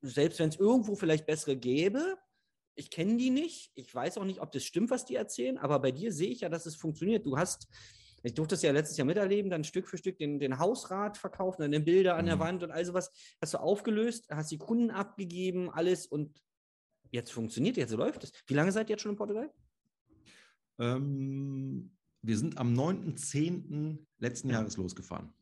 selbst 0.00 0.38
wenn 0.38 0.48
es 0.48 0.56
irgendwo 0.56 0.94
vielleicht 0.94 1.26
bessere 1.26 1.56
gäbe, 1.56 2.16
ich 2.80 2.90
kenne 2.90 3.18
die 3.18 3.28
nicht, 3.28 3.70
ich 3.74 3.94
weiß 3.94 4.16
auch 4.16 4.24
nicht, 4.24 4.40
ob 4.40 4.52
das 4.52 4.64
stimmt, 4.64 4.90
was 4.90 5.04
die 5.04 5.14
erzählen, 5.14 5.58
aber 5.58 5.78
bei 5.80 5.92
dir 5.92 6.12
sehe 6.12 6.30
ich 6.30 6.40
ja, 6.40 6.48
dass 6.48 6.64
es 6.64 6.76
funktioniert. 6.76 7.26
Du 7.26 7.36
hast, 7.36 7.68
ich 8.22 8.32
durfte 8.32 8.54
das 8.54 8.62
ja 8.62 8.72
letztes 8.72 8.96
Jahr 8.96 9.06
miterleben, 9.06 9.50
dann 9.50 9.64
Stück 9.64 9.86
für 9.86 9.98
Stück 9.98 10.16
den, 10.16 10.38
den 10.38 10.58
Hausrat 10.58 11.18
verkauft, 11.18 11.60
dann 11.60 11.70
Bilder 11.84 12.16
an 12.16 12.24
der 12.24 12.36
mhm. 12.36 12.40
Wand 12.40 12.62
und 12.62 12.70
all 12.70 12.82
sowas. 12.82 13.12
Hast 13.42 13.52
du 13.52 13.58
aufgelöst, 13.58 14.28
hast 14.30 14.50
die 14.50 14.56
Kunden 14.56 14.90
abgegeben, 14.90 15.68
alles 15.68 16.06
und 16.06 16.42
jetzt 17.10 17.32
funktioniert, 17.32 17.76
jetzt 17.76 17.92
läuft 17.92 18.24
es. 18.24 18.32
Wie 18.46 18.54
lange 18.54 18.72
seid 18.72 18.88
ihr 18.88 18.94
jetzt 18.94 19.02
schon 19.02 19.12
in 19.12 19.18
Portugal? 19.18 19.52
Ähm, 20.78 21.94
wir 22.22 22.38
sind 22.38 22.56
am 22.56 22.72
9.10. 22.72 23.98
letzten 24.18 24.48
Jahres 24.48 24.78
losgefahren. 24.78 25.34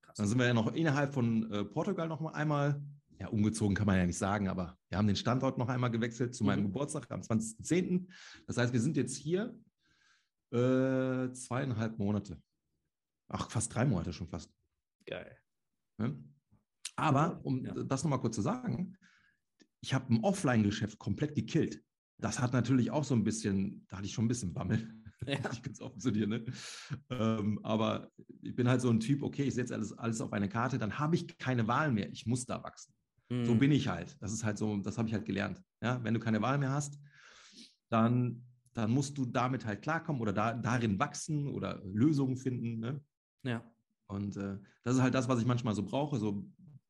Krass. 0.00 0.16
Dann 0.16 0.28
sind 0.28 0.38
wir 0.38 0.46
ja 0.46 0.54
noch 0.54 0.72
innerhalb 0.72 1.12
von 1.12 1.52
äh, 1.52 1.64
Portugal 1.66 2.08
noch 2.08 2.20
mal 2.20 2.32
einmal, 2.32 2.82
ja, 3.22 3.28
umgezogen 3.28 3.74
kann 3.74 3.86
man 3.86 3.96
ja 3.96 4.06
nicht 4.06 4.18
sagen, 4.18 4.48
aber 4.48 4.78
wir 4.88 4.98
haben 4.98 5.06
den 5.06 5.16
Standort 5.16 5.58
noch 5.58 5.68
einmal 5.68 5.90
gewechselt 5.90 6.34
zu 6.34 6.44
meinem 6.44 6.60
mhm. 6.60 6.66
Geburtstag 6.66 7.10
am 7.10 7.20
20.10. 7.20 8.08
Das 8.46 8.56
heißt, 8.56 8.72
wir 8.72 8.80
sind 8.80 8.96
jetzt 8.96 9.16
hier 9.16 9.58
äh, 10.50 11.32
zweieinhalb 11.32 11.98
Monate. 11.98 12.40
Ach, 13.28 13.50
fast 13.50 13.74
drei 13.74 13.84
Monate 13.84 14.12
schon 14.12 14.28
fast. 14.28 14.52
Geil. 15.06 15.38
Ja? 15.98 16.12
Aber, 16.96 17.40
um 17.44 17.64
ja. 17.64 17.72
das 17.72 18.04
nochmal 18.04 18.20
kurz 18.20 18.36
zu 18.36 18.42
sagen, 18.42 18.96
ich 19.80 19.94
habe 19.94 20.12
ein 20.12 20.22
Offline-Geschäft 20.22 20.98
komplett 20.98 21.34
gekillt 21.34 21.82
das 22.22 22.40
hat 22.40 22.52
natürlich 22.52 22.90
auch 22.90 23.04
so 23.04 23.14
ein 23.14 23.24
bisschen, 23.24 23.84
da 23.88 23.98
hatte 23.98 24.06
ich 24.06 24.12
schon 24.12 24.24
ein 24.24 24.28
bisschen 24.28 24.54
Bammel. 24.54 24.88
Ja. 25.24 25.38
Ich 25.52 25.62
ganz 25.62 25.80
offen 25.80 26.00
zu 26.00 26.10
dir, 26.10 26.26
ne? 26.26 26.44
Ähm, 27.08 27.60
aber 27.62 28.10
ich 28.42 28.56
bin 28.56 28.68
halt 28.68 28.80
so 28.80 28.90
ein 28.90 28.98
Typ, 28.98 29.22
okay, 29.22 29.44
ich 29.44 29.54
setze 29.54 29.72
alles, 29.72 29.96
alles 29.96 30.20
auf 30.20 30.32
eine 30.32 30.48
Karte, 30.48 30.78
dann 30.78 30.98
habe 30.98 31.14
ich 31.14 31.38
keine 31.38 31.68
Wahl 31.68 31.92
mehr. 31.92 32.10
Ich 32.10 32.26
muss 32.26 32.44
da 32.44 32.60
wachsen. 32.64 32.92
Mhm. 33.32 33.46
So 33.46 33.54
bin 33.54 33.72
ich 33.72 33.88
halt. 33.88 34.16
Das 34.20 34.32
ist 34.32 34.44
halt 34.44 34.58
so, 34.58 34.76
das 34.76 34.98
habe 34.98 35.08
ich 35.08 35.14
halt 35.14 35.24
gelernt. 35.24 35.62
Ja? 35.80 36.02
Wenn 36.04 36.12
du 36.12 36.20
keine 36.20 36.42
Wahl 36.42 36.58
mehr 36.58 36.70
hast, 36.70 36.98
dann, 37.88 38.44
dann 38.74 38.90
musst 38.90 39.16
du 39.16 39.24
damit 39.24 39.64
halt 39.64 39.80
klarkommen 39.80 40.20
oder 40.20 40.34
da, 40.34 40.52
darin 40.52 40.98
wachsen 40.98 41.48
oder 41.48 41.80
Lösungen 41.84 42.36
finden. 42.36 42.78
Ne? 42.78 43.00
Ja. 43.42 43.64
Und 44.06 44.36
äh, 44.36 44.58
das 44.84 44.96
ist 44.96 45.02
halt 45.02 45.14
das, 45.14 45.28
was 45.28 45.40
ich 45.40 45.46
manchmal 45.46 45.74
so 45.74 45.82
brauche, 45.82 46.18
so 46.18 46.46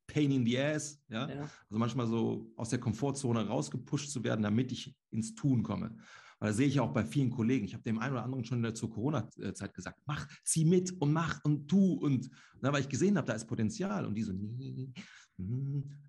Pain 0.09 0.32
in 0.32 0.45
the 0.45 0.59
Ass, 0.59 1.01
ja? 1.09 1.28
ja? 1.28 1.43
Also 1.43 1.78
manchmal 1.78 2.09
so 2.09 2.53
aus 2.57 2.70
der 2.70 2.80
Komfortzone 2.80 3.47
rausgepusht 3.47 4.11
zu 4.11 4.24
werden, 4.24 4.43
damit 4.43 4.72
ich 4.72 4.97
ins 5.11 5.36
Tun 5.36 5.62
komme. 5.62 5.97
Weil 6.40 6.49
das 6.49 6.57
sehe 6.57 6.66
ich 6.66 6.80
auch 6.80 6.93
bei 6.93 7.05
vielen 7.05 7.30
Kollegen. 7.30 7.64
Ich 7.64 7.72
habe 7.72 7.84
dem 7.84 8.01
einen 8.01 8.14
oder 8.14 8.24
anderen 8.24 8.45
schon 8.45 8.74
zur 8.74 8.90
Corona-Zeit 8.90 9.72
gesagt, 9.74 10.01
mach, 10.07 10.26
zieh 10.43 10.64
mit 10.64 10.90
und 11.01 11.12
mach 11.12 11.45
und 11.45 11.68
tu 11.68 11.93
und, 11.95 12.28
ne, 12.61 12.72
weil 12.72 12.80
ich 12.80 12.88
gesehen 12.88 13.16
habe, 13.16 13.28
da 13.28 13.34
ist 13.34 13.47
Potenzial 13.47 14.05
und 14.05 14.16
die 14.16 14.22
so, 14.22 14.32
nee, 14.32 14.93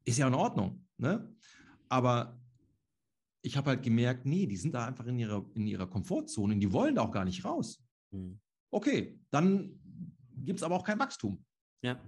ist 0.05 0.17
ja 0.17 0.27
in 0.27 0.33
Ordnung, 0.33 0.85
ne? 0.97 1.33
Aber 1.89 2.39
ich 3.41 3.57
habe 3.57 3.71
halt 3.71 3.83
gemerkt, 3.83 4.25
nee, 4.25 4.47
die 4.47 4.57
sind 4.57 4.73
da 4.73 4.85
einfach 4.85 5.05
in 5.05 5.19
ihrer, 5.19 5.45
in 5.53 5.67
ihrer 5.67 5.87
Komfortzone 5.87 6.53
und 6.53 6.59
die 6.59 6.71
wollen 6.71 6.95
da 6.95 7.01
auch 7.01 7.11
gar 7.11 7.25
nicht 7.25 7.43
raus. 7.43 7.83
Mhm. 8.11 8.39
Okay, 8.71 9.19
dann 9.29 9.79
gibt 10.37 10.59
es 10.59 10.63
aber 10.63 10.75
auch 10.75 10.83
kein 10.83 10.97
Wachstum. 10.99 11.43
Ja. 11.81 12.01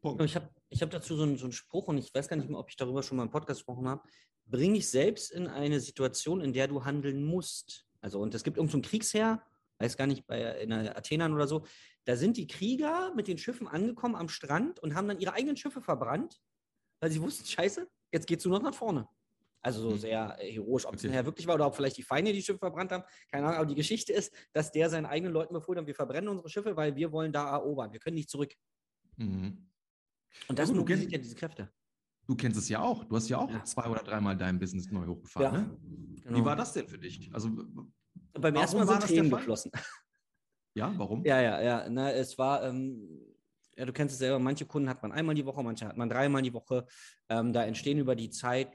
Punkt. 0.00 0.22
Ich 0.22 0.34
habe 0.34 0.50
ich 0.70 0.82
hab 0.82 0.90
dazu 0.90 1.16
so 1.16 1.22
einen, 1.22 1.38
so 1.38 1.44
einen 1.44 1.52
Spruch 1.52 1.88
und 1.88 1.98
ich 1.98 2.12
weiß 2.14 2.28
gar 2.28 2.36
nicht 2.36 2.48
mehr, 2.48 2.58
ob 2.58 2.68
ich 2.68 2.76
darüber 2.76 3.02
schon 3.02 3.16
mal 3.16 3.22
im 3.22 3.30
Podcast 3.30 3.60
gesprochen 3.60 3.88
habe. 3.88 4.02
Bring 4.46 4.74
dich 4.74 4.88
selbst 4.88 5.30
in 5.30 5.46
eine 5.46 5.80
Situation, 5.80 6.40
in 6.40 6.52
der 6.52 6.68
du 6.68 6.84
handeln 6.84 7.22
musst. 7.24 7.86
Also, 8.00 8.20
und 8.20 8.34
es 8.34 8.44
gibt 8.44 8.56
irgendeinen 8.58 8.82
so 8.82 8.88
Kriegsherr, 8.90 9.42
weiß 9.78 9.96
gar 9.96 10.06
nicht, 10.06 10.26
bei 10.26 10.40
in 10.60 10.72
Athenern 10.72 11.32
oder 11.32 11.46
so. 11.46 11.64
Da 12.08 12.16
sind 12.16 12.38
die 12.38 12.46
Krieger 12.46 13.12
mit 13.14 13.28
den 13.28 13.36
Schiffen 13.36 13.68
angekommen 13.68 14.16
am 14.16 14.30
Strand 14.30 14.80
und 14.80 14.94
haben 14.94 15.08
dann 15.08 15.20
ihre 15.20 15.34
eigenen 15.34 15.58
Schiffe 15.58 15.82
verbrannt, 15.82 16.40
weil 17.02 17.10
sie 17.10 17.20
wussten, 17.22 17.44
scheiße, 17.44 17.86
jetzt 18.10 18.26
geht's 18.26 18.46
nur 18.46 18.56
noch 18.56 18.64
nach 18.64 18.74
vorne. 18.74 19.06
Also 19.60 19.82
so 19.82 19.90
mhm. 19.90 19.98
sehr 19.98 20.36
heroisch, 20.40 20.86
ob 20.86 20.94
es 20.94 21.02
nachher 21.02 21.26
wirklich 21.26 21.46
war 21.46 21.56
oder 21.56 21.66
ob 21.66 21.76
vielleicht 21.76 21.98
die 21.98 22.02
Feinde 22.02 22.32
die 22.32 22.40
Schiffe 22.40 22.60
verbrannt 22.60 22.92
haben. 22.92 23.04
Keine 23.30 23.44
Ahnung, 23.44 23.58
aber 23.58 23.66
die 23.66 23.74
Geschichte 23.74 24.14
ist, 24.14 24.32
dass 24.54 24.72
der 24.72 24.88
seinen 24.88 25.04
eigenen 25.04 25.34
Leuten 25.34 25.52
befohlen 25.52 25.80
hat, 25.80 25.86
wir 25.86 25.94
verbrennen 25.94 26.30
unsere 26.30 26.48
Schiffe, 26.48 26.74
weil 26.76 26.96
wir 26.96 27.12
wollen 27.12 27.30
da 27.30 27.50
erobern. 27.50 27.92
Wir 27.92 28.00
können 28.00 28.14
nicht 28.14 28.30
zurück. 28.30 28.54
Mhm. 29.16 29.68
Und 30.48 30.58
das 30.58 30.72
mobilisiert 30.72 31.12
ja 31.12 31.18
diese 31.18 31.34
Kräfte. 31.34 31.70
Du 32.26 32.34
kennst 32.34 32.58
es 32.58 32.70
ja 32.70 32.80
auch. 32.80 33.04
Du 33.04 33.16
hast 33.16 33.28
ja 33.28 33.36
auch 33.36 33.50
ja. 33.50 33.62
zwei 33.64 33.86
oder 33.86 34.02
dreimal 34.02 34.34
dein 34.34 34.58
Business 34.58 34.90
neu 34.90 35.06
hochgefahren. 35.08 35.54
Ja, 35.54 35.60
ne? 35.60 35.78
genau. 36.22 36.38
Wie 36.38 36.44
war 36.46 36.56
das 36.56 36.72
denn 36.72 36.88
für 36.88 36.98
dich? 36.98 37.28
Also 37.34 37.50
beim 38.32 38.54
ersten 38.54 38.78
Mal 38.78 38.86
sind 38.86 39.02
Tränen 39.02 39.30
geflossen. 39.30 39.70
Ja, 40.74 40.92
warum? 40.96 41.24
Ja, 41.24 41.40
ja, 41.40 41.60
ja. 41.60 41.88
Na, 41.88 42.12
es 42.12 42.38
war, 42.38 42.62
ähm, 42.64 43.20
ja, 43.76 43.84
du 43.84 43.92
kennst 43.92 44.12
es 44.12 44.18
selber, 44.18 44.38
manche 44.38 44.66
Kunden 44.66 44.88
hat 44.88 45.02
man 45.02 45.12
einmal 45.12 45.34
die 45.34 45.46
Woche, 45.46 45.62
manche 45.62 45.86
hat 45.86 45.96
man 45.96 46.08
dreimal 46.08 46.42
die 46.42 46.52
Woche. 46.54 46.86
Ähm, 47.28 47.52
da 47.52 47.64
entstehen 47.64 47.98
über 47.98 48.14
die 48.16 48.30
Zeit 48.30 48.68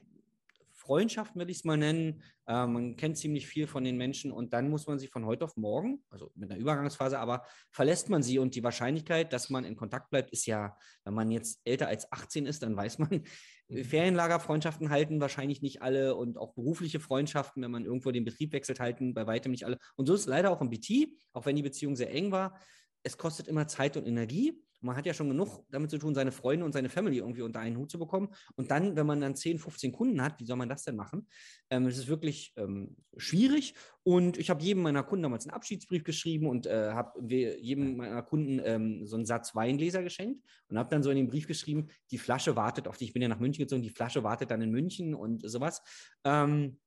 Freundschaften, 0.84 1.39
will 1.39 1.49
ich 1.49 1.57
es 1.57 1.63
mal 1.63 1.77
nennen. 1.77 2.21
Äh, 2.45 2.67
man 2.67 2.95
kennt 2.95 3.17
ziemlich 3.17 3.47
viel 3.47 3.67
von 3.67 3.84
den 3.84 3.97
Menschen 3.97 4.31
und 4.31 4.53
dann 4.53 4.69
muss 4.69 4.88
man 4.88 4.99
sie 4.99 5.07
von 5.07 5.25
heute 5.25 5.45
auf 5.45 5.55
morgen, 5.55 6.03
also 6.09 6.31
mit 6.36 6.51
einer 6.51 6.59
Übergangsphase, 6.59 7.19
aber 7.19 7.45
verlässt 7.71 8.09
man 8.09 8.21
sie 8.21 8.39
und 8.39 8.55
die 8.55 8.63
Wahrscheinlichkeit, 8.63 9.31
dass 9.31 9.49
man 9.49 9.63
in 9.63 9.75
Kontakt 9.75 10.09
bleibt, 10.09 10.31
ist 10.31 10.45
ja, 10.45 10.77
wenn 11.03 11.13
man 11.13 11.31
jetzt 11.31 11.61
älter 11.63 11.88
als 11.88 12.11
18 12.11 12.45
ist, 12.45 12.63
dann 12.63 12.75
weiß 12.75 12.99
man, 12.99 13.23
mhm. 13.69 13.84
Ferienlagerfreundschaften 13.84 14.89
halten 14.89 15.21
wahrscheinlich 15.21 15.61
nicht 15.61 15.81
alle 15.81 16.15
und 16.15 16.38
auch 16.38 16.53
berufliche 16.53 16.99
Freundschaften, 16.99 17.63
wenn 17.63 17.71
man 17.71 17.86
irgendwo 17.86 18.11
den 18.11 18.25
Betrieb 18.25 18.53
wechselt, 18.53 18.79
halten 18.79 19.13
bei 19.13 19.25
weitem 19.25 19.51
nicht 19.51 19.65
alle. 19.65 19.77
Und 19.95 20.05
so 20.05 20.13
ist 20.13 20.21
es 20.21 20.27
leider 20.27 20.51
auch 20.51 20.61
im 20.61 20.69
BT, 20.69 21.09
auch 21.34 21.45
wenn 21.45 21.55
die 21.55 21.63
Beziehung 21.63 21.95
sehr 21.95 22.11
eng 22.11 22.31
war. 22.31 22.59
Es 23.03 23.17
kostet 23.17 23.47
immer 23.47 23.67
Zeit 23.67 23.97
und 23.97 24.05
Energie 24.05 24.62
man 24.84 24.95
hat 24.95 25.05
ja 25.05 25.13
schon 25.13 25.29
genug 25.29 25.65
damit 25.71 25.89
zu 25.89 25.97
tun, 25.97 26.13
seine 26.13 26.31
Freunde 26.31 26.65
und 26.65 26.73
seine 26.73 26.89
Family 26.89 27.17
irgendwie 27.17 27.41
unter 27.41 27.59
einen 27.59 27.77
Hut 27.77 27.89
zu 27.89 27.97
bekommen. 27.97 28.29
Und 28.55 28.69
dann, 28.69 28.95
wenn 28.95 29.05
man 29.05 29.21
dann 29.21 29.36
10, 29.36 29.59
15 29.59 29.91
Kunden 29.91 30.21
hat, 30.21 30.39
wie 30.39 30.45
soll 30.45 30.57
man 30.57 30.69
das 30.69 30.84
denn 30.84 30.95
machen? 30.95 31.27
Ähm, 31.69 31.88
es 31.88 31.97
ist 31.97 32.07
wirklich 32.07 32.53
ähm, 32.57 32.97
schwierig. 33.17 33.75
Und 34.03 34.38
ich 34.38 34.49
habe 34.49 34.61
jedem 34.61 34.84
meiner 34.84 35.03
Kunden 35.03 35.23
damals 35.23 35.45
einen 35.45 35.55
Abschiedsbrief 35.55 36.03
geschrieben 36.03 36.47
und 36.47 36.67
äh, 36.67 36.91
habe 36.91 37.19
jedem 37.29 37.95
meiner 37.97 38.21
Kunden 38.21 38.61
ähm, 38.63 39.05
so 39.05 39.15
einen 39.15 39.25
Satz 39.25 39.55
Weingläser 39.55 40.03
geschenkt 40.03 40.43
und 40.67 40.77
habe 40.77 40.89
dann 40.89 41.03
so 41.03 41.09
in 41.09 41.17
den 41.17 41.27
Brief 41.27 41.47
geschrieben, 41.47 41.88
die 42.11 42.17
Flasche 42.17 42.55
wartet 42.55 42.88
auf 42.88 42.97
dich. 42.97 43.09
Ich 43.09 43.13
bin 43.13 43.21
ja 43.21 43.29
nach 43.29 43.39
München 43.39 43.63
gezogen, 43.63 43.81
die 43.81 43.89
Flasche 43.89 44.23
wartet 44.23 44.51
dann 44.51 44.61
in 44.61 44.71
München 44.71 45.15
und 45.15 45.49
sowas. 45.49 45.81
Ähm, 46.25 46.79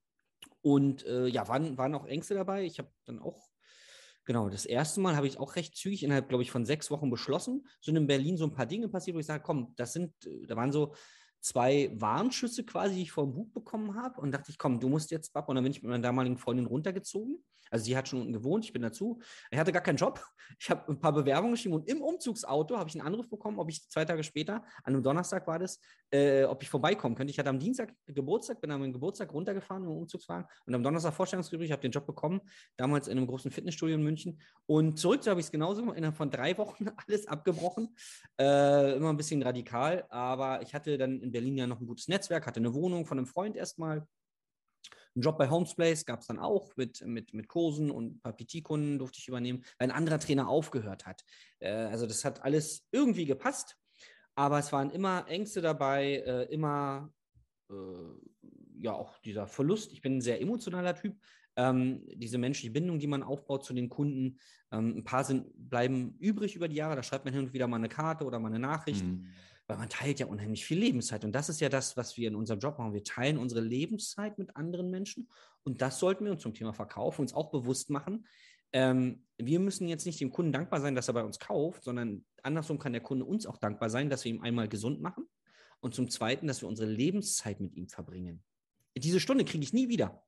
und 0.61 1.07
äh, 1.07 1.27
ja, 1.29 1.49
waren, 1.49 1.79
waren 1.79 1.95
auch 1.95 2.07
Ängste 2.07 2.35
dabei. 2.35 2.65
Ich 2.65 2.79
habe 2.79 2.91
dann 3.05 3.19
auch 3.21 3.49
Genau, 4.27 4.49
das 4.49 4.67
erste 4.67 5.01
Mal 5.01 5.15
habe 5.15 5.29
ich 5.29 5.39
auch 5.39 5.55
recht 5.55 5.77
zügig 5.77 6.03
innerhalb, 6.03 6.29
glaube 6.29 6.43
ich, 6.43 6.51
von 6.51 6.67
sechs 6.67 6.91
Wochen 6.91 7.11
beschlossen. 7.11 7.65
Sind 7.81 7.95
in 7.95 8.09
Berlin 8.09 8.37
so 8.37 8.45
ein 8.45 8.53
paar 8.53 8.67
Dinge 8.67 8.89
passiert, 8.89 9.15
wo 9.15 9.21
ich 9.21 9.27
sage, 9.27 9.43
komm, 9.45 9.73
das 9.77 9.93
sind, 9.93 10.13
äh, 10.27 10.47
da 10.47 10.57
waren 10.57 10.73
so 10.73 10.95
zwei 11.47 11.91
Warnschüsse 11.95 12.65
quasi, 12.65 12.97
die 12.97 13.03
ich 13.03 13.13
vor 13.13 13.25
dem 13.25 13.35
Buch 13.35 13.49
bekommen 13.51 13.95
habe 13.95 14.21
und 14.21 14.33
dachte 14.33 14.51
ich, 14.51 14.59
komm, 14.59 14.81
du 14.81 14.89
musst 14.89 15.13
jetzt 15.13 15.35
ab. 15.37 15.49
Und 15.49 15.55
dann 15.55 15.63
bin 15.63 15.71
ich 15.71 15.81
mit 15.81 15.91
meiner 15.91 16.03
damaligen 16.03 16.39
Freundin 16.39 16.67
runtergezogen 16.67 17.39
also 17.71 17.85
sie 17.85 17.97
hat 17.97 18.09
schon 18.09 18.21
unten 18.21 18.33
gewohnt, 18.33 18.65
ich 18.65 18.73
bin 18.73 18.83
dazu. 18.83 19.21
Ich 19.51 19.59
hatte 19.59 19.73
gar 19.73 19.83
keinen 19.83 19.97
Job. 19.97 20.23
Ich 20.61 20.71
habe 20.71 20.89
ein 20.93 21.01
paar 21.01 21.13
Bewerbungen 21.13 21.55
geschrieben 21.55 21.75
und 21.75 21.89
im 21.89 22.01
Umzugsauto 22.01 22.79
habe 22.79 22.89
ich 22.89 22.95
einen 22.95 23.05
Anruf 23.05 23.29
bekommen, 23.29 23.59
ob 23.59 23.69
ich 23.69 23.89
zwei 23.89 24.05
Tage 24.05 24.23
später, 24.23 24.63
an 24.85 24.95
einem 24.95 25.03
Donnerstag 25.03 25.45
war 25.49 25.59
das, 25.59 25.81
äh, 26.13 26.45
ob 26.45 26.63
ich 26.63 26.71
vorbeikommen 26.71 27.17
könnte. 27.17 27.33
Ich 27.33 27.39
hatte 27.41 27.51
am 27.51 27.59
Dienstag 27.59 27.93
Geburtstag, 28.07 28.61
bin 28.61 28.71
am 28.71 28.93
Geburtstag 28.93 29.33
runtergefahren 29.33 29.83
im 29.83 29.91
Umzugswagen 29.91 30.47
und 30.65 30.73
am 30.73 30.85
Donnerstag 30.85 31.15
Vorstellungsgespräch, 31.15 31.67
ich 31.67 31.73
habe 31.73 31.83
den 31.83 31.91
Job 31.91 32.07
bekommen, 32.07 32.41
damals 32.77 33.09
in 33.09 33.19
einem 33.19 33.27
großen 33.27 33.51
Fitnessstudio 33.51 33.97
in 33.97 34.05
München. 34.05 34.41
Und 34.67 35.01
zurück 35.01 35.25
so 35.25 35.33
habe 35.33 35.41
ich 35.41 35.47
es 35.47 35.51
genauso 35.51 35.83
innerhalb 35.91 36.17
von 36.17 36.31
drei 36.31 36.57
Wochen 36.59 36.87
alles 37.09 37.27
abgebrochen. 37.27 37.97
Äh, 38.41 38.95
immer 38.99 39.11
ein 39.11 39.17
bisschen 39.17 39.43
radikal, 39.43 40.07
aber 40.11 40.63
ich 40.63 40.75
hatte 40.75 40.97
dann 40.97 41.21
in 41.23 41.33
Berlin 41.37 41.59
ja 41.59 41.67
noch 41.67 41.81
ein 41.81 41.87
gutes 41.87 42.09
Netzwerk, 42.09 42.47
hatte 42.47 42.61
eine 42.61 42.73
Wohnung 42.73 43.05
von 43.05 43.19
einem 43.19 43.27
Freund 43.27 43.57
erstmal 43.57 44.07
einen 45.15 45.23
Job 45.23 45.39
bei 45.39 45.49
Homesplace 45.49 46.05
gab 46.05 46.21
es 46.21 46.27
dann 46.27 46.39
auch 46.39 46.77
mit, 46.77 47.05
mit, 47.07 47.33
mit 47.33 47.49
Kursen 47.49 47.91
und 47.91 48.17
ein 48.17 48.21
paar 48.21 48.37
PT-Kunden 48.37 48.99
durfte 48.99 49.19
ich 49.19 49.29
übernehmen, 49.29 49.65
weil 49.79 49.89
ein 49.91 49.97
anderer 49.97 50.19
Trainer 50.19 50.49
aufgehört 50.49 51.07
hat. 51.07 51.25
Äh, 51.59 51.71
also 51.71 52.07
das 52.07 52.25
hat 52.25 52.43
alles 52.43 52.87
irgendwie 52.93 53.25
gepasst, 53.25 53.77
aber 54.35 54.59
es 54.59 54.73
waren 54.73 54.91
immer 54.91 55.27
Ängste 55.29 55.63
dabei, 55.63 56.23
äh, 56.27 56.43
immer 56.53 57.13
äh, 57.71 57.75
ja 58.79 58.93
auch 58.93 59.19
dieser 59.19 59.47
Verlust. 59.47 59.93
Ich 59.93 60.03
bin 60.03 60.19
ein 60.19 60.21
sehr 60.21 60.41
emotionaler 60.41 60.95
Typ. 60.95 61.19
Ähm, 61.59 62.07
diese 62.15 62.37
menschliche 62.37 62.71
Bindung, 62.71 62.99
die 62.99 63.07
man 63.07 63.23
aufbaut 63.23 63.65
zu 63.65 63.73
den 63.73 63.89
Kunden, 63.89 64.39
ähm, 64.71 64.99
ein 64.99 65.05
paar 65.05 65.25
sind, 65.25 65.47
bleiben 65.55 66.15
übrig 66.19 66.55
über 66.55 66.69
die 66.69 66.77
Jahre. 66.77 66.97
Da 66.97 67.03
schreibt 67.03 67.25
man 67.25 67.33
hin 67.33 67.45
und 67.45 67.55
wieder 67.55 67.67
mal 67.67 67.79
eine 67.79 67.89
Karte 67.89 68.27
oder 68.27 68.39
mal 68.39 68.49
eine 68.49 68.59
Nachricht. 68.59 69.05
Mhm 69.07 69.29
weil 69.67 69.79
man 69.79 69.89
teilt 69.89 70.21
ja 70.21 70.27
unheimlich 70.27 70.65
viel 70.65 70.79
Lebenszeit. 70.79 71.25
Und 71.25 71.33
das 71.33 71.49
ist 71.49 71.61
ja 71.61 71.69
das, 71.69 71.97
was 71.97 72.17
wir 72.17 72.29
in 72.29 72.37
unserem 72.37 72.61
Job 72.61 72.79
machen. 72.79 72.93
Wir 72.93 73.05
teilen 73.05 73.39
unsere 73.39 73.61
Lebenszeit 73.61 74.39
mit 74.39 74.57
anderen 74.57 74.91
Menschen. 74.91 75.29
Und 75.65 75.83
das 75.83 75.99
sollten 75.99 76.25
wir 76.25 76.33
uns 76.33 76.43
zum 76.43 76.55
Thema 76.55 76.73
Verkauf 76.73 77.19
uns 77.19 77.35
auch 77.35 77.51
bewusst 77.51 77.91
machen. 77.91 78.27
Ähm, 78.73 79.25
wir 79.39 79.61
müssen 79.61 79.89
jetzt 79.89 80.07
nicht 80.07 80.21
dem 80.21 80.31
Kunden 80.31 80.53
dankbar 80.53 80.81
sein, 80.81 80.95
dass 80.95 81.09
er 81.09 81.15
bei 81.15 81.25
uns 81.25 81.39
kauft, 81.39 81.83
sondern 81.85 82.25
andersrum 82.43 82.79
kann 82.79 82.93
der 82.93 83.03
Kunde 83.03 83.25
uns 83.25 83.47
auch 83.47 83.59
dankbar 83.59 83.91
sein, 83.91 84.11
dass 84.11 84.25
wir 84.25 84.33
ihn 84.33 84.43
einmal 84.43 84.69
gesund 84.69 85.01
machen 85.01 85.27
und 85.81 85.95
zum 85.95 86.11
Zweiten, 86.11 86.47
dass 86.47 86.63
wir 86.63 86.69
unsere 86.69 86.91
Lebenszeit 86.91 87.61
mit 87.61 87.75
ihm 87.75 87.89
verbringen. 87.89 88.43
Diese 88.97 89.21
Stunde 89.21 89.45
kriege 89.45 89.63
ich 89.63 89.73
nie 89.73 89.89
wieder, 89.89 90.23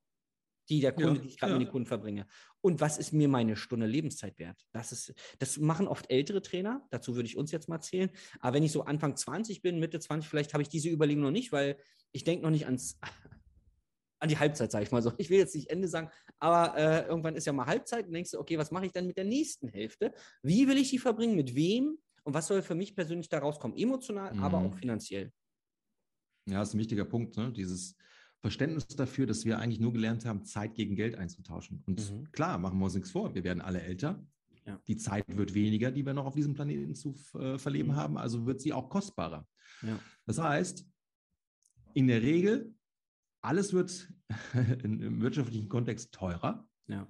die 0.69 0.81
der 0.81 0.93
Kunde, 0.93 1.17
ja, 1.17 1.23
die 1.23 1.29
ich 1.29 1.39
gerade 1.39 1.53
ja. 1.53 1.59
mit 1.59 1.69
dem 1.69 1.73
Kunden 1.73 1.87
verbringe. 1.87 2.27
Und 2.61 2.81
was 2.81 2.99
ist 2.99 3.13
mir 3.13 3.29
meine 3.29 3.57
Stunde 3.57 3.87
Lebenszeit 3.87 4.39
wert? 4.39 4.67
Das, 4.73 4.93
ist, 4.93 5.15
das 5.39 5.59
machen 5.59 5.87
oft 5.87 6.11
ältere 6.11 6.43
Trainer, 6.43 6.87
dazu 6.91 7.15
würde 7.15 7.27
ich 7.27 7.37
uns 7.37 7.51
jetzt 7.53 7.69
mal 7.69 7.81
zählen. 7.81 8.11
Aber 8.41 8.55
wenn 8.55 8.63
ich 8.63 8.73
so 8.73 8.83
Anfang 8.85 9.17
20 9.17 9.63
bin, 9.63 9.79
Mitte 9.79 10.01
20, 10.01 10.29
vielleicht 10.29 10.53
habe 10.53 10.63
ich 10.63 10.69
diese 10.69 10.89
Überlegung 10.89 11.23
noch 11.23 11.31
nicht, 11.31 11.53
weil 11.53 11.77
ich 12.13 12.25
denke 12.25 12.45
noch 12.45 12.51
nicht 12.51 12.67
ans, 12.67 12.99
an 14.21 14.29
die 14.29 14.39
Halbzeit, 14.39 14.73
sage 14.73 14.85
ich 14.85 14.91
mal 14.91 15.03
so. 15.03 15.13
Ich 15.19 15.31
will 15.31 15.39
jetzt 15.39 15.55
nicht 15.55 15.71
Ende 15.71 15.89
sagen, 15.89 16.11
aber 16.39 16.77
äh, 16.77 17.07
irgendwann 17.07 17.37
ist 17.37 17.47
ja 17.47 17.53
mal 17.53 17.67
Halbzeit 17.67 18.07
und 18.07 18.13
denkst 18.13 18.33
du, 18.33 18.39
okay, 18.39 18.59
was 18.59 18.71
mache 18.71 18.87
ich 18.87 18.93
dann 18.93 19.07
mit 19.07 19.17
der 19.17 19.25
nächsten 19.25 19.69
Hälfte? 19.69 20.13
Wie 20.43 20.67
will 20.69 20.77
ich 20.77 20.91
die 20.91 20.99
verbringen? 20.99 21.37
Mit 21.37 21.55
wem? 21.55 21.99
Und 22.25 22.35
was 22.35 22.49
soll 22.49 22.63
für 22.63 22.75
mich 22.75 22.95
persönlich 22.95 23.29
da 23.29 23.39
rauskommen? 23.39 23.77
Emotional, 23.77 24.35
mhm. 24.35 24.43
aber 24.43 24.59
auch 24.59 24.75
finanziell. 24.75 25.33
Ja, 26.47 26.61
das 26.61 26.69
ist 26.69 26.75
ein 26.75 26.81
wichtiger 26.81 27.05
Punkt, 27.05 27.37
ne? 27.37 27.53
dieses 27.53 27.95
Verständnis 28.41 28.87
dafür, 28.89 29.27
dass 29.27 29.45
wir 29.45 29.59
eigentlich 29.59 29.81
nur 29.81 29.93
gelernt 29.93 30.25
haben, 30.25 30.45
Zeit 30.45 30.75
gegen 30.75 30.95
Geld 30.95 31.17
einzutauschen. 31.17 31.83
Und 31.87 32.13
mhm. 32.13 32.31
klar, 32.33 32.59
machen 32.59 32.79
wir 32.79 32.85
uns 32.85 32.95
nichts 32.95 33.11
vor, 33.11 33.35
wir 33.35 33.45
werden 33.45 33.61
alle 33.61 33.83
älter. 33.83 34.25
Ja. 34.65 34.81
Die 34.87 34.97
Zeit 34.97 35.25
wird 35.37 35.55
weniger, 35.55 35.91
die 35.91 36.05
wir 36.05 36.15
noch 36.15 36.27
auf 36.27 36.35
diesem 36.35 36.55
Planeten 36.55 36.95
zu 36.95 37.15
äh, 37.35 37.59
verleben 37.59 37.91
mhm. 37.91 37.97
haben, 37.97 38.19
also 38.19 38.47
wird 38.47 38.61
sie 38.61 38.73
auch 38.73 38.89
kostbarer. 38.91 39.47
Ja. 39.83 39.99
Das 40.27 40.39
heißt, 40.39 40.87
in 41.95 42.07
der 42.07 42.23
Regel 42.23 42.75
alles 43.41 43.73
wird 43.73 44.13
im 44.83 45.21
wirtschaftlichen 45.21 45.69
Kontext 45.69 46.13
teurer. 46.13 46.67
Ja. 46.87 47.09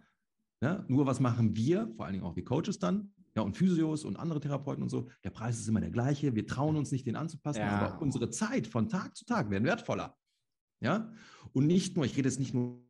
ja. 0.60 0.84
Nur 0.88 1.06
was 1.06 1.20
machen 1.20 1.56
wir, 1.56 1.92
vor 1.96 2.06
allen 2.06 2.14
Dingen 2.14 2.24
auch 2.24 2.34
die 2.34 2.44
Coaches 2.44 2.78
dann, 2.78 3.12
ja, 3.34 3.42
und 3.42 3.56
Physios 3.56 4.04
und 4.04 4.16
andere 4.16 4.40
Therapeuten 4.40 4.82
und 4.82 4.88
so, 4.88 5.08
der 5.24 5.30
Preis 5.30 5.58
ist 5.58 5.68
immer 5.68 5.80
der 5.80 5.90
gleiche. 5.90 6.34
Wir 6.34 6.46
trauen 6.46 6.76
uns 6.76 6.90
nicht, 6.90 7.06
den 7.06 7.16
anzupassen, 7.16 7.60
ja. 7.60 7.70
aber 7.70 8.02
unsere 8.02 8.30
Zeit 8.30 8.66
von 8.66 8.88
Tag 8.88 9.16
zu 9.16 9.24
Tag 9.24 9.50
werden 9.50 9.64
wertvoller. 9.64 10.16
Ja, 10.80 11.12
und 11.52 11.66
nicht 11.66 11.96
nur, 11.96 12.04
ich 12.04 12.16
rede 12.16 12.28
jetzt 12.28 12.38
nicht 12.38 12.54
nur 12.54 12.86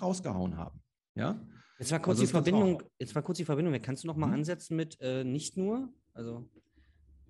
rausgehauen 0.00 0.56
haben. 0.56 0.80
Ja, 1.14 1.40
Jetzt 1.82 1.90
war 1.90 1.98
kurz 1.98 2.20
also 2.20 2.26
die 2.26 2.30
Verbindung, 2.30 2.82
jetzt 2.96 3.12
war 3.16 3.22
kurz 3.22 3.38
die 3.38 3.44
Verbindung. 3.44 3.82
Kannst 3.82 4.04
du 4.04 4.06
noch 4.06 4.14
mal 4.14 4.28
hm? 4.28 4.34
ansetzen 4.34 4.76
mit 4.76 5.00
äh, 5.00 5.24
nicht 5.24 5.56
nur? 5.56 5.92
Also 6.14 6.48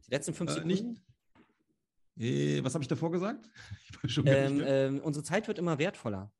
die 0.06 0.10
letzten 0.10 0.34
fünf 0.34 0.50
äh, 0.50 0.54
Sekunden? 0.54 1.00
Äh, 2.18 2.62
was 2.62 2.74
habe 2.74 2.84
ich 2.84 2.88
davor 2.88 3.10
gesagt? 3.10 3.48
Ich 4.04 4.18
ähm, 4.26 4.60
ähm, 4.66 5.00
unsere 5.00 5.24
Zeit 5.24 5.46
wird 5.48 5.58
immer 5.58 5.78
wertvoller. 5.78 6.32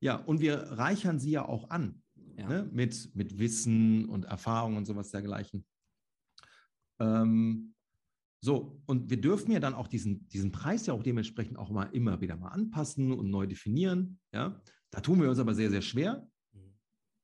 Ja, 0.00 0.16
und 0.16 0.40
wir 0.40 0.58
reichern 0.58 1.18
sie 1.18 1.30
ja 1.30 1.44
auch 1.44 1.70
an. 1.70 2.02
Ja. 2.36 2.46
Ne? 2.46 2.68
Mit, 2.70 3.16
mit 3.16 3.38
Wissen 3.38 4.04
und 4.04 4.26
Erfahrung 4.26 4.76
und 4.76 4.84
sowas 4.84 5.10
dergleichen. 5.10 5.64
Ähm, 7.00 7.74
so, 8.42 8.80
und 8.86 9.10
wir 9.10 9.20
dürfen 9.20 9.50
ja 9.52 9.60
dann 9.60 9.74
auch 9.74 9.86
diesen, 9.86 10.26
diesen 10.28 10.50
Preis 10.50 10.86
ja 10.86 10.94
auch 10.94 11.02
dementsprechend 11.02 11.58
auch 11.58 11.70
mal 11.70 11.84
immer 11.92 12.20
wieder 12.20 12.36
mal 12.36 12.48
anpassen 12.48 13.12
und 13.12 13.28
neu 13.30 13.46
definieren. 13.46 14.18
Ja, 14.32 14.60
da 14.90 15.00
tun 15.00 15.20
wir 15.20 15.28
uns 15.28 15.38
aber 15.38 15.54
sehr, 15.54 15.70
sehr 15.70 15.82
schwer. 15.82 16.26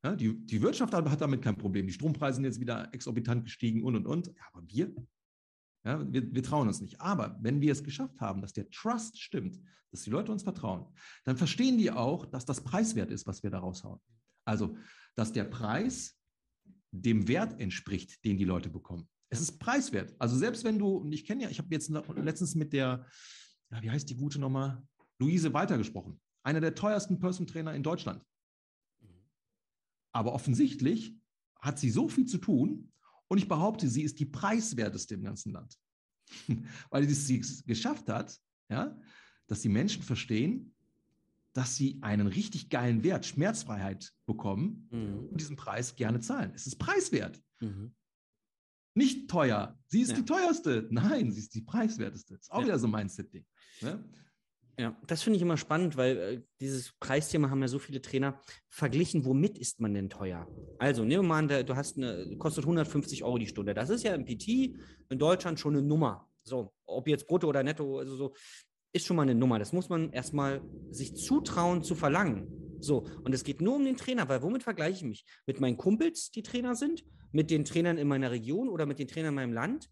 Ja, 0.05 0.15
die, 0.15 0.39
die 0.47 0.63
Wirtschaft 0.63 0.95
hat 0.95 1.21
damit 1.21 1.43
kein 1.43 1.57
Problem. 1.57 1.87
Die 1.87 1.93
Strompreise 1.93 2.37
sind 2.37 2.45
jetzt 2.45 2.61
wieder 2.61 2.93
exorbitant 2.93 3.45
gestiegen 3.45 3.83
und 3.83 3.97
und 3.97 4.07
und. 4.07 4.27
Ja, 4.27 4.43
aber 4.53 4.63
wir, 4.69 4.95
ja, 5.85 6.13
wir, 6.13 6.35
wir 6.35 6.43
trauen 6.43 6.69
uns 6.69 6.81
nicht. 6.81 7.01
Aber 7.01 7.39
wenn 7.41 7.61
wir 7.61 7.73
es 7.73 7.83
geschafft 7.83 8.21
haben, 8.21 8.43
dass 8.43 8.53
der 8.53 8.69
Trust 8.71 9.19
stimmt, 9.19 9.59
dass 9.91 10.03
die 10.03 10.11
Leute 10.11 10.33
uns 10.33 10.43
vertrauen, 10.43 10.87
dann 11.25 11.37
verstehen 11.37 11.79
die 11.79 11.91
auch, 11.91 12.27
dass 12.27 12.45
das 12.45 12.63
preiswert 12.63 13.11
ist, 13.11 13.27
was 13.27 13.43
wir 13.43 13.51
da 13.51 13.61
raushauen. 13.61 14.01
Also, 14.45 14.77
dass 15.15 15.33
der 15.33 15.45
Preis 15.45 16.21
dem 16.93 17.27
Wert 17.27 17.59
entspricht, 17.59 18.25
den 18.25 18.37
die 18.37 18.45
Leute 18.45 18.69
bekommen. 18.69 19.09
Es 19.29 19.41
ist 19.41 19.59
preiswert. 19.59 20.15
Also 20.19 20.37
selbst 20.37 20.65
wenn 20.65 20.79
du, 20.79 20.89
und 20.97 21.13
ich 21.13 21.25
kenne 21.25 21.45
ja, 21.45 21.51
ich 21.51 21.59
habe 21.59 21.69
jetzt 21.71 21.91
letztens 21.91 22.55
mit 22.55 22.73
der, 22.73 23.07
ja, 23.71 23.83
wie 23.83 23.91
heißt 23.91 24.09
die 24.09 24.17
gute 24.17 24.39
nochmal, 24.39 24.83
Luise 25.19 25.53
weitergesprochen. 25.53 26.21
Einer 26.43 26.61
der 26.61 26.75
teuersten 26.75 27.19
Person 27.19 27.47
Trainer 27.47 27.75
in 27.75 27.83
Deutschland. 27.83 28.23
Aber 30.13 30.33
offensichtlich 30.33 31.15
hat 31.61 31.79
sie 31.79 31.91
so 31.91 32.09
viel 32.09 32.27
zu 32.27 32.39
tun 32.39 32.93
und 33.29 33.39
ich 33.39 33.49
behaupte, 33.49 33.89
sie 33.89 34.03
ist 34.03 34.21
die 34.21 34.27
preiswerteste 34.27 35.15
im 35.15 35.25
ganzen 35.25 35.53
Land. 35.53 35.77
Weil 36.91 37.09
sie 37.09 37.39
es 37.39 37.65
geschafft 37.65 38.09
hat, 38.09 38.39
ja, 38.69 38.97
dass 39.47 39.61
die 39.61 39.69
Menschen 39.69 40.03
verstehen, 40.03 40.75
dass 41.53 41.77
sie 41.77 41.99
einen 42.03 42.27
richtig 42.27 42.69
geilen 42.69 43.03
Wert, 43.03 43.27
Schmerzfreiheit 43.27 44.13
bekommen 44.27 44.89
mhm. 44.91 45.29
und 45.31 45.41
diesen 45.41 45.57
Preis 45.57 45.97
gerne 45.97 46.21
zahlen. 46.21 46.53
Es 46.55 46.67
ist 46.67 46.77
preiswert. 46.77 47.43
Mhm. 47.61 47.95
Nicht 48.97 49.29
teuer. 49.29 49.79
Sie 49.89 50.01
ist 50.01 50.11
ja. 50.11 50.17
die 50.17 50.25
teuerste. 50.25 50.89
Nein, 50.91 51.31
sie 51.31 51.41
ist 51.41 51.55
die 51.55 51.61
preiswerteste. 51.61 52.35
Das 52.35 52.45
ist 52.45 52.53
auch 52.53 52.61
ja. 52.61 52.65
wieder 52.65 52.79
so 52.79 52.87
ein 52.87 52.93
Mindset-Ding. 52.93 53.45
Ne? 53.83 54.03
Ja, 54.79 54.97
das 55.07 55.23
finde 55.23 55.37
ich 55.37 55.43
immer 55.43 55.59
spannend, 55.59 55.97
weil 55.99 56.17
äh, 56.17 56.43
dieses 56.61 56.93
Preisthema 56.99 57.51
haben 57.51 57.61
ja 57.61 57.69
so 57.69 57.79
viele 57.79 58.01
Trainer 58.01 58.41
verglichen. 58.71 59.27
Womit 59.27 59.59
ist 59.59 59.81
man 59.81 59.93
denn 59.93 60.09
teuer? 60.09 60.47
Also, 60.79 61.05
nehmen 61.05 61.25
wir 61.25 61.29
mal 61.29 61.39
an, 61.39 61.67
du 61.67 61.77
hast 61.77 61.99
eine, 61.99 62.37
kostet 62.39 62.65
150 62.65 63.23
Euro 63.23 63.37
die 63.37 63.47
Stunde. 63.47 63.75
Das 63.75 63.91
ist 63.91 64.03
ja 64.03 64.15
im 64.15 64.25
PT 64.25 64.79
in 65.11 65.19
Deutschland 65.19 65.61
schon 65.61 65.77
eine 65.77 65.87
Nummer. 65.87 66.29
So, 66.43 66.73
ob 66.87 67.07
jetzt 67.07 67.27
brutto 67.27 67.49
oder 67.49 67.63
netto, 67.63 67.99
also 67.99 68.17
so, 68.17 68.35
ist 68.93 69.05
schon 69.05 69.17
mal 69.17 69.23
eine 69.23 69.35
Nummer. 69.35 69.59
Das 69.59 69.75
muss 69.75 69.91
man 69.91 70.11
erstmal 70.11 70.63
sich 70.91 71.15
zutrauen 71.17 71.83
zu 71.83 71.95
verlangen. 71.95 72.49
So, 72.81 73.07
und 73.25 73.35
es 73.35 73.45
geht 73.45 73.61
nur 73.61 73.77
um 73.77 73.85
den 73.85 73.97
Trainer, 73.97 74.29
weil 74.29 74.43
womit 74.43 74.63
vergleiche 74.63 74.99
ich 74.99 75.05
mich? 75.05 75.25
Mit 75.47 75.61
meinen 75.61 75.77
Kumpels, 75.77 76.31
die 76.31 76.43
Trainer 76.43 76.75
sind, 76.75 77.05
mit 77.37 77.51
den 77.51 77.67
Trainern 77.67 77.99
in 77.99 78.09
meiner 78.09 78.31
Region 78.31 78.69
oder 78.69 78.87
mit 78.87 78.99
den 78.99 79.09
Trainern 79.09 79.29
in 79.29 79.35
meinem 79.35 79.53
Land? 79.53 79.91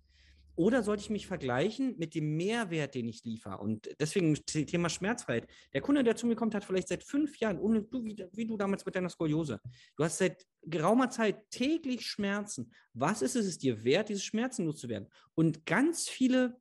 Oder 0.57 0.83
sollte 0.85 1.03
ich 1.03 1.11
mich 1.11 1.27
vergleichen 1.27 1.97
mit 1.99 2.15
dem 2.15 2.37
Mehrwert, 2.37 2.95
den 2.95 3.09
ich 3.09 3.25
liefere? 3.25 3.59
Und 3.59 3.91
deswegen 3.99 4.35
Thema 4.47 4.89
Schmerzfreiheit. 4.89 5.49
Der 5.73 5.81
Kunde, 5.81 6.05
der 6.05 6.15
zu 6.17 6.27
mir 6.27 6.37
kommt, 6.37 6.55
hat 6.55 6.65
vielleicht 6.65 6.89
seit 6.89 7.03
fünf 7.03 7.39
Jahren, 7.41 7.59
ohne 7.59 7.83
du, 7.83 8.05
wie, 8.05 8.25
wie 8.33 8.47
du 8.47 8.57
damals 8.57 8.87
mit 8.87 8.95
deiner 8.95 9.11
Skoliose, 9.11 9.61
du 9.97 10.05
hast 10.05 10.19
seit 10.19 10.47
geraumer 10.63 11.11
Zeit 11.11 11.51
täglich 11.51 12.07
Schmerzen. 12.07 12.73
Was 12.93 13.21
ist 13.21 13.35
es, 13.35 13.47
es 13.47 13.59
dir 13.59 13.83
wert, 13.85 14.09
diese 14.09 14.21
Schmerzen 14.21 14.65
loszuwerden? 14.65 15.09
Und 15.35 15.67
ganz 15.67 16.09
viele 16.09 16.57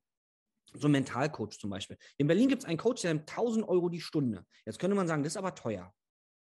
so 0.73 0.87
ein 0.87 0.91
Mentalcoach 0.91 1.59
zum 1.59 1.69
Beispiel. 1.69 1.97
In 2.17 2.25
Berlin 2.25 2.49
gibt 2.49 2.63
es 2.63 2.67
einen 2.67 2.79
Coach, 2.79 3.03
der 3.03 3.13
nimmt 3.13 3.29
1000 3.29 3.67
Euro 3.67 3.89
die 3.89 4.01
Stunde. 4.01 4.43
Jetzt 4.65 4.79
könnte 4.79 4.95
man 4.95 5.07
sagen, 5.07 5.23
das 5.23 5.33
ist 5.33 5.37
aber 5.37 5.53
teuer. 5.53 5.93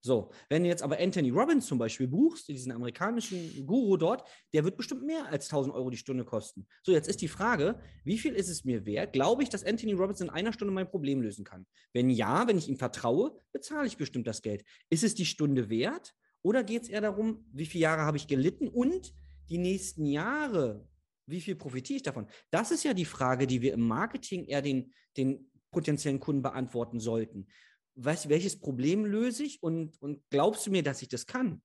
So, 0.03 0.31
wenn 0.49 0.63
du 0.63 0.69
jetzt 0.69 0.81
aber 0.81 0.99
Anthony 0.99 1.29
Robbins 1.29 1.67
zum 1.67 1.77
Beispiel 1.77 2.07
buchst, 2.07 2.47
diesen 2.47 2.71
amerikanischen 2.71 3.67
Guru 3.67 3.97
dort, 3.97 4.27
der 4.51 4.63
wird 4.63 4.75
bestimmt 4.75 5.03
mehr 5.03 5.27
als 5.27 5.45
1000 5.45 5.75
Euro 5.75 5.91
die 5.91 5.97
Stunde 5.97 6.25
kosten. 6.25 6.65
So, 6.81 6.91
jetzt 6.91 7.07
ist 7.07 7.21
die 7.21 7.27
Frage, 7.27 7.79
wie 8.03 8.17
viel 8.17 8.33
ist 8.33 8.49
es 8.49 8.65
mir 8.65 8.85
wert? 8.87 9.13
Glaube 9.13 9.43
ich, 9.43 9.49
dass 9.49 9.63
Anthony 9.63 9.93
Robbins 9.93 10.19
in 10.21 10.31
einer 10.31 10.53
Stunde 10.53 10.73
mein 10.73 10.89
Problem 10.89 11.21
lösen 11.21 11.45
kann? 11.45 11.67
Wenn 11.93 12.09
ja, 12.09 12.47
wenn 12.47 12.57
ich 12.57 12.67
ihm 12.67 12.77
vertraue, 12.77 13.37
bezahle 13.51 13.85
ich 13.85 13.97
bestimmt 13.97 14.25
das 14.25 14.41
Geld. 14.41 14.63
Ist 14.89 15.03
es 15.03 15.13
die 15.13 15.25
Stunde 15.25 15.69
wert? 15.69 16.15
Oder 16.41 16.63
geht 16.63 16.83
es 16.83 16.89
eher 16.89 17.01
darum, 17.01 17.45
wie 17.53 17.67
viele 17.67 17.83
Jahre 17.83 18.01
habe 18.01 18.17
ich 18.17 18.25
gelitten 18.25 18.69
und 18.69 19.13
die 19.49 19.59
nächsten 19.59 20.07
Jahre, 20.07 20.87
wie 21.27 21.41
viel 21.41 21.55
profitiere 21.55 21.97
ich 21.97 22.03
davon? 22.03 22.25
Das 22.49 22.71
ist 22.71 22.83
ja 22.83 22.95
die 22.95 23.05
Frage, 23.05 23.45
die 23.45 23.61
wir 23.61 23.73
im 23.73 23.87
Marketing 23.87 24.45
eher 24.45 24.63
den, 24.63 24.93
den 25.15 25.51
potenziellen 25.69 26.19
Kunden 26.19 26.41
beantworten 26.41 26.99
sollten 26.99 27.47
was, 28.05 28.29
welches 28.29 28.59
Problem 28.59 29.05
löse 29.05 29.43
ich 29.43 29.61
und, 29.61 30.01
und 30.01 30.21
glaubst 30.29 30.65
du 30.65 30.71
mir, 30.71 30.83
dass 30.83 31.01
ich 31.01 31.09
das 31.09 31.25
kann? 31.25 31.61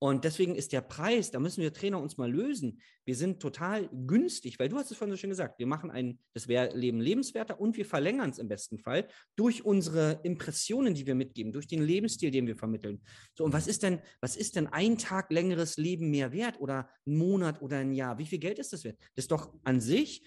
Und 0.00 0.24
deswegen 0.24 0.54
ist 0.54 0.72
der 0.72 0.80
Preis, 0.80 1.32
da 1.32 1.40
müssen 1.40 1.60
wir 1.60 1.72
Trainer 1.72 2.00
uns 2.00 2.18
mal 2.18 2.30
lösen. 2.30 2.80
Wir 3.04 3.16
sind 3.16 3.40
total 3.40 3.88
günstig, 4.06 4.58
weil 4.58 4.68
du 4.68 4.76
hast 4.76 4.92
es 4.92 4.96
vorhin 4.96 5.12
so 5.12 5.16
schön 5.16 5.30
gesagt, 5.30 5.58
wir 5.58 5.66
machen 5.66 5.90
ein, 5.90 6.20
das 6.34 6.46
Leben 6.46 7.00
lebenswerter 7.00 7.60
und 7.60 7.76
wir 7.76 7.84
verlängern 7.84 8.30
es 8.30 8.38
im 8.38 8.46
besten 8.46 8.78
Fall 8.78 9.08
durch 9.34 9.64
unsere 9.64 10.20
Impressionen, 10.22 10.94
die 10.94 11.06
wir 11.06 11.16
mitgeben, 11.16 11.52
durch 11.52 11.66
den 11.66 11.82
Lebensstil, 11.82 12.30
den 12.30 12.46
wir 12.46 12.54
vermitteln. 12.54 13.00
So, 13.34 13.44
und 13.44 13.52
was 13.52 13.66
ist 13.66 13.82
denn, 13.82 14.00
was 14.20 14.36
ist 14.36 14.54
denn 14.54 14.68
ein 14.68 14.98
Tag 14.98 15.32
längeres 15.32 15.78
Leben 15.78 16.10
mehr 16.10 16.30
wert 16.30 16.60
oder 16.60 16.88
ein 17.04 17.16
Monat 17.16 17.60
oder 17.60 17.78
ein 17.78 17.92
Jahr? 17.92 18.18
Wie 18.18 18.26
viel 18.26 18.38
Geld 18.38 18.60
ist 18.60 18.72
das 18.72 18.84
wert? 18.84 18.98
Das 19.16 19.24
ist 19.24 19.32
doch 19.32 19.52
an 19.64 19.80
sich 19.80 20.22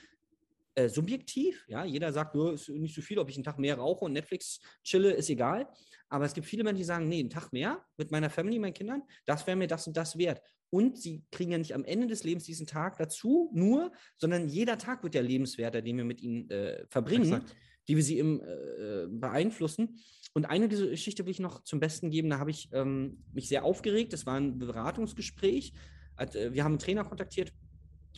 äh, 0.75 0.89
subjektiv. 0.89 1.65
Ja, 1.67 1.83
jeder 1.83 2.13
sagt, 2.13 2.35
nur 2.35 2.53
ist 2.53 2.69
nicht 2.69 2.95
so 2.95 3.01
viel, 3.01 3.19
ob 3.19 3.29
ich 3.29 3.35
einen 3.35 3.43
Tag 3.43 3.59
mehr 3.59 3.77
rauche 3.77 4.05
und 4.05 4.13
Netflix 4.13 4.59
chille, 4.83 5.11
ist 5.11 5.29
egal. 5.29 5.67
Aber 6.09 6.25
es 6.25 6.33
gibt 6.33 6.47
viele 6.47 6.63
Menschen, 6.63 6.79
die 6.79 6.83
sagen, 6.83 7.07
nee, 7.07 7.19
einen 7.19 7.29
Tag 7.29 7.51
mehr 7.53 7.83
mit 7.97 8.11
meiner 8.11 8.29
Family, 8.29 8.59
meinen 8.59 8.73
Kindern, 8.73 9.03
das 9.25 9.47
wäre 9.47 9.57
mir 9.57 9.67
das 9.67 9.87
und 9.87 9.95
das 9.95 10.17
wert. 10.17 10.41
Und 10.69 10.97
sie 10.97 11.25
kriegen 11.31 11.51
ja 11.51 11.57
nicht 11.57 11.73
am 11.73 11.83
Ende 11.83 12.07
des 12.07 12.23
Lebens 12.23 12.45
diesen 12.45 12.67
Tag 12.67 12.97
dazu, 12.97 13.49
nur, 13.53 13.91
sondern 14.17 14.47
jeder 14.47 14.77
Tag 14.77 15.03
wird 15.03 15.15
ja 15.15 15.21
lebenswerter, 15.21 15.81
den 15.81 15.97
wir 15.97 16.05
mit 16.05 16.21
ihnen 16.21 16.49
äh, 16.49 16.85
verbringen, 16.87 17.33
Exakt. 17.33 17.55
die 17.87 17.95
wir 17.97 18.03
sie 18.03 18.19
im, 18.19 18.41
äh, 18.41 19.07
beeinflussen. 19.09 19.99
Und 20.33 20.45
eine 20.45 20.69
dieser 20.69 20.87
Geschichte 20.87 21.25
will 21.25 21.31
ich 21.31 21.39
noch 21.39 21.63
zum 21.63 21.81
Besten 21.81 22.09
geben. 22.09 22.29
Da 22.29 22.39
habe 22.39 22.51
ich 22.51 22.69
ähm, 22.71 23.23
mich 23.33 23.49
sehr 23.49 23.65
aufgeregt. 23.65 24.13
Das 24.13 24.25
war 24.25 24.35
ein 24.35 24.57
Beratungsgespräch. 24.57 25.73
Äh, 26.17 26.53
wir 26.53 26.63
haben 26.63 26.73
einen 26.73 26.79
Trainer 26.79 27.03
kontaktiert, 27.03 27.53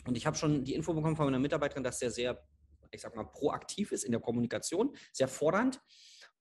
und 0.06 0.18
ich 0.18 0.26
habe 0.26 0.38
schon 0.38 0.64
die 0.64 0.74
Info 0.74 0.94
bekommen 0.94 1.16
von 1.16 1.26
meiner 1.26 1.40
Mitarbeiterin, 1.40 1.84
dass 1.84 2.02
er 2.02 2.12
sehr 2.12 2.44
ich 2.94 3.02
sag 3.02 3.16
mal, 3.16 3.24
proaktiv 3.24 3.92
ist 3.92 4.04
in 4.04 4.12
der 4.12 4.22
Kommunikation, 4.22 4.96
sehr 5.12 5.28
fordernd. 5.28 5.82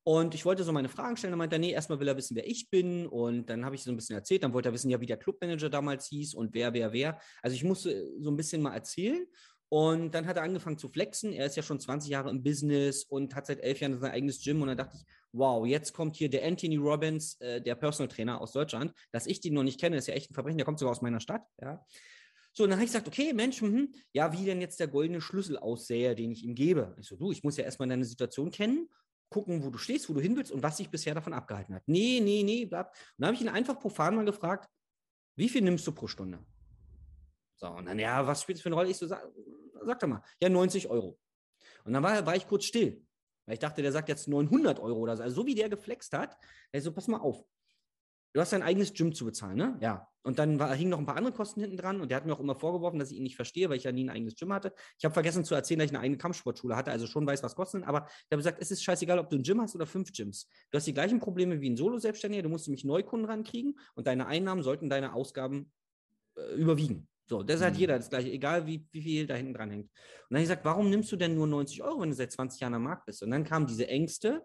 Und 0.05 0.35
ich 0.35 0.45
wollte 0.45 0.65
so 0.65 0.73
meine 0.73 0.89
Fragen 0.89 1.17
stellen. 1.17 1.33
Dann 1.33 1.39
meinte 1.39 1.57
er, 1.57 1.61
nee, 1.61 1.71
erstmal 1.71 2.01
will 2.01 2.09
er 2.09 2.17
wissen, 2.17 2.35
wer 2.37 2.47
ich 2.47 2.71
bin. 2.71 3.07
Und 3.07 3.49
dann 3.49 3.65
habe 3.65 3.77
ich 3.77 3.85
so 3.85 3.91
ein 3.91 3.97
bisschen 3.97 4.17
erzählt. 4.17 4.43
Dann 4.43 4.53
wollte 4.53 4.69
er 4.69 4.73
wissen, 4.73 4.91
ja, 4.91 5.01
wie 5.01 5.07
der 5.07 5.17
Clubmanager 5.17 5.71
damals 5.71 6.09
hieß 6.09 6.35
und 6.35 6.55
wer, 6.55 6.75
wer, 6.75 6.93
wer. 6.93 7.21
Also 7.41 7.55
ich 7.55 7.63
musste 7.63 8.11
so 8.19 8.31
ein 8.31 8.37
bisschen 8.37 8.63
mal 8.63 8.75
erzählen. 8.75 9.25
Und 9.69 10.13
dann 10.15 10.27
hat 10.27 10.37
er 10.37 10.43
angefangen 10.43 10.77
zu 10.77 10.89
flexen. 10.89 11.33
Er 11.33 11.47
ist 11.47 11.57
ja 11.57 11.63
schon 11.63 11.81
20 11.81 12.11
Jahre 12.11 12.31
im 12.31 12.43
Business 12.43 13.05
und 13.05 13.35
hat 13.35 13.47
seit 13.47 13.61
elf 13.61 13.81
Jahren 13.81 13.99
sein 14.01 14.11
eigenes 14.11 14.43
Gym. 14.43 14.61
Und 14.61 14.69
dann 14.69 14.77
dachte 14.77 14.97
ich, 14.97 15.05
wow, 15.31 15.65
jetzt 15.65 15.95
kommt 15.95 16.17
hier 16.17 16.29
der 16.29 16.45
Anthony 16.45 16.77
Robbins, 16.77 17.41
äh, 17.41 17.63
der 17.63 17.77
Personal 17.77 18.09
Trainer 18.09 18.41
aus 18.41 18.53
Deutschland. 18.53 18.93
Dass 19.13 19.27
ich 19.27 19.41
den 19.41 19.55
noch 19.55 19.63
nicht 19.63 19.81
kenne, 19.81 19.97
ist 19.97 20.09
ja 20.09 20.15
echt 20.15 20.31
ein 20.31 20.35
Verbrechen. 20.35 20.59
Der 20.59 20.67
kommt 20.67 20.81
sogar 20.81 20.91
aus 20.91 21.01
meiner 21.01 21.21
Stadt. 21.21 21.43
Ja. 21.61 21.87
So, 22.55 22.65
dann 22.65 22.75
habe 22.75 22.85
ich 22.85 22.91
gesagt, 22.91 23.09
okay, 23.09 23.33
Mensch, 23.33 23.63
mh, 23.63 23.87
ja, 24.13 24.33
wie 24.33 24.45
denn 24.45 24.61
jetzt 24.61 24.79
der 24.79 24.89
goldene 24.89 25.21
Schlüssel 25.21 25.57
aussähe, 25.57 26.15
den 26.15 26.33
ich 26.33 26.45
ihm 26.45 26.55
gebe. 26.55 26.95
Ich 27.01 27.07
so, 27.07 27.17
du, 27.17 27.33
ich 27.33 27.43
muss 27.43 27.57
ja 27.57 27.65
erstmal 27.65 27.89
deine 27.89 28.05
Situation 28.05 28.51
kennen, 28.51 28.89
gucken, 29.31 29.65
wo 29.65 29.71
du 29.71 29.79
stehst, 29.79 30.09
wo 30.11 30.13
du 30.13 30.21
hin 30.21 30.37
willst 30.37 30.53
und 30.53 30.63
was 30.63 30.77
dich 30.77 30.91
bisher 30.91 31.15
davon 31.15 31.33
abgehalten 31.33 31.75
hat. 31.75 31.83
Nee, 31.87 32.21
nee, 32.23 32.43
nee, 32.43 32.67
bleib. 32.67 32.89
Und 32.89 32.95
dann 33.19 33.29
habe 33.29 33.37
ich 33.37 33.41
ihn 33.41 33.49
einfach 33.49 33.81
profan 33.81 34.15
mal 34.15 34.25
gefragt, 34.27 34.69
wie 35.37 35.49
viel 35.49 35.63
nimmst 35.63 35.87
du 35.87 35.93
pro 35.93 36.07
Stunde? 36.07 36.45
So, 37.57 37.69
und 37.69 37.87
dann, 37.87 37.99
ja, 37.99 38.27
was 38.27 38.43
spielt 38.43 38.59
das 38.59 38.63
für 38.63 38.69
eine 38.69 38.77
Rolle? 38.77 38.91
Ich 38.91 38.99
so, 38.99 39.07
sag, 39.07 39.27
sag 39.85 39.99
doch 39.99 40.09
mal, 40.09 40.23
ja, 40.41 40.51
90 40.51 40.89
Euro. 40.89 41.19
Und 41.85 41.95
dann 41.95 42.03
war, 42.03 42.27
war 42.27 42.37
ich 42.37 42.47
kurz 42.47 42.65
still, 42.65 43.03
weil 43.47 43.55
ich 43.55 43.61
dachte, 43.61 43.81
der 43.81 43.93
sagt 43.93 44.11
jetzt 44.11 44.29
900 44.29 44.79
Euro 44.79 44.99
oder 44.99 45.17
so. 45.17 45.23
Also 45.23 45.37
so 45.37 45.47
wie 45.47 45.55
der 45.55 45.71
geflext 45.71 46.13
hat, 46.13 46.37
ich 46.71 46.83
so, 46.83 46.93
pass 46.93 47.09
mal 47.09 47.21
auf. 47.21 47.43
Du 48.33 48.41
hast 48.41 48.53
dein 48.53 48.63
eigenes 48.63 48.95
Gym 48.95 49.15
zu 49.15 49.25
bezahlen, 49.25 49.57
ne? 49.57 49.79
Ja. 49.81 50.09
Und 50.23 50.39
dann 50.39 50.59
war, 50.59 50.75
hingen 50.75 50.91
noch 50.91 50.99
ein 50.99 51.07
paar 51.07 51.17
andere 51.17 51.35
Kosten 51.35 51.61
hinten 51.61 51.77
dran 51.77 52.01
und 52.01 52.11
der 52.11 52.17
hat 52.17 52.27
mir 52.27 52.33
auch 52.33 52.41
immer 52.41 52.55
vorgeworfen, 52.55 52.99
dass 52.99 53.11
ich 53.11 53.17
ihn 53.17 53.25
nicht 53.25 53.37
verstehe, 53.37 53.69
weil 53.69 53.77
ich 53.77 53.85
ja 53.85 53.93
nie 53.93 54.05
ein 54.05 54.11
eigenes 54.11 54.37
Gym 54.37 54.53
hatte. 54.53 54.73
Ich 54.99 55.05
habe 55.05 55.13
vergessen 55.13 55.45
zu 55.45 55.55
erzählen, 55.55 55.81
dass 55.81 55.87
ich 55.87 55.93
eine 55.93 56.01
eigene 56.01 56.17
Kampfsportschule 56.17 56.77
hatte, 56.77 56.93
also 56.93 57.07
schon 57.07 57.27
weiß, 57.27 57.43
was 57.43 57.57
kosten. 57.57 57.83
Aber 57.83 58.07
der 58.31 58.37
hat 58.37 58.39
gesagt, 58.39 58.59
es 58.61 58.71
ist 58.71 58.85
scheißegal, 58.85 59.19
ob 59.19 59.29
du 59.31 59.37
ein 59.37 59.43
Gym 59.43 59.61
hast 59.61 59.75
oder 59.75 59.85
fünf 59.85 60.13
Gyms. 60.13 60.49
Du 60.71 60.77
hast 60.77 60.87
die 60.87 60.95
gleichen 60.95 61.19
Probleme 61.19 61.61
wie 61.61 61.71
ein 61.71 61.77
Solo-Selbstständiger, 61.77 62.43
du 62.43 62.49
musst 62.49 62.69
nämlich 62.69 62.85
Neukunden 62.85 63.29
rankriegen 63.29 63.79
und 63.95 64.07
deine 64.07 64.27
Einnahmen 64.27 64.63
sollten 64.63 64.89
deine 64.89 65.13
Ausgaben 65.13 65.73
äh, 66.37 66.55
überwiegen. 66.55 67.09
So, 67.27 67.43
das 67.43 67.61
hat 67.61 67.75
mhm. 67.75 67.81
jeder 67.81 67.97
das 67.97 68.11
gleiche, 68.11 68.31
egal 68.31 68.67
wie, 68.67 68.87
wie 68.93 69.03
viel 69.03 69.27
da 69.27 69.35
hinten 69.35 69.55
dran 69.55 69.71
hängt. 69.71 69.87
Und 69.87 69.93
dann 70.31 70.37
habe 70.37 70.43
ich 70.43 70.49
gesagt, 70.49 70.65
warum 70.65 70.91
nimmst 70.91 71.11
du 71.11 71.17
denn 71.17 71.35
nur 71.35 71.47
90 71.47 71.83
Euro, 71.83 72.01
wenn 72.01 72.11
du 72.11 72.17
seit 72.17 72.31
20 72.31 72.61
Jahren 72.61 72.75
am 72.75 72.85
Markt 72.85 73.07
bist? 73.07 73.23
Und 73.23 73.31
dann 73.31 73.45
kamen 73.45 73.67
diese 73.67 73.89
Ängste, 73.89 74.45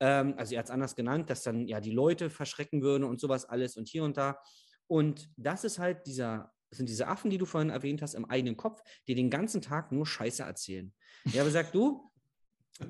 ähm, 0.00 0.34
also 0.36 0.54
er 0.54 0.60
hat 0.60 0.66
es 0.66 0.70
anders 0.70 0.96
genannt, 0.96 1.30
dass 1.30 1.42
dann 1.42 1.66
ja 1.66 1.80
die 1.80 1.90
Leute 1.90 2.30
verschrecken 2.30 2.82
würden 2.82 3.04
und 3.04 3.20
sowas 3.20 3.44
alles 3.44 3.76
und 3.76 3.88
hier 3.88 4.04
und 4.04 4.16
da. 4.16 4.38
Und 4.86 5.30
das 5.36 5.64
ist 5.64 5.78
halt 5.78 6.06
dieser, 6.06 6.52
sind 6.70 6.88
diese 6.88 7.08
Affen, 7.08 7.30
die 7.30 7.38
du 7.38 7.46
vorhin 7.46 7.70
erwähnt 7.70 8.02
hast, 8.02 8.14
im 8.14 8.24
eigenen 8.24 8.56
Kopf, 8.56 8.82
die 9.08 9.14
den 9.14 9.30
ganzen 9.30 9.62
Tag 9.62 9.92
nur 9.92 10.06
Scheiße 10.06 10.42
erzählen. 10.42 10.92
Der 11.32 11.42
aber 11.42 11.50
sagt, 11.50 11.74
du, 11.74 12.10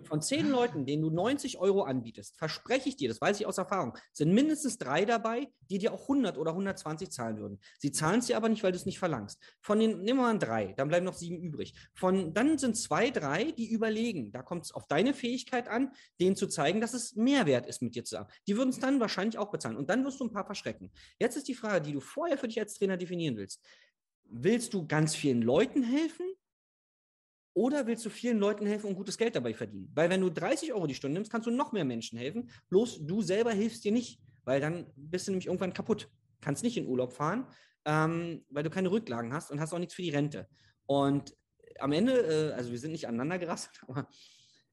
von 0.05 0.23
zehn 0.23 0.51
Leuten, 0.51 0.87
denen 0.87 1.03
du 1.03 1.11
90 1.11 1.59
Euro 1.59 1.83
anbietest, 1.83 2.37
verspreche 2.37 2.89
ich 2.89 2.97
dir, 2.97 3.09
das 3.09 3.21
weiß 3.21 3.41
ich 3.41 3.47
aus 3.47 3.59
Erfahrung, 3.59 3.97
sind 4.13 4.33
mindestens 4.33 4.79
drei 4.79 5.05
dabei, 5.05 5.49
die 5.71 5.79
dir 5.79 5.93
auch 5.93 6.03
100 6.03 6.39
oder 6.39 6.51
120 6.51 7.11
zahlen 7.11 7.39
würden. 7.39 7.61
Sie 7.79 7.93
zahlen 7.93 8.21
es 8.21 8.27
dir 8.27 8.37
aber 8.37 8.49
nicht, 8.49 8.63
weil 8.63 8.73
du 8.73 8.77
es 8.77 8.87
nicht 8.87 8.99
verlangst. 8.99 9.41
Von 9.61 9.79
den, 9.79 10.03
nehmen 10.03 10.19
wir 10.19 10.33
mal 10.33 10.39
drei, 10.39 10.73
dann 10.77 10.89
bleiben 10.89 11.07
noch 11.07 11.15
sieben 11.15 11.39
übrig. 11.39 11.75
Von, 11.95 12.35
dann 12.35 12.59
sind 12.59 12.77
zwei, 12.77 13.11
drei, 13.11 13.53
die 13.53 13.71
überlegen. 13.71 14.33
Da 14.33 14.43
kommt 14.43 14.65
es 14.65 14.73
auf 14.73 14.87
deine 14.87 15.15
Fähigkeit 15.15 15.69
an, 15.69 15.93
denen 16.21 16.37
zu 16.37 16.47
zeigen, 16.47 16.81
dass 16.81 16.95
es 16.95 17.15
Mehrwert 17.15 17.67
ist, 17.67 17.83
mit 17.83 17.95
dir 17.95 18.05
zu 18.05 18.19
arbeiten. 18.19 18.35
Die 18.47 18.57
würden 18.57 18.71
es 18.71 18.79
dann 18.79 19.01
wahrscheinlich 19.01 19.39
auch 19.39 19.51
bezahlen. 19.51 19.77
Und 19.77 19.91
dann 19.91 20.05
wirst 20.05 20.21
du 20.21 20.25
ein 20.25 20.33
paar 20.33 20.47
verschrecken. 20.47 20.91
Jetzt 21.19 21.37
ist 21.37 21.49
die 21.49 21.55
Frage, 21.55 21.83
die 21.83 21.93
du 21.93 22.01
vorher 22.01 22.39
für 22.39 22.49
dich 22.49 22.59
als 22.59 22.75
Trainer 22.75 22.97
definieren 22.97 23.37
willst. 23.37 23.65
Willst 24.29 24.75
du 24.75 24.87
ganz 24.87 25.15
vielen 25.15 25.43
Leuten 25.43 25.83
helfen 25.83 26.27
oder 27.57 27.87
willst 27.87 28.05
du 28.05 28.11
vielen 28.11 28.39
Leuten 28.39 28.67
helfen 28.67 28.89
und 28.89 28.97
gutes 28.97 29.17
Geld 29.17 29.35
dabei 29.35 29.55
verdienen? 29.55 29.91
Weil 29.95 30.11
wenn 30.11 30.21
du 30.21 30.29
30 30.29 30.75
Euro 30.75 30.87
die 30.87 30.95
Stunde 30.95 31.15
nimmst, 31.15 31.33
kannst 31.33 31.47
du 31.47 31.51
noch 31.51 31.73
mehr 31.73 31.87
Menschen 31.87 32.19
helfen. 32.19 32.51
Bloß 32.69 33.07
du 33.07 33.23
selber 33.23 33.51
hilfst 33.51 33.83
dir 33.83 33.93
nicht, 33.93 34.21
weil 34.45 34.61
dann 34.61 34.87
bist 34.95 35.27
du 35.27 35.33
nämlich 35.33 35.47
irgendwann 35.47 35.73
kaputt. 35.73 36.11
Kannst 36.43 36.63
nicht 36.63 36.77
in 36.77 36.87
Urlaub 36.87 37.15
fahren, 37.15 37.47
ähm, 37.87 38.45
weil 38.51 38.63
du 38.63 38.69
keine 38.69 38.91
Rücklagen 38.91 39.33
hast 39.33 39.51
und 39.51 39.59
hast 39.59 39.73
auch 39.73 39.79
nichts 39.79 39.95
für 39.95 40.03
die 40.03 40.11
Rente. 40.11 40.47
Und 40.85 41.35
am 41.79 41.93
Ende, 41.93 42.13
äh, 42.13 42.53
also 42.53 42.73
wir 42.73 42.79
sind 42.79 42.93
nicht 42.93 43.09
aneinander 43.09 43.39
gerasselt, 43.39 43.81
aber 43.89 44.07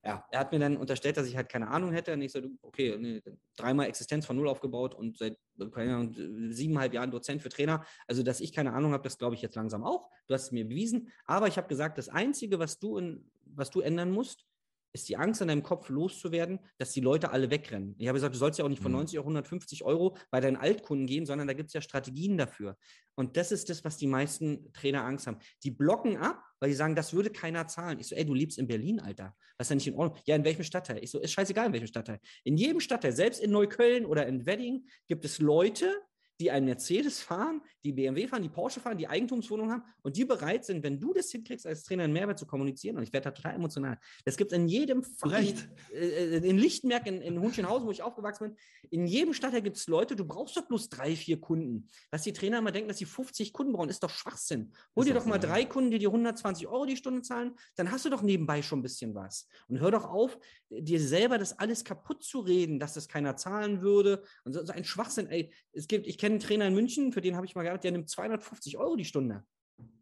ja, 0.06 0.26
er 0.32 0.40
hat 0.40 0.52
mir 0.52 0.60
dann 0.60 0.76
unterstellt, 0.76 1.16
dass 1.16 1.28
ich 1.28 1.38
halt 1.38 1.48
keine 1.48 1.70
Ahnung 1.70 1.94
hätte. 1.94 2.12
Und 2.14 2.22
ich 2.22 2.32
so, 2.34 2.42
okay, 2.62 2.98
nee, 3.00 3.22
dreimal 3.56 3.88
Existenz 3.88 4.26
von 4.26 4.36
Null 4.36 4.50
aufgebaut 4.50 4.94
und 4.96 5.18
seit 5.18 5.38
Ahnung, 5.76 6.14
siebeneinhalb 6.50 6.94
Jahren 6.94 7.10
Dozent 7.10 7.42
für 7.42 7.50
Trainer. 7.50 7.86
Also, 8.08 8.22
dass 8.22 8.42
ich 8.42 8.52
keine 8.52 8.74
Ahnung 8.74 8.92
habe, 8.92 9.04
das 9.04 9.18
glaube 9.18 9.36
ich 9.36 9.42
jetzt 9.42 9.56
langsam 9.56 9.84
auch. 9.84 10.10
Du 10.28 10.34
hast 10.34 10.44
es 10.44 10.52
mir 10.52 10.68
bewiesen. 10.68 11.10
Aber 11.26 11.48
ich 11.48 11.58
habe 11.58 11.70
gesagt, 11.70 11.98
das 11.98 12.10
Einzige, 12.10 12.60
was 12.60 12.80
du, 12.80 12.98
in, 12.98 13.32
was 13.46 13.70
du 13.70 13.80
ändern 13.80 14.12
musst, 14.12 14.46
ist 14.94 15.10
die 15.10 15.18
Angst 15.18 15.42
in 15.42 15.48
deinem 15.48 15.64
Kopf 15.64 15.90
loszuwerden, 15.90 16.60
dass 16.78 16.92
die 16.92 17.02
Leute 17.02 17.32
alle 17.32 17.50
wegrennen. 17.50 17.96
Ich 17.98 18.08
habe 18.08 18.16
gesagt, 18.16 18.36
du 18.36 18.40
sollst 18.40 18.60
ja 18.60 18.66
auch 18.66 18.70
nicht 18.70 18.82
von 18.82 18.92
90 18.92 19.16
mhm. 19.16 19.20
auf 19.20 19.26
150 19.26 19.84
Euro 19.84 20.16
bei 20.30 20.40
deinen 20.40 20.56
Altkunden 20.56 21.08
gehen, 21.08 21.26
sondern 21.26 21.48
da 21.48 21.54
gibt 21.54 21.68
es 21.68 21.74
ja 21.74 21.82
Strategien 21.82 22.38
dafür. 22.38 22.78
Und 23.16 23.38
das 23.38 23.52
ist 23.52 23.70
das, 23.70 23.84
was 23.84 23.98
die 23.98 24.08
meisten 24.08 24.72
Trainer 24.74 25.04
Angst 25.04 25.28
haben. 25.28 25.40
Die 25.64 25.72
blocken 25.72 26.18
ab, 26.18 26.44
weil 26.60 26.70
die 26.70 26.76
sagen, 26.76 26.96
das 26.96 27.14
würde 27.14 27.32
keiner 27.32 27.68
zahlen. 27.68 28.00
Ich 28.00 28.08
so, 28.08 28.16
ey, 28.16 28.26
du 28.26 28.34
lebst 28.34 28.58
in 28.58 28.68
Berlin, 28.68 29.00
Alter. 29.00 29.36
Was 29.58 29.66
ist 29.66 29.70
ja 29.70 29.76
nicht 29.76 29.88
in 29.88 29.96
Ordnung? 29.96 30.22
Ja, 30.26 30.36
in 30.36 30.46
welchem 30.46 30.64
Stadtteil? 30.64 31.04
Ich 31.04 31.12
so, 31.12 31.20
ist 31.20 31.32
scheißegal, 31.32 31.68
in 31.68 31.74
welchem 31.74 31.88
Stadtteil. 31.88 32.20
In 32.44 32.58
jedem 32.58 32.80
Stadtteil, 32.80 33.14
selbst 33.14 33.42
in 33.42 33.52
Neukölln 33.52 34.06
oder 34.06 34.28
in 34.28 34.46
Wedding, 34.46 34.86
gibt 35.08 35.26
es 35.26 35.40
Leute, 35.40 35.94
die 36.44 36.52
einen 36.52 36.66
Mercedes 36.66 37.22
fahren, 37.22 37.62
die 37.86 37.94
BMW 37.94 38.28
fahren, 38.28 38.44
die 38.44 38.50
Porsche 38.50 38.82
fahren, 38.82 38.98
die 38.98 39.08
Eigentumswohnungen 39.08 39.72
haben 39.72 39.84
und 40.02 40.18
die 40.18 40.26
bereit 40.26 40.66
sind, 40.66 40.84
wenn 40.84 41.00
du 41.00 41.14
das 41.14 41.32
hinkriegst, 41.32 41.66
als 41.66 41.84
Trainer 41.84 42.04
einen 42.04 42.12
Mehrwert 42.12 42.38
zu 42.38 42.46
kommunizieren, 42.46 42.98
und 42.98 43.04
ich 43.04 43.14
werde 43.14 43.26
da 43.26 43.32
total 43.32 43.56
emotional. 43.56 43.98
Das 44.26 44.36
gibt 44.36 44.52
es 44.52 44.58
in 44.58 44.68
jedem 44.68 45.06
Recht. 45.24 45.70
Äh, 45.94 46.38
in 46.38 46.58
Lichtenberg, 46.58 47.08
in, 47.08 47.22
in 47.22 47.40
Hunschenhausen, 47.40 47.88
wo 47.88 47.92
ich 47.92 48.04
aufgewachsen 48.04 48.50
bin, 48.50 48.58
in 48.90 49.08
jedem 49.08 49.34
Stadtteil 49.34 49.62
gibt 49.62 49.78
es 49.78 49.88
Leute, 49.88 50.16
du 50.16 50.26
brauchst 50.26 50.58
doch 50.58 50.68
bloß 50.68 50.90
drei, 50.90 51.16
vier 51.16 51.40
Kunden. 51.40 51.88
Was 52.12 52.24
die 52.24 52.34
Trainer 52.34 52.58
immer 52.58 52.72
denken, 52.72 52.90
dass 52.90 52.98
sie 52.98 53.06
50 53.06 53.54
Kunden 53.54 53.72
brauchen, 53.72 53.90
ist 53.90 54.04
doch 54.04 54.10
Schwachsinn. 54.10 54.74
Hol 54.96 55.06
dir 55.06 55.14
doch 55.14 55.26
mal 55.26 55.40
drei 55.40 55.64
Kunden, 55.64 55.92
die 55.92 56.00
dir 56.00 56.10
120 56.10 56.68
Euro 56.68 56.86
die 56.86 56.98
Stunde 56.98 57.22
zahlen, 57.22 57.56
dann 57.76 57.90
hast 57.92 58.04
du 58.04 58.10
doch 58.10 58.22
nebenbei 58.22 58.62
schon 58.62 58.80
ein 58.80 58.84
bisschen 58.84 59.16
was. 59.16 59.48
Und 59.70 59.80
hör 59.80 59.92
doch 59.92 60.06
auf, 60.06 60.38
dir 60.70 61.00
selber 61.00 61.38
das 61.38 61.58
alles 61.58 61.84
kaputt 61.84 62.24
zu 62.24 62.40
reden, 62.40 62.80
dass 62.80 62.94
das 62.94 63.08
keiner 63.08 63.36
zahlen 63.38 63.82
würde. 63.82 64.24
Und 64.44 64.54
so, 64.54 64.66
so 64.66 64.74
ein 64.74 64.84
Schwachsinn, 64.84 65.28
ey. 65.28 65.54
Es 65.72 65.88
gibt, 65.88 66.08
ich 66.08 66.18
kenne 66.18 66.33
einen 66.34 66.40
Trainer 66.40 66.68
in 66.68 66.76
München, 66.76 67.12
für 67.12 67.22
den 67.22 67.36
habe 67.36 67.46
ich 67.46 67.56
mal 67.56 67.64
gehabt, 67.64 67.84
der 67.84 67.92
nimmt 67.92 68.10
250 68.10 68.78
Euro 68.78 68.96
die 68.96 69.06
Stunde. 69.06 69.44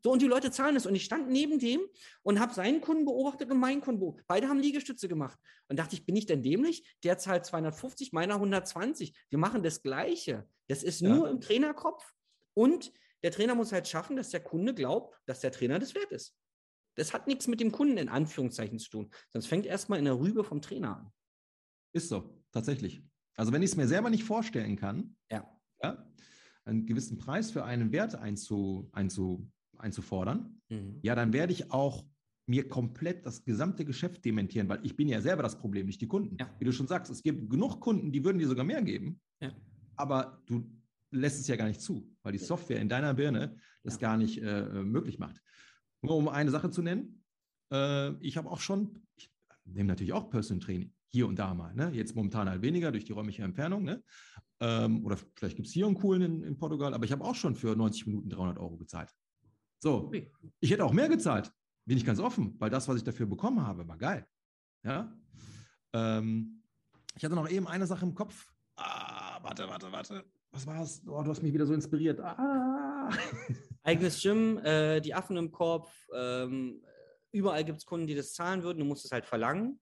So, 0.04 0.12
und 0.12 0.22
die 0.22 0.28
Leute 0.28 0.52
zahlen 0.52 0.76
es. 0.76 0.86
Und 0.86 0.96
ich 0.96 1.06
stand 1.06 1.30
neben 1.30 1.60
dem 1.60 1.82
und 2.24 2.40
habe 2.40 2.54
seinen 2.54 2.82
Kunden 2.82 3.06
beobachtet 3.06 3.52
und 3.52 3.60
meinen 3.60 3.82
Kunden 3.82 4.00
beobachtet. 4.00 4.26
Beide 4.28 4.50
haben 4.50 4.60
Liegestütze 4.60 5.08
gemacht. 5.08 5.40
Und 5.68 5.78
dachte 5.78 5.96
ich, 5.96 6.06
bin 6.06 6.16
ich 6.16 6.26
denn 6.26 6.44
dämlich? 6.44 6.84
Der 7.04 7.18
zahlt 7.18 7.46
250, 7.46 8.12
meiner 8.12 8.36
120. 8.36 9.14
Wir 9.30 9.40
machen 9.40 9.64
das 9.64 9.82
Gleiche. 9.82 10.48
Das 10.68 10.84
ist 10.84 11.02
nur 11.02 11.28
ja. 11.28 11.32
im 11.32 11.40
Trainerkopf. 11.40 12.14
Und 12.54 12.92
der 13.24 13.32
Trainer 13.32 13.56
muss 13.56 13.72
halt 13.72 13.88
schaffen, 13.88 14.16
dass 14.16 14.30
der 14.30 14.42
Kunde 14.42 14.74
glaubt, 14.74 15.16
dass 15.26 15.40
der 15.40 15.52
Trainer 15.52 15.80
das 15.80 15.96
wert 15.96 16.12
ist. 16.12 16.36
Das 16.96 17.14
hat 17.14 17.28
nichts 17.28 17.48
mit 17.48 17.60
dem 17.60 17.72
Kunden 17.72 17.98
in 17.98 18.10
Anführungszeichen 18.10 18.80
zu 18.80 18.90
tun. 18.90 19.12
Sonst 19.32 19.48
fängt 19.48 19.66
erstmal 19.66 20.00
in 20.00 20.06
der 20.06 20.20
Rübe 20.20 20.44
vom 20.44 20.62
Trainer 20.62 20.98
an. 20.98 21.14
Ist 21.94 22.10
so, 22.10 22.42
tatsächlich. 22.52 23.04
Also 23.36 23.54
wenn 23.54 23.62
ich 23.62 23.72
es 23.72 23.78
mir 23.78 23.88
selber 23.88 24.10
nicht 24.10 24.24
vorstellen 24.24 24.76
kann, 24.76 25.16
ja. 25.30 25.48
Ja 25.84 26.06
einen 26.66 26.86
gewissen 26.86 27.18
Preis 27.18 27.52
für 27.52 27.64
einen 27.64 27.92
Wert 27.92 28.16
einzu, 28.16 28.90
einzu, 28.92 29.50
einzufordern, 29.78 30.62
mhm. 30.70 31.00
ja, 31.02 31.16
dann 31.16 31.34
werde 31.34 31.54
ich 31.54 31.72
auch 31.72 32.06
mir 32.48 32.68
komplett 32.68 33.26
das 33.26 33.46
gesamte 33.46 33.86
Geschäft 33.86 34.26
dementieren, 34.26 34.68
weil 34.68 34.80
ich 34.84 34.96
bin 34.96 35.08
ja 35.08 35.22
selber 35.22 35.44
das 35.44 35.58
Problem, 35.58 35.86
nicht 35.88 36.02
die 36.02 36.08
Kunden. 36.08 36.38
Ja. 36.40 36.54
Wie 36.60 36.66
du 36.66 36.74
schon 36.74 36.88
sagst, 36.88 37.12
es 37.12 37.24
gibt 37.24 37.50
genug 37.50 37.80
Kunden, 37.80 38.12
die 38.12 38.24
würden 38.24 38.40
dir 38.40 38.48
sogar 38.48 38.66
mehr 38.66 38.82
geben, 38.82 39.22
ja. 39.40 39.52
aber 39.96 40.42
du 40.48 40.70
lässt 41.12 41.40
es 41.40 41.48
ja 41.48 41.56
gar 41.56 41.68
nicht 41.68 41.82
zu, 41.82 42.10
weil 42.24 42.34
die 42.34 42.40
Software 42.40 42.80
in 42.80 42.90
deiner 42.90 43.14
Birne 43.14 43.58
das 43.84 43.96
ja. 43.96 44.02
gar 44.02 44.18
nicht 44.18 44.42
äh, 44.42 44.84
möglich 44.84 45.20
macht. 45.20 45.42
Nur 46.02 46.16
um 46.16 46.28
eine 46.28 46.52
Sache 46.52 46.70
zu 46.70 46.82
nennen, 46.82 47.24
äh, 47.72 48.12
ich 48.26 48.38
habe 48.38 48.50
auch 48.50 48.60
schon, 48.60 49.00
ich 49.16 49.32
nehme 49.66 49.88
natürlich 49.88 50.14
auch 50.14 50.30
Personal 50.30 50.64
Training, 50.64 50.94
hier 51.10 51.28
und 51.28 51.38
da 51.38 51.54
mal. 51.54 51.74
Ne? 51.76 51.92
Jetzt 51.94 52.16
momentan 52.16 52.50
halt 52.50 52.62
weniger 52.62 52.92
durch 52.92 53.06
die 53.06 53.12
räumliche 53.12 53.44
Entfernung. 53.44 53.84
Ne? 53.84 54.02
Ähm, 54.62 55.04
oder 55.04 55.18
vielleicht 55.36 55.56
gibt 55.56 55.68
es 55.68 55.74
hier 55.74 55.88
einen 55.88 55.96
coolen 55.96 56.22
in, 56.22 56.44
in 56.44 56.58
Portugal, 56.58 56.94
aber 56.94 57.04
ich 57.04 57.12
habe 57.12 57.24
auch 57.24 57.36
schon 57.36 57.56
für 57.56 57.76
90 57.76 58.06
Minuten 58.06 58.30
300 58.30 58.60
Euro 58.60 58.78
gezahlt. 58.78 59.12
So, 59.80 60.12
ich 60.60 60.72
hätte 60.72 60.86
auch 60.86 60.94
mehr 60.94 61.10
gezahlt, 61.10 61.52
bin 61.86 61.98
ich 61.98 62.06
ganz 62.06 62.20
offen, 62.20 62.56
weil 62.60 62.70
das, 62.70 62.88
was 62.88 62.98
ich 62.98 63.04
dafür 63.04 63.26
bekommen 63.26 63.66
habe, 63.66 63.88
war 63.88 63.98
geil. 63.98 64.28
Ja. 64.84 65.12
Ähm, 65.94 66.64
ich 67.16 67.26
hatte 67.26 67.34
noch 67.34 67.50
eben 67.50 67.68
eine 67.68 67.88
Sache 67.88 68.06
im 68.06 68.14
Kopf. 68.14 68.54
Ah, 68.76 69.40
warte, 69.42 69.68
warte, 69.68 69.92
warte. 69.92 70.24
Was 70.52 70.68
war 70.68 70.82
es? 70.82 71.02
Oh, 71.08 71.24
du 71.24 71.32
hast 71.32 71.42
mich 71.42 71.54
wieder 71.54 71.66
so 71.66 71.74
inspiriert. 71.74 72.20
Ah. 72.20 73.10
Eigenes 73.84 74.22
Gym, 74.22 74.60
äh, 74.60 75.00
die 75.02 75.14
Affen 75.14 75.38
im 75.38 75.52
Kopf. 75.52 75.92
Ähm, 76.14 76.84
überall 77.32 77.64
gibt 77.64 77.80
es 77.80 77.86
Kunden, 77.86 78.06
die 78.06 78.16
das 78.16 78.34
zahlen 78.34 78.62
würden. 78.62 78.80
Du 78.80 78.86
musst 78.86 79.06
es 79.06 79.12
halt 79.12 79.26
verlangen. 79.26 79.80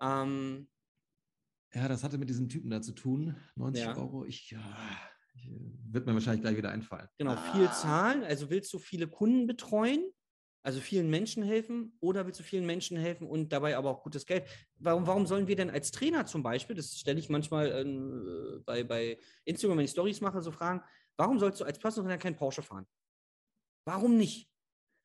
Ähm, 0.00 0.68
ja, 1.74 1.88
das 1.88 2.02
hatte 2.02 2.18
mit 2.18 2.28
diesem 2.28 2.48
Typen 2.48 2.70
da 2.70 2.80
zu 2.80 2.92
tun. 2.92 3.36
90 3.56 3.84
ja. 3.84 3.96
Euro, 3.96 4.24
ich, 4.24 4.50
ja, 4.50 4.58
äh, 4.58 5.50
wird 5.90 6.06
mir 6.06 6.14
wahrscheinlich 6.14 6.42
gleich 6.42 6.56
wieder 6.56 6.70
einfallen. 6.70 7.08
Genau, 7.18 7.32
ah. 7.32 7.52
viel 7.52 7.70
zahlen. 7.70 8.22
Also 8.24 8.50
willst 8.50 8.72
du 8.72 8.78
viele 8.78 9.08
Kunden 9.08 9.46
betreuen? 9.46 10.10
Also 10.62 10.80
vielen 10.80 11.08
Menschen 11.08 11.42
helfen 11.44 11.96
oder 12.00 12.26
willst 12.26 12.40
du 12.40 12.44
vielen 12.44 12.66
Menschen 12.66 12.98
helfen 12.98 13.26
und 13.26 13.52
dabei 13.52 13.76
aber 13.76 13.90
auch 13.90 14.02
gutes 14.02 14.26
Geld? 14.26 14.44
Warum, 14.76 15.06
warum 15.06 15.26
sollen 15.26 15.46
wir 15.46 15.56
denn 15.56 15.70
als 15.70 15.92
Trainer 15.92 16.26
zum 16.26 16.42
Beispiel, 16.42 16.76
das 16.76 16.98
stelle 16.98 17.18
ich 17.18 17.30
manchmal 17.30 17.68
äh, 17.68 18.60
bei, 18.66 18.84
bei 18.84 19.18
Instagram, 19.44 19.78
wenn 19.78 19.84
ich 19.84 19.92
Stories 19.92 20.20
mache, 20.20 20.42
so 20.42 20.50
fragen, 20.50 20.82
warum 21.16 21.38
sollst 21.38 21.60
du 21.60 21.64
als 21.64 21.78
Personal 21.78 22.08
Trainer 22.08 22.20
kein 22.20 22.36
Porsche 22.36 22.62
fahren? 22.62 22.86
Warum 23.86 24.16
nicht? 24.16 24.50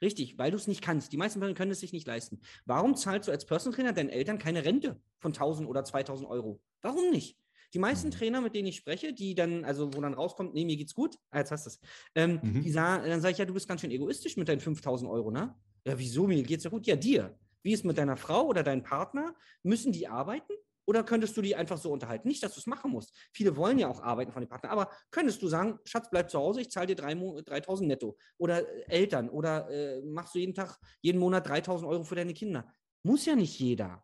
Richtig, 0.03 0.37
weil 0.37 0.51
du 0.51 0.57
es 0.57 0.67
nicht 0.67 0.81
kannst. 0.81 1.13
Die 1.13 1.17
meisten 1.17 1.39
Personen 1.39 1.55
können 1.55 1.71
es 1.71 1.79
sich 1.79 1.93
nicht 1.93 2.05
leisten. 2.05 2.41
Warum 2.65 2.95
zahlst 2.95 3.29
du 3.29 3.31
als 3.31 3.45
Personal 3.45 3.75
Trainer 3.75 3.93
deinen 3.93 4.09
Eltern 4.09 4.37
keine 4.37 4.65
Rente 4.65 5.01
von 5.19 5.31
1000 5.31 5.67
oder 5.67 5.85
2000 5.85 6.29
Euro? 6.29 6.61
Warum 6.81 7.09
nicht? 7.09 7.37
Die 7.73 7.79
meisten 7.79 8.09
mhm. 8.09 8.11
Trainer, 8.11 8.41
mit 8.41 8.53
denen 8.53 8.67
ich 8.67 8.75
spreche, 8.75 9.13
die 9.13 9.33
dann, 9.33 9.63
also 9.63 9.93
wo 9.93 10.01
dann 10.01 10.13
rauskommt, 10.13 10.53
nee, 10.53 10.65
mir 10.65 10.75
geht's 10.75 10.93
gut, 10.93 11.17
ah, 11.31 11.39
jetzt 11.39 11.51
hast 11.51 11.65
du 11.65 11.69
es, 11.69 11.79
ähm, 12.15 12.39
mhm. 12.43 12.61
die 12.61 12.69
sagen, 12.69 13.09
dann 13.09 13.21
sage 13.21 13.31
ich, 13.31 13.37
ja, 13.37 13.45
du 13.45 13.53
bist 13.53 13.67
ganz 13.67 13.81
schön 13.81 13.91
egoistisch 13.91 14.35
mit 14.35 14.47
deinen 14.47 14.59
5000 14.59 15.09
Euro, 15.09 15.31
ne? 15.31 15.55
Ja, 15.85 15.97
wieso, 15.97 16.27
mir 16.27 16.43
geht's 16.43 16.65
ja 16.65 16.69
gut? 16.69 16.85
Ja, 16.85 16.95
dir. 16.95 17.35
Wie 17.63 17.71
ist 17.71 17.85
mit 17.85 17.97
deiner 17.97 18.17
Frau 18.17 18.45
oder 18.47 18.61
deinem 18.61 18.83
Partner? 18.83 19.33
Müssen 19.63 19.93
die 19.93 20.07
arbeiten? 20.07 20.53
Oder 20.85 21.03
könntest 21.03 21.35
du 21.37 21.41
die 21.41 21.55
einfach 21.55 21.77
so 21.77 21.91
unterhalten? 21.91 22.27
Nicht, 22.27 22.43
dass 22.43 22.53
du 22.53 22.59
es 22.59 22.67
machen 22.67 22.91
musst. 22.91 23.15
Viele 23.33 23.55
wollen 23.55 23.79
ja 23.79 23.87
auch 23.87 24.01
arbeiten 24.01 24.31
von 24.31 24.41
den 24.41 24.49
Partnern. 24.49 24.71
Aber 24.71 24.89
könntest 25.11 25.41
du 25.41 25.47
sagen, 25.47 25.79
Schatz, 25.85 26.09
bleib 26.09 26.29
zu 26.29 26.39
Hause, 26.39 26.61
ich 26.61 26.71
zahle 26.71 26.87
dir 26.87 26.95
3000 26.95 27.87
netto. 27.87 28.17
Oder 28.37 28.67
äh, 28.67 28.83
Eltern. 28.89 29.29
Oder 29.29 29.69
äh, 29.69 30.01
machst 30.01 30.35
du 30.35 30.39
jeden 30.39 30.53
Tag, 30.53 30.77
jeden 31.01 31.19
Monat 31.19 31.47
3000 31.47 31.89
Euro 31.89 32.03
für 32.03 32.15
deine 32.15 32.33
Kinder. 32.33 32.67
Muss 33.03 33.25
ja 33.25 33.35
nicht 33.35 33.59
jeder. 33.59 34.03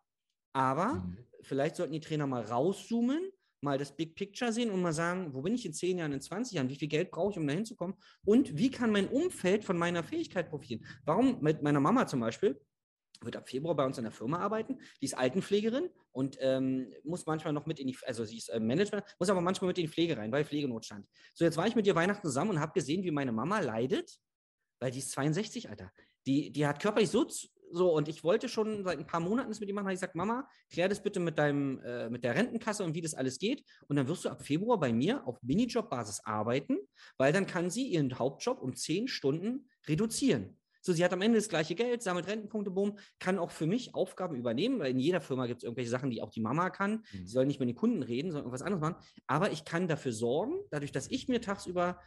Aber 0.53 0.95
mhm. 0.95 1.17
vielleicht 1.41 1.75
sollten 1.75 1.93
die 1.93 2.01
Trainer 2.01 2.27
mal 2.27 2.43
rauszoomen 2.43 3.31
mal 3.61 3.77
das 3.77 3.95
Big 3.95 4.15
Picture 4.15 4.51
sehen 4.51 4.71
und 4.71 4.81
mal 4.81 4.93
sagen, 4.93 5.33
wo 5.33 5.41
bin 5.41 5.53
ich 5.53 5.65
in 5.65 5.73
10 5.73 5.97
Jahren, 5.97 6.13
in 6.13 6.21
20 6.21 6.53
Jahren, 6.53 6.69
wie 6.69 6.75
viel 6.75 6.87
Geld 6.87 7.11
brauche 7.11 7.31
ich, 7.31 7.37
um 7.37 7.47
da 7.47 7.53
hinzukommen 7.53 7.95
und 8.25 8.57
wie 8.57 8.71
kann 8.71 8.91
mein 8.91 9.07
Umfeld 9.07 9.65
von 9.65 9.77
meiner 9.77 10.03
Fähigkeit 10.03 10.49
profitieren. 10.49 10.85
Warum 11.05 11.41
mit 11.41 11.61
meiner 11.61 11.79
Mama 11.79 12.07
zum 12.07 12.21
Beispiel, 12.21 12.59
wird 13.21 13.35
ab 13.35 13.49
Februar 13.49 13.75
bei 13.75 13.85
uns 13.85 13.97
in 13.97 14.03
der 14.03 14.11
Firma 14.11 14.39
arbeiten. 14.39 14.79
Die 15.01 15.05
ist 15.05 15.17
Altenpflegerin 15.17 15.89
und 16.11 16.37
ähm, 16.39 16.93
muss 17.03 17.25
manchmal 17.25 17.53
noch 17.53 17.65
mit 17.65 17.79
in 17.79 17.87
die, 17.87 17.97
also 18.05 18.25
sie 18.25 18.37
ist 18.37 18.49
äh, 18.49 18.59
Management, 18.59 19.03
muss 19.19 19.29
aber 19.29 19.41
manchmal 19.41 19.69
mit 19.69 19.77
in 19.77 19.85
die 19.85 19.91
Pflege 19.91 20.17
rein, 20.17 20.31
weil 20.31 20.45
Pflegenotstand. 20.45 21.07
So, 21.33 21.45
jetzt 21.45 21.57
war 21.57 21.67
ich 21.67 21.75
mit 21.75 21.87
ihr 21.87 21.95
Weihnachten 21.95 22.25
zusammen 22.25 22.51
und 22.51 22.59
habe 22.59 22.73
gesehen, 22.73 23.03
wie 23.03 23.11
meine 23.11 23.31
Mama 23.31 23.59
leidet, 23.59 24.19
weil 24.79 24.91
die 24.91 24.99
ist 24.99 25.11
62, 25.11 25.69
Alter. 25.69 25.91
Die, 26.25 26.51
die 26.51 26.67
hat 26.67 26.81
körperlich 26.81 27.09
so 27.09 27.25
so, 27.71 27.93
und 27.93 28.07
ich 28.07 28.23
wollte 28.23 28.49
schon 28.49 28.83
seit 28.83 28.97
ein 28.97 29.05
paar 29.05 29.19
Monaten 29.19 29.49
das 29.49 29.59
mit 29.59 29.69
ihm 29.69 29.75
machen, 29.75 29.85
habe 29.85 29.93
ich 29.93 29.99
gesagt, 29.99 30.15
Mama, 30.15 30.47
klär 30.69 30.89
das 30.89 31.03
bitte 31.03 31.19
mit 31.19 31.37
deinem, 31.37 31.79
äh, 31.83 32.09
mit 32.09 32.23
der 32.23 32.35
Rentenkasse 32.35 32.83
und 32.83 32.95
wie 32.95 33.01
das 33.01 33.13
alles 33.13 33.37
geht. 33.37 33.63
Und 33.87 33.95
dann 33.95 34.07
wirst 34.07 34.25
du 34.25 34.29
ab 34.29 34.41
Februar 34.41 34.79
bei 34.79 34.91
mir 34.91 35.25
auf 35.27 35.41
Minijob-Basis 35.43 36.21
arbeiten, 36.23 36.77
weil 37.17 37.33
dann 37.33 37.45
kann 37.45 37.69
sie 37.69 37.87
ihren 37.87 38.17
Hauptjob 38.17 38.61
um 38.61 38.75
zehn 38.75 39.07
Stunden 39.07 39.69
reduzieren. 39.87 40.58
So, 40.81 40.93
sie 40.93 41.03
hat 41.03 41.13
am 41.13 41.21
Ende 41.21 41.37
das 41.37 41.49
gleiche 41.49 41.75
Geld, 41.75 42.01
sammelt 42.01 42.27
Rentenpunkte, 42.27 42.71
boom, 42.71 42.97
kann 43.19 43.37
auch 43.37 43.51
für 43.51 43.67
mich 43.67 43.95
Aufgaben 43.95 44.35
übernehmen, 44.35 44.79
weil 44.79 44.91
in 44.91 44.99
jeder 44.99 45.21
Firma 45.21 45.45
gibt 45.45 45.59
es 45.59 45.63
irgendwelche 45.63 45.89
Sachen, 45.89 46.09
die 46.09 46.21
auch 46.21 46.29
die 46.29 46.41
Mama 46.41 46.69
kann. 46.69 47.03
Mhm. 47.11 47.25
Sie 47.25 47.33
soll 47.33 47.45
nicht 47.45 47.59
mit 47.59 47.69
den 47.69 47.75
Kunden 47.75 48.03
reden, 48.03 48.31
sondern 48.31 48.45
irgendwas 48.45 48.61
anderes 48.61 48.81
machen. 48.81 48.95
Aber 49.27 49.51
ich 49.51 49.65
kann 49.65 49.87
dafür 49.87 50.13
sorgen, 50.13 50.55
dadurch, 50.71 50.91
dass 50.91 51.09
ich 51.09 51.27
mir 51.27 51.41
tagsüber 51.41 51.99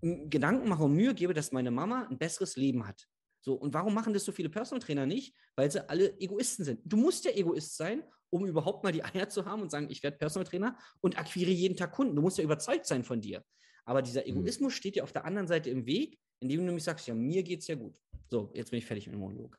Gedanken 0.00 0.68
mache 0.68 0.84
und 0.84 0.94
Mühe 0.94 1.14
gebe, 1.14 1.34
dass 1.34 1.52
meine 1.52 1.70
Mama 1.70 2.06
ein 2.08 2.18
besseres 2.18 2.56
Leben 2.56 2.86
hat. 2.86 3.08
So, 3.40 3.54
und 3.54 3.72
warum 3.74 3.94
machen 3.94 4.12
das 4.12 4.24
so 4.24 4.32
viele 4.32 4.48
Personal 4.48 4.80
Trainer 4.80 5.06
nicht? 5.06 5.34
Weil 5.56 5.70
sie 5.70 5.88
alle 5.88 6.18
Egoisten 6.20 6.64
sind. 6.64 6.80
Du 6.84 6.96
musst 6.96 7.24
ja 7.24 7.32
Egoist 7.32 7.76
sein, 7.76 8.02
um 8.30 8.46
überhaupt 8.46 8.84
mal 8.84 8.92
die 8.92 9.04
Eier 9.04 9.28
zu 9.28 9.44
haben 9.44 9.62
und 9.62 9.70
sagen, 9.70 9.88
ich 9.90 10.02
werde 10.02 10.18
Personal 10.18 10.46
Trainer 10.46 10.76
und 11.00 11.18
akquiriere 11.18 11.50
jeden 11.50 11.76
Tag 11.76 11.92
Kunden. 11.92 12.14
Du 12.14 12.22
musst 12.22 12.38
ja 12.38 12.44
überzeugt 12.44 12.86
sein 12.86 13.04
von 13.04 13.20
dir. 13.20 13.42
Aber 13.88 14.02
dieser 14.02 14.20
mhm. 14.20 14.36
Egoismus 14.36 14.74
mhm. 14.74 14.76
steht 14.76 14.96
dir 14.96 15.02
auf 15.02 15.12
der 15.12 15.24
anderen 15.24 15.48
Seite 15.48 15.70
im 15.70 15.86
Weg, 15.86 16.18
indem 16.40 16.60
du 16.60 16.66
nämlich 16.66 16.84
sagst, 16.84 17.08
ja, 17.08 17.14
mir 17.14 17.42
geht 17.42 17.60
es 17.60 17.68
ja 17.68 17.74
gut. 17.74 17.98
So, 18.28 18.52
jetzt 18.54 18.70
bin 18.70 18.78
ich 18.78 18.84
fertig 18.86 19.06
mit 19.06 19.14
dem 19.14 19.20
Monolog. 19.20 19.58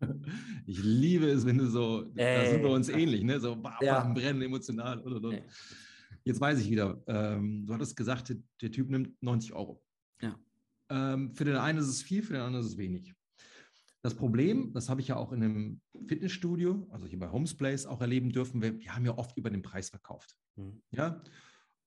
Ich 0.66 0.82
liebe 0.82 1.26
es, 1.26 1.46
wenn 1.46 1.56
du 1.56 1.66
so, 1.66 2.12
äh, 2.14 2.44
da 2.44 2.50
sind 2.50 2.62
wir 2.62 2.70
uns 2.70 2.90
ähnlich, 2.90 3.24
ne? 3.24 3.40
So 3.40 3.56
bah, 3.56 3.78
ja. 3.80 4.04
brennen, 4.04 4.42
emotional 4.42 5.00
und, 5.00 5.14
und, 5.14 5.24
und. 5.24 5.42
Jetzt 6.24 6.40
weiß 6.40 6.60
ich 6.60 6.70
wieder, 6.70 7.02
ähm, 7.06 7.66
du 7.66 7.72
hattest 7.72 7.96
gesagt, 7.96 8.36
der 8.60 8.70
Typ 8.70 8.90
nimmt 8.90 9.20
90 9.22 9.54
Euro. 9.54 9.82
Ja. 10.20 10.38
Ähm, 10.90 11.34
für 11.34 11.44
den 11.44 11.56
einen 11.56 11.78
ist 11.78 11.88
es 11.88 12.02
viel, 12.02 12.22
für 12.22 12.34
den 12.34 12.42
anderen 12.42 12.64
ist 12.64 12.72
es 12.72 12.78
wenig. 12.78 13.14
Das 14.02 14.14
Problem, 14.14 14.74
das 14.74 14.90
habe 14.90 15.00
ich 15.00 15.08
ja 15.08 15.16
auch 15.16 15.32
in 15.32 15.42
einem 15.42 15.80
Fitnessstudio, 16.06 16.86
also 16.90 17.06
hier 17.06 17.18
bei 17.18 17.30
Homesplace 17.32 17.86
auch 17.86 18.02
erleben 18.02 18.30
dürfen, 18.30 18.60
wir, 18.60 18.78
wir 18.78 18.94
haben 18.94 19.06
ja 19.06 19.16
oft 19.16 19.36
über 19.38 19.48
den 19.48 19.62
Preis 19.62 19.88
verkauft. 19.88 20.36
Mhm. 20.56 20.82
Ja. 20.90 21.22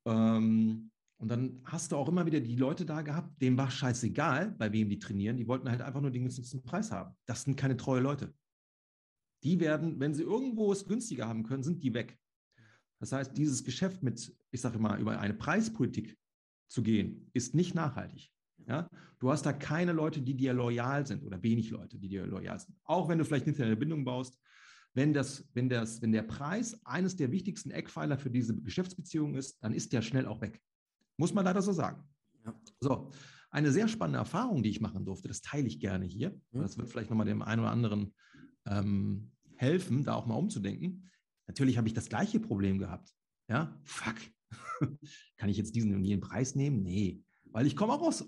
Ähm, 0.06 0.92
und 1.22 1.28
dann 1.28 1.62
hast 1.66 1.92
du 1.92 1.98
auch 1.98 2.10
immer 2.10 2.26
wieder 2.26 2.40
die 2.40 2.56
Leute 2.56 2.84
da 2.84 3.04
gehabt, 3.04 3.40
denen 3.44 3.56
war 3.56 3.70
scheißegal, 3.70 4.56
bei 4.58 4.74
wem 4.74 4.90
die 4.90 4.98
trainieren. 4.98 5.38
Die 5.38 5.48
wollten 5.48 5.70
halt 5.70 5.80
einfach 5.80 6.02
nur 6.02 6.10
den 6.10 6.24
günstigsten 6.24 6.64
Preis 6.64 6.92
haben. 6.92 7.16
Das 7.28 7.44
sind 7.44 7.56
keine 7.56 7.78
treue 7.78 8.02
Leute. 8.02 8.34
Die 9.44 9.60
werden, 9.60 10.00
wenn 10.00 10.16
sie 10.16 10.24
irgendwo 10.24 10.72
es 10.72 10.88
günstiger 10.88 11.28
haben 11.28 11.44
können, 11.44 11.62
sind 11.62 11.84
die 11.84 11.94
weg. 11.94 12.18
Das 13.00 13.12
heißt, 13.12 13.38
dieses 13.38 13.64
Geschäft 13.64 14.02
mit, 14.02 14.36
ich 14.50 14.62
sage 14.62 14.80
mal, 14.80 15.00
über 15.00 15.20
eine 15.20 15.36
Preispolitik 15.36 16.18
zu 16.68 16.82
gehen, 16.82 17.30
ist 17.34 17.54
nicht 17.54 17.76
nachhaltig. 17.76 18.32
Ja? 18.66 18.90
Du 19.20 19.30
hast 19.30 19.46
da 19.46 19.54
keine 19.54 19.92
Leute, 19.92 20.24
die 20.24 20.36
dir 20.36 20.54
loyal 20.54 21.06
sind 21.06 21.24
oder 21.24 21.44
wenig 21.44 21.70
Leute, 21.70 22.00
die 22.00 22.10
dir 22.10 22.26
loyal 22.26 22.58
sind. 22.58 22.76
Auch 22.84 23.10
wenn 23.10 23.20
du 23.20 23.26
vielleicht 23.26 23.46
hinterher 23.46 23.68
eine 23.68 23.78
Bindung 23.78 24.04
baust. 24.06 24.40
Wenn, 24.96 25.14
das, 25.14 25.48
wenn, 25.54 25.70
das, 25.70 26.02
wenn 26.02 26.12
der 26.12 26.24
Preis 26.24 26.84
eines 26.84 27.16
der 27.16 27.32
wichtigsten 27.32 27.70
Eckpfeiler 27.70 28.18
für 28.18 28.32
diese 28.32 28.60
Geschäftsbeziehung 28.60 29.36
ist, 29.36 29.64
dann 29.64 29.74
ist 29.74 29.94
der 29.94 30.02
schnell 30.02 30.26
auch 30.26 30.42
weg. 30.42 30.60
Muss 31.22 31.34
man 31.36 31.46
leider 31.46 31.62
so 31.62 31.72
sagen. 31.72 32.04
Ja. 32.44 32.60
So, 32.80 33.12
eine 33.52 33.72
sehr 33.72 33.88
spannende 33.88 34.18
Erfahrung, 34.18 34.64
die 34.64 34.72
ich 34.72 34.82
machen 34.82 35.06
durfte, 35.06 35.28
das 35.28 35.42
teile 35.42 35.68
ich 35.68 35.80
gerne 35.80 36.06
hier. 36.06 36.32
Mhm. 36.52 36.62
Das 36.62 36.78
wird 36.80 36.90
vielleicht 36.90 37.12
nochmal 37.12 37.28
dem 37.28 37.44
einen 37.44 37.62
oder 37.62 37.70
anderen 37.70 38.16
ähm, 38.66 39.32
helfen, 39.56 40.04
da 40.04 40.16
auch 40.16 40.26
mal 40.26 40.34
umzudenken. 40.34 41.12
Natürlich 41.46 41.78
habe 41.78 41.88
ich 41.88 41.94
das 41.94 42.10
gleiche 42.10 42.40
Problem 42.40 42.80
gehabt. 42.80 43.14
Ja, 43.48 43.80
fuck. 43.84 44.16
Kann 45.38 45.50
ich 45.50 45.58
jetzt 45.58 45.76
diesen 45.76 45.94
und 45.94 46.04
jenen 46.04 46.22
Preis 46.22 46.56
nehmen? 46.56 46.82
Nee, 46.82 47.22
weil 47.52 47.68
ich 47.68 47.76
komme 47.76 47.94
auch 47.94 48.02
aus 48.02 48.28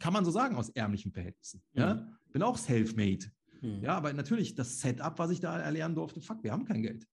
kann 0.00 0.12
man 0.12 0.24
so 0.24 0.32
sagen, 0.32 0.56
aus 0.56 0.68
ärmlichen 0.70 1.12
Verhältnissen. 1.12 1.62
Mhm. 1.72 1.80
Ja? 1.80 2.08
Bin 2.32 2.42
auch 2.42 2.58
self-made. 2.58 3.26
Mhm. 3.60 3.82
Ja, 3.82 3.96
aber 3.96 4.12
natürlich 4.12 4.56
das 4.56 4.80
Setup, 4.80 5.16
was 5.18 5.30
ich 5.30 5.40
da 5.40 5.58
erlernen 5.60 5.94
durfte, 5.94 6.20
fuck, 6.20 6.42
wir 6.42 6.50
haben 6.50 6.64
kein 6.64 6.82
Geld. 6.82 7.06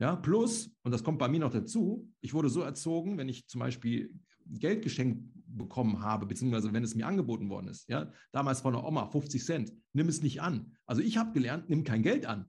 Ja, 0.00 0.16
plus, 0.16 0.74
und 0.82 0.92
das 0.92 1.04
kommt 1.04 1.18
bei 1.18 1.28
mir 1.28 1.40
noch 1.40 1.52
dazu, 1.52 2.10
ich 2.22 2.32
wurde 2.32 2.48
so 2.48 2.62
erzogen, 2.62 3.18
wenn 3.18 3.28
ich 3.28 3.46
zum 3.46 3.58
Beispiel 3.58 4.10
Geld 4.46 4.82
geschenkt 4.82 5.22
bekommen 5.46 6.00
habe, 6.00 6.26
beziehungsweise 6.26 6.72
wenn 6.72 6.82
es 6.82 6.94
mir 6.94 7.06
angeboten 7.06 7.50
worden 7.50 7.68
ist, 7.68 7.88
ja, 7.88 8.10
damals 8.32 8.62
von 8.62 8.72
der 8.72 8.84
Oma, 8.84 9.06
50 9.06 9.44
Cent, 9.44 9.72
nimm 9.92 10.08
es 10.08 10.22
nicht 10.22 10.40
an. 10.40 10.72
Also 10.86 11.02
ich 11.02 11.18
habe 11.18 11.32
gelernt, 11.32 11.68
nimm 11.68 11.84
kein 11.84 12.02
Geld 12.02 12.24
an. 12.24 12.46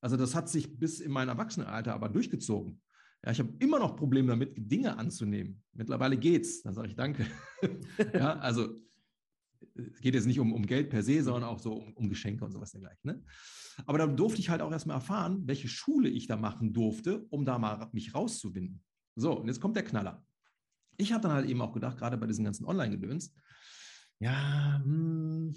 Also 0.00 0.16
das 0.16 0.34
hat 0.34 0.48
sich 0.48 0.78
bis 0.78 0.98
in 0.98 1.12
mein 1.12 1.28
Erwachsenenalter 1.28 1.94
aber 1.94 2.08
durchgezogen. 2.08 2.80
Ja, 3.24 3.30
ich 3.30 3.38
habe 3.38 3.52
immer 3.60 3.78
noch 3.78 3.94
Probleme 3.94 4.28
damit, 4.28 4.54
Dinge 4.56 4.98
anzunehmen. 4.98 5.62
Mittlerweile 5.74 6.16
geht's. 6.16 6.62
Dann 6.62 6.74
sage 6.74 6.88
ich 6.88 6.96
Danke. 6.96 7.24
ja, 8.12 8.36
also 8.38 8.80
es 9.74 10.00
geht 10.00 10.14
jetzt 10.14 10.26
nicht 10.26 10.40
um, 10.40 10.52
um 10.52 10.66
Geld 10.66 10.90
per 10.90 11.02
se, 11.02 11.22
sondern 11.22 11.44
auch 11.44 11.58
so 11.58 11.74
um, 11.74 11.92
um 11.94 12.08
Geschenke 12.08 12.44
und 12.44 12.52
sowas 12.52 12.72
dergleichen. 12.72 13.00
Ne? 13.02 13.24
Aber 13.86 13.98
da 13.98 14.06
durfte 14.06 14.40
ich 14.40 14.50
halt 14.50 14.60
auch 14.60 14.70
erstmal 14.70 14.96
erfahren, 14.96 15.46
welche 15.46 15.68
Schule 15.68 16.08
ich 16.08 16.26
da 16.26 16.36
machen 16.36 16.72
durfte, 16.72 17.26
um 17.30 17.44
da 17.44 17.58
mal 17.58 17.88
mich 17.92 18.14
rauszuwinden. 18.14 18.82
So, 19.16 19.38
und 19.38 19.48
jetzt 19.48 19.60
kommt 19.60 19.76
der 19.76 19.84
Knaller. 19.84 20.24
Ich 20.96 21.12
habe 21.12 21.22
dann 21.22 21.32
halt 21.32 21.48
eben 21.48 21.60
auch 21.60 21.72
gedacht, 21.72 21.98
gerade 21.98 22.16
bei 22.16 22.26
diesen 22.26 22.44
ganzen 22.44 22.64
Online-Gedöns, 22.64 23.34
ja, 24.20 24.80
hm, 24.82 25.54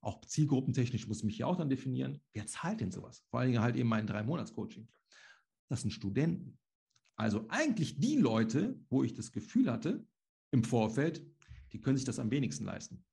auch 0.00 0.24
zielgruppentechnisch 0.24 1.08
muss 1.08 1.18
ich 1.18 1.24
mich 1.24 1.38
ja 1.38 1.46
auch 1.46 1.56
dann 1.56 1.68
definieren. 1.68 2.20
Wer 2.32 2.46
zahlt 2.46 2.80
denn 2.80 2.92
sowas? 2.92 3.24
Vor 3.28 3.40
allen 3.40 3.50
Dingen 3.50 3.62
halt 3.62 3.76
eben 3.76 3.88
mein 3.88 4.06
Drei-Monats-Coaching. 4.06 4.88
Das 5.68 5.82
sind 5.82 5.90
Studenten. 5.90 6.58
Also 7.16 7.46
eigentlich 7.48 7.98
die 7.98 8.16
Leute, 8.16 8.78
wo 8.88 9.02
ich 9.02 9.14
das 9.14 9.32
Gefühl 9.32 9.70
hatte 9.70 10.06
im 10.52 10.62
Vorfeld, 10.62 11.26
die 11.72 11.80
können 11.80 11.96
sich 11.96 12.06
das 12.06 12.18
am 12.18 12.30
wenigsten 12.30 12.64
leisten. 12.64 13.04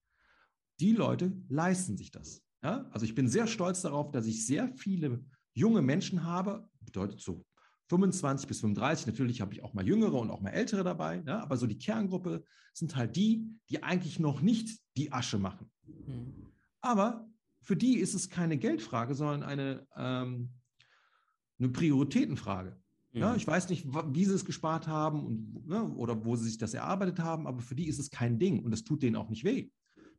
Die 0.79 0.93
Leute 0.93 1.33
leisten 1.49 1.97
sich 1.97 2.11
das. 2.11 2.41
Ja? 2.63 2.89
Also 2.91 3.05
ich 3.05 3.15
bin 3.15 3.27
sehr 3.27 3.47
stolz 3.47 3.81
darauf, 3.81 4.11
dass 4.11 4.25
ich 4.25 4.45
sehr 4.45 4.69
viele 4.75 5.23
junge 5.53 5.81
Menschen 5.81 6.23
habe, 6.23 6.67
bedeutet 6.81 7.21
so 7.21 7.45
25 7.89 8.47
bis 8.47 8.61
35. 8.61 9.07
Natürlich 9.07 9.41
habe 9.41 9.53
ich 9.53 9.63
auch 9.63 9.73
mal 9.73 9.85
jüngere 9.85 10.15
und 10.15 10.31
auch 10.31 10.41
mal 10.41 10.49
ältere 10.49 10.83
dabei, 10.83 11.21
ja? 11.25 11.41
aber 11.41 11.57
so 11.57 11.67
die 11.67 11.77
Kerngruppe 11.77 12.43
sind 12.73 12.95
halt 12.95 13.15
die, 13.15 13.45
die 13.69 13.83
eigentlich 13.83 14.19
noch 14.19 14.41
nicht 14.41 14.79
die 14.97 15.11
Asche 15.11 15.37
machen. 15.37 15.69
Mhm. 15.85 16.51
Aber 16.81 17.27
für 17.61 17.75
die 17.75 17.97
ist 17.97 18.13
es 18.13 18.29
keine 18.29 18.57
Geldfrage, 18.57 19.15
sondern 19.15 19.43
eine, 19.43 19.87
ähm, 19.95 20.49
eine 21.59 21.69
Prioritätenfrage. 21.69 22.77
Ja, 23.13 23.31
mhm. 23.31 23.37
ich 23.37 23.45
weiß 23.45 23.69
nicht, 23.69 23.85
wie 23.85 24.25
sie 24.25 24.33
es 24.33 24.43
gespart 24.43 24.87
haben 24.87 25.23
und, 25.23 25.67
ne, 25.67 25.83
oder 25.83 26.25
wo 26.25 26.35
sie 26.35 26.45
sich 26.45 26.57
das 26.57 26.73
erarbeitet 26.73 27.19
haben, 27.19 27.45
aber 27.45 27.61
für 27.61 27.75
die 27.75 27.87
ist 27.87 27.99
es 27.99 28.09
kein 28.09 28.39
Ding 28.39 28.63
und 28.63 28.73
es 28.73 28.83
tut 28.83 29.03
denen 29.03 29.15
auch 29.15 29.29
nicht 29.29 29.43
weh. 29.43 29.69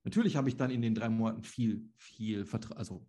Natürlich 0.05 0.36
habe 0.36 0.48
ich 0.48 0.56
dann 0.56 0.70
in 0.70 0.82
den 0.82 0.94
drei 0.94 1.09
Monaten 1.09 1.43
viel, 1.43 1.89
viel, 1.97 2.47
also, 2.76 3.06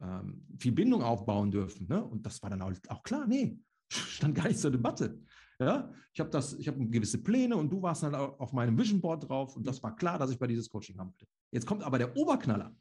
ähm, 0.00 0.46
viel 0.58 0.72
Bindung 0.72 1.02
aufbauen 1.02 1.50
dürfen. 1.50 1.86
Ne? 1.88 2.02
Und 2.02 2.26
das 2.26 2.42
war 2.42 2.50
dann 2.50 2.62
auch, 2.62 2.72
auch 2.88 3.02
klar, 3.02 3.26
nee, 3.26 3.58
stand 3.88 4.34
gar 4.34 4.48
nicht 4.48 4.58
zur 4.58 4.70
Debatte. 4.70 5.20
Ja, 5.60 5.92
ich 6.12 6.18
habe 6.18 6.30
das, 6.30 6.54
ich 6.54 6.66
habe 6.66 6.84
gewisse 6.88 7.22
Pläne 7.22 7.56
und 7.56 7.70
du 7.70 7.80
warst 7.80 8.02
dann 8.02 8.14
auf 8.14 8.52
meinem 8.52 8.76
Vision 8.76 9.00
Board 9.00 9.28
drauf 9.28 9.56
und 9.56 9.64
das 9.64 9.80
war 9.82 9.94
klar, 9.94 10.18
dass 10.18 10.30
ich 10.30 10.38
bei 10.38 10.48
dieses 10.48 10.68
Coaching 10.68 10.98
haben 10.98 11.10
wollte. 11.10 11.26
Jetzt 11.52 11.66
kommt 11.66 11.84
aber 11.84 11.98
der 11.98 12.16
Oberknaller. 12.16 12.74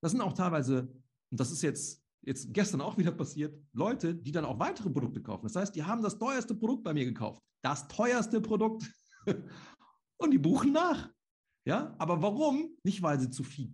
Das 0.00 0.12
sind 0.12 0.22
auch 0.22 0.32
teilweise, 0.32 0.88
und 1.30 1.40
das 1.40 1.50
ist 1.50 1.60
jetzt, 1.60 2.02
jetzt 2.22 2.54
gestern 2.54 2.80
auch 2.80 2.96
wieder 2.96 3.12
passiert, 3.12 3.60
Leute, 3.72 4.14
die 4.14 4.32
dann 4.32 4.46
auch 4.46 4.58
weitere 4.58 4.88
Produkte 4.88 5.20
kaufen. 5.20 5.46
Das 5.46 5.56
heißt, 5.56 5.74
die 5.74 5.82
haben 5.84 6.02
das 6.02 6.18
teuerste 6.18 6.54
Produkt 6.54 6.84
bei 6.84 6.94
mir 6.94 7.04
gekauft. 7.04 7.42
Das 7.60 7.86
teuerste 7.88 8.40
Produkt. 8.40 8.90
und 10.16 10.30
die 10.30 10.38
buchen 10.38 10.72
nach. 10.72 11.10
Ja, 11.64 11.94
aber 11.98 12.22
warum? 12.22 12.76
Nicht, 12.84 13.02
weil 13.02 13.20
sie 13.20 13.30
zu 13.30 13.44
viel 13.44 13.72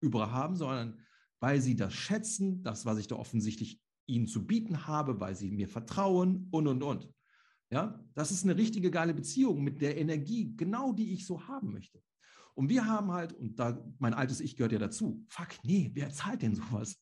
über 0.00 0.32
haben, 0.32 0.56
sondern 0.56 1.00
weil 1.40 1.60
sie 1.60 1.76
das 1.76 1.94
schätzen, 1.94 2.62
das, 2.62 2.84
was 2.84 2.98
ich 2.98 3.06
da 3.06 3.16
offensichtlich 3.16 3.80
ihnen 4.06 4.26
zu 4.26 4.46
bieten 4.46 4.86
habe, 4.86 5.20
weil 5.20 5.36
sie 5.36 5.50
mir 5.50 5.68
vertrauen 5.68 6.48
und, 6.50 6.66
und, 6.66 6.82
und. 6.82 7.12
Ja, 7.70 8.02
das 8.14 8.30
ist 8.30 8.44
eine 8.44 8.56
richtige 8.56 8.90
geile 8.90 9.12
Beziehung 9.12 9.62
mit 9.62 9.82
der 9.82 9.98
Energie, 9.98 10.54
genau 10.56 10.92
die 10.92 11.12
ich 11.12 11.26
so 11.26 11.46
haben 11.46 11.72
möchte. 11.72 12.02
Und 12.54 12.70
wir 12.70 12.86
haben 12.86 13.12
halt, 13.12 13.34
und 13.34 13.58
da 13.58 13.84
mein 13.98 14.14
altes 14.14 14.40
Ich 14.40 14.56
gehört 14.56 14.72
ja 14.72 14.78
dazu, 14.78 15.24
fuck, 15.28 15.48
nee, 15.62 15.90
wer 15.94 16.10
zahlt 16.10 16.42
denn 16.42 16.56
sowas? 16.56 16.98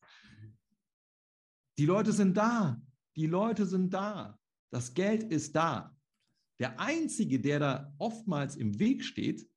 Die 1.79 1.85
Leute 1.85 2.11
sind 2.11 2.35
da. 2.35 2.79
Die 3.15 3.27
Leute 3.27 3.65
sind 3.65 3.93
da. 3.93 4.37
Das 4.71 4.93
Geld 4.93 5.23
ist 5.23 5.55
da. 5.55 5.95
Der 6.59 6.79
Einzige, 6.79 7.39
der 7.39 7.59
da 7.59 7.93
oftmals 7.97 8.55
im 8.55 8.77
Weg 8.77 9.03
steht, 9.03 9.47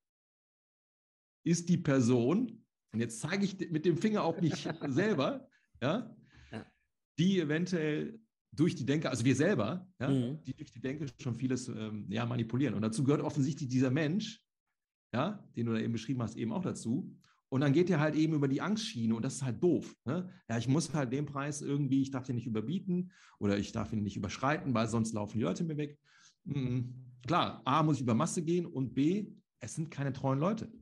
ist 1.44 1.68
die 1.68 1.78
Person, 1.78 2.64
und 2.92 3.00
jetzt 3.00 3.20
zeige 3.20 3.44
ich 3.44 3.70
mit 3.70 3.84
dem 3.84 3.96
Finger 3.96 4.24
auf 4.24 4.40
mich 4.40 4.68
selber, 4.88 5.48
ja, 5.80 6.14
die 7.18 7.38
eventuell 7.38 8.18
durch 8.52 8.74
die 8.74 8.86
Denke, 8.86 9.10
also 9.10 9.24
wir 9.24 9.36
selber, 9.36 9.86
ja, 10.00 10.08
mhm. 10.08 10.42
die 10.42 10.54
durch 10.54 10.72
die 10.72 10.80
Denke 10.80 11.06
schon 11.20 11.34
vieles 11.34 11.68
ähm, 11.68 12.06
ja, 12.08 12.26
manipulieren. 12.26 12.74
Und 12.74 12.82
dazu 12.82 13.04
gehört 13.04 13.22
offensichtlich 13.22 13.68
dieser 13.68 13.90
Mensch, 13.90 14.42
ja, 15.14 15.46
den 15.56 15.66
du 15.66 15.72
da 15.72 15.80
eben 15.80 15.92
beschrieben 15.92 16.22
hast, 16.22 16.36
eben 16.36 16.52
auch 16.52 16.62
dazu. 16.62 17.14
Und 17.48 17.62
dann 17.62 17.72
geht 17.72 17.90
er 17.90 18.00
halt 18.00 18.14
eben 18.14 18.34
über 18.34 18.48
die 18.48 18.60
Angstschiene 18.60 19.14
und 19.14 19.24
das 19.24 19.34
ist 19.36 19.42
halt 19.42 19.62
doof. 19.62 19.96
Ne? 20.04 20.30
Ja, 20.48 20.56
ich 20.56 20.68
muss 20.68 20.94
halt 20.94 21.12
den 21.12 21.26
Preis 21.26 21.62
irgendwie, 21.62 22.00
ich 22.00 22.10
darf 22.10 22.24
den 22.24 22.36
nicht 22.36 22.46
überbieten 22.46 23.12
oder 23.38 23.58
ich 23.58 23.72
darf 23.72 23.92
ihn 23.92 24.02
nicht 24.02 24.16
überschreiten, 24.16 24.72
weil 24.72 24.88
sonst 24.88 25.12
laufen 25.12 25.38
die 25.38 25.44
Leute 25.44 25.64
mir 25.64 25.76
weg. 25.76 25.98
Mhm. 26.44 26.94
Klar, 27.26 27.60
A, 27.64 27.82
muss 27.82 27.96
ich 27.96 28.02
über 28.02 28.14
Masse 28.14 28.42
gehen 28.42 28.66
und 28.66 28.94
B, 28.94 29.32
es 29.58 29.74
sind 29.74 29.90
keine 29.90 30.12
treuen 30.12 30.38
Leute. 30.38 30.72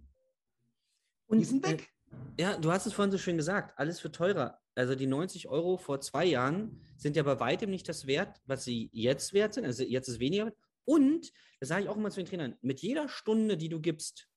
Und, 1.28 1.38
die 1.38 1.44
sind 1.44 1.66
weg. 1.66 1.88
Äh, 2.36 2.42
ja, 2.42 2.56
du 2.56 2.72
hast 2.72 2.86
es 2.86 2.92
vorhin 2.92 3.12
so 3.12 3.18
schön 3.18 3.36
gesagt, 3.36 3.78
alles 3.78 4.02
wird 4.02 4.16
teurer. 4.16 4.60
Also 4.74 4.94
die 4.94 5.06
90 5.06 5.48
Euro 5.48 5.76
vor 5.76 6.00
zwei 6.00 6.24
Jahren 6.24 6.80
sind 6.96 7.16
ja 7.16 7.22
bei 7.22 7.38
weitem 7.38 7.70
nicht 7.70 7.88
das 7.88 8.06
Wert, 8.06 8.40
was 8.46 8.64
sie 8.64 8.90
jetzt 8.92 9.32
wert 9.32 9.54
sind. 9.54 9.64
Also 9.64 9.84
jetzt 9.84 10.08
ist 10.08 10.20
weniger. 10.20 10.52
Und, 10.84 11.32
das 11.60 11.68
sage 11.68 11.84
ich 11.84 11.88
auch 11.88 11.96
immer 11.96 12.10
zu 12.10 12.20
den 12.20 12.26
Trainern, 12.26 12.56
mit 12.62 12.80
jeder 12.80 13.08
Stunde, 13.08 13.56
die 13.56 13.68
du 13.68 13.80
gibst, 13.80 14.28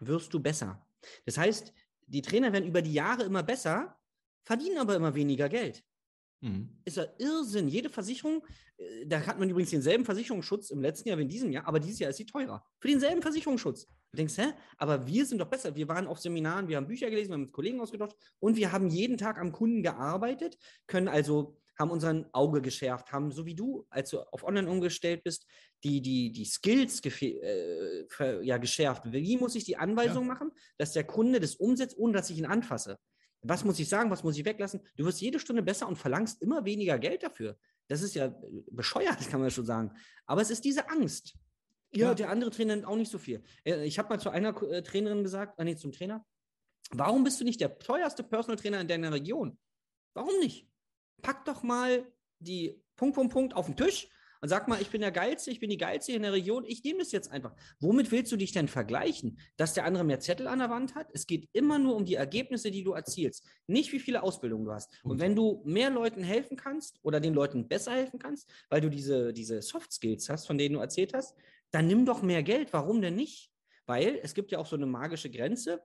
wirst 0.00 0.34
du 0.34 0.40
besser. 0.40 0.86
Das 1.24 1.38
heißt, 1.38 1.72
die 2.06 2.22
Trainer 2.22 2.52
werden 2.52 2.68
über 2.68 2.82
die 2.82 2.92
Jahre 2.92 3.24
immer 3.24 3.42
besser, 3.42 3.98
verdienen 4.42 4.78
aber 4.78 4.94
immer 4.94 5.14
weniger 5.14 5.48
Geld. 5.48 5.82
Mhm. 6.40 6.68
Ist 6.84 6.96
ja 6.96 7.06
Irrsinn. 7.18 7.68
Jede 7.68 7.88
Versicherung, 7.88 8.44
äh, 8.76 9.06
da 9.06 9.24
hat 9.26 9.38
man 9.38 9.48
übrigens 9.48 9.70
denselben 9.70 10.04
Versicherungsschutz 10.04 10.70
im 10.70 10.80
letzten 10.80 11.08
Jahr 11.08 11.18
wie 11.18 11.22
in 11.22 11.28
diesem 11.28 11.50
Jahr, 11.50 11.66
aber 11.66 11.80
dieses 11.80 11.98
Jahr 11.98 12.10
ist 12.10 12.16
sie 12.16 12.26
teurer. 12.26 12.64
Für 12.78 12.88
denselben 12.88 13.22
Versicherungsschutz. 13.22 13.88
Du 14.16 14.22
denkst, 14.22 14.38
hä? 14.38 14.54
Aber 14.78 15.06
wir 15.06 15.26
sind 15.26 15.38
doch 15.38 15.48
besser. 15.48 15.76
Wir 15.76 15.88
waren 15.88 16.06
auf 16.06 16.18
Seminaren, 16.18 16.68
wir 16.68 16.78
haben 16.78 16.86
Bücher 16.86 17.10
gelesen, 17.10 17.28
wir 17.28 17.34
haben 17.34 17.42
mit 17.42 17.52
Kollegen 17.52 17.82
ausgetauscht 17.82 18.16
und 18.38 18.56
wir 18.56 18.72
haben 18.72 18.88
jeden 18.88 19.18
Tag 19.18 19.38
am 19.38 19.52
Kunden 19.52 19.82
gearbeitet, 19.82 20.56
können 20.86 21.06
also 21.06 21.58
haben 21.78 21.90
unseren 21.90 22.24
Auge 22.32 22.62
geschärft, 22.62 23.12
haben, 23.12 23.30
so 23.30 23.44
wie 23.44 23.54
du, 23.54 23.86
als 23.90 24.08
du 24.08 24.20
auf 24.32 24.42
Online 24.42 24.70
umgestellt 24.70 25.22
bist, 25.22 25.46
die, 25.84 26.00
die, 26.00 26.32
die 26.32 26.46
Skills 26.46 27.02
äh, 27.04 28.06
ja, 28.42 28.56
geschärft. 28.56 29.02
Wie 29.12 29.36
muss 29.36 29.54
ich 29.54 29.64
die 29.64 29.76
Anweisung 29.76 30.26
ja. 30.26 30.32
machen, 30.32 30.50
dass 30.78 30.94
der 30.94 31.04
Kunde 31.04 31.38
das 31.38 31.56
umsetzt, 31.56 31.98
ohne 31.98 32.14
dass 32.14 32.30
ich 32.30 32.38
ihn 32.38 32.46
anfasse? 32.46 32.98
Was 33.42 33.64
muss 33.64 33.78
ich 33.78 33.90
sagen? 33.90 34.10
Was 34.10 34.24
muss 34.24 34.38
ich 34.38 34.46
weglassen? 34.46 34.80
Du 34.96 35.04
wirst 35.04 35.20
jede 35.20 35.38
Stunde 35.38 35.62
besser 35.62 35.86
und 35.86 35.96
verlangst 35.96 36.40
immer 36.40 36.64
weniger 36.64 36.98
Geld 36.98 37.22
dafür. 37.22 37.58
Das 37.88 38.00
ist 38.00 38.14
ja 38.14 38.28
äh, 38.28 38.32
bescheuert, 38.70 39.18
kann 39.30 39.42
man 39.42 39.50
schon 39.50 39.66
sagen. 39.66 39.92
Aber 40.24 40.40
es 40.40 40.48
ist 40.48 40.64
diese 40.64 40.88
Angst. 40.88 41.36
Ja, 41.96 42.08
ja. 42.08 42.14
der 42.14 42.30
andere 42.30 42.50
Trainer 42.50 42.74
nimmt 42.74 42.86
auch 42.86 42.96
nicht 42.96 43.10
so 43.10 43.18
viel. 43.18 43.42
Äh, 43.64 43.84
ich 43.84 43.98
habe 43.98 44.08
mal 44.10 44.20
zu 44.20 44.30
einer 44.30 44.60
äh, 44.62 44.82
Trainerin 44.82 45.22
gesagt, 45.22 45.58
nee, 45.58 45.76
zum 45.76 45.92
Trainer, 45.92 46.24
warum 46.90 47.24
bist 47.24 47.40
du 47.40 47.44
nicht 47.44 47.60
der 47.60 47.78
teuerste 47.78 48.22
Personal 48.22 48.56
Trainer 48.56 48.80
in 48.80 48.88
deiner 48.88 49.12
Region? 49.12 49.58
Warum 50.14 50.38
nicht? 50.38 50.68
Pack 51.22 51.44
doch 51.44 51.62
mal 51.62 52.06
die 52.38 52.82
Punkt, 52.96 53.14
Punkt, 53.14 53.32
Punkt 53.32 53.54
auf 53.54 53.66
den 53.66 53.76
Tisch 53.76 54.08
und 54.40 54.48
sag 54.48 54.68
mal, 54.68 54.80
ich 54.80 54.90
bin 54.90 55.00
der 55.00 55.12
Geilste, 55.12 55.50
ich 55.50 55.60
bin 55.60 55.70
die 55.70 55.76
Geilste 55.76 56.12
in 56.12 56.22
der 56.22 56.32
Region, 56.32 56.64
ich 56.66 56.82
nehme 56.84 57.00
das 57.00 57.12
jetzt 57.12 57.30
einfach. 57.30 57.54
Womit 57.80 58.10
willst 58.12 58.32
du 58.32 58.36
dich 58.36 58.52
denn 58.52 58.68
vergleichen? 58.68 59.38
Dass 59.56 59.74
der 59.74 59.84
andere 59.84 60.04
mehr 60.04 60.20
Zettel 60.20 60.46
an 60.46 60.58
der 60.58 60.70
Wand 60.70 60.94
hat? 60.94 61.08
Es 61.12 61.26
geht 61.26 61.48
immer 61.52 61.78
nur 61.78 61.96
um 61.96 62.04
die 62.04 62.14
Ergebnisse, 62.14 62.70
die 62.70 62.84
du 62.84 62.92
erzielst, 62.92 63.44
nicht 63.66 63.92
wie 63.92 64.00
viele 64.00 64.22
Ausbildungen 64.22 64.64
du 64.64 64.72
hast. 64.72 64.90
Und 65.04 65.20
wenn 65.20 65.34
du 65.34 65.62
mehr 65.64 65.90
Leuten 65.90 66.22
helfen 66.22 66.56
kannst 66.56 66.98
oder 67.02 67.20
den 67.20 67.34
Leuten 67.34 67.68
besser 67.68 67.92
helfen 67.92 68.18
kannst, 68.18 68.50
weil 68.68 68.80
du 68.80 68.90
diese, 68.90 69.32
diese 69.32 69.62
Soft 69.62 69.92
Skills 69.92 70.28
hast, 70.28 70.46
von 70.46 70.58
denen 70.58 70.74
du 70.74 70.80
erzählt 70.80 71.14
hast, 71.14 71.34
dann 71.70 71.86
nimm 71.86 72.06
doch 72.06 72.22
mehr 72.22 72.42
Geld. 72.42 72.72
Warum 72.72 73.00
denn 73.00 73.14
nicht? 73.16 73.50
Weil 73.86 74.18
es 74.22 74.34
gibt 74.34 74.50
ja 74.50 74.58
auch 74.58 74.66
so 74.66 74.76
eine 74.76 74.86
magische 74.86 75.30
Grenze. 75.30 75.82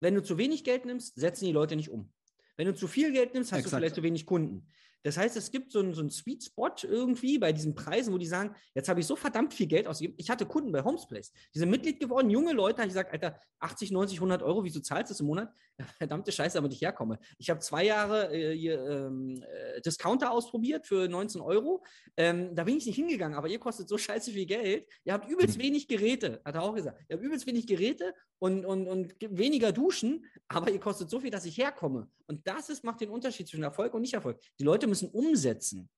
Wenn 0.00 0.14
du 0.14 0.22
zu 0.22 0.38
wenig 0.38 0.64
Geld 0.64 0.84
nimmst, 0.84 1.16
setzen 1.16 1.46
die 1.46 1.52
Leute 1.52 1.76
nicht 1.76 1.90
um. 1.90 2.12
Wenn 2.56 2.66
du 2.66 2.74
zu 2.74 2.86
viel 2.86 3.12
Geld 3.12 3.34
nimmst, 3.34 3.52
hast 3.52 3.60
Exakt. 3.60 3.72
du 3.72 3.76
vielleicht 3.78 3.94
zu 3.96 4.02
wenig 4.02 4.26
Kunden. 4.26 4.68
Das 5.04 5.18
heißt, 5.18 5.36
es 5.36 5.50
gibt 5.50 5.70
so 5.70 5.80
einen, 5.80 5.92
so 5.92 6.00
einen 6.00 6.10
Sweet 6.10 6.44
Spot 6.44 6.70
irgendwie 6.82 7.38
bei 7.38 7.52
diesen 7.52 7.74
Preisen, 7.74 8.12
wo 8.12 8.18
die 8.18 8.26
sagen, 8.26 8.54
jetzt 8.74 8.88
habe 8.88 9.00
ich 9.00 9.06
so 9.06 9.16
verdammt 9.16 9.52
viel 9.52 9.66
Geld 9.66 9.86
ausgegeben. 9.86 10.16
Ich 10.18 10.30
hatte 10.30 10.46
Kunden 10.46 10.72
bei 10.72 10.82
Homesplace. 10.82 11.30
Die 11.54 11.58
sind 11.58 11.70
Mitglied 11.70 12.00
geworden, 12.00 12.30
junge 12.30 12.54
Leute. 12.54 12.80
ich 12.82 12.88
gesagt, 12.88 13.12
Alter, 13.12 13.38
80, 13.60 13.90
90, 13.92 14.18
100 14.18 14.42
Euro, 14.42 14.64
wieso 14.64 14.80
zahlst 14.80 15.10
du 15.10 15.12
das 15.12 15.20
im 15.20 15.26
Monat? 15.26 15.52
Ja, 15.78 15.84
verdammte 15.98 16.32
Scheiße, 16.32 16.56
damit 16.56 16.72
ich 16.72 16.80
herkomme. 16.80 17.18
Ich 17.36 17.50
habe 17.50 17.60
zwei 17.60 17.84
Jahre 17.84 18.32
äh, 18.34 18.56
hier, 18.56 18.82
ähm, 18.86 19.42
äh, 19.42 19.80
Discounter 19.82 20.30
ausprobiert 20.30 20.86
für 20.86 21.08
19 21.08 21.40
Euro. 21.40 21.84
Ähm, 22.16 22.54
da 22.54 22.64
bin 22.64 22.76
ich 22.76 22.86
nicht 22.86 22.96
hingegangen, 22.96 23.36
aber 23.36 23.48
ihr 23.48 23.58
kostet 23.58 23.88
so 23.88 23.98
scheiße 23.98 24.30
viel 24.30 24.46
Geld. 24.46 24.86
Ihr 25.04 25.12
habt 25.12 25.28
übelst 25.28 25.58
mhm. 25.58 25.62
wenig 25.62 25.88
Geräte, 25.88 26.40
hat 26.44 26.54
er 26.54 26.62
auch 26.62 26.74
gesagt. 26.74 27.02
Ihr 27.08 27.16
habt 27.16 27.24
übelst 27.24 27.46
wenig 27.46 27.66
Geräte 27.66 28.14
und, 28.38 28.64
und, 28.64 28.86
und 28.86 29.14
weniger 29.20 29.72
Duschen, 29.72 30.24
aber 30.48 30.70
ihr 30.70 30.80
kostet 30.80 31.10
so 31.10 31.20
viel, 31.20 31.30
dass 31.30 31.44
ich 31.44 31.58
herkomme. 31.58 32.08
Und 32.26 32.46
das 32.46 32.68
ist, 32.68 32.84
macht 32.84 33.00
den 33.00 33.10
Unterschied 33.10 33.48
zwischen 33.48 33.64
Erfolg 33.64 33.92
und 33.94 34.02
Nicht-Erfolg. 34.02 34.40
Die 34.58 34.64
Leute 34.64 34.86
müssen 34.86 34.93
umsetzen. 35.02 35.88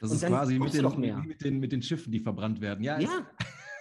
Das 0.00 0.10
und 0.10 0.16
ist 0.16 0.26
quasi 0.26 0.58
mit 0.58 0.72
den, 0.72 1.26
mit, 1.26 1.44
den, 1.44 1.58
mit 1.58 1.72
den 1.72 1.82
Schiffen, 1.82 2.12
die 2.12 2.20
verbrannt 2.20 2.60
werden. 2.60 2.82
Ja. 2.82 2.98
ja. 2.98 3.30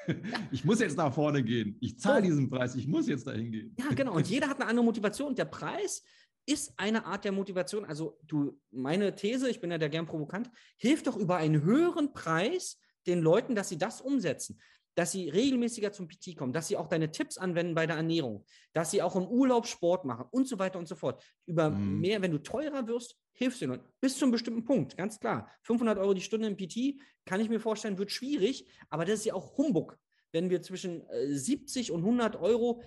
ich 0.51 0.65
muss 0.65 0.79
jetzt 0.79 0.97
nach 0.97 1.13
vorne 1.13 1.43
gehen. 1.43 1.77
Ich 1.79 1.99
zahle 1.99 2.21
so. 2.21 2.29
diesen 2.29 2.49
Preis. 2.49 2.75
Ich 2.75 2.87
muss 2.87 3.07
jetzt 3.07 3.27
dahin 3.27 3.51
gehen. 3.51 3.75
Ja, 3.77 3.93
genau. 3.93 4.15
Und 4.15 4.27
jeder 4.27 4.49
hat 4.49 4.59
eine 4.59 4.69
andere 4.69 4.85
Motivation. 4.85 5.29
Und 5.29 5.37
der 5.37 5.45
Preis 5.45 6.03
ist 6.45 6.73
eine 6.77 7.05
Art 7.05 7.23
der 7.25 7.31
Motivation. 7.31 7.85
Also 7.85 8.19
du, 8.25 8.59
meine 8.71 9.15
These, 9.15 9.49
ich 9.49 9.61
bin 9.61 9.71
ja 9.71 9.77
der 9.77 9.89
gern 9.89 10.05
provokant, 10.05 10.49
hilft 10.77 11.07
doch 11.07 11.15
über 11.15 11.37
einen 11.37 11.61
höheren 11.63 12.11
Preis 12.11 12.79
den 13.07 13.21
Leuten, 13.21 13.55
dass 13.55 13.69
sie 13.69 13.77
das 13.77 14.01
umsetzen 14.01 14.59
dass 14.99 15.13
sie 15.13 15.29
regelmäßiger 15.29 15.93
zum 15.93 16.09
PT 16.09 16.35
kommen, 16.35 16.51
dass 16.51 16.67
sie 16.67 16.75
auch 16.75 16.89
deine 16.89 17.09
Tipps 17.09 17.37
anwenden 17.37 17.73
bei 17.73 17.87
der 17.87 17.95
Ernährung, 17.95 18.43
dass 18.73 18.91
sie 18.91 19.01
auch 19.01 19.15
im 19.15 19.27
Urlaub 19.27 19.65
Sport 19.65 20.03
machen 20.03 20.25
und 20.29 20.45
so 20.45 20.59
weiter 20.59 20.77
und 20.77 20.89
so 20.89 20.95
fort. 20.95 21.23
Über 21.45 21.69
mhm. 21.69 22.01
mehr, 22.01 22.21
wenn 22.21 22.31
du 22.31 22.37
teurer 22.39 22.85
wirst, 22.85 23.17
hilfst 23.31 23.61
du 23.61 23.65
ihnen. 23.65 23.79
Bis 24.01 24.17
zu 24.17 24.25
einem 24.25 24.33
bestimmten 24.33 24.65
Punkt, 24.65 24.97
ganz 24.97 25.17
klar. 25.17 25.49
500 25.61 25.97
Euro 25.99 26.13
die 26.13 26.19
Stunde 26.19 26.49
im 26.49 26.57
PT, 26.57 26.99
kann 27.23 27.39
ich 27.39 27.47
mir 27.47 27.61
vorstellen, 27.61 27.97
wird 27.97 28.11
schwierig, 28.11 28.67
aber 28.89 29.05
das 29.05 29.19
ist 29.19 29.25
ja 29.25 29.35
auch 29.35 29.57
Humbug. 29.57 29.97
Wenn 30.33 30.49
wir 30.49 30.61
zwischen 30.61 31.05
70 31.29 31.87
äh, 31.87 31.91
und 31.93 32.01
100 32.01 32.35
Euro, 32.35 32.83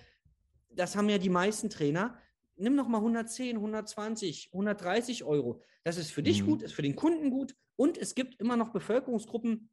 das 0.69 0.95
haben 0.95 1.09
ja 1.09 1.17
die 1.17 1.29
meisten 1.29 1.71
Trainer, 1.71 2.15
nimm 2.57 2.75
noch 2.75 2.89
mal 2.89 2.99
110, 2.99 3.55
120, 3.55 4.51
130 4.53 5.23
Euro. 5.23 5.63
Das 5.83 5.97
ist 5.97 6.11
für 6.11 6.21
dich 6.21 6.43
mhm. 6.43 6.45
gut, 6.45 6.61
ist 6.61 6.73
für 6.73 6.83
den 6.83 6.95
Kunden 6.95 7.31
gut 7.31 7.55
und 7.75 7.97
es 7.97 8.13
gibt 8.13 8.39
immer 8.39 8.55
noch 8.55 8.69
Bevölkerungsgruppen, 8.69 9.67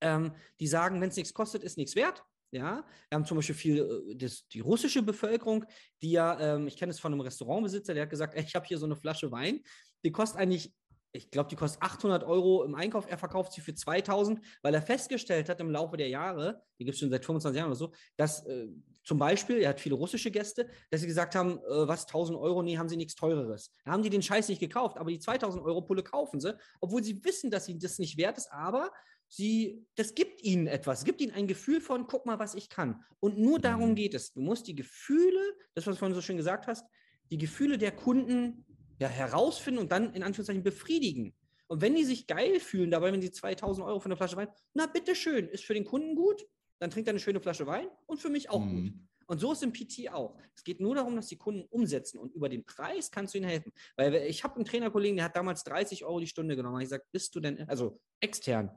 ähm, 0.00 0.32
die 0.60 0.66
sagen, 0.66 1.00
wenn 1.00 1.08
es 1.08 1.16
nichts 1.16 1.34
kostet, 1.34 1.62
ist 1.62 1.76
nichts 1.76 1.96
wert. 1.96 2.24
Ja, 2.52 2.84
wir 3.08 3.16
haben 3.16 3.24
zum 3.24 3.36
Beispiel 3.36 3.54
viel 3.54 3.78
äh, 4.10 4.16
das, 4.16 4.46
die 4.48 4.60
russische 4.60 5.02
Bevölkerung, 5.02 5.64
die 6.00 6.12
ja, 6.12 6.38
ähm, 6.40 6.66
ich 6.68 6.76
kenne 6.76 6.90
es 6.90 7.00
von 7.00 7.12
einem 7.12 7.20
Restaurantbesitzer, 7.20 7.92
der 7.92 8.04
hat 8.04 8.10
gesagt, 8.10 8.34
ey, 8.34 8.44
ich 8.44 8.54
habe 8.54 8.66
hier 8.66 8.78
so 8.78 8.86
eine 8.86 8.96
Flasche 8.96 9.30
Wein, 9.32 9.60
die 10.04 10.12
kostet 10.12 10.40
eigentlich, 10.40 10.72
ich 11.12 11.30
glaube, 11.30 11.48
die 11.48 11.56
kostet 11.56 11.82
800 11.82 12.22
Euro 12.24 12.62
im 12.62 12.74
Einkauf, 12.74 13.06
er 13.10 13.18
verkauft 13.18 13.52
sie 13.52 13.60
für 13.60 13.74
2000, 13.74 14.40
weil 14.62 14.74
er 14.74 14.82
festgestellt 14.82 15.48
hat 15.48 15.60
im 15.60 15.70
Laufe 15.70 15.96
der 15.96 16.08
Jahre, 16.08 16.62
die 16.78 16.84
gibt 16.84 16.94
es 16.94 17.00
schon 17.00 17.10
seit 17.10 17.24
25 17.24 17.58
Jahren 17.58 17.68
oder 17.68 17.76
so, 17.76 17.92
dass 18.16 18.46
äh, 18.46 18.68
zum 19.02 19.18
Beispiel, 19.18 19.58
er 19.58 19.70
hat 19.70 19.80
viele 19.80 19.94
russische 19.94 20.30
Gäste, 20.30 20.68
dass 20.90 21.00
sie 21.00 21.06
gesagt 21.06 21.34
haben, 21.34 21.58
äh, 21.58 21.88
was 21.88 22.06
1000 22.06 22.38
Euro, 22.38 22.62
nee, 22.62 22.76
haben 22.76 22.88
sie 22.88 22.96
nichts 22.96 23.14
Teureres. 23.14 23.72
Da 23.84 23.92
haben 23.92 24.02
die 24.02 24.10
den 24.10 24.22
Scheiß 24.22 24.48
nicht 24.48 24.60
gekauft, 24.60 24.98
aber 24.98 25.10
die 25.10 25.18
2000 25.18 25.64
Euro 25.64 25.82
Pulle 25.82 26.02
kaufen 26.02 26.40
sie, 26.40 26.56
obwohl 26.80 27.02
sie 27.02 27.24
wissen, 27.24 27.50
dass 27.50 27.66
sie 27.66 27.78
das 27.78 27.98
nicht 27.98 28.16
wert 28.18 28.36
ist, 28.38 28.50
aber 28.52 28.90
sie, 29.28 29.86
das 29.94 30.14
gibt 30.14 30.42
ihnen 30.42 30.66
etwas, 30.66 31.04
gibt 31.04 31.20
ihnen 31.20 31.32
ein 31.32 31.46
Gefühl 31.46 31.80
von, 31.80 32.06
guck 32.06 32.26
mal, 32.26 32.38
was 32.38 32.54
ich 32.54 32.68
kann. 32.68 33.04
Und 33.20 33.38
nur 33.38 33.58
darum 33.58 33.90
mhm. 33.90 33.94
geht 33.94 34.14
es. 34.14 34.32
Du 34.32 34.40
musst 34.40 34.66
die 34.66 34.74
Gefühle, 34.74 35.40
das, 35.74 35.86
was 35.86 35.96
du 35.96 35.98
vorhin 35.98 36.14
so 36.14 36.22
schön 36.22 36.36
gesagt 36.36 36.66
hast, 36.66 36.84
die 37.30 37.38
Gefühle 37.38 37.78
der 37.78 37.92
Kunden 37.92 38.64
ja, 38.98 39.08
herausfinden 39.08 39.80
und 39.80 39.92
dann 39.92 40.14
in 40.14 40.22
Anführungszeichen 40.22 40.62
befriedigen. 40.62 41.34
Und 41.68 41.80
wenn 41.80 41.94
die 41.94 42.04
sich 42.04 42.26
geil 42.26 42.60
fühlen 42.60 42.90
dabei, 42.90 43.12
wenn 43.12 43.20
sie 43.20 43.32
2000 43.32 43.86
Euro 43.86 43.98
für 43.98 44.06
eine 44.06 44.16
Flasche 44.16 44.36
Wein, 44.36 44.48
na 44.74 44.86
bitteschön, 44.86 45.48
ist 45.48 45.64
für 45.64 45.74
den 45.74 45.84
Kunden 45.84 46.14
gut, 46.14 46.46
dann 46.78 46.90
trinkt 46.90 47.08
er 47.08 47.12
eine 47.12 47.20
schöne 47.20 47.40
Flasche 47.40 47.66
Wein 47.66 47.88
und 48.06 48.20
für 48.20 48.28
mich 48.28 48.50
auch 48.50 48.60
mhm. 48.60 48.84
gut. 48.84 48.92
Und 49.28 49.40
so 49.40 49.52
ist 49.52 49.62
im 49.64 49.72
PT 49.72 50.12
auch. 50.12 50.38
Es 50.54 50.62
geht 50.62 50.80
nur 50.80 50.94
darum, 50.94 51.16
dass 51.16 51.26
die 51.26 51.36
Kunden 51.36 51.66
umsetzen 51.68 52.18
und 52.18 52.32
über 52.32 52.48
den 52.48 52.64
Preis 52.64 53.10
kannst 53.10 53.34
du 53.34 53.38
ihnen 53.38 53.48
helfen. 53.48 53.72
Weil 53.96 54.14
ich 54.14 54.44
habe 54.44 54.54
einen 54.54 54.64
Trainerkollegen, 54.64 55.16
der 55.16 55.24
hat 55.24 55.34
damals 55.34 55.64
30 55.64 56.04
Euro 56.04 56.20
die 56.20 56.28
Stunde 56.28 56.54
genommen. 56.54 56.80
Ich 56.80 56.84
gesagt, 56.84 57.10
bist 57.10 57.34
du 57.34 57.40
denn, 57.40 57.68
also 57.68 58.00
extern. 58.20 58.70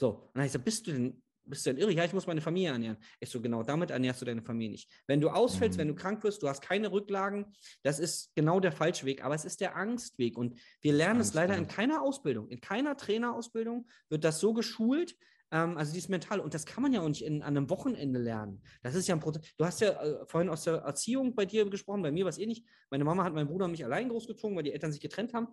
So, 0.00 0.12
und 0.12 0.30
dann 0.32 0.40
habe 0.40 0.46
ich 0.46 0.52
gesagt, 0.52 0.64
bist 0.64 0.86
du 0.86 0.92
denn 0.92 1.22
bist 1.44 1.66
du 1.66 1.70
denn 1.70 1.82
irre? 1.82 1.92
Ja, 1.92 2.04
ich 2.04 2.12
muss 2.14 2.26
meine 2.26 2.40
Familie 2.40 2.70
ernähren. 2.70 2.96
Ich 3.18 3.28
so, 3.28 3.40
genau, 3.40 3.62
damit 3.62 3.90
ernährst 3.90 4.22
du 4.22 4.24
deine 4.24 4.40
Familie 4.40 4.70
nicht. 4.70 4.90
Wenn 5.06 5.20
du 5.20 5.28
ausfällst, 5.28 5.76
mhm. 5.76 5.80
wenn 5.80 5.88
du 5.88 5.94
krank 5.94 6.22
wirst, 6.22 6.42
du 6.42 6.48
hast 6.48 6.62
keine 6.62 6.90
Rücklagen, 6.90 7.46
das 7.82 7.98
ist 7.98 8.32
genau 8.34 8.60
der 8.60 8.72
falsche 8.72 9.04
Weg. 9.04 9.24
Aber 9.24 9.34
es 9.34 9.44
ist 9.44 9.60
der 9.60 9.76
Angstweg. 9.76 10.38
Und 10.38 10.58
wir 10.80 10.92
lernen 10.92 11.16
Angst, 11.16 11.30
es 11.30 11.34
leider 11.34 11.56
in 11.56 11.66
keiner 11.66 12.02
Ausbildung. 12.02 12.48
In 12.48 12.60
keiner 12.60 12.96
Trainerausbildung 12.96 13.88
wird 14.08 14.24
das 14.24 14.40
so 14.40 14.54
geschult. 14.54 15.16
Ähm, 15.50 15.76
also 15.76 15.92
dieses 15.92 16.08
Mental. 16.08 16.40
Und 16.40 16.54
das 16.54 16.64
kann 16.64 16.82
man 16.82 16.92
ja 16.92 17.00
auch 17.00 17.08
nicht 17.08 17.24
in, 17.24 17.42
an 17.42 17.56
einem 17.56 17.68
Wochenende 17.68 18.20
lernen. 18.20 18.62
Das 18.82 18.94
ist 18.94 19.08
ja 19.08 19.16
ein 19.16 19.20
Prozess. 19.20 19.42
Du 19.58 19.66
hast 19.66 19.80
ja 19.80 19.90
äh, 19.90 20.26
vorhin 20.26 20.48
aus 20.48 20.64
der 20.64 20.76
Erziehung 20.76 21.34
bei 21.34 21.44
dir 21.44 21.68
gesprochen, 21.68 22.02
bei 22.02 22.12
mir 22.12 22.24
war 22.24 22.30
es 22.30 22.38
eh 22.38 22.46
nicht. 22.46 22.64
Meine 22.90 23.04
Mama 23.04 23.24
hat 23.24 23.34
meinen 23.34 23.48
Bruder 23.48 23.64
und 23.64 23.72
mich 23.72 23.84
allein 23.84 24.08
großgezogen, 24.08 24.56
weil 24.56 24.62
die 24.62 24.72
Eltern 24.72 24.92
sich 24.92 25.00
getrennt 25.00 25.34
haben. 25.34 25.48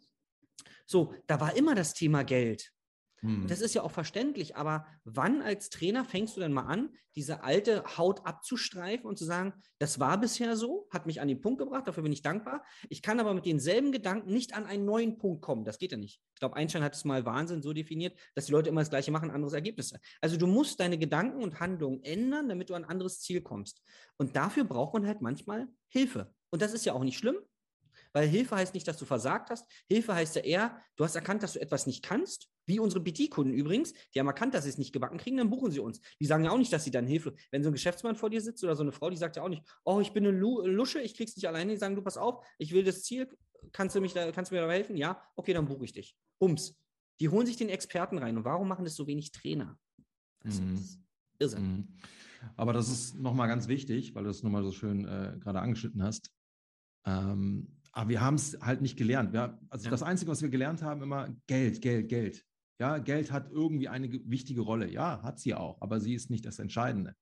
So, 0.86 1.14
da 1.26 1.40
war 1.40 1.56
immer 1.58 1.76
das 1.76 1.94
Thema 1.94 2.24
Geld. 2.24 2.72
Hm. 3.22 3.48
Das 3.48 3.62
ist 3.62 3.74
ja 3.74 3.82
auch 3.82 3.92
verständlich, 3.92 4.56
aber 4.56 4.86
wann 5.04 5.42
als 5.42 5.70
Trainer 5.70 6.06
fängst 6.06 6.36
du 6.38 6.42
denn 6.42 6.54
mal 6.54 6.66
an, 6.66 6.90
diese 7.16 7.44
alte 7.44 7.84
Haut 7.98 8.26
abzustreifen 8.26 9.08
und 9.08 9.18
zu 9.18 9.26
sagen, 9.26 9.54
das 9.80 10.00
war 10.00 10.20
bisher 10.20 10.56
so, 10.56 10.88
hat 10.92 11.08
mich 11.08 11.20
an 11.20 11.28
den 11.28 11.42
Punkt 11.42 11.60
gebracht, 11.60 11.88
dafür 11.88 12.04
bin 12.04 12.12
ich 12.12 12.22
dankbar. 12.22 12.64
Ich 12.90 13.02
kann 13.02 13.20
aber 13.20 13.34
mit 13.34 13.46
denselben 13.46 13.92
Gedanken 13.92 14.32
nicht 14.32 14.56
an 14.56 14.66
einen 14.66 14.86
neuen 14.86 15.18
Punkt 15.18 15.42
kommen. 15.42 15.66
Das 15.66 15.80
geht 15.80 15.92
ja 15.92 15.98
nicht. 15.98 16.22
Ich 16.36 16.40
glaube, 16.40 16.56
Einstein 16.56 16.84
hat 16.84 16.94
es 16.94 17.06
mal 17.06 17.26
Wahnsinn 17.26 17.64
so 17.64 17.74
definiert, 17.74 18.18
dass 18.36 18.46
die 18.46 18.52
Leute 18.52 18.70
immer 18.70 18.82
das 18.82 18.92
Gleiche 18.92 19.12
machen, 19.12 19.32
anderes 19.32 19.54
Ergebnis. 19.54 19.94
Also 20.22 20.38
du 20.38 20.46
musst 20.46 20.80
deine 20.80 21.00
Gedanken 21.00 21.42
und 21.42 21.60
Handlungen 21.60 22.04
ändern, 22.04 22.50
damit 22.50 22.70
du 22.70 22.76
an 22.76 22.84
ein 22.84 22.90
anderes 22.90 23.20
Ziel 23.22 23.42
kommst. 23.42 23.82
Und 24.18 24.36
dafür 24.36 24.64
braucht 24.64 24.94
man 24.94 25.08
halt 25.08 25.22
manchmal 25.22 25.68
Hilfe. 25.90 26.32
Und 26.52 26.62
das 26.62 26.74
ist 26.74 26.86
ja 26.86 26.94
auch 26.94 27.04
nicht 27.04 27.18
schlimm, 27.18 27.38
weil 28.18 28.28
Hilfe 28.28 28.56
heißt 28.56 28.74
nicht, 28.74 28.88
dass 28.88 28.98
du 28.98 29.06
versagt 29.06 29.52
hast. 29.52 29.72
Hilfe 29.88 30.16
heißt 30.16 30.38
ja 30.38 30.42
eher, 30.42 30.82
du 30.96 31.04
hast 31.04 31.14
erkannt, 31.14 31.44
dass 31.44 31.54
du 31.54 31.62
etwas 31.62 31.86
nicht 31.86 32.04
kannst. 32.04 32.50
Wie 32.66 32.80
unsere 32.80 33.00
BT-Kunden 33.00 33.54
übrigens, 33.54 33.94
die 34.16 34.20
haben 34.20 34.26
erkannt, 34.26 34.56
dass 34.56 34.64
sie 34.64 34.72
es 34.72 34.80
nicht 34.80 34.92
gebacken 34.92 35.20
kriegen, 35.20 35.38
dann 35.38 35.52
buchen 35.52 35.70
sie 35.70 35.80
uns. 35.80 36.02
Die 36.20 36.26
sagen 36.26 36.44
ja 36.44 36.50
auch 36.50 36.58
nicht, 36.58 36.74
dass 36.74 36.84
sie 36.84 36.90
dann 36.90 37.06
Hilfe. 37.06 37.36
Wenn 37.52 37.62
so 37.62 37.70
ein 37.70 37.74
Geschäftsmann 37.74 38.16
vor 38.16 38.32
dir 38.32 38.42
sitzt 38.42 38.64
oder 38.64 38.76
so 38.76 38.82
eine 38.82 38.92
Frau, 38.92 39.12
die 39.12 39.18
sagt 39.18 39.36
ja 39.36 39.44
auch 39.44 39.50
nicht, 39.50 39.62
oh, 39.84 40.00
ich 40.00 40.14
bin 40.14 40.26
eine 40.26 40.36
Lusche, 40.36 41.00
ich 41.00 41.16
krieg's 41.16 41.36
nicht 41.36 41.48
alleine. 41.48 41.74
Die 41.74 41.78
sagen, 41.78 41.94
du 41.94 42.02
pass 42.02 42.18
auf, 42.18 42.44
ich 42.58 42.72
will 42.72 42.84
das 42.84 43.04
Ziel, 43.04 43.30
kannst 43.72 43.96
du, 43.96 44.02
mich 44.02 44.14
da, 44.14 44.32
kannst 44.32 44.50
du 44.50 44.56
mir 44.56 44.62
dabei 44.62 44.78
helfen? 44.78 44.98
Ja, 44.98 45.22
okay, 45.36 45.54
dann 45.54 45.68
buche 45.68 45.86
ich 45.86 45.94
dich. 45.94 46.18
Bums. 46.40 46.76
Die 47.20 47.30
holen 47.30 47.46
sich 47.46 47.58
den 47.58 47.70
Experten 47.70 48.18
rein. 48.18 48.36
Und 48.36 48.46
warum 48.46 48.68
machen 48.68 48.84
das 48.84 48.96
so 48.96 49.06
wenig 49.06 49.32
Trainer? 49.32 49.78
Das 50.40 50.60
mhm. 50.60 50.74
ist 50.74 51.00
Irrsinn. 51.38 51.64
Mhm. 51.64 51.88
Aber 52.56 52.74
das 52.74 52.90
ist 52.90 53.14
nochmal 53.14 53.48
ganz 53.48 53.68
wichtig, 53.68 54.16
weil 54.16 54.24
du 54.24 54.32
es 54.32 54.42
nochmal 54.42 54.64
so 54.64 54.72
schön 54.72 55.06
äh, 55.06 55.38
gerade 55.40 55.60
angeschnitten 55.60 56.02
hast. 56.02 56.32
Ähm, 57.06 57.77
aber 57.92 58.10
wir 58.10 58.22
haben 58.22 58.36
es 58.36 58.58
halt 58.62 58.82
nicht 58.82 58.98
gelernt. 58.98 59.34
Wir, 59.34 59.60
also 59.70 59.86
ja. 59.86 59.92
das 59.92 60.04
Einzige, 60.04 60.32
was 60.32 60.42
wir 60.42 60.50
gelernt 60.50 60.82
haben, 60.82 61.02
immer 61.02 61.30
Geld, 61.48 61.82
Geld, 61.82 62.10
Geld. 62.10 62.44
Ja, 62.80 63.00
Geld 63.00 63.32
hat 63.32 63.50
irgendwie 63.52 63.88
eine 63.88 64.12
wichtige 64.26 64.62
Rolle. 64.62 64.92
Ja, 64.92 65.22
hat 65.24 65.40
sie 65.40 65.56
auch, 65.56 65.82
aber 65.82 66.00
sie 66.00 66.14
ist 66.14 66.30
nicht 66.30 66.46
das 66.46 66.60
Entscheidende. 66.60 67.16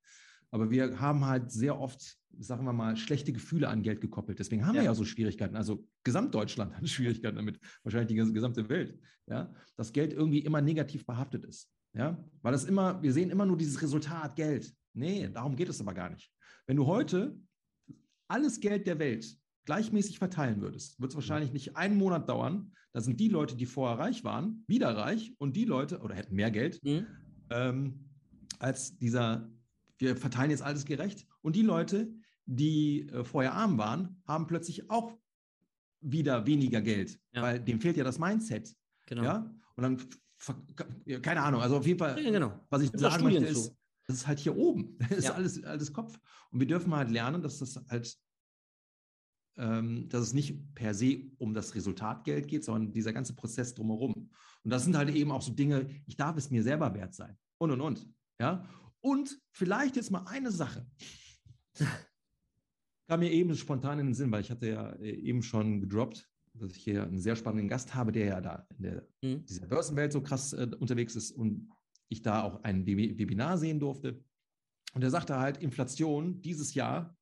Aber 0.51 0.69
wir 0.69 0.99
haben 0.99 1.25
halt 1.25 1.51
sehr 1.51 1.79
oft, 1.79 2.17
sagen 2.39 2.65
wir 2.65 2.73
mal, 2.73 2.95
schlechte 2.97 3.33
Gefühle 3.33 3.69
an 3.69 3.83
Geld 3.83 4.01
gekoppelt. 4.01 4.39
Deswegen 4.39 4.65
haben 4.65 4.75
ja. 4.75 4.81
wir 4.81 4.85
ja 4.85 4.93
so 4.93 5.05
Schwierigkeiten. 5.05 5.55
Also 5.55 5.85
Gesamtdeutschland 6.03 6.75
hat 6.75 6.87
Schwierigkeiten 6.89 7.37
damit, 7.37 7.59
wahrscheinlich 7.83 8.09
die 8.09 8.33
gesamte 8.33 8.67
Welt. 8.69 8.99
Ja, 9.27 9.53
dass 9.75 9.91
Geld 9.91 10.13
irgendwie 10.13 10.39
immer 10.39 10.61
negativ 10.61 11.05
behaftet 11.05 11.45
ist. 11.45 11.69
Ja, 11.93 12.23
weil 12.41 12.51
das 12.51 12.65
immer, 12.65 13.01
wir 13.01 13.13
sehen 13.13 13.29
immer 13.29 13.45
nur 13.45 13.57
dieses 13.57 13.81
Resultat 13.81 14.35
Geld. 14.35 14.73
Nee, 14.93 15.29
darum 15.29 15.55
geht 15.55 15.69
es 15.69 15.81
aber 15.81 15.93
gar 15.93 16.09
nicht. 16.09 16.31
Wenn 16.67 16.77
du 16.77 16.85
heute 16.85 17.39
alles 18.27 18.59
Geld 18.59 18.87
der 18.87 18.99
Welt 18.99 19.37
gleichmäßig 19.65 20.19
verteilen 20.19 20.61
würdest, 20.61 20.99
wird 20.99 21.11
es 21.11 21.15
wahrscheinlich 21.15 21.51
nicht 21.51 21.75
einen 21.75 21.97
Monat 21.97 22.29
dauern. 22.29 22.71
Da 22.93 23.01
sind 23.01 23.19
die 23.19 23.27
Leute, 23.27 23.55
die 23.55 23.65
vorher 23.65 23.99
reich 23.99 24.23
waren, 24.23 24.63
wieder 24.67 24.95
reich 24.95 25.33
und 25.37 25.55
die 25.55 25.65
Leute, 25.65 25.99
oder 25.99 26.15
hätten 26.15 26.35
mehr 26.35 26.51
Geld, 26.51 26.81
mhm. 26.83 27.07
ähm, 27.49 28.09
als 28.59 28.97
dieser, 28.97 29.49
wir 29.97 30.15
verteilen 30.15 30.51
jetzt 30.51 30.63
alles 30.63 30.85
gerecht. 30.85 31.27
Und 31.41 31.55
die 31.55 31.61
Leute, 31.61 32.13
die 32.45 33.09
äh, 33.09 33.23
vorher 33.23 33.53
arm 33.53 33.77
waren, 33.77 34.21
haben 34.27 34.47
plötzlich 34.47 34.89
auch 34.89 35.17
wieder 36.01 36.45
weniger 36.45 36.81
Geld, 36.81 37.19
ja. 37.33 37.41
weil 37.41 37.59
dem 37.59 37.81
fehlt 37.81 37.97
ja 37.97 38.03
das 38.03 38.19
Mindset. 38.19 38.73
Genau. 39.07 39.23
Ja? 39.23 39.55
Und 39.75 39.83
dann, 39.83 41.21
keine 41.21 41.41
Ahnung, 41.41 41.61
also 41.61 41.77
auf 41.77 41.87
jeden 41.87 41.99
Fall, 41.99 42.21
ja, 42.23 42.31
genau. 42.31 42.65
was 42.69 42.83
ich 42.83 42.91
sagen 42.93 43.23
möchte, 43.23 43.45
ist, 43.45 43.75
das 44.07 44.17
ist 44.17 44.27
halt 44.27 44.39
hier 44.39 44.55
oben. 44.55 44.97
Das 45.09 45.17
ist 45.17 45.25
ja. 45.25 45.33
alles, 45.33 45.63
alles 45.63 45.91
Kopf. 45.91 46.19
Und 46.51 46.59
wir 46.59 46.67
dürfen 46.67 46.93
halt 46.93 47.09
lernen, 47.09 47.41
dass 47.41 47.59
das 47.59 47.83
halt 47.89 48.15
dass 49.55 50.21
es 50.21 50.33
nicht 50.33 50.75
per 50.75 50.93
se 50.93 51.31
um 51.37 51.53
das 51.53 51.75
Resultat 51.75 52.25
Geld 52.25 52.47
geht, 52.47 52.65
sondern 52.65 52.91
dieser 52.91 53.13
ganze 53.13 53.33
Prozess 53.33 53.73
drumherum. 53.73 54.13
Und 54.63 54.71
das 54.71 54.83
sind 54.83 54.97
halt 54.97 55.09
eben 55.15 55.31
auch 55.31 55.41
so 55.41 55.53
Dinge, 55.53 55.87
ich 56.07 56.17
darf 56.17 56.35
es 56.35 56.51
mir 56.51 56.61
selber 56.61 56.93
wert 56.93 57.13
sein. 57.13 57.37
Und, 57.57 57.71
und, 57.71 57.81
und. 57.81 58.09
Ja? 58.39 58.67
Und 58.99 59.39
vielleicht 59.51 59.95
jetzt 59.95 60.11
mal 60.11 60.25
eine 60.25 60.51
Sache. 60.51 60.85
Kam 63.07 63.19
mir 63.19 63.31
eben 63.31 63.55
spontan 63.55 63.99
in 63.99 64.07
den 64.07 64.13
Sinn, 64.15 64.31
weil 64.31 64.41
ich 64.41 64.49
hatte 64.49 64.67
ja 64.67 64.89
äh, 64.93 65.11
eben 65.11 65.43
schon 65.43 65.79
gedroppt, 65.79 66.27
dass 66.55 66.75
ich 66.75 66.83
hier 66.83 67.03
einen 67.03 67.19
sehr 67.19 67.35
spannenden 67.35 67.67
Gast 67.67 67.93
habe, 67.93 68.11
der 68.11 68.25
ja 68.25 68.41
da 68.41 68.67
in 68.77 68.83
der, 68.83 69.07
mhm. 69.21 69.45
dieser 69.45 69.67
Börsenwelt 69.67 70.11
so 70.11 70.21
krass 70.21 70.53
äh, 70.53 70.69
unterwegs 70.79 71.15
ist 71.15 71.31
und 71.31 71.69
ich 72.09 72.23
da 72.23 72.43
auch 72.43 72.63
ein 72.63 72.85
Webinar 72.85 73.57
sehen 73.57 73.79
durfte. 73.79 74.23
Und 74.93 75.03
er 75.03 75.11
sagte 75.11 75.37
halt, 75.37 75.57
Inflation 75.57 76.41
dieses 76.41 76.73
Jahr 76.73 77.15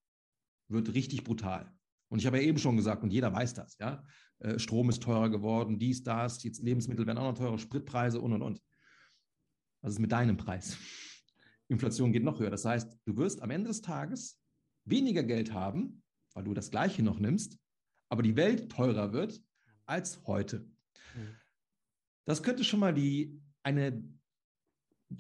wird 0.69 0.93
richtig 0.93 1.23
brutal. 1.23 1.73
Und 2.13 2.19
ich 2.19 2.27
habe 2.27 2.37
ja 2.37 2.43
eben 2.43 2.59
schon 2.59 2.77
gesagt, 2.77 3.01
und 3.01 3.11
jeder 3.11 3.33
weiß 3.33 3.55
das, 3.55 3.75
ja, 3.79 4.05
äh, 4.37 4.59
Strom 4.59 4.87
ist 4.91 5.01
teurer 5.01 5.31
geworden, 5.31 5.79
dies, 5.79 6.03
das, 6.03 6.43
jetzt 6.43 6.61
Lebensmittel 6.61 7.07
werden 7.07 7.17
auch 7.17 7.31
noch 7.31 7.37
teurer, 7.39 7.57
Spritpreise 7.57 8.21
und, 8.21 8.33
und, 8.33 8.43
und. 8.43 8.61
Was 9.81 9.93
ist 9.93 9.99
mit 9.99 10.11
deinem 10.11 10.37
Preis? 10.37 10.77
Inflation 11.69 12.13
geht 12.13 12.23
noch 12.23 12.39
höher. 12.39 12.51
Das 12.51 12.65
heißt, 12.65 12.99
du 13.05 13.17
wirst 13.17 13.41
am 13.41 13.49
Ende 13.49 13.69
des 13.69 13.81
Tages 13.81 14.39
weniger 14.85 15.23
Geld 15.23 15.53
haben, 15.53 16.03
weil 16.35 16.43
du 16.43 16.53
das 16.53 16.69
Gleiche 16.69 17.01
noch 17.01 17.17
nimmst, 17.17 17.57
aber 18.09 18.21
die 18.21 18.35
Welt 18.35 18.71
teurer 18.71 19.11
wird 19.11 19.41
als 19.87 20.23
heute. 20.27 20.59
Mhm. 21.15 21.35
Das 22.25 22.43
könnte 22.43 22.63
schon 22.63 22.79
mal 22.79 22.93
die, 22.93 23.41
eine 23.63 24.07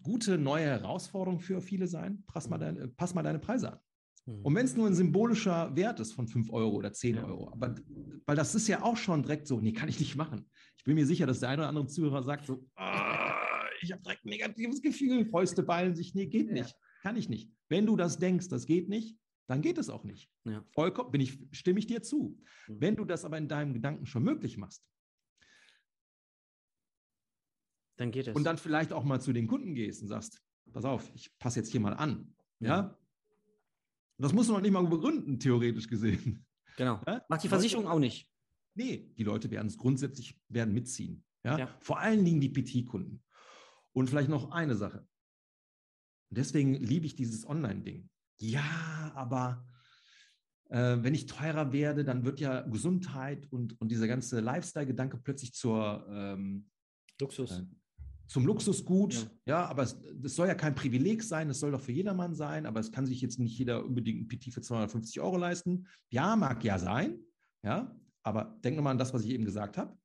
gute 0.03 0.37
neue 0.37 0.65
Herausforderung 0.65 1.39
für 1.39 1.59
viele 1.59 1.87
sein. 1.87 2.23
Pass 2.27 2.47
mal, 2.49 2.57
mhm. 2.57 2.61
deine, 2.61 2.87
pass 2.89 3.15
mal 3.15 3.23
deine 3.23 3.39
Preise 3.39 3.73
an. 3.73 3.79
Und 4.25 4.53
mhm. 4.53 4.55
wenn 4.55 4.65
es 4.65 4.75
nur 4.75 4.87
ein 4.87 4.93
symbolischer 4.93 5.75
Wert 5.75 5.99
ist 5.99 6.13
von 6.13 6.27
5 6.27 6.51
Euro 6.51 6.75
oder 6.75 6.93
10 6.93 7.15
ja. 7.15 7.25
Euro, 7.25 7.51
aber 7.51 7.75
weil 8.25 8.35
das 8.35 8.55
ist 8.55 8.67
ja 8.67 8.81
auch 8.81 8.95
schon 8.95 9.21
direkt 9.23 9.47
so, 9.47 9.59
nee, 9.59 9.73
kann 9.73 9.89
ich 9.89 9.99
nicht 9.99 10.15
machen. 10.15 10.49
Ich 10.77 10.85
bin 10.85 10.95
mir 10.95 11.05
sicher, 11.05 11.27
dass 11.27 11.41
der 11.41 11.49
eine 11.49 11.63
oder 11.63 11.69
andere 11.69 11.87
Zuhörer 11.87 12.23
sagt 12.23 12.45
so, 12.45 12.65
oh, 12.77 13.31
ich 13.81 13.91
habe 13.91 14.01
direkt 14.01 14.25
ein 14.25 14.29
negatives 14.29 14.81
Gefühl, 14.81 15.25
Fäuste 15.25 15.61
ballen 15.61 15.95
sich, 15.95 16.15
nee, 16.15 16.27
geht 16.27 16.51
nicht, 16.51 16.75
kann 17.01 17.17
ich 17.17 17.27
nicht. 17.27 17.51
Wenn 17.67 17.85
du 17.85 17.97
das 17.97 18.17
denkst, 18.17 18.47
das 18.47 18.65
geht 18.65 18.87
nicht, 18.87 19.17
dann 19.47 19.61
geht 19.61 19.77
es 19.77 19.89
auch 19.89 20.05
nicht. 20.05 20.29
Ja. 20.45 20.63
Vollkommen, 20.71 21.11
bin 21.11 21.19
ich, 21.19 21.37
stimme 21.51 21.79
ich 21.79 21.87
dir 21.87 22.01
zu. 22.01 22.39
Mhm. 22.67 22.75
Wenn 22.79 22.95
du 22.95 23.03
das 23.03 23.25
aber 23.25 23.37
in 23.37 23.49
deinem 23.49 23.73
Gedanken 23.73 24.05
schon 24.05 24.23
möglich 24.23 24.57
machst, 24.57 24.85
dann 27.97 28.11
geht 28.11 28.27
es. 28.27 28.35
Und 28.35 28.45
dann 28.45 28.57
vielleicht 28.57 28.93
auch 28.93 29.03
mal 29.03 29.19
zu 29.19 29.33
den 29.33 29.47
Kunden 29.47 29.75
gehst 29.75 30.01
und 30.01 30.07
sagst, 30.07 30.41
pass 30.71 30.85
auf, 30.85 31.11
ich 31.13 31.37
passe 31.39 31.59
jetzt 31.59 31.71
hier 31.71 31.81
mal 31.81 31.93
an. 31.93 32.33
Ja, 32.59 32.97
Das 34.17 34.33
muss 34.33 34.47
man 34.47 34.61
nicht 34.61 34.71
mal 34.71 34.85
begründen, 34.85 35.39
theoretisch 35.39 35.87
gesehen. 35.87 36.45
Genau. 36.77 37.01
Ja? 37.05 37.23
Macht 37.29 37.43
die 37.43 37.49
Versicherung 37.49 37.87
auch 37.87 37.99
nicht. 37.99 38.29
Nee, 38.75 39.11
die 39.17 39.23
Leute 39.23 39.51
werden 39.51 39.67
es 39.67 39.77
grundsätzlich 39.77 40.39
werden 40.49 40.73
mitziehen. 40.73 41.23
Ja? 41.43 41.57
ja. 41.57 41.77
Vor 41.81 41.99
allen 41.99 42.25
Dingen 42.25 42.41
die 42.41 42.49
PT-Kunden. 42.49 43.23
Und 43.93 44.09
vielleicht 44.09 44.29
noch 44.29 44.51
eine 44.51 44.75
Sache. 44.75 45.07
Deswegen 46.29 46.73
liebe 46.73 47.05
ich 47.05 47.15
dieses 47.15 47.47
Online-Ding. 47.47 48.09
Ja, 48.39 49.11
aber 49.13 49.67
äh, 50.69 50.97
wenn 51.01 51.13
ich 51.13 51.27
teurer 51.27 51.71
werde, 51.71 52.03
dann 52.03 52.25
wird 52.25 52.39
ja 52.39 52.61
Gesundheit 52.61 53.45
und, 53.51 53.79
und 53.79 53.89
dieser 53.89 54.07
ganze 54.07 54.39
Lifestyle-Gedanke 54.39 55.17
plötzlich 55.17 55.53
zur 55.53 56.07
ähm, 56.09 56.69
Luxus. 57.21 57.51
Äh, 57.51 57.65
zum 58.33 58.47
Luxusgut. 58.47 59.13
Ja, 59.13 59.29
ja 59.45 59.65
aber 59.67 59.83
es, 59.83 60.01
das 60.15 60.35
soll 60.35 60.47
ja 60.47 60.55
kein 60.55 60.73
Privileg 60.73 61.21
sein, 61.21 61.51
es 61.51 61.59
soll 61.59 61.71
doch 61.71 61.81
für 61.81 61.91
jedermann 61.91 62.33
sein, 62.33 62.65
aber 62.65 62.79
es 62.79 62.91
kann 62.91 63.05
sich 63.05 63.21
jetzt 63.21 63.37
nicht 63.37 63.57
jeder 63.57 63.85
unbedingt 63.85 64.21
ein 64.21 64.27
PT 64.27 64.51
für 64.51 64.61
250 64.61 65.21
Euro 65.21 65.37
leisten. 65.37 65.85
Ja, 66.09 66.35
mag 66.35 66.63
ja 66.63 66.79
sein, 66.79 67.19
ja, 67.63 67.95
aber 68.23 68.57
denk 68.63 68.75
nochmal 68.75 68.91
an 68.91 68.97
das, 68.97 69.13
was 69.13 69.23
ich 69.23 69.29
eben 69.29 69.45
gesagt 69.45 69.77
habe. 69.77 69.95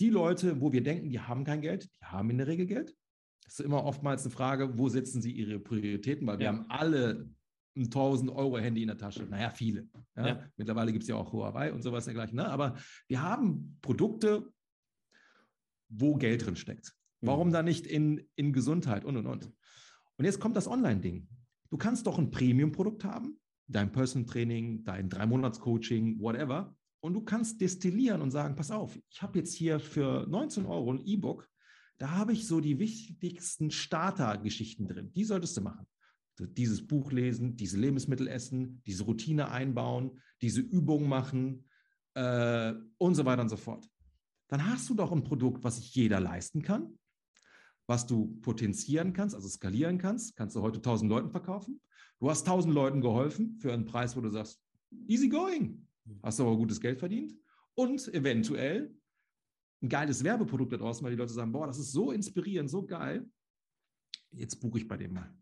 Die 0.00 0.08
Leute, 0.08 0.62
wo 0.62 0.72
wir 0.72 0.82
denken, 0.82 1.10
die 1.10 1.20
haben 1.20 1.44
kein 1.44 1.60
Geld, 1.60 1.90
die 2.00 2.06
haben 2.06 2.30
in 2.30 2.38
der 2.38 2.46
Regel 2.46 2.64
Geld. 2.64 2.96
Das 3.44 3.58
ist 3.58 3.66
immer 3.66 3.84
oftmals 3.84 4.22
eine 4.22 4.30
Frage, 4.30 4.78
wo 4.78 4.88
setzen 4.88 5.20
sie 5.20 5.32
ihre 5.32 5.60
Prioritäten, 5.60 6.26
weil 6.26 6.38
wir 6.38 6.48
haben 6.48 6.64
alle 6.70 7.28
ein 7.76 7.84
1000 7.84 8.30
Euro 8.30 8.56
Handy 8.58 8.80
in 8.80 8.88
der 8.88 8.96
Tasche. 8.96 9.24
Naja, 9.24 9.50
viele. 9.50 9.88
Ja? 10.16 10.26
Ja. 10.26 10.50
Mittlerweile 10.56 10.92
gibt 10.92 11.02
es 11.02 11.08
ja 11.08 11.16
auch 11.16 11.32
Huawei 11.32 11.70
und 11.70 11.82
sowas 11.82 12.06
dergleichen. 12.06 12.36
Ne? 12.36 12.48
Aber 12.48 12.76
wir 13.08 13.20
haben 13.20 13.78
Produkte, 13.82 14.50
wo 15.90 16.14
Geld 16.14 16.46
drin 16.46 16.56
steckt. 16.56 16.94
Warum 17.20 17.48
mhm. 17.48 17.52
da 17.52 17.62
nicht 17.62 17.86
in, 17.86 18.26
in 18.36 18.52
Gesundheit 18.52 19.04
und 19.04 19.16
und 19.16 19.26
und? 19.26 19.52
Und 20.16 20.24
jetzt 20.24 20.40
kommt 20.40 20.56
das 20.56 20.68
Online-Ding. 20.68 21.28
Du 21.70 21.76
kannst 21.76 22.06
doch 22.06 22.18
ein 22.18 22.30
Premium-Produkt 22.30 23.04
haben, 23.04 23.38
dein 23.68 23.92
Personal 23.92 24.26
Training, 24.26 24.84
dein 24.84 25.08
Drei-Monats-Coaching, 25.08 26.20
whatever. 26.20 26.76
Und 27.00 27.14
du 27.14 27.22
kannst 27.22 27.60
destillieren 27.60 28.20
und 28.20 28.30
sagen, 28.30 28.56
pass 28.56 28.70
auf, 28.70 28.98
ich 29.08 29.22
habe 29.22 29.38
jetzt 29.38 29.54
hier 29.54 29.80
für 29.80 30.26
19 30.28 30.66
Euro 30.66 30.92
ein 30.92 31.06
E-Book, 31.06 31.48
da 31.98 32.10
habe 32.12 32.32
ich 32.32 32.46
so 32.46 32.60
die 32.60 32.78
wichtigsten 32.78 33.70
Starter-Geschichten 33.70 34.88
drin. 34.88 35.12
Die 35.12 35.24
solltest 35.24 35.56
du 35.56 35.60
machen. 35.60 35.86
Dieses 36.38 36.86
Buch 36.86 37.12
lesen, 37.12 37.56
diese 37.56 37.78
Lebensmittel 37.78 38.26
essen, 38.26 38.82
diese 38.86 39.04
Routine 39.04 39.50
einbauen, 39.50 40.18
diese 40.40 40.62
Übung 40.62 41.08
machen 41.08 41.66
äh, 42.14 42.72
und 42.96 43.14
so 43.14 43.26
weiter 43.26 43.42
und 43.42 43.50
so 43.50 43.58
fort. 43.58 43.86
Dann 44.48 44.66
hast 44.66 44.88
du 44.88 44.94
doch 44.94 45.12
ein 45.12 45.22
Produkt, 45.22 45.62
was 45.62 45.76
sich 45.76 45.94
jeder 45.94 46.18
leisten 46.18 46.62
kann, 46.62 46.98
was 47.90 48.06
du 48.06 48.38
potenzieren 48.40 49.12
kannst, 49.12 49.34
also 49.34 49.48
skalieren 49.48 49.98
kannst. 49.98 50.36
Kannst 50.36 50.54
du 50.54 50.62
heute 50.62 50.76
1000 50.76 51.10
Leuten 51.10 51.28
verkaufen. 51.28 51.80
Du 52.20 52.30
hast 52.30 52.46
1000 52.46 52.72
Leuten 52.72 53.00
geholfen 53.00 53.58
für 53.58 53.72
einen 53.72 53.84
Preis, 53.84 54.16
wo 54.16 54.20
du 54.20 54.30
sagst, 54.30 54.62
easy 55.08 55.28
going. 55.28 55.88
Hast 56.22 56.38
aber 56.38 56.56
gutes 56.56 56.80
Geld 56.80 57.00
verdient 57.00 57.34
und 57.74 58.06
eventuell 58.14 58.94
ein 59.82 59.88
geiles 59.88 60.22
Werbeprodukt 60.22 60.72
da 60.72 60.76
draußen, 60.76 61.02
weil 61.02 61.10
die 61.10 61.16
Leute 61.16 61.32
sagen, 61.32 61.50
boah, 61.50 61.66
das 61.66 61.80
ist 61.80 61.90
so 61.90 62.12
inspirierend, 62.12 62.70
so 62.70 62.86
geil. 62.86 63.28
Jetzt 64.30 64.60
buche 64.60 64.78
ich 64.78 64.86
bei 64.86 64.96
dem 64.96 65.14
mal. 65.14 65.34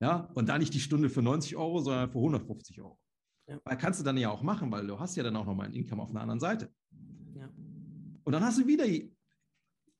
Ja, 0.00 0.28
und 0.34 0.48
da 0.48 0.58
nicht 0.58 0.74
die 0.74 0.80
Stunde 0.80 1.08
für 1.08 1.22
90 1.22 1.54
Euro, 1.54 1.78
sondern 1.78 2.10
für 2.10 2.18
150 2.18 2.80
Euro. 2.80 2.98
Ja. 3.46 3.60
Weil 3.62 3.78
kannst 3.78 4.00
du 4.00 4.04
dann 4.04 4.16
ja 4.16 4.28
auch 4.28 4.42
machen, 4.42 4.72
weil 4.72 4.88
du 4.88 4.98
hast 4.98 5.14
ja 5.14 5.22
dann 5.22 5.36
auch 5.36 5.46
nochmal 5.46 5.66
ein 5.68 5.72
Income 5.72 6.02
auf 6.02 6.10
einer 6.10 6.22
anderen 6.22 6.40
Seite. 6.40 6.68
Ja. 7.36 7.48
Und 8.24 8.32
dann 8.32 8.42
hast 8.42 8.58
du 8.58 8.66
wieder 8.66 8.86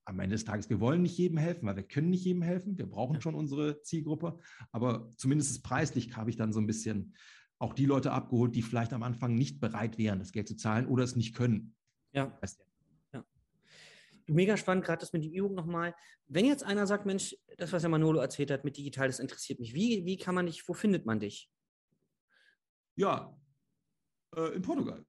am 0.05 0.19
Ende 0.20 0.35
des 0.35 0.45
Tages, 0.45 0.69
wir 0.69 0.81
wollen 0.81 1.03
nicht 1.03 1.16
jedem 1.16 1.39
helfen, 1.39 1.66
weil 1.66 1.77
wir 1.77 1.83
können 1.83 2.11
nicht 2.11 2.24
jedem 2.24 2.43
helfen. 2.43 2.77
Wir 2.77 2.87
brauchen 2.87 3.20
schon 3.20 3.35
unsere 3.35 3.83
Zielgruppe. 3.83 4.39
Aber 4.70 5.12
zumindest 5.16 5.62
preislich 5.62 6.16
habe 6.16 6.31
ich 6.31 6.37
dann 6.37 6.53
so 6.53 6.61
ein 6.61 6.66
bisschen 6.66 7.15
auch 7.59 7.73
die 7.74 7.87
Leute 7.87 8.11
abgeholt, 8.11 8.57
die 8.57 8.62
vielleicht 8.62 8.93
am 8.93 9.05
Anfang 9.05 9.37
nicht 9.37 9.61
bereit 9.61 9.97
wären, 9.99 10.19
das 10.19 10.33
Geld 10.33 10.49
zu 10.49 10.57
zahlen 10.57 10.87
oder 10.87 11.05
es 11.05 11.15
nicht 11.15 11.35
können. 11.35 11.77
Ja. 12.12 12.37
ja. 13.12 13.24
Mega 14.27 14.57
spannend, 14.57 14.85
gerade 14.85 15.01
das 15.01 15.12
mit 15.12 15.23
dem 15.23 15.33
E-Book 15.33 15.55
nochmal. 15.55 15.95
Wenn 16.27 16.45
jetzt 16.45 16.65
einer 16.65 16.89
sagt, 16.89 17.07
Mensch, 17.07 17.37
das, 17.59 17.73
was 17.73 17.83
der 17.83 17.91
Manolo 17.91 18.19
erzählt 18.19 18.51
hat 18.51 18.65
mit 18.65 18.77
digital, 18.77 19.07
das 19.07 19.20
interessiert 19.20 19.61
mich. 19.61 19.74
Wie, 19.74 20.05
wie 20.05 20.16
kann 20.16 20.35
man 20.35 20.47
dich, 20.47 20.66
wo 20.69 20.74
findet 20.74 21.07
man 21.07 21.20
dich? 21.20 21.49
Ja, 22.97 23.39
äh, 24.37 24.55
in 24.55 24.63
Portugal. 24.63 25.05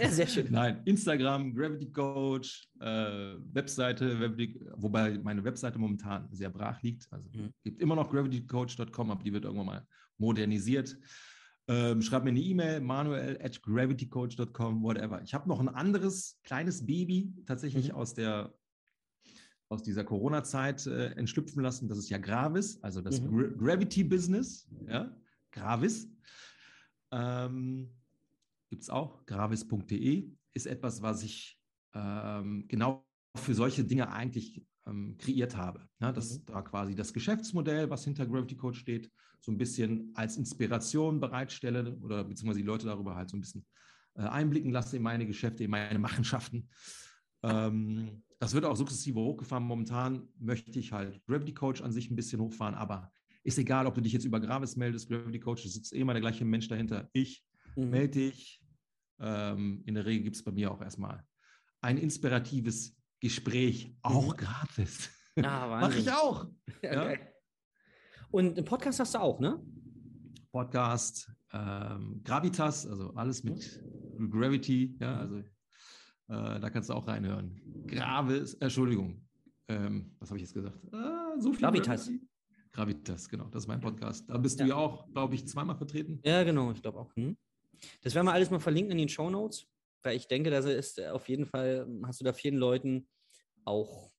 Ja, 0.00 0.10
sehr 0.10 0.26
schön. 0.26 0.46
Nein, 0.50 0.82
Instagram, 0.84 1.54
Gravity 1.54 1.90
Coach, 1.92 2.68
äh, 2.80 3.34
Webseite, 3.52 4.16
Gravity, 4.16 4.60
wobei 4.76 5.18
meine 5.18 5.44
Webseite 5.44 5.78
momentan 5.78 6.28
sehr 6.32 6.50
brach 6.50 6.82
liegt. 6.82 7.06
Also 7.10 7.28
mhm. 7.32 7.52
gibt 7.62 7.80
immer 7.80 7.94
noch 7.94 8.10
gravitycoach.com, 8.10 9.10
aber 9.10 9.22
die 9.22 9.32
wird 9.32 9.44
irgendwann 9.44 9.66
mal 9.66 9.86
modernisiert. 10.18 10.96
Ähm, 11.68 12.00
schreib 12.00 12.22
mir 12.24 12.30
eine 12.30 12.40
E-Mail, 12.40 12.80
manuel 12.80 13.38
at 13.42 13.60
gravitycoach.com, 13.62 14.82
whatever. 14.82 15.20
Ich 15.22 15.34
habe 15.34 15.48
noch 15.48 15.60
ein 15.60 15.68
anderes 15.68 16.38
kleines 16.44 16.86
Baby 16.86 17.34
tatsächlich 17.44 17.88
mhm. 17.88 17.96
aus 17.96 18.14
der 18.14 18.54
aus 19.68 19.82
dieser 19.82 20.04
Corona-Zeit 20.04 20.86
äh, 20.86 21.06
entschlüpfen 21.14 21.60
lassen. 21.60 21.88
Das 21.88 21.98
ist 21.98 22.08
ja 22.08 22.18
Gravis, 22.18 22.80
also 22.82 23.00
das 23.00 23.20
mhm. 23.20 23.36
Gra 23.36 23.48
Gravity 23.56 24.04
Business, 24.04 24.68
ja, 24.86 25.12
Gravis. 25.50 26.08
Ähm, 27.10 27.90
Gibt 28.70 28.82
es 28.82 28.90
auch, 28.90 29.24
gravis.de 29.26 30.30
ist 30.54 30.66
etwas, 30.66 31.02
was 31.02 31.22
ich 31.22 31.60
ähm, 31.94 32.64
genau 32.68 33.06
für 33.36 33.54
solche 33.54 33.84
Dinge 33.84 34.10
eigentlich 34.10 34.64
ähm, 34.86 35.16
kreiert 35.18 35.56
habe. 35.56 35.88
Ja, 36.00 36.12
dass 36.12 36.38
mhm. 36.38 36.46
da 36.46 36.62
quasi 36.62 36.94
das 36.94 37.12
Geschäftsmodell, 37.12 37.90
was 37.90 38.04
hinter 38.04 38.26
Gravity 38.26 38.56
Code 38.56 38.76
steht, 38.76 39.10
so 39.40 39.52
ein 39.52 39.58
bisschen 39.58 40.10
als 40.14 40.36
Inspiration 40.36 41.20
bereitstelle 41.20 41.96
oder 42.00 42.24
beziehungsweise 42.24 42.60
die 42.60 42.66
Leute 42.66 42.86
darüber 42.86 43.14
halt 43.14 43.30
so 43.30 43.36
ein 43.36 43.40
bisschen 43.40 43.64
äh, 44.14 44.22
einblicken 44.22 44.72
lasse 44.72 44.96
in 44.96 45.02
meine 45.02 45.26
Geschäfte, 45.26 45.64
in 45.64 45.70
meine 45.70 45.98
Machenschaften. 45.98 46.68
Ähm, 47.42 48.22
das 48.38 48.54
wird 48.54 48.64
auch 48.64 48.76
sukzessive 48.76 49.20
hochgefahren. 49.20 49.64
Momentan 49.64 50.28
möchte 50.38 50.78
ich 50.78 50.92
halt 50.92 51.24
Gravity 51.26 51.54
Coach 51.54 51.82
an 51.82 51.92
sich 51.92 52.10
ein 52.10 52.16
bisschen 52.16 52.40
hochfahren, 52.40 52.74
aber 52.74 53.12
ist 53.44 53.58
egal, 53.58 53.86
ob 53.86 53.94
du 53.94 54.00
dich 54.00 54.12
jetzt 54.12 54.24
über 54.24 54.40
Gravis 54.40 54.76
meldest, 54.76 55.08
Gravity 55.08 55.38
Coach, 55.38 55.64
es 55.64 55.74
sitzt 55.74 55.94
eh 55.94 56.00
immer 56.00 56.12
der 56.12 56.20
gleiche 56.20 56.44
Mensch 56.44 56.66
dahinter. 56.68 57.08
Ich 57.12 57.45
mhm. 57.76 57.90
melde 57.90 58.18
dich. 58.18 58.62
Ähm, 59.18 59.82
in 59.86 59.94
der 59.94 60.04
Regel 60.04 60.24
gibt 60.24 60.36
es 60.36 60.44
bei 60.44 60.52
mir 60.52 60.70
auch 60.70 60.80
erstmal 60.80 61.24
ein 61.80 61.98
inspiratives 61.98 62.96
Gespräch, 63.20 63.96
auch 64.02 64.34
mhm. 64.34 64.36
gratis. 64.36 65.10
Ah, 65.36 65.66
Mache 65.80 65.98
ich 65.98 66.10
auch. 66.10 66.46
Ja, 66.82 67.12
ja. 67.12 67.18
Und 68.30 68.56
einen 68.56 68.66
Podcast 68.66 69.00
hast 69.00 69.14
du 69.14 69.20
auch, 69.20 69.40
ne? 69.40 69.62
Podcast, 70.52 71.30
ähm, 71.52 72.20
Gravitas, 72.24 72.86
also 72.86 73.12
alles 73.14 73.44
mit 73.44 73.82
mhm. 74.18 74.30
Gravity, 74.30 74.96
ja, 75.00 75.18
also 75.18 75.36
äh, 75.38 75.44
da 76.28 76.70
kannst 76.70 76.90
du 76.90 76.94
auch 76.94 77.06
reinhören. 77.06 77.60
Gravis, 77.86 78.54
Entschuldigung, 78.54 79.22
ähm, 79.68 80.14
was 80.18 80.30
habe 80.30 80.38
ich 80.38 80.42
jetzt 80.44 80.54
gesagt? 80.54 80.78
Ah, 80.92 81.34
so 81.38 81.52
viel 81.52 81.60
Gravitas. 81.60 82.06
Gravity. 82.06 82.28
Gravitas, 82.72 83.28
genau, 83.28 83.44
das 83.48 83.62
ist 83.62 83.68
mein 83.68 83.80
Podcast. 83.80 84.28
Da 84.28 84.36
bist 84.38 84.58
ja. 84.58 84.66
du 84.66 84.70
ja 84.70 84.76
auch, 84.76 85.10
glaube 85.12 85.34
ich, 85.34 85.46
zweimal 85.46 85.76
vertreten. 85.76 86.20
Ja, 86.24 86.42
genau, 86.42 86.72
ich 86.72 86.82
glaube 86.82 86.98
auch. 86.98 87.14
Hm. 87.16 87.36
Das 88.02 88.14
werden 88.14 88.26
wir 88.26 88.32
alles 88.32 88.50
mal 88.50 88.60
verlinken 88.60 88.92
in 88.92 88.98
den 88.98 89.08
Show 89.08 89.30
Notes, 89.30 89.66
weil 90.02 90.16
ich 90.16 90.28
denke, 90.28 90.50
dass 90.50 90.64
ist 90.64 91.00
auf 91.00 91.28
jeden 91.28 91.46
Fall, 91.46 91.86
hast 92.04 92.20
du 92.20 92.24
da 92.24 92.32
vielen 92.32 92.56
Leuten 92.56 93.08
auch 93.64 94.10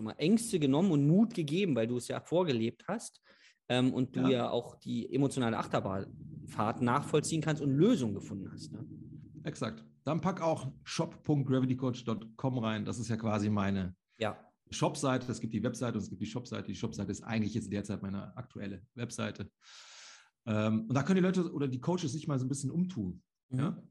mal, 0.00 0.14
Ängste 0.18 0.58
genommen 0.58 0.90
und 0.92 1.06
Mut 1.06 1.34
gegeben, 1.34 1.74
weil 1.74 1.86
du 1.86 1.96
es 1.96 2.08
ja 2.08 2.20
vorgelebt 2.20 2.84
hast 2.88 3.20
ähm, 3.68 3.92
und 3.92 4.16
du 4.16 4.22
ja. 4.22 4.30
ja. 4.30 4.50
auch 4.50 4.76
die 4.76 5.12
emotionale 5.12 5.58
Achterbahnfahrt 5.58 6.82
nachvollziehen 6.82 7.40
kannst 7.40 7.62
und 7.62 7.70
Lösungen 7.70 8.14
gefunden 8.14 8.50
hast. 8.52 8.72
Ne? 8.72 8.86
Exakt. 9.44 9.84
Dann 10.04 10.20
pack 10.20 10.40
auch 10.40 10.72
shop.gravitycoach.com 10.84 12.58
rein. 12.58 12.84
Das 12.84 12.98
ist 12.98 13.08
ja 13.08 13.16
quasi 13.16 13.50
meine 13.50 13.94
ja. 14.18 14.38
Shopseite. 14.70 15.30
Es 15.30 15.40
gibt 15.40 15.52
die 15.52 15.62
Webseite 15.62 15.98
und 15.98 16.02
es 16.02 16.08
gibt 16.08 16.22
die 16.22 16.26
Shopseite. 16.26 16.66
Die 16.66 16.74
Shopseite 16.74 17.10
ist 17.10 17.22
eigentlich 17.22 17.54
jetzt 17.54 17.70
derzeit 17.70 18.02
meine 18.02 18.36
aktuelle 18.36 18.82
Webseite. 18.94 19.50
Ähm, 20.48 20.86
und 20.88 20.94
da 20.94 21.02
können 21.02 21.16
die 21.16 21.22
Leute 21.22 21.52
oder 21.52 21.68
die 21.68 21.80
Coaches 21.80 22.12
sich 22.12 22.26
mal 22.26 22.38
so 22.38 22.46
ein 22.46 22.48
bisschen 22.48 22.70
umtun. 22.70 23.22
Mhm. 23.50 23.58
Ja? 23.58 23.82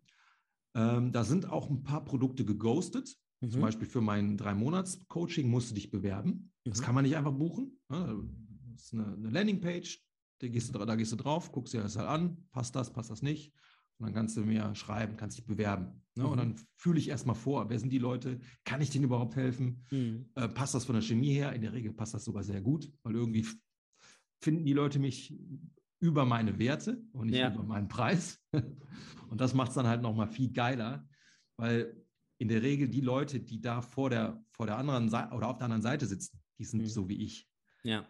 Ähm, 0.75 1.11
da 1.11 1.23
sind 1.23 1.49
auch 1.49 1.69
ein 1.69 1.83
paar 1.83 2.03
Produkte 2.03 2.43
geghostet. 2.43 3.15
Mhm. 3.41 3.51
Zum 3.51 3.61
Beispiel 3.61 3.87
für 3.87 4.01
mein 4.01 4.37
Drei-Monats-Coaching 4.37 5.47
musst 5.49 5.69
du 5.71 5.75
dich 5.75 5.91
bewerben. 5.91 6.51
Mhm. 6.65 6.69
Das 6.71 6.81
kann 6.81 6.95
man 6.95 7.03
nicht 7.03 7.15
einfach 7.15 7.31
buchen. 7.31 7.79
Ja? 7.91 8.11
Das 8.73 8.85
ist 8.85 8.93
eine, 8.93 9.05
eine 9.05 9.29
Landingpage, 9.29 10.03
da 10.39 10.47
gehst, 10.47 10.73
du, 10.73 10.79
da 10.79 10.95
gehst 10.95 11.11
du 11.11 11.15
drauf, 11.15 11.51
guckst 11.51 11.73
dir 11.73 11.81
das 11.81 11.95
halt 11.95 12.07
an, 12.07 12.45
passt 12.51 12.75
das, 12.75 12.91
passt 12.91 13.09
das 13.09 13.21
nicht. 13.21 13.53
Und 13.99 14.05
dann 14.05 14.13
kannst 14.13 14.37
du 14.37 14.41
mir 14.41 14.75
schreiben, 14.75 15.17
kannst 15.17 15.37
dich 15.37 15.45
bewerben. 15.45 16.03
Ne? 16.15 16.23
Mhm. 16.23 16.29
Und 16.29 16.37
dann 16.37 16.55
fühle 16.75 16.99
ich 16.99 17.09
erstmal 17.09 17.35
vor, 17.35 17.69
wer 17.69 17.79
sind 17.79 17.91
die 17.91 17.97
Leute? 17.99 18.39
Kann 18.63 18.81
ich 18.81 18.89
denen 18.89 19.05
überhaupt 19.05 19.35
helfen? 19.35 19.85
Mhm. 19.91 20.29
Äh, 20.35 20.47
passt 20.49 20.73
das 20.73 20.85
von 20.85 20.93
der 20.93 21.01
Chemie 21.01 21.33
her? 21.33 21.53
In 21.53 21.61
der 21.61 21.73
Regel 21.73 21.93
passt 21.93 22.15
das 22.15 22.25
sogar 22.25 22.43
sehr 22.43 22.61
gut, 22.61 22.91
weil 23.03 23.15
irgendwie 23.15 23.45
finden 24.41 24.65
die 24.65 24.73
Leute 24.73 24.99
mich 24.99 25.35
über 25.99 26.25
meine 26.25 26.59
Werte 26.59 27.03
und 27.11 27.27
nicht 27.27 27.39
ja. 27.39 27.53
über 27.53 27.63
meinen 27.63 27.87
Preis. 27.87 28.39
Und 29.29 29.41
das 29.41 29.53
macht 29.53 29.69
es 29.69 29.75
dann 29.75 29.87
halt 29.87 30.01
nochmal 30.01 30.27
viel 30.27 30.53
geiler, 30.53 31.05
weil 31.57 32.01
in 32.37 32.47
der 32.47 32.61
Regel 32.61 32.87
die 32.87 33.01
Leute, 33.01 33.41
die 33.41 33.59
da 33.59 33.81
vor 33.81 34.09
der, 34.09 34.41
vor 34.51 34.67
der 34.67 34.77
anderen 34.77 35.09
Seite 35.09 35.35
oder 35.35 35.49
auf 35.49 35.57
der 35.57 35.65
anderen 35.65 35.81
Seite 35.81 36.05
sitzen, 36.05 36.41
die 36.57 36.63
sind 36.63 36.81
mhm. 36.81 36.87
so 36.87 37.09
wie 37.09 37.23
ich. 37.23 37.49
Ja. 37.83 38.07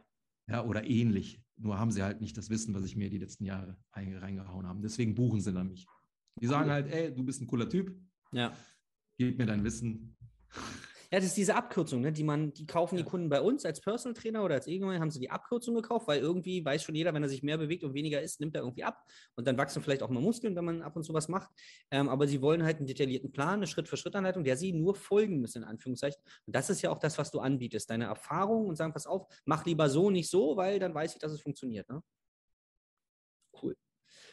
Ja, 0.47 0.63
oder 0.63 0.85
ähnlich. 0.85 1.41
Nur 1.55 1.79
haben 1.79 1.91
sie 1.91 2.03
halt 2.03 2.21
nicht 2.21 2.37
das 2.37 2.49
Wissen, 2.49 2.73
was 2.75 2.85
ich 2.85 2.95
mir 2.95 3.09
die 3.09 3.17
letzten 3.17 3.45
Jahre 3.45 3.77
reingehauen 3.93 4.67
habe. 4.67 4.79
Deswegen 4.81 5.15
buchen 5.15 5.41
sie 5.41 5.51
dann 5.51 5.69
mich. 5.69 5.87
Die 6.39 6.45
sagen 6.45 6.69
halt, 6.69 6.87
ey, 6.87 7.13
du 7.13 7.23
bist 7.23 7.41
ein 7.41 7.47
cooler 7.47 7.67
Typ. 7.67 7.99
Ja. 8.31 8.53
Gib 9.17 9.39
mir 9.39 9.47
dein 9.47 9.63
Wissen. 9.63 10.15
Ja, 11.09 11.19
das 11.19 11.27
ist 11.27 11.37
diese 11.37 11.55
Abkürzung, 11.55 12.01
ne, 12.01 12.11
die 12.11 12.25
man, 12.25 12.51
die 12.51 12.65
kaufen 12.65 12.97
die 12.97 13.03
Kunden 13.05 13.29
bei 13.29 13.39
uns 13.39 13.65
als 13.65 13.79
Personal 13.79 14.13
Trainer 14.13 14.43
oder 14.43 14.55
als 14.55 14.67
irgendwann 14.67 14.99
haben 14.99 15.09
sie 15.09 15.21
die 15.21 15.29
Abkürzung 15.29 15.73
gekauft, 15.75 16.05
weil 16.07 16.19
irgendwie 16.19 16.65
weiß 16.65 16.83
schon 16.83 16.95
jeder, 16.95 17.13
wenn 17.13 17.23
er 17.23 17.29
sich 17.29 17.43
mehr 17.43 17.57
bewegt 17.57 17.85
und 17.85 17.93
weniger 17.93 18.21
isst, 18.21 18.41
nimmt 18.41 18.55
er 18.55 18.63
irgendwie 18.63 18.83
ab 18.83 19.01
und 19.35 19.47
dann 19.47 19.57
wachsen 19.57 19.81
vielleicht 19.81 20.03
auch 20.03 20.09
mal 20.09 20.19
Muskeln, 20.19 20.53
wenn 20.57 20.65
man 20.65 20.81
ab 20.81 20.97
und 20.97 21.03
zu 21.03 21.13
was 21.13 21.29
macht. 21.29 21.49
Ähm, 21.91 22.09
aber 22.09 22.27
sie 22.27 22.41
wollen 22.41 22.63
halt 22.63 22.77
einen 22.77 22.87
detaillierten 22.87 23.31
Plan, 23.31 23.55
eine 23.55 23.67
Schritt-für-Schritt-Anleitung, 23.67 24.43
der 24.43 24.57
sie 24.57 24.73
nur 24.73 24.95
folgen 24.95 25.39
müssen, 25.39 25.63
in 25.63 25.69
Anführungszeichen. 25.69 26.21
Und 26.45 26.53
das 26.53 26.69
ist 26.69 26.81
ja 26.81 26.89
auch 26.89 26.99
das, 26.99 27.17
was 27.17 27.31
du 27.31 27.39
anbietest, 27.39 27.89
deine 27.89 28.05
Erfahrung 28.05 28.67
und 28.67 28.75
sagen, 28.75 28.91
pass 28.91 29.07
auf, 29.07 29.27
mach 29.45 29.65
lieber 29.65 29.89
so, 29.89 30.09
nicht 30.09 30.29
so, 30.29 30.57
weil 30.57 30.77
dann 30.77 30.93
weiß 30.93 31.13
ich, 31.13 31.19
dass 31.19 31.31
es 31.31 31.41
funktioniert. 31.41 31.87
Ne? 31.89 32.03
Cool. 33.61 33.77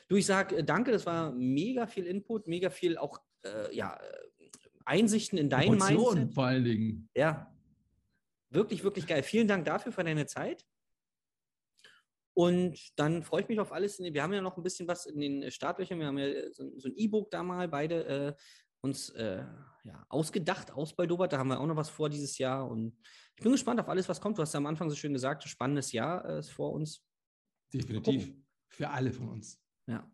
Du, 0.08 0.16
ich 0.16 0.26
sage 0.26 0.56
äh, 0.56 0.64
danke, 0.64 0.90
das 0.90 1.06
war 1.06 1.30
mega 1.30 1.86
viel 1.86 2.06
Input, 2.06 2.48
mega 2.48 2.68
viel 2.70 2.98
auch, 2.98 3.20
äh, 3.44 3.74
ja, 3.74 3.96
Einsichten 4.84 5.38
in 5.38 5.48
dein 5.48 5.68
Emotionen 5.68 6.14
Mindset. 6.14 6.34
vor 6.34 6.44
allen 6.44 6.64
Dingen. 6.64 7.08
Ja. 7.14 7.52
Wirklich, 8.50 8.84
wirklich 8.84 9.06
geil. 9.06 9.22
Vielen 9.22 9.48
Dank 9.48 9.64
dafür 9.64 9.92
für 9.92 10.04
deine 10.04 10.26
Zeit. 10.26 10.64
Und 12.36 12.78
dann 12.96 13.22
freue 13.22 13.42
ich 13.42 13.48
mich 13.48 13.60
auf 13.60 13.72
alles. 13.72 13.98
Wir 14.00 14.22
haben 14.22 14.32
ja 14.32 14.40
noch 14.40 14.56
ein 14.56 14.62
bisschen 14.62 14.88
was 14.88 15.06
in 15.06 15.20
den 15.20 15.50
Startlöchern. 15.50 15.98
Wir 16.00 16.06
haben 16.06 16.18
ja 16.18 16.52
so, 16.52 16.64
ein 16.64 16.96
E-Book 16.96 17.30
da 17.30 17.42
mal 17.42 17.68
beide 17.68 18.04
äh, 18.06 18.34
uns 18.80 19.10
äh, 19.10 19.44
ja, 19.84 20.06
ausgedacht, 20.08 20.72
ausbaldobert. 20.72 21.32
Da 21.32 21.38
haben 21.38 21.48
wir 21.48 21.60
auch 21.60 21.66
noch 21.66 21.76
was 21.76 21.90
vor 21.90 22.10
dieses 22.10 22.36
Jahr. 22.38 22.68
Und 22.68 22.98
ich 23.36 23.42
bin 23.42 23.52
gespannt 23.52 23.80
auf 23.80 23.88
alles, 23.88 24.08
was 24.08 24.20
kommt. 24.20 24.36
Du 24.36 24.42
hast 24.42 24.52
ja 24.52 24.58
am 24.58 24.66
Anfang 24.66 24.90
so 24.90 24.96
schön 24.96 25.12
gesagt, 25.12 25.44
ein 25.44 25.48
spannendes 25.48 25.92
Jahr 25.92 26.24
äh, 26.28 26.38
ist 26.40 26.50
vor 26.50 26.72
uns. 26.72 27.04
Definitiv. 27.72 28.34
Für 28.68 28.90
alle 28.90 29.12
von 29.12 29.28
uns. 29.28 29.60
Ja. 29.86 30.10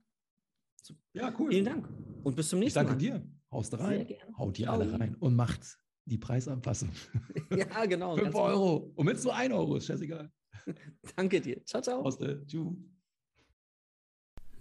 Ja, 1.13 1.35
cool. 1.39 1.51
Vielen 1.51 1.65
Dank 1.65 1.89
und 2.25 2.37
bis 2.37 2.49
zum 2.49 2.59
nächsten 2.59 2.79
Mal. 2.79 2.85
Ich 2.85 2.89
danke 2.89 3.11
Mal. 3.11 3.19
dir. 3.19 3.40
Haust 3.51 3.79
rein. 3.79 4.07
Haut 4.39 4.59
die 4.59 4.67
alle 4.67 4.93
rein 4.93 5.17
und 5.17 5.35
macht 5.35 5.79
die 6.05 6.19
Preisanpassung. 6.19 6.91
Ja, 7.57 7.85
genau. 7.87 8.17
5 8.19 8.35
Euro. 8.35 8.93
Und 8.95 9.07
wenn 9.07 9.17
es 9.17 9.25
nur 9.25 9.35
1 9.35 9.53
Euro 9.53 9.77
ist, 9.77 9.87
scheißegal. 9.87 10.31
Danke 11.17 11.41
dir. 11.41 11.65
Ciao, 11.65 11.83
ciao. 11.83 12.05
Hauste. 12.05 12.45
Tschüss. 12.47 12.77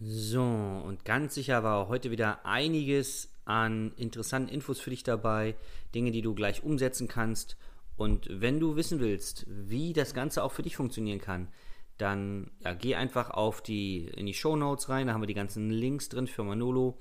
So, 0.01 0.41
und 0.41 1.03
ganz 1.03 1.35
sicher 1.35 1.63
war 1.63 1.89
heute 1.89 2.09
wieder 2.09 2.45
einiges 2.45 3.35
an 3.43 3.91
interessanten 3.97 4.53
Infos 4.53 4.79
für 4.79 4.91
dich 4.91 5.03
dabei, 5.03 5.55
Dinge, 5.93 6.11
die 6.11 6.21
du 6.21 6.33
gleich 6.33 6.63
umsetzen 6.63 7.07
kannst. 7.07 7.57
Und 7.97 8.27
wenn 8.31 8.61
du 8.61 8.77
wissen 8.77 9.01
willst, 9.01 9.45
wie 9.49 9.91
das 9.91 10.13
Ganze 10.13 10.43
auch 10.43 10.53
für 10.53 10.61
dich 10.61 10.77
funktionieren 10.77 11.19
kann, 11.19 11.49
dann 11.97 12.51
ja, 12.59 12.73
geh 12.73 12.95
einfach 12.95 13.29
auf 13.31 13.61
die, 13.61 14.05
in 14.05 14.25
die 14.25 14.33
Show 14.33 14.55
Notes 14.55 14.87
rein, 14.87 15.07
da 15.07 15.13
haben 15.13 15.21
wir 15.21 15.27
die 15.27 15.33
ganzen 15.33 15.69
Links 15.69 16.07
drin 16.07 16.27
für 16.27 16.43
Manolo. 16.43 16.97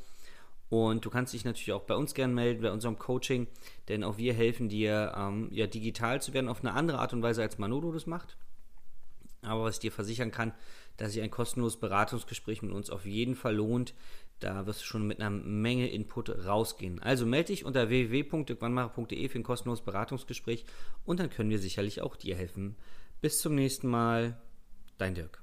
Und 0.70 1.04
du 1.04 1.10
kannst 1.10 1.32
dich 1.32 1.44
natürlich 1.44 1.72
auch 1.72 1.84
bei 1.84 1.94
uns 1.94 2.14
gerne 2.14 2.34
melden, 2.34 2.62
bei 2.62 2.70
unserem 2.70 2.98
Coaching, 2.98 3.46
denn 3.88 4.04
auch 4.04 4.18
wir 4.18 4.34
helfen 4.34 4.68
dir, 4.68 5.14
ähm, 5.16 5.48
ja, 5.50 5.66
digital 5.66 6.20
zu 6.20 6.34
werden 6.34 6.48
auf 6.48 6.60
eine 6.60 6.74
andere 6.74 6.98
Art 6.98 7.12
und 7.14 7.22
Weise, 7.22 7.42
als 7.42 7.58
Manolo 7.58 7.90
das 7.92 8.06
macht. 8.06 8.36
Aber 9.42 9.64
was 9.64 9.76
ich 9.76 9.80
dir 9.80 9.92
versichern 9.92 10.30
kann, 10.30 10.52
dass 10.96 11.12
sich 11.12 11.22
ein 11.22 11.30
kostenloses 11.30 11.80
Beratungsgespräch 11.80 12.60
mit 12.62 12.72
uns 12.72 12.90
auf 12.90 13.06
jeden 13.06 13.36
Fall 13.36 13.54
lohnt. 13.54 13.94
Da 14.40 14.66
wirst 14.66 14.82
du 14.82 14.84
schon 14.84 15.06
mit 15.06 15.20
einer 15.20 15.30
Menge 15.30 15.88
Input 15.88 16.44
rausgehen. 16.44 17.00
Also 17.00 17.24
melde 17.24 17.48
dich 17.48 17.64
unter 17.64 17.88
www.dirkwannmacher.de 17.88 19.28
für 19.28 19.38
ein 19.38 19.44
kostenloses 19.44 19.84
Beratungsgespräch 19.84 20.64
und 21.04 21.18
dann 21.18 21.30
können 21.30 21.50
wir 21.50 21.58
sicherlich 21.58 22.02
auch 22.02 22.16
dir 22.16 22.36
helfen. 22.36 22.76
Bis 23.20 23.40
zum 23.40 23.54
nächsten 23.54 23.88
Mal, 23.88 24.40
dein 24.98 25.14
Dirk. 25.14 25.42